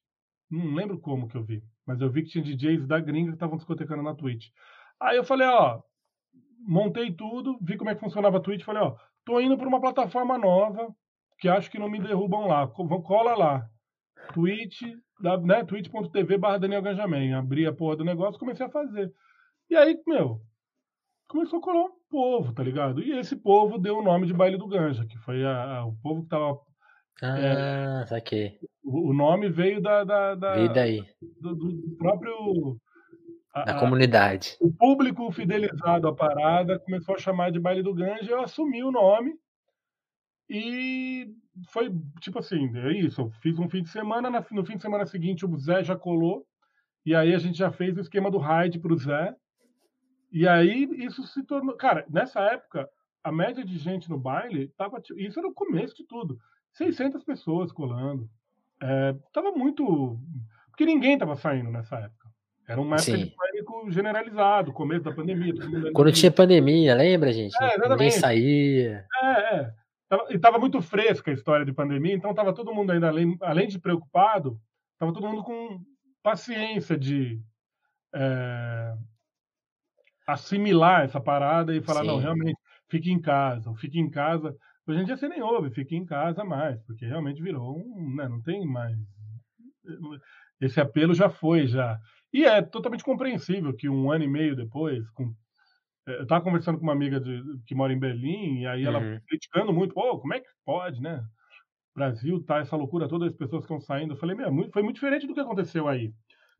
Não 0.50 0.74
lembro 0.74 0.98
como 1.00 1.28
que 1.28 1.36
eu 1.36 1.44
vi, 1.44 1.62
mas 1.86 2.00
eu 2.00 2.10
vi 2.10 2.22
que 2.22 2.30
tinha 2.30 2.44
DJs 2.44 2.86
da 2.86 3.00
gringa 3.00 3.30
que 3.30 3.36
estavam 3.36 3.56
discotecando 3.56 4.02
na 4.02 4.14
Twitch. 4.14 4.50
Aí 5.00 5.16
eu 5.16 5.24
falei, 5.24 5.48
ó, 5.48 5.82
montei 6.60 7.12
tudo, 7.12 7.58
vi 7.60 7.76
como 7.76 7.90
é 7.90 7.94
que 7.94 8.00
funcionava 8.00 8.38
a 8.38 8.40
Twitch, 8.40 8.62
falei, 8.62 8.82
ó, 8.82 8.96
tô 9.24 9.40
indo 9.40 9.56
para 9.56 9.68
uma 9.68 9.80
plataforma 9.80 10.38
nova, 10.38 10.94
que 11.38 11.48
acho 11.48 11.70
que 11.70 11.78
não 11.78 11.90
me 11.90 12.00
derrubam 12.00 12.46
lá. 12.46 12.66
Cola 12.68 13.34
lá. 13.36 13.68
Twitch, 14.32 14.82
né, 15.42 15.64
twitch.tv 15.64 16.38
barra 16.38 16.58
Daniel 16.58 16.82
Ganjamin. 16.82 17.32
Abri 17.32 17.66
a 17.66 17.72
porra 17.72 17.96
do 17.96 18.04
negócio 18.04 18.38
comecei 18.38 18.64
a 18.64 18.70
fazer. 18.70 19.12
E 19.68 19.76
aí, 19.76 20.00
meu, 20.06 20.40
começou 21.34 21.58
a 21.58 21.62
colar 21.62 21.84
um 21.86 21.90
povo, 22.08 22.52
tá 22.52 22.62
ligado? 22.62 23.02
E 23.02 23.18
esse 23.18 23.34
povo 23.34 23.76
deu 23.76 23.98
o 23.98 24.02
nome 24.02 24.24
de 24.24 24.32
Baile 24.32 24.56
do 24.56 24.68
Ganja, 24.68 25.04
que 25.04 25.18
foi 25.18 25.44
a, 25.44 25.78
a, 25.78 25.84
o 25.84 25.96
povo 25.96 26.22
que 26.22 26.28
tava. 26.28 26.60
Ah, 27.20 27.38
é, 27.38 28.06
saquei. 28.06 28.58
O, 28.84 29.10
o, 29.10 29.12
nome 29.12 29.50
veio 29.50 29.82
da. 29.82 30.04
da, 30.04 30.34
da 30.36 30.54
veio 30.54 30.72
daí. 30.72 31.04
Do, 31.40 31.56
do 31.56 31.96
próprio. 31.98 32.78
A, 33.52 33.64
da 33.64 33.78
comunidade. 33.78 34.56
o 34.60 34.72
público 34.72 35.30
fidelizado 35.30 36.08
à 36.08 36.14
parada 36.14 36.78
começou 36.78 37.14
a 37.14 37.18
chamar 37.18 37.50
de 37.50 37.60
Baile 37.60 37.82
do 37.82 37.94
Ganja, 37.94 38.30
eu 38.30 38.40
assumi 38.40 38.82
o 38.82 38.92
nome. 38.92 39.32
E 40.48 41.28
foi 41.70 41.90
tipo 42.20 42.38
assim, 42.38 42.76
é 42.76 42.92
isso. 42.92 43.22
Eu 43.22 43.30
fiz 43.42 43.58
um 43.58 43.68
fim 43.68 43.82
de 43.82 43.90
semana, 43.90 44.30
no 44.50 44.64
fim 44.64 44.76
de 44.76 44.82
semana 44.82 45.06
seguinte 45.06 45.46
o 45.46 45.56
Zé 45.56 45.82
já 45.82 45.96
colou, 45.96 46.44
e 47.06 47.14
aí 47.14 47.34
a 47.34 47.38
gente 47.38 47.56
já 47.56 47.72
fez 47.72 47.96
o 47.96 48.00
esquema 48.00 48.30
do 48.30 48.38
raid 48.38 48.78
pro 48.78 48.96
Zé. 48.96 49.34
E 50.34 50.48
aí 50.48 50.88
isso 50.96 51.24
se 51.28 51.44
tornou. 51.44 51.76
Cara, 51.76 52.04
nessa 52.10 52.40
época, 52.40 52.90
a 53.22 53.30
média 53.30 53.64
de 53.64 53.78
gente 53.78 54.10
no 54.10 54.18
baile 54.18 54.66
tava. 54.76 55.00
Isso 55.16 55.38
era 55.38 55.46
o 55.46 55.54
começo 55.54 55.94
de 55.94 56.04
tudo. 56.04 56.36
600 56.72 57.22
pessoas 57.22 57.70
colando. 57.70 58.28
É, 58.82 59.14
tava 59.32 59.52
muito. 59.52 60.18
Porque 60.70 60.84
ninguém 60.84 61.16
tava 61.16 61.36
saindo 61.36 61.70
nessa 61.70 61.96
época. 61.98 62.28
Era 62.66 62.80
uma 62.80 62.96
época 62.96 63.12
Sim. 63.12 63.26
de 63.26 63.34
pânico 63.36 63.90
generalizado, 63.92 64.72
começo 64.72 65.04
da 65.04 65.12
pandemia. 65.12 65.54
Quando 65.94 66.10
tinha 66.10 66.32
pandemia, 66.32 66.96
lembra, 66.96 67.32
gente? 67.32 67.54
É, 67.62 67.88
ninguém 67.88 68.10
saía. 68.10 69.06
É, 69.22 69.54
é. 69.54 69.72
E 70.30 70.38
tava 70.38 70.58
muito 70.58 70.82
fresca 70.82 71.30
a 71.30 71.34
história 71.34 71.64
de 71.64 71.72
pandemia, 71.72 72.14
então 72.14 72.34
tava 72.34 72.52
todo 72.52 72.74
mundo 72.74 72.90
ainda, 72.90 73.08
além, 73.08 73.36
além 73.40 73.68
de 73.68 73.78
preocupado, 73.78 74.58
tava 74.98 75.12
todo 75.12 75.28
mundo 75.28 75.44
com 75.44 75.80
paciência 76.22 76.98
de. 76.98 77.40
É, 78.12 78.94
assimilar 80.26 81.02
essa 81.02 81.20
parada 81.20 81.74
e 81.74 81.82
falar, 81.82 82.00
Sim. 82.00 82.06
não, 82.06 82.18
realmente, 82.18 82.58
fique 82.88 83.10
em 83.10 83.20
casa, 83.20 83.70
ou 83.70 83.76
fique 83.76 83.98
em 83.98 84.10
casa. 84.10 84.54
Hoje 84.86 85.00
em 85.00 85.04
dia 85.04 85.16
você 85.16 85.28
nem 85.28 85.42
ouve, 85.42 85.70
fique 85.70 85.96
em 85.96 86.04
casa 86.04 86.44
mais, 86.44 86.80
porque 86.84 87.06
realmente 87.06 87.42
virou 87.42 87.78
um. 87.78 88.14
Né, 88.14 88.28
não 88.28 88.42
tem 88.42 88.66
mais. 88.66 88.96
Esse 90.60 90.80
apelo 90.80 91.14
já 91.14 91.28
foi, 91.28 91.66
já. 91.66 91.98
E 92.32 92.44
é 92.44 92.60
totalmente 92.62 93.04
compreensível 93.04 93.74
que 93.74 93.88
um 93.88 94.10
ano 94.10 94.24
e 94.24 94.28
meio 94.28 94.56
depois, 94.56 95.08
com, 95.10 95.32
é, 96.06 96.16
eu 96.18 96.22
estava 96.22 96.42
conversando 96.42 96.78
com 96.78 96.84
uma 96.84 96.92
amiga 96.92 97.20
de, 97.20 97.42
que 97.66 97.74
mora 97.74 97.92
em 97.92 97.98
Berlim, 97.98 98.60
e 98.60 98.66
aí 98.66 98.84
ela 98.84 98.98
uhum. 98.98 99.20
criticando 99.26 99.72
muito, 99.72 99.94
pô, 99.94 100.18
como 100.18 100.34
é 100.34 100.40
que 100.40 100.48
pode, 100.64 101.00
né? 101.00 101.22
Brasil 101.94 102.42
tá 102.44 102.58
essa 102.58 102.76
loucura 102.76 103.08
toda, 103.08 103.26
as 103.26 103.36
pessoas 103.36 103.62
estão 103.62 103.80
saindo. 103.80 104.14
Eu 104.14 104.18
falei, 104.18 104.34
meu, 104.34 104.50
foi 104.72 104.82
muito 104.82 104.96
diferente 104.96 105.26
do 105.26 105.34
que 105.34 105.40
aconteceu 105.40 105.86
aí. 105.86 106.12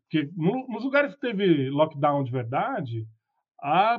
Porque 0.05 0.31
no, 0.37 0.67
nos 0.69 0.85
lugares 0.85 1.15
que 1.15 1.21
teve 1.21 1.69
lockdown 1.71 2.23
de 2.23 2.31
verdade, 2.31 3.05
a 3.61 3.99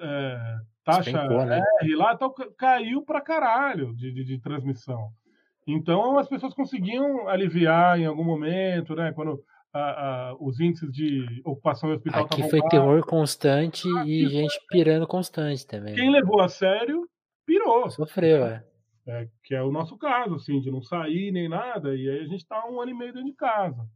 é, 0.00 0.56
taxa 0.84 1.10
Despencou, 1.10 1.44
né? 1.44 1.62
R 1.82 1.96
lá 1.96 2.16
tal, 2.16 2.34
caiu 2.56 3.02
para 3.02 3.20
caralho 3.20 3.94
de, 3.94 4.12
de, 4.12 4.24
de, 4.24 4.40
transmissão. 4.40 5.10
Então 5.66 6.18
as 6.18 6.28
pessoas 6.28 6.54
conseguiam 6.54 7.28
aliviar 7.28 7.98
em 7.98 8.06
algum 8.06 8.24
momento, 8.24 8.94
né? 8.94 9.12
Quando 9.12 9.42
a, 9.72 9.80
a, 9.80 10.36
os 10.40 10.58
índices 10.58 10.90
de 10.92 11.40
ocupação 11.44 11.88
do 11.88 11.96
hospital 11.96 12.24
Aqui 12.24 12.48
foi 12.48 12.60
terror 12.68 13.04
constante 13.06 13.86
ah, 13.98 14.04
e 14.06 14.26
gente 14.26 14.58
foi... 14.58 14.66
pirando 14.70 15.06
constante 15.06 15.66
também. 15.66 15.94
Quem 15.94 16.10
levou 16.10 16.40
a 16.40 16.48
sério 16.48 17.08
pirou. 17.46 17.90
Sofreu, 17.90 18.46
é. 18.46 18.64
é. 19.06 19.28
Que 19.44 19.54
é 19.54 19.62
o 19.62 19.70
nosso 19.70 19.96
caso, 19.96 20.34
assim, 20.34 20.60
de 20.60 20.70
não 20.70 20.82
sair 20.82 21.32
nem 21.32 21.48
nada, 21.48 21.94
e 21.94 22.08
aí 22.08 22.20
a 22.20 22.26
gente 22.26 22.46
tá 22.46 22.64
um 22.68 22.80
ano 22.80 22.90
e 22.90 22.94
meio 22.94 23.12
dentro 23.12 23.28
de 23.28 23.34
casa. 23.34 23.86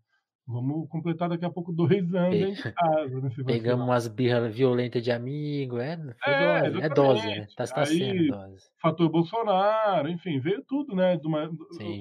Vamos 0.47 0.89
completar 0.91 1.29
daqui 1.31 1.45
a 1.45 1.51
pouco 1.51 1.73
dois 1.73 2.15
anos 2.15 2.39
dentro 2.39 2.63
de 2.63 2.73
casa, 2.73 3.21
né, 3.21 3.31
Pegamos 3.47 3.87
umas 3.87 4.07
birra 4.07 4.47
violenta 4.49 5.01
de 5.01 5.11
amigo, 5.11 5.79
é, 5.79 5.97
foi 5.97 6.33
é, 6.33 6.71
dose, 6.71 6.83
é 6.83 6.89
dose, 6.91 7.27
né, 7.27 7.47
tá, 7.57 7.67
tá 7.67 7.87
sendo 7.87 8.27
dose. 8.29 8.71
fator 8.79 9.09
Bolsonaro, 9.09 10.09
enfim, 10.11 10.39
veio 10.41 10.63
tudo, 10.69 10.95
né, 10.95 11.19
uma 11.25 11.51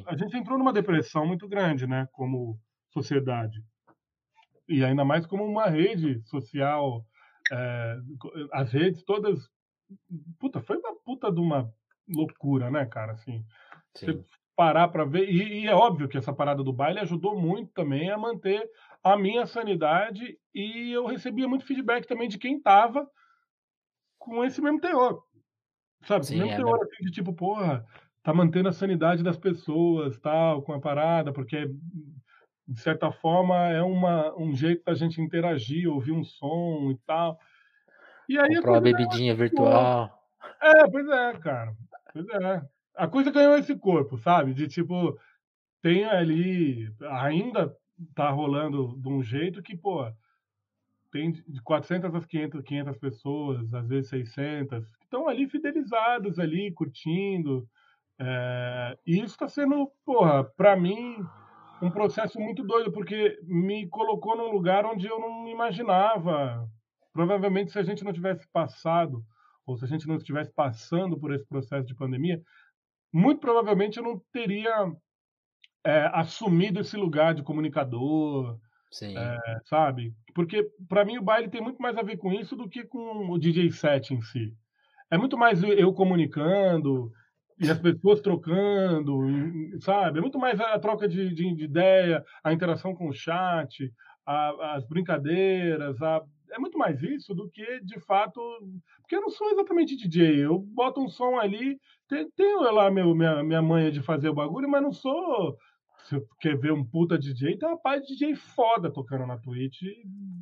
a 0.07 0.17
gente 0.17 0.35
entrou 0.35 0.57
numa 0.57 0.73
depressão 0.73 1.25
muito 1.25 1.47
grande, 1.47 1.87
né, 1.87 2.07
como 2.11 2.59
sociedade. 2.91 3.63
E 4.67 4.83
ainda 4.83 5.05
mais 5.05 5.25
como 5.25 5.45
uma 5.45 5.67
rede 5.67 6.21
social, 6.25 7.05
é, 7.49 7.97
as 8.51 8.73
redes 8.73 9.03
todas 9.03 9.39
puta, 10.39 10.61
foi 10.61 10.77
uma 10.77 10.95
puta 11.03 11.31
de 11.31 11.39
uma 11.39 11.71
loucura, 12.07 12.69
né, 12.69 12.85
cara, 12.85 13.13
assim. 13.13 13.45
Sim. 13.95 14.05
Você 14.05 14.25
parar 14.55 14.87
para 14.87 15.05
ver. 15.05 15.29
E, 15.29 15.61
e, 15.61 15.67
é 15.67 15.73
óbvio 15.73 16.07
que 16.07 16.17
essa 16.17 16.33
parada 16.33 16.63
do 16.63 16.73
baile 16.73 16.99
ajudou 16.99 17.39
muito 17.39 17.71
também 17.73 18.09
a 18.09 18.17
manter 18.17 18.69
a 19.03 19.17
minha 19.17 19.45
sanidade. 19.45 20.37
E 20.53 20.91
eu 20.91 21.05
recebia 21.05 21.47
muito 21.47 21.65
feedback 21.65 22.07
também 22.07 22.27
de 22.27 22.37
quem 22.37 22.61
tava 22.61 23.07
com 24.17 24.43
esse 24.43 24.61
mesmo 24.61 24.79
teor. 24.79 25.23
Sabe? 26.05 26.25
Sim, 26.25 26.39
mesmo 26.39 26.51
é 26.51 26.55
teor, 26.57 26.79
assim, 26.81 27.05
de 27.05 27.11
tipo, 27.11 27.33
porra, 27.33 27.85
tá 28.21 28.33
mantendo 28.33 28.69
a 28.69 28.73
sanidade 28.73 29.23
das 29.23 29.37
pessoas, 29.37 30.17
tal, 30.19 30.61
com 30.61 30.73
a 30.73 30.79
parada, 30.79 31.31
porque 31.31 31.69
de 32.67 32.79
certa 32.79 33.11
forma 33.11 33.55
é 33.69 33.81
uma, 33.81 34.33
um 34.37 34.55
jeito 34.55 34.83
da 34.85 34.93
gente 34.93 35.21
interagir, 35.21 35.89
ouvir 35.89 36.11
um 36.11 36.23
som 36.23 36.91
e 36.91 36.97
tal. 37.05 37.37
E 38.29 38.39
aí 38.39 38.55
Comprou 38.55 38.75
uma 38.75 38.81
bebidinha 38.81 39.35
virtual. 39.35 40.09
É, 40.61 40.89
pois 40.89 41.07
é, 41.07 41.33
cara. 41.39 41.75
Pois 42.13 42.27
é 42.29 42.72
a 42.95 43.07
coisa 43.07 43.31
ganhou 43.31 43.57
esse 43.57 43.75
corpo, 43.75 44.17
sabe? 44.17 44.53
De 44.53 44.67
tipo, 44.67 45.17
tem 45.81 46.05
ali, 46.05 46.89
ainda 47.01 47.75
tá 48.15 48.29
rolando 48.29 48.97
de 48.99 49.07
um 49.07 49.21
jeito 49.21 49.61
que, 49.61 49.75
pô, 49.75 50.05
tem 51.11 51.31
de 51.31 51.61
400 51.61 52.15
a 52.15 52.21
500, 52.21 52.61
500 52.63 52.97
pessoas, 52.97 53.73
às 53.73 53.87
vezes 53.87 54.09
600, 54.09 54.85
que 54.97 55.05
estão 55.05 55.27
ali 55.27 55.47
fidelizadas 55.47 56.39
ali, 56.39 56.71
curtindo. 56.71 57.67
É, 58.19 58.97
e 59.05 59.17
isso 59.17 59.33
está 59.33 59.47
sendo, 59.47 59.91
porra, 60.05 60.43
para 60.43 60.75
mim, 60.75 61.23
um 61.81 61.91
processo 61.91 62.39
muito 62.39 62.63
doido, 62.63 62.91
porque 62.91 63.37
me 63.43 63.87
colocou 63.89 64.35
num 64.35 64.51
lugar 64.51 64.85
onde 64.85 65.05
eu 65.05 65.19
não 65.19 65.47
imaginava. 65.47 66.67
Provavelmente, 67.11 67.71
se 67.71 67.77
a 67.77 67.83
gente 67.83 68.03
não 68.03 68.11
tivesse 68.11 68.47
passado, 68.51 69.23
ou 69.65 69.77
se 69.77 69.85
a 69.85 69.87
gente 69.87 70.07
não 70.07 70.15
estivesse 70.15 70.51
passando 70.51 71.19
por 71.19 71.33
esse 71.33 71.45
processo 71.45 71.85
de 71.85 71.95
pandemia, 71.95 72.41
muito 73.13 73.39
provavelmente 73.39 73.97
eu 73.97 74.03
não 74.03 74.19
teria 74.31 74.91
é, 75.85 76.09
assumido 76.13 76.79
esse 76.79 76.97
lugar 76.97 77.35
de 77.35 77.43
comunicador, 77.43 78.57
é, 79.15 79.59
sabe? 79.65 80.13
Porque 80.33 80.67
para 80.89 81.05
mim 81.05 81.17
o 81.17 81.23
baile 81.23 81.49
tem 81.49 81.61
muito 81.61 81.81
mais 81.81 81.97
a 81.97 82.01
ver 82.01 82.17
com 82.17 82.31
isso 82.33 82.55
do 82.55 82.67
que 82.67 82.83
com 82.83 83.29
o 83.29 83.37
DJ 83.37 83.71
set 83.71 84.13
em 84.13 84.21
si. 84.21 84.53
É 85.11 85.17
muito 85.17 85.37
mais 85.37 85.61
eu 85.61 85.93
comunicando 85.93 87.11
e 87.59 87.69
as 87.69 87.79
pessoas 87.79 88.19
trocando, 88.19 89.19
sabe? 89.79 90.17
É 90.17 90.21
muito 90.21 90.39
mais 90.39 90.59
a 90.59 90.79
troca 90.79 91.07
de, 91.07 91.33
de, 91.33 91.55
de 91.55 91.63
ideia, 91.63 92.23
a 92.43 92.51
interação 92.51 92.95
com 92.95 93.07
o 93.09 93.13
chat, 93.13 93.93
a, 94.25 94.75
as 94.75 94.87
brincadeiras, 94.87 96.01
a, 96.01 96.21
é 96.53 96.59
muito 96.59 96.77
mais 96.77 97.01
isso 97.01 97.33
do 97.33 97.49
que, 97.49 97.79
de 97.81 97.99
fato. 97.99 98.39
Porque 99.01 99.15
eu 99.15 99.21
não 99.21 99.29
sou 99.29 99.51
exatamente 99.51 99.97
DJ. 99.97 100.45
Eu 100.45 100.59
boto 100.59 101.01
um 101.01 101.09
som 101.09 101.37
ali, 101.37 101.79
tenho 102.35 102.61
lá 102.71 102.89
meu, 102.91 103.13
minha, 103.15 103.43
minha 103.43 103.61
manha 103.61 103.91
de 103.91 104.01
fazer 104.01 104.29
o 104.29 104.33
bagulho, 104.33 104.69
mas 104.69 104.81
não 104.81 104.91
sou. 104.91 105.57
Se 106.05 106.15
você 106.15 106.25
quer 106.41 106.57
ver 106.57 106.73
um 106.73 106.83
puta 106.83 107.17
DJ, 107.17 107.57
tem 107.57 107.67
uma 107.67 107.77
parte 107.77 108.07
de 108.07 108.13
DJ 108.13 108.35
foda 108.35 108.91
tocando 108.91 109.25
na 109.25 109.37
Twitch, 109.37 109.81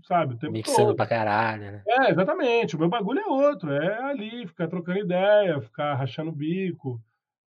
sabe? 0.08 0.34
O 0.34 0.38
tempo 0.38 0.54
Mixando 0.54 0.88
todo. 0.88 0.96
pra 0.96 1.06
caralho, 1.06 1.64
né? 1.64 1.84
É, 1.88 2.12
exatamente. 2.12 2.76
O 2.76 2.80
meu 2.80 2.90
bagulho 2.90 3.20
é 3.20 3.28
outro. 3.28 3.72
É 3.72 4.04
ali, 4.04 4.48
ficar 4.48 4.68
trocando 4.68 5.00
ideia, 5.00 5.62
ficar 5.62 5.94
rachando 5.94 6.32
o 6.32 6.36
bico. 6.36 7.00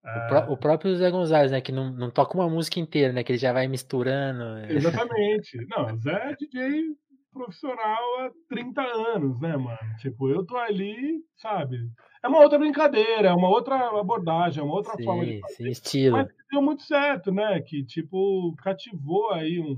O, 0.04 0.28
pró 0.28 0.52
o, 0.52 0.56
próprio 0.56 0.94
Zé 0.94 1.10
Gonzalez, 1.10 1.50
né? 1.50 1.60
Que 1.60 1.72
não, 1.72 1.90
não 1.90 2.10
toca 2.10 2.36
uma 2.36 2.48
música 2.48 2.78
inteira, 2.78 3.12
né? 3.12 3.24
Que 3.24 3.32
ele 3.32 3.38
já 3.38 3.52
vai 3.52 3.66
misturando. 3.66 4.58
Exatamente. 4.70 5.56
Não, 5.70 5.96
Zé 5.96 6.30
é 6.30 6.36
DJ 6.36 6.94
profissional 7.34 8.20
há 8.20 8.30
30 8.48 8.80
anos, 8.80 9.40
né, 9.40 9.56
mano? 9.56 9.78
Tipo, 9.98 10.28
eu 10.30 10.46
tô 10.46 10.56
ali, 10.56 11.20
sabe? 11.36 11.76
É 12.22 12.28
uma 12.28 12.38
outra 12.38 12.58
brincadeira, 12.58 13.28
é 13.28 13.34
uma 13.34 13.48
outra 13.48 14.00
abordagem, 14.00 14.60
é 14.60 14.64
uma 14.64 14.74
outra 14.74 14.96
sim, 14.96 15.04
forma 15.04 15.26
de 15.26 15.40
fazer. 15.40 15.54
Sim, 15.54 15.68
estilo. 15.68 16.16
Mas 16.16 16.28
deu 16.50 16.62
muito 16.62 16.82
certo, 16.84 17.30
né? 17.32 17.60
Que, 17.60 17.84
tipo, 17.84 18.54
cativou 18.62 19.30
aí 19.32 19.60
um, 19.60 19.76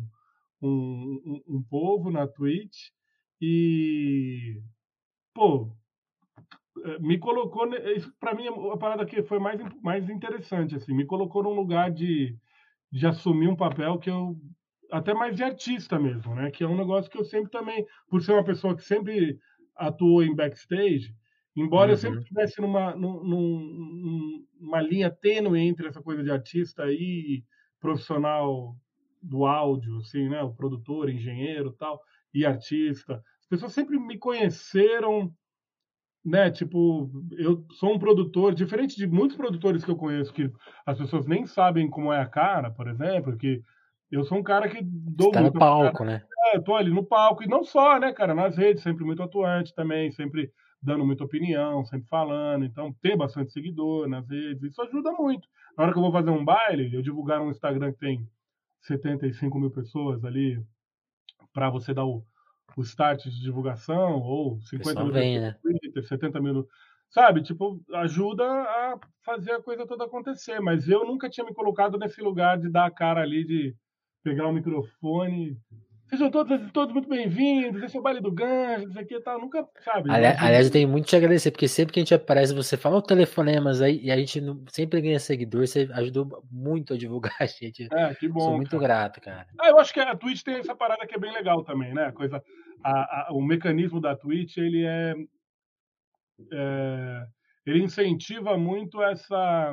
um, 0.62 1.22
um, 1.26 1.56
um 1.56 1.62
povo 1.68 2.10
na 2.10 2.28
Twitch 2.28 2.90
e, 3.40 4.60
pô, 5.34 5.72
é, 6.84 6.98
me 6.98 7.18
colocou, 7.18 7.66
isso 7.96 8.12
para 8.20 8.34
mim 8.34 8.46
a 8.46 8.76
parada 8.76 9.04
que 9.06 9.22
foi 9.22 9.38
mais, 9.38 9.60
mais 9.82 10.08
interessante, 10.08 10.76
assim, 10.76 10.94
me 10.94 11.06
colocou 11.06 11.42
num 11.42 11.54
lugar 11.54 11.90
de, 11.90 12.36
de 12.92 13.06
assumir 13.06 13.48
um 13.48 13.56
papel 13.56 13.98
que 13.98 14.10
eu 14.10 14.36
até 14.90 15.14
mais 15.14 15.36
de 15.36 15.42
artista 15.42 15.98
mesmo, 15.98 16.34
né? 16.34 16.50
Que 16.50 16.64
é 16.64 16.68
um 16.68 16.76
negócio 16.76 17.10
que 17.10 17.18
eu 17.18 17.24
sempre 17.24 17.50
também, 17.50 17.86
por 18.08 18.22
ser 18.22 18.32
uma 18.32 18.44
pessoa 18.44 18.76
que 18.76 18.82
sempre 18.82 19.38
atuou 19.74 20.22
em 20.22 20.34
backstage, 20.34 21.14
embora 21.54 21.86
uhum. 21.86 21.92
eu 21.92 21.96
sempre 21.96 22.18
estivesse 22.20 22.60
uhum. 22.60 22.66
numa, 22.66 22.96
num, 22.96 24.46
numa 24.60 24.80
linha 24.80 25.10
tênue 25.10 25.60
entre 25.60 25.88
essa 25.88 26.02
coisa 26.02 26.22
de 26.22 26.30
artista 26.30 26.84
e 26.90 27.44
profissional 27.80 28.76
do 29.22 29.44
áudio, 29.44 29.98
assim, 29.98 30.28
né? 30.28 30.42
O 30.42 30.54
produtor, 30.54 31.10
engenheiro, 31.10 31.72
tal, 31.72 32.00
e 32.32 32.44
artista. 32.44 33.22
As 33.40 33.46
pessoas 33.48 33.72
sempre 33.72 33.98
me 33.98 34.18
conheceram, 34.18 35.32
né? 36.24 36.50
Tipo, 36.50 37.10
eu 37.32 37.64
sou 37.72 37.94
um 37.94 37.98
produtor 37.98 38.54
diferente 38.54 38.96
de 38.96 39.06
muitos 39.06 39.36
produtores 39.36 39.84
que 39.84 39.90
eu 39.90 39.96
conheço 39.96 40.32
que 40.32 40.50
as 40.84 40.98
pessoas 40.98 41.26
nem 41.26 41.46
sabem 41.46 41.88
como 41.88 42.12
é 42.12 42.20
a 42.20 42.26
cara, 42.26 42.70
por 42.70 42.88
exemplo, 42.88 43.36
que 43.36 43.62
eu 44.10 44.24
sou 44.24 44.38
um 44.38 44.42
cara 44.42 44.68
que 44.68 44.80
dou 44.82 45.28
Você 45.28 45.32
tá 45.32 45.40
no 45.40 45.52
palco, 45.52 46.04
né? 46.04 46.22
É, 46.46 46.56
eu 46.56 46.62
tô 46.62 46.74
ali 46.74 46.90
no 46.90 47.04
palco, 47.04 47.42
e 47.42 47.48
não 47.48 47.64
só, 47.64 47.98
né, 47.98 48.12
cara, 48.12 48.34
nas 48.34 48.56
redes, 48.56 48.82
sempre 48.82 49.04
muito 49.04 49.22
atuante 49.22 49.74
também, 49.74 50.10
sempre 50.12 50.52
dando 50.80 51.04
muita 51.04 51.24
opinião, 51.24 51.84
sempre 51.84 52.08
falando, 52.08 52.64
então 52.64 52.94
tem 53.02 53.16
bastante 53.16 53.52
seguidor 53.52 54.08
nas 54.08 54.28
redes, 54.28 54.62
isso 54.62 54.80
ajuda 54.82 55.12
muito. 55.12 55.48
Na 55.76 55.84
hora 55.84 55.92
que 55.92 55.98
eu 55.98 56.02
vou 56.02 56.12
fazer 56.12 56.30
um 56.30 56.44
baile, 56.44 56.94
eu 56.94 57.02
divulgar 57.02 57.40
no 57.40 57.50
Instagram 57.50 57.92
que 57.92 57.98
tem 57.98 58.28
75 58.82 59.58
mil 59.58 59.70
pessoas 59.70 60.24
ali, 60.24 60.62
para 61.52 61.70
você 61.70 61.92
dar 61.92 62.04
o, 62.04 62.24
o 62.76 62.82
start 62.82 63.24
de 63.24 63.40
divulgação, 63.40 64.20
ou 64.20 64.60
50 64.60 65.04
mil 65.04 65.12
vem, 65.12 65.40
né? 65.40 65.56
Twitter, 65.62 66.06
70 66.06 66.40
mil 66.40 66.68
sabe? 67.10 67.42
Tipo, 67.42 67.80
ajuda 67.94 68.44
a 68.44 68.98
fazer 69.24 69.52
a 69.52 69.62
coisa 69.62 69.86
toda 69.86 70.04
acontecer. 70.04 70.60
Mas 70.60 70.88
eu 70.88 71.04
nunca 71.06 71.28
tinha 71.28 71.46
me 71.46 71.54
colocado 71.54 71.98
nesse 71.98 72.20
lugar 72.20 72.58
de 72.58 72.68
dar 72.68 72.86
a 72.86 72.90
cara 72.90 73.22
ali, 73.22 73.44
de 73.44 73.74
pegar 74.26 74.48
o 74.48 74.52
microfone. 74.52 75.56
Sejam 76.06 76.28
todos, 76.32 76.72
todos 76.72 76.92
muito 76.92 77.08
bem-vindos, 77.08 77.80
esse 77.80 77.96
é 77.96 78.00
o 78.00 78.02
baile 78.02 78.20
do 78.20 78.32
Ganjo, 78.32 78.88
isso 78.88 78.98
aqui 78.98 79.14
e 79.14 79.20
tal. 79.20 79.40
Nunca, 79.40 79.64
sabe? 79.84 80.10
Aliás, 80.10 80.42
aliás, 80.42 80.66
eu 80.66 80.72
tenho 80.72 80.88
muito 80.88 81.06
te 81.06 81.14
agradecer, 81.14 81.52
porque 81.52 81.68
sempre 81.68 81.92
que 81.92 82.00
a 82.00 82.02
gente 82.02 82.14
aparece, 82.14 82.52
você 82.52 82.76
fala 82.76 82.96
o 82.96 83.02
telefonemas 83.02 83.80
aí, 83.80 84.00
e 84.02 84.10
a 84.10 84.16
gente 84.16 84.40
não, 84.40 84.64
sempre 84.68 85.00
ganha 85.00 85.20
seguidor, 85.20 85.64
você 85.64 85.88
ajudou 85.92 86.44
muito 86.50 86.94
a 86.94 86.96
divulgar 86.96 87.36
a 87.38 87.46
gente. 87.46 87.86
É, 87.92 88.14
que 88.16 88.28
bom. 88.28 88.40
Sou 88.40 88.56
muito 88.56 88.70
cara. 88.70 88.82
grato, 88.82 89.20
cara. 89.20 89.46
Ah, 89.60 89.68
eu 89.68 89.78
acho 89.78 89.94
que 89.94 90.00
a 90.00 90.16
Twitch 90.16 90.42
tem 90.42 90.56
essa 90.56 90.74
parada 90.74 91.06
que 91.06 91.14
é 91.14 91.18
bem 91.18 91.32
legal 91.32 91.62
também, 91.62 91.94
né? 91.94 92.06
A 92.06 92.12
coisa, 92.12 92.42
a, 92.82 93.28
a, 93.28 93.32
o 93.32 93.40
mecanismo 93.40 94.00
da 94.00 94.16
Twitch, 94.16 94.56
ele 94.56 94.84
é, 94.84 95.14
é 96.52 97.26
ele 97.64 97.82
incentiva 97.82 98.58
muito 98.58 99.00
essa 99.02 99.72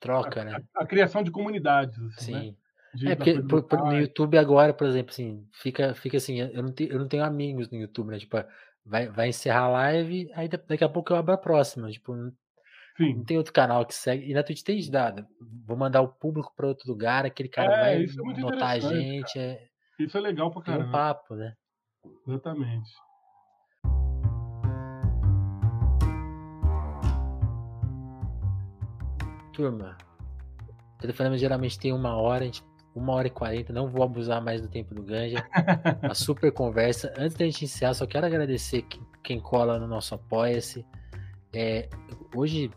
troca, 0.00 0.42
a, 0.42 0.44
né? 0.44 0.64
A, 0.74 0.82
a, 0.82 0.86
criação 0.86 1.22
de 1.22 1.30
comunidades. 1.30 1.96
Assim, 2.16 2.34
Sim. 2.34 2.50
Né? 2.50 2.65
É, 3.04 3.14
porque 3.14 3.42
por, 3.42 3.62
por, 3.64 3.78
no 3.84 3.98
YouTube 3.98 4.38
agora, 4.38 4.72
por 4.72 4.86
exemplo, 4.86 5.10
assim, 5.10 5.46
fica, 5.52 5.94
fica 5.94 6.16
assim, 6.16 6.40
eu 6.40 6.62
não, 6.62 6.72
tenho, 6.72 6.92
eu 6.92 6.98
não 6.98 7.08
tenho 7.08 7.24
amigos 7.24 7.68
no 7.70 7.78
YouTube, 7.78 8.10
né? 8.10 8.18
Tipo, 8.18 8.36
vai, 8.84 9.08
vai 9.08 9.28
encerrar 9.28 9.64
a 9.64 9.68
live, 9.68 10.30
aí 10.34 10.48
daqui 10.48 10.84
a 10.84 10.88
pouco 10.88 11.12
eu 11.12 11.16
abro 11.16 11.34
a 11.34 11.38
próxima. 11.38 11.90
Tipo, 11.90 12.14
não, 12.14 12.32
não 12.98 13.24
tem 13.24 13.36
outro 13.36 13.52
canal 13.52 13.84
que 13.84 13.94
segue. 13.94 14.30
E 14.30 14.34
na 14.34 14.42
Twitch 14.42 14.62
tem 14.62 14.90
dado. 14.90 15.26
Vou 15.66 15.76
mandar 15.76 16.00
o 16.00 16.08
público 16.08 16.52
para 16.56 16.68
outro 16.68 16.88
lugar, 16.88 17.26
aquele 17.26 17.48
cara 17.48 17.74
é, 17.74 17.80
vai 17.80 18.04
é 18.04 18.40
notar 18.40 18.70
a 18.70 18.78
gente. 18.78 19.38
É, 19.38 19.66
isso 19.98 20.16
é 20.16 20.20
legal 20.20 20.50
pra 20.50 20.62
caramba. 20.62 20.84
Tem 20.84 20.88
um 20.88 20.92
papo, 20.92 21.34
né? 21.34 21.54
Exatamente. 22.26 22.90
Turma, 29.52 29.96
telefonema 31.00 31.38
geralmente 31.38 31.78
tem 31.78 31.90
uma 31.90 32.14
hora, 32.14 32.42
a 32.42 32.46
gente 32.46 32.62
uma 32.96 33.12
hora 33.12 33.26
e 33.26 33.30
quarenta, 33.30 33.72
não 33.72 33.88
vou 33.88 34.02
abusar 34.02 34.42
mais 34.42 34.62
do 34.62 34.68
tempo 34.68 34.94
do 34.94 35.02
Ganja. 35.02 35.46
Uma 36.02 36.14
super 36.16 36.50
conversa. 36.50 37.12
Antes 37.16 37.36
da 37.36 37.44
gente 37.44 37.58
iniciar, 37.62 37.92
só 37.92 38.06
quero 38.06 38.24
agradecer 38.24 38.86
quem 39.22 39.38
cola 39.38 39.78
no 39.78 39.86
nosso 39.86 40.14
Apoia-se. 40.14 40.84
É, 41.52 41.88
hoje, 42.34 42.70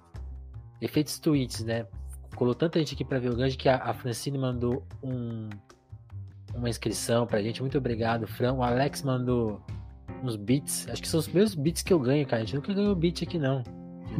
efeitos 0.81 1.19
tweets, 1.19 1.63
né? 1.63 1.87
Colou 2.35 2.53
tanta 2.53 2.79
gente 2.79 2.95
aqui 2.95 3.05
para 3.05 3.17
ver 3.17 3.29
o 3.29 3.35
Ganja 3.35 3.57
que 3.57 3.69
a, 3.69 3.77
a 3.77 3.93
Francine 3.93 4.37
mandou 4.37 4.85
um, 5.01 5.49
uma 6.53 6.69
inscrição 6.69 7.25
pra 7.25 7.41
gente. 7.41 7.61
Muito 7.61 7.77
obrigado, 7.77 8.27
Fran. 8.27 8.53
O 8.53 8.63
Alex 8.63 9.01
mandou 9.03 9.61
uns 10.21 10.35
beats. 10.35 10.87
Acho 10.89 11.01
que 11.01 11.07
são 11.07 11.19
os 11.19 11.29
mesmos 11.29 11.55
beats 11.55 11.81
que 11.81 11.93
eu 11.93 11.99
ganho, 11.99 12.27
cara. 12.27 12.41
A 12.41 12.45
gente 12.45 12.55
nunca 12.55 12.73
ganhou 12.73 12.93
beat 12.93 13.23
aqui, 13.23 13.37
não. 13.37 13.63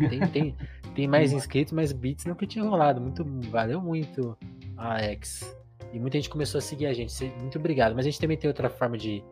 Tem, 0.10 0.20
tem, 0.28 0.56
tem 0.96 1.08
mais 1.10 1.34
inscritos, 1.34 1.74
mas 1.74 1.92
beats 1.92 2.24
nunca 2.26 2.48
tinha 2.48 2.64
rolado. 2.64 3.02
Muito, 3.02 3.26
valeu 3.50 3.82
muito, 3.82 4.38
Alex. 4.78 5.59
E 5.94 6.00
muita 6.00 6.18
gente 6.18 6.30
começou 6.30 6.60
a 6.60 6.62
seguir 6.62 6.86
a 6.86 6.94
gente. 6.94 7.12
Muito 7.40 7.58
obrigado. 7.58 7.96
Mas 7.96 8.06
a 8.06 8.10
gente 8.10 8.20
também 8.20 8.38
tem 8.38 8.48
outra 8.48 8.70
forma 8.70 8.98
de 8.98 9.24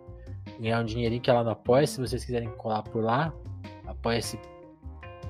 ganhar 0.59 0.81
um 0.81 0.85
dinheirinho 0.85 1.21
que 1.21 1.29
é 1.29 1.33
lá 1.33 1.43
no 1.43 1.51
Apoia. 1.51 1.85
Se 1.85 1.99
vocês 1.99 2.25
quiserem 2.25 2.49
colar 2.57 2.83
por 2.83 3.03
lá, 3.03 3.33
apoia-se 3.85 4.39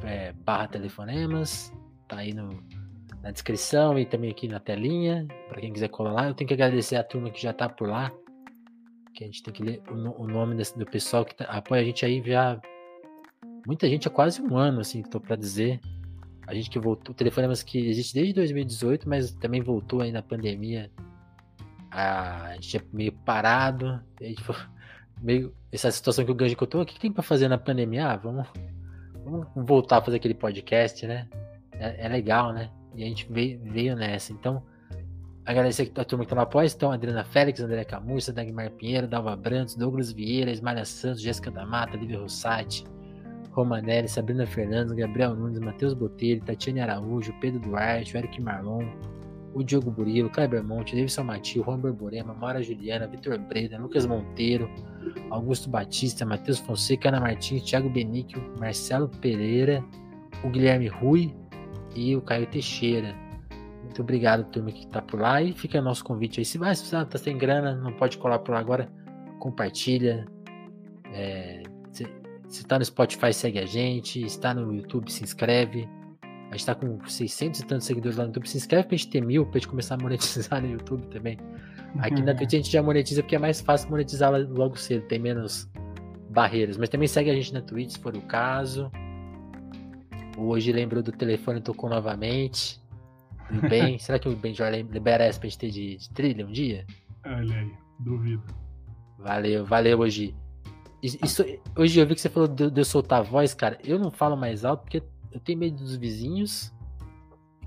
é, 0.04 0.32
barra 0.34 0.68
telefonemas. 0.68 1.74
Tá 2.08 2.18
aí 2.18 2.34
no, 2.34 2.50
na 3.22 3.32
descrição 3.32 4.00
e 4.00 4.06
também 4.06 4.32
aqui 4.32 4.48
na 4.48 4.60
telinha. 4.60 5.28
para 5.50 5.60
quem 5.60 5.74
quiser 5.74 5.90
colar 5.90 6.14
lá. 6.14 6.28
Eu 6.28 6.34
tenho 6.34 6.48
que 6.48 6.54
agradecer 6.54 6.96
a 6.96 7.04
turma 7.04 7.30
que 7.30 7.42
já 7.42 7.54
tá 7.54 7.68
por 7.68 7.90
lá. 7.90 8.12
Que 9.14 9.24
a 9.24 9.28
gente 9.28 9.44
tem 9.44 9.54
que 9.54 9.64
ler 9.64 9.82
o, 9.90 10.24
o 10.24 10.28
nome 10.28 10.56
desse, 10.56 10.78
do 10.78 10.86
pessoal 10.86 11.26
que 11.26 11.36
tá, 11.36 11.46
apoia 11.46 11.82
a 11.82 11.86
gente 11.86 12.06
aí 12.06 12.22
já. 12.26 12.60
Muita 13.66 13.90
gente 13.90 14.08
há 14.08 14.12
quase 14.12 14.42
um 14.42 14.56
ano, 14.56 14.80
assim, 14.80 15.02
tô 15.04 15.20
para 15.20 15.36
dizer. 15.36 15.82
A 16.48 16.54
gente 16.54 16.70
que 16.70 16.80
voltou, 16.80 17.14
telefonemas 17.14 17.62
que 17.62 17.78
existe 17.90 18.14
desde 18.14 18.34
2018, 18.34 19.10
mas 19.10 19.34
também 19.34 19.62
voltou 19.62 20.02
aí 20.02 20.14
na 20.14 20.22
pandemia. 20.22 20.90
A 21.92 22.54
gente 22.56 22.78
é 22.78 22.82
meio 22.92 23.12
parado. 23.12 24.02
A 24.20 24.24
gente 24.24 24.44
foi 24.44 24.56
meio 25.22 25.54
essa 25.72 25.92
situação 25.92 26.26
que 26.26 26.32
o 26.32 26.36
Ganji 26.36 26.56
contou, 26.56 26.82
o 26.82 26.86
que 26.86 27.00
tem 27.00 27.12
para 27.12 27.24
fazer 27.24 27.48
na 27.48 27.58
pandemia? 27.58 28.08
Ah, 28.08 28.18
vamos, 28.18 28.48
vamos 29.24 29.48
voltar 29.56 29.98
a 29.98 30.02
fazer 30.02 30.18
aquele 30.18 30.34
podcast, 30.34 31.06
né? 31.06 31.28
É, 31.74 32.06
é 32.06 32.10
legal, 32.10 32.54
né? 32.54 32.70
E 32.96 33.04
a 33.04 33.08
gente 33.08 33.32
veio, 33.32 33.60
veio 33.64 33.96
nessa. 33.96 34.34
Então, 34.34 34.64
agradecer 35.46 35.92
a 35.96 36.04
turma 36.04 36.24
que 36.24 36.30
tá 36.30 36.36
no 36.36 36.42
apoio. 36.42 36.68
Então, 36.68 36.92
Adriana 36.92 37.24
Félix, 37.24 37.60
André 37.60 37.84
Camurça, 37.84 38.34
Dagmar 38.34 38.72
Pinheiro, 38.72 39.08
Dalva 39.08 39.36
Brantos, 39.36 39.76
Douglas 39.76 40.12
Vieira, 40.12 40.52
Ismaria 40.52 40.86
Santos, 40.86 41.22
Jéssica 41.22 41.52
da 41.52 41.66
Mata, 41.66 41.96
Lívia 41.98 42.20
Rossati, 42.20 42.84
Romanelli, 43.52 44.08
Sabrina 44.08 44.46
Fernandes, 44.46 44.94
Gabriel 44.94 45.36
Nunes, 45.36 45.60
Matheus 45.60 45.94
Botelho, 45.94 46.44
Tatiane 46.44 46.80
Araújo, 46.80 47.34
Pedro 47.40 47.60
Duarte, 47.60 48.18
Eric 48.18 48.42
Marlon, 48.42 48.86
o 49.58 49.64
Diogo 49.64 49.90
Burilo, 49.90 50.30
Kleber 50.30 50.64
Monte, 50.64 50.96
Davidson 50.96 51.24
Matil, 51.24 51.64
Juan 51.64 51.80
Borborema, 51.80 52.34
Maura 52.34 52.62
Juliana, 52.62 53.08
Vitor 53.08 53.40
Breda, 53.40 53.80
Lucas 53.80 54.06
Monteiro, 54.06 54.70
Augusto 55.32 55.68
Batista, 55.68 56.26
Matheus 56.26 56.60
Fonseca, 56.60 57.10
Ana 57.10 57.20
Martins, 57.20 57.64
Thiago 57.64 57.90
Benício, 57.90 58.40
Marcelo 58.60 59.10
Pereira, 59.10 59.84
o 60.44 60.50
Guilherme 60.50 60.88
Rui 60.88 61.34
e 61.96 62.16
o 62.16 62.22
Caio 62.22 62.46
Teixeira. 62.46 63.16
Muito 63.84 64.02
obrigado, 64.04 64.44
turma, 64.52 64.72
que 64.72 64.86
está 64.86 65.02
por 65.02 65.20
lá. 65.20 65.42
E 65.42 65.54
fica 65.54 65.82
nosso 65.82 66.04
convite 66.04 66.40
aí. 66.40 66.46
Se 66.46 66.60
vai, 66.60 66.76
se 66.76 66.92
tá 66.92 67.18
sem 67.18 67.36
grana, 67.36 67.74
não 67.76 67.94
pode 67.94 68.20
colar 68.20 68.40
por 68.40 68.52
lá 68.52 68.60
agora, 68.60 68.92
compartilha. 69.40 70.28
É, 71.14 71.64
se, 71.92 72.08
se 72.48 72.64
tá 72.68 72.78
no 72.78 72.86
Spotify, 72.86 73.34
segue 73.34 73.58
a 73.58 73.66
gente. 73.66 74.22
Está 74.24 74.54
no 74.54 74.72
YouTube, 74.72 75.12
se 75.12 75.24
inscreve. 75.24 75.90
A 76.50 76.56
gente 76.56 76.66
tá 76.66 76.76
com 76.76 77.06
600 77.06 77.60
e 77.60 77.66
tantos 77.66 77.86
seguidores 77.88 78.18
lá 78.18 78.24
no 78.24 78.30
YouTube. 78.30 78.48
Se 78.48 78.58
inscreve 78.58 78.88
pra 78.88 78.98
gente 78.98 79.10
ter 79.10 79.22
mil, 79.22 79.46
pra 79.46 79.60
gente 79.60 79.68
começar 79.68 79.96
a 79.96 79.98
monetizar 79.98 80.62
no 80.64 80.70
YouTube 80.70 81.06
também. 81.08 81.38
Aqui 82.00 82.22
na 82.22 82.34
Twitch 82.34 82.54
a 82.54 82.58
gente 82.58 82.72
já 82.72 82.84
monetiza 82.84 83.22
porque 83.22 83.36
é 83.36 83.40
mais 83.40 83.60
fácil 83.60 83.90
monetizar 83.90 84.32
logo 84.32 84.78
cedo, 84.78 85.06
tem 85.08 85.20
menos 85.20 85.70
barreiras. 86.30 86.78
Mas 86.78 86.90
também 86.90 87.08
segue 87.08 87.30
a 87.30 87.34
gente 87.34 87.54
na 87.54 87.62
Twitch 87.62 87.92
se 87.92 88.00
for 88.00 88.16
o 88.16 88.22
caso. 88.22 88.92
Hoje 90.38 90.72
lembrou 90.72 91.02
do 91.02 91.12
telefone, 91.12 91.60
tocou 91.62 91.90
novamente. 91.90 92.82
O 93.50 93.62
bem, 93.68 93.98
será 93.98 94.20
que 94.20 94.30
o 94.30 94.36
Ben 94.36 94.54
já 94.54 94.70
libera 94.70 95.24
essa 95.24 95.40
pra 95.40 95.50
gente 95.50 95.60
ter 95.60 95.72
de, 95.72 95.98
de 95.98 96.10
trilha 96.12 96.46
um 96.46 96.52
dia? 96.52 96.86
Olha 97.26 97.56
aí, 97.56 97.72
duvido. 98.00 98.44
Valeu, 99.18 99.66
valeu 99.66 100.00
hoje. 100.00 100.36
Isso, 101.02 101.44
hoje 101.76 102.00
eu 102.00 102.08
vi 102.08 102.16
que 102.16 102.22
você 102.22 102.30
falou 102.30 102.48
de, 102.48 102.70
de 102.70 102.82
eu 102.82 102.86
soltar 102.86 103.20
a 103.20 103.24
voz, 103.24 103.54
cara. 103.54 103.78
Eu 103.84 103.98
não 103.98 104.12
falo 104.12 104.36
mais 104.36 104.64
alto 104.64 104.82
porque 104.82 105.02
eu 105.32 105.40
tenho 105.40 105.60
medo 105.60 105.78
dos 105.78 105.96
vizinhos. 105.96 106.74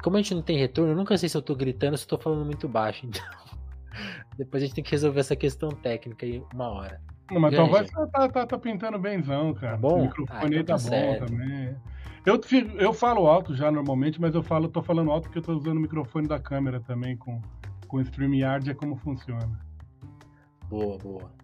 Como 0.03 0.16
a 0.16 0.23
gente 0.23 0.35
não 0.35 0.43
tem 0.43 0.57
retorno, 0.57 0.93
eu 0.93 0.97
nunca 0.97 1.16
sei 1.19 1.28
se 1.28 1.37
eu 1.37 1.43
tô 1.43 1.55
gritando 1.55 1.93
ou 1.93 1.99
se 1.99 2.05
eu 2.05 2.09
tô 2.09 2.19
falando 2.19 2.45
muito 2.45 2.69
baixo. 2.69 3.07
Então, 3.93 4.39
depois 4.39 4.62
a 4.62 4.66
gente 4.66 4.74
tem 4.77 4.85
que 4.85 4.93
resolver 4.93 5.19
essa 5.19 5.35
questão 5.35 5.69
técnica 5.70 6.24
aí 6.24 6.41
uma 6.55 6.69
hora. 6.69 7.01
Não, 7.31 7.41
mas 7.41 7.55
tua 7.55 7.65
voz 7.66 7.91
tá, 7.91 8.07
tá, 8.07 8.28
tá, 8.28 8.47
tá, 8.47 8.59
pintando 8.59 8.99
benzão, 8.99 9.53
cara. 9.53 9.73
Tá 9.73 9.78
bom? 9.78 9.99
O 9.99 10.03
microfone 10.03 10.57
ah, 10.57 10.61
então 10.61 10.78
tá, 10.78 10.82
tá 10.82 10.91
bom 10.91 11.27
também. 11.27 11.77
Eu, 12.24 12.41
eu 12.78 12.93
falo 12.93 13.27
alto 13.27 13.55
já 13.55 13.70
normalmente, 13.70 14.20
mas 14.20 14.35
eu 14.35 14.43
falo, 14.43 14.69
tô 14.69 14.82
falando 14.82 15.11
alto 15.11 15.24
porque 15.24 15.39
eu 15.39 15.43
tô 15.43 15.57
usando 15.57 15.78
o 15.78 15.81
microfone 15.81 16.28
da 16.28 16.39
câmera 16.39 16.81
também 16.81 17.16
com, 17.16 17.41
com 17.89 17.97
o 17.97 18.01
StreamYard, 18.01 18.70
é 18.70 18.74
como 18.74 18.97
funciona. 18.97 19.59
Boa, 20.69 20.99
boa. 20.99 21.39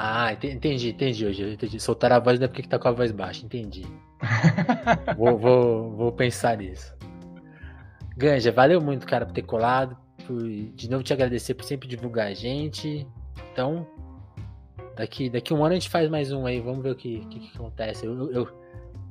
Ah, 0.00 0.32
entendi, 0.32 0.90
entendi 0.90 1.26
hoje. 1.26 1.54
Entendi. 1.54 1.80
Soltar 1.80 2.12
a 2.12 2.20
voz 2.20 2.38
não 2.38 2.44
é 2.44 2.48
porque 2.48 2.62
tá 2.62 2.78
com 2.78 2.86
a 2.86 2.92
voz 2.92 3.10
baixa, 3.10 3.44
entendi. 3.44 3.84
vou, 5.18 5.36
vou, 5.36 5.90
vou 5.90 6.12
pensar 6.12 6.56
nisso. 6.56 6.96
Ganja, 8.16 8.52
valeu 8.52 8.80
muito, 8.80 9.04
cara, 9.04 9.26
por 9.26 9.32
ter 9.32 9.42
colado. 9.42 9.96
Por, 10.24 10.40
de 10.40 10.88
novo 10.88 11.02
te 11.02 11.12
agradecer 11.12 11.54
por 11.54 11.64
sempre 11.64 11.88
divulgar 11.88 12.28
a 12.28 12.34
gente. 12.34 13.04
Então, 13.52 13.84
daqui, 14.96 15.28
daqui 15.28 15.52
um 15.52 15.64
ano 15.64 15.72
a 15.72 15.78
gente 15.78 15.90
faz 15.90 16.08
mais 16.08 16.30
um 16.30 16.46
aí. 16.46 16.60
Vamos 16.60 16.84
ver 16.84 16.90
o 16.92 16.96
que, 16.96 17.18
que, 17.26 17.40
que 17.40 17.56
acontece. 17.56 18.06
Eu, 18.06 18.30
eu, 18.30 18.48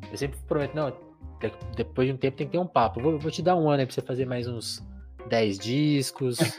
eu, 0.09 0.17
sempre 0.17 0.39
prometo, 0.47 0.73
não, 0.73 0.93
depois 1.75 2.07
de 2.07 2.13
um 2.13 2.17
tempo 2.17 2.37
tem 2.37 2.47
que 2.47 2.53
ter 2.53 2.59
um 2.59 2.67
papo. 2.67 3.01
Vou, 3.01 3.19
vou 3.19 3.29
te 3.29 3.41
dar 3.41 3.57
um 3.57 3.69
ano 3.69 3.81
aí 3.81 3.85
pra 3.85 3.93
você 3.93 4.01
fazer 4.01 4.25
mais 4.25 4.47
uns 4.47 4.81
10 5.27 5.59
discos. 5.59 6.37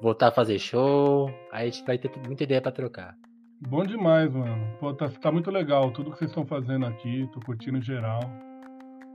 voltar 0.00 0.28
a 0.28 0.32
fazer 0.32 0.58
show. 0.58 1.30
Aí 1.52 1.68
a 1.68 1.70
gente 1.70 1.84
vai 1.84 1.98
ter 1.98 2.10
muita 2.26 2.44
ideia 2.44 2.62
para 2.62 2.72
trocar. 2.72 3.14
Bom 3.60 3.84
demais, 3.84 4.32
mano. 4.32 4.76
Pô, 4.78 4.92
tá, 4.92 5.08
tá, 5.08 5.32
muito 5.32 5.50
legal 5.50 5.90
tudo 5.90 6.10
que 6.10 6.18
vocês 6.18 6.30
estão 6.30 6.46
fazendo 6.46 6.86
aqui. 6.86 7.28
Tô 7.32 7.40
curtindo 7.40 7.78
em 7.78 7.82
geral. 7.82 8.20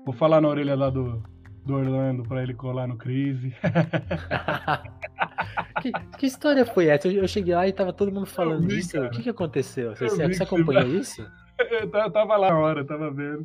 Vou 0.05 0.13
falar 0.13 0.41
na 0.41 0.47
orelha 0.47 0.76
lá 0.76 0.89
do, 0.89 1.23
do 1.65 1.76
Orlando 1.76 2.23
pra 2.23 2.41
ele 2.41 2.53
colar 2.53 2.88
no 2.88 2.97
Crise. 2.97 3.53
que, 5.81 5.91
que, 6.18 6.26
história 6.26 6.65
foi 6.65 6.88
essa? 6.88 7.07
Eu, 7.07 7.22
eu, 7.22 7.27
cheguei 7.27 7.53
lá 7.53 7.68
e 7.68 7.73
tava 7.73 7.93
todo 7.93 8.11
mundo 8.11 8.26
falando 8.26 8.68
vi, 8.68 8.77
disso. 8.77 8.93
Cara. 8.93 9.07
O 9.07 9.11
que, 9.11 9.23
que 9.23 9.30
aconteceu? 9.30 9.95
Você, 9.95 10.07
você 10.07 10.43
acompanhou 10.43 10.88
isso? 10.88 11.26
Eu 11.69 12.11
tava 12.11 12.38
lá 12.38 12.49
na 12.49 12.59
hora, 12.59 12.85
tava 12.85 13.11
vendo. 13.11 13.43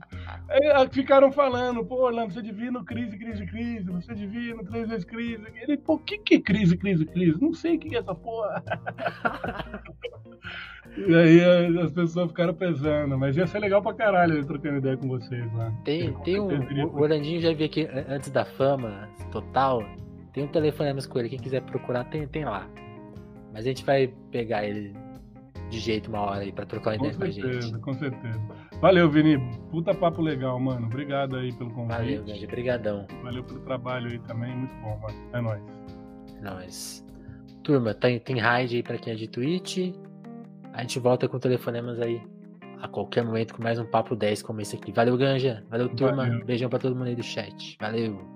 Aí, 0.49 0.89
ficaram 0.91 1.33
falando, 1.33 1.85
pô, 1.85 2.07
Orlando, 2.07 2.33
você 2.33 2.43
devia 2.43 2.71
no 2.71 2.85
crise, 2.85 3.17
crise, 3.17 3.47
crise, 3.47 3.91
você 3.91 4.15
devia 4.15 4.55
no 4.55 4.65
três 4.65 4.89
vezes 4.89 5.05
crise. 5.05 5.45
Ele, 5.55 5.77
pô, 5.77 5.95
o 5.95 5.99
que 5.99 6.19
que 6.19 6.37
é 6.37 6.41
crise, 6.41 6.77
crise, 6.77 7.05
crise? 7.05 7.41
Não 7.41 7.53
sei 7.53 7.77
o 7.77 7.79
que 7.79 7.95
é 7.95 7.99
essa 7.99 8.15
porra. 8.15 8.63
e 10.97 11.15
aí 11.15 11.79
as 11.79 11.93
pessoas 11.93 12.29
ficaram 12.29 12.55
pesando, 12.55 13.19
mas 13.19 13.37
ia 13.37 13.47
ser 13.47 13.59
legal 13.59 13.83
pra 13.83 13.95
caralho 13.95 14.45
trocando 14.45 14.79
ideia 14.79 14.97
com 14.97 15.09
vocês 15.09 15.53
lá. 15.55 15.73
Tem, 15.85 16.13
tem 16.25 16.41
um. 16.41 16.87
O 16.87 17.01
Orlandinho 17.01 17.41
já 17.41 17.53
vi 17.53 17.65
aqui 17.65 17.89
antes 18.09 18.31
da 18.31 18.45
fama 18.45 19.09
total. 19.31 19.83
Tem 20.33 20.45
um 20.45 20.49
telefonema 20.49 21.01
com 21.09 21.19
ele, 21.19 21.31
quem 21.31 21.39
quiser 21.39 21.63
procurar, 21.63 22.05
tem, 22.05 22.27
tem 22.29 22.45
lá. 22.45 22.69
Mas 23.53 23.65
a 23.65 23.69
gente 23.69 23.85
vai 23.85 24.13
pegar 24.31 24.65
ele 24.65 24.95
de 25.69 25.79
jeito 25.79 26.09
uma 26.09 26.21
hora 26.21 26.41
aí 26.41 26.53
pra 26.53 26.65
trocar 26.65 26.91
uma 26.91 26.97
ideia 26.97 27.15
com 27.15 27.25
a 27.25 27.31
gente. 27.31 27.79
Com 27.81 27.93
certeza. 27.95 28.41
Valeu, 28.81 29.11
Vini. 29.11 29.39
Puta 29.71 29.95
papo 29.95 30.23
legal, 30.23 30.59
mano. 30.61 30.87
Obrigado 30.87 31.37
aí 31.37 31.53
pelo 31.53 31.71
convite. 31.71 31.97
Valeu, 31.97 32.25
grande. 32.25 32.45
Obrigadão. 32.45 33.07
Valeu 33.23 33.45
pelo 33.45 33.61
trabalho 33.61 34.11
aí 34.11 34.19
também. 34.21 34.55
Muito 34.55 34.75
bom, 34.77 34.99
mano. 34.99 35.29
É 35.33 35.41
nóis. 35.41 35.63
É 36.37 36.41
nóis. 36.43 37.07
Turma, 37.63 37.95
tem, 37.95 38.21
tem 38.21 38.39
raid 38.39 38.77
aí 38.77 38.83
pra 38.83 38.99
quem 38.99 39.13
é 39.13 39.17
de 39.17 39.29
Twitch. 39.29 39.93
A 40.73 40.83
gente 40.83 40.99
volta 40.99 41.29
com 41.29 41.39
telefonemas 41.39 42.01
aí 42.01 42.21
a 42.81 42.87
qualquer 42.87 43.25
momento 43.25 43.55
com 43.55 43.63
mais 43.63 43.79
um 43.79 43.87
papo 43.87 44.15
10 44.15 44.43
como 44.43 44.61
esse 44.61 44.77
aqui. 44.77 44.93
Valeu, 44.93 45.17
Ganja. 45.17 45.65
Valeu, 45.71 45.89
turma. 45.89 46.27
Valeu. 46.27 46.45
Beijão 46.45 46.69
pra 46.69 46.79
todo 46.79 46.95
mundo 46.95 47.09
aí 47.09 47.17
do 47.17 47.23
chat. 47.23 47.77
Valeu. 47.81 48.36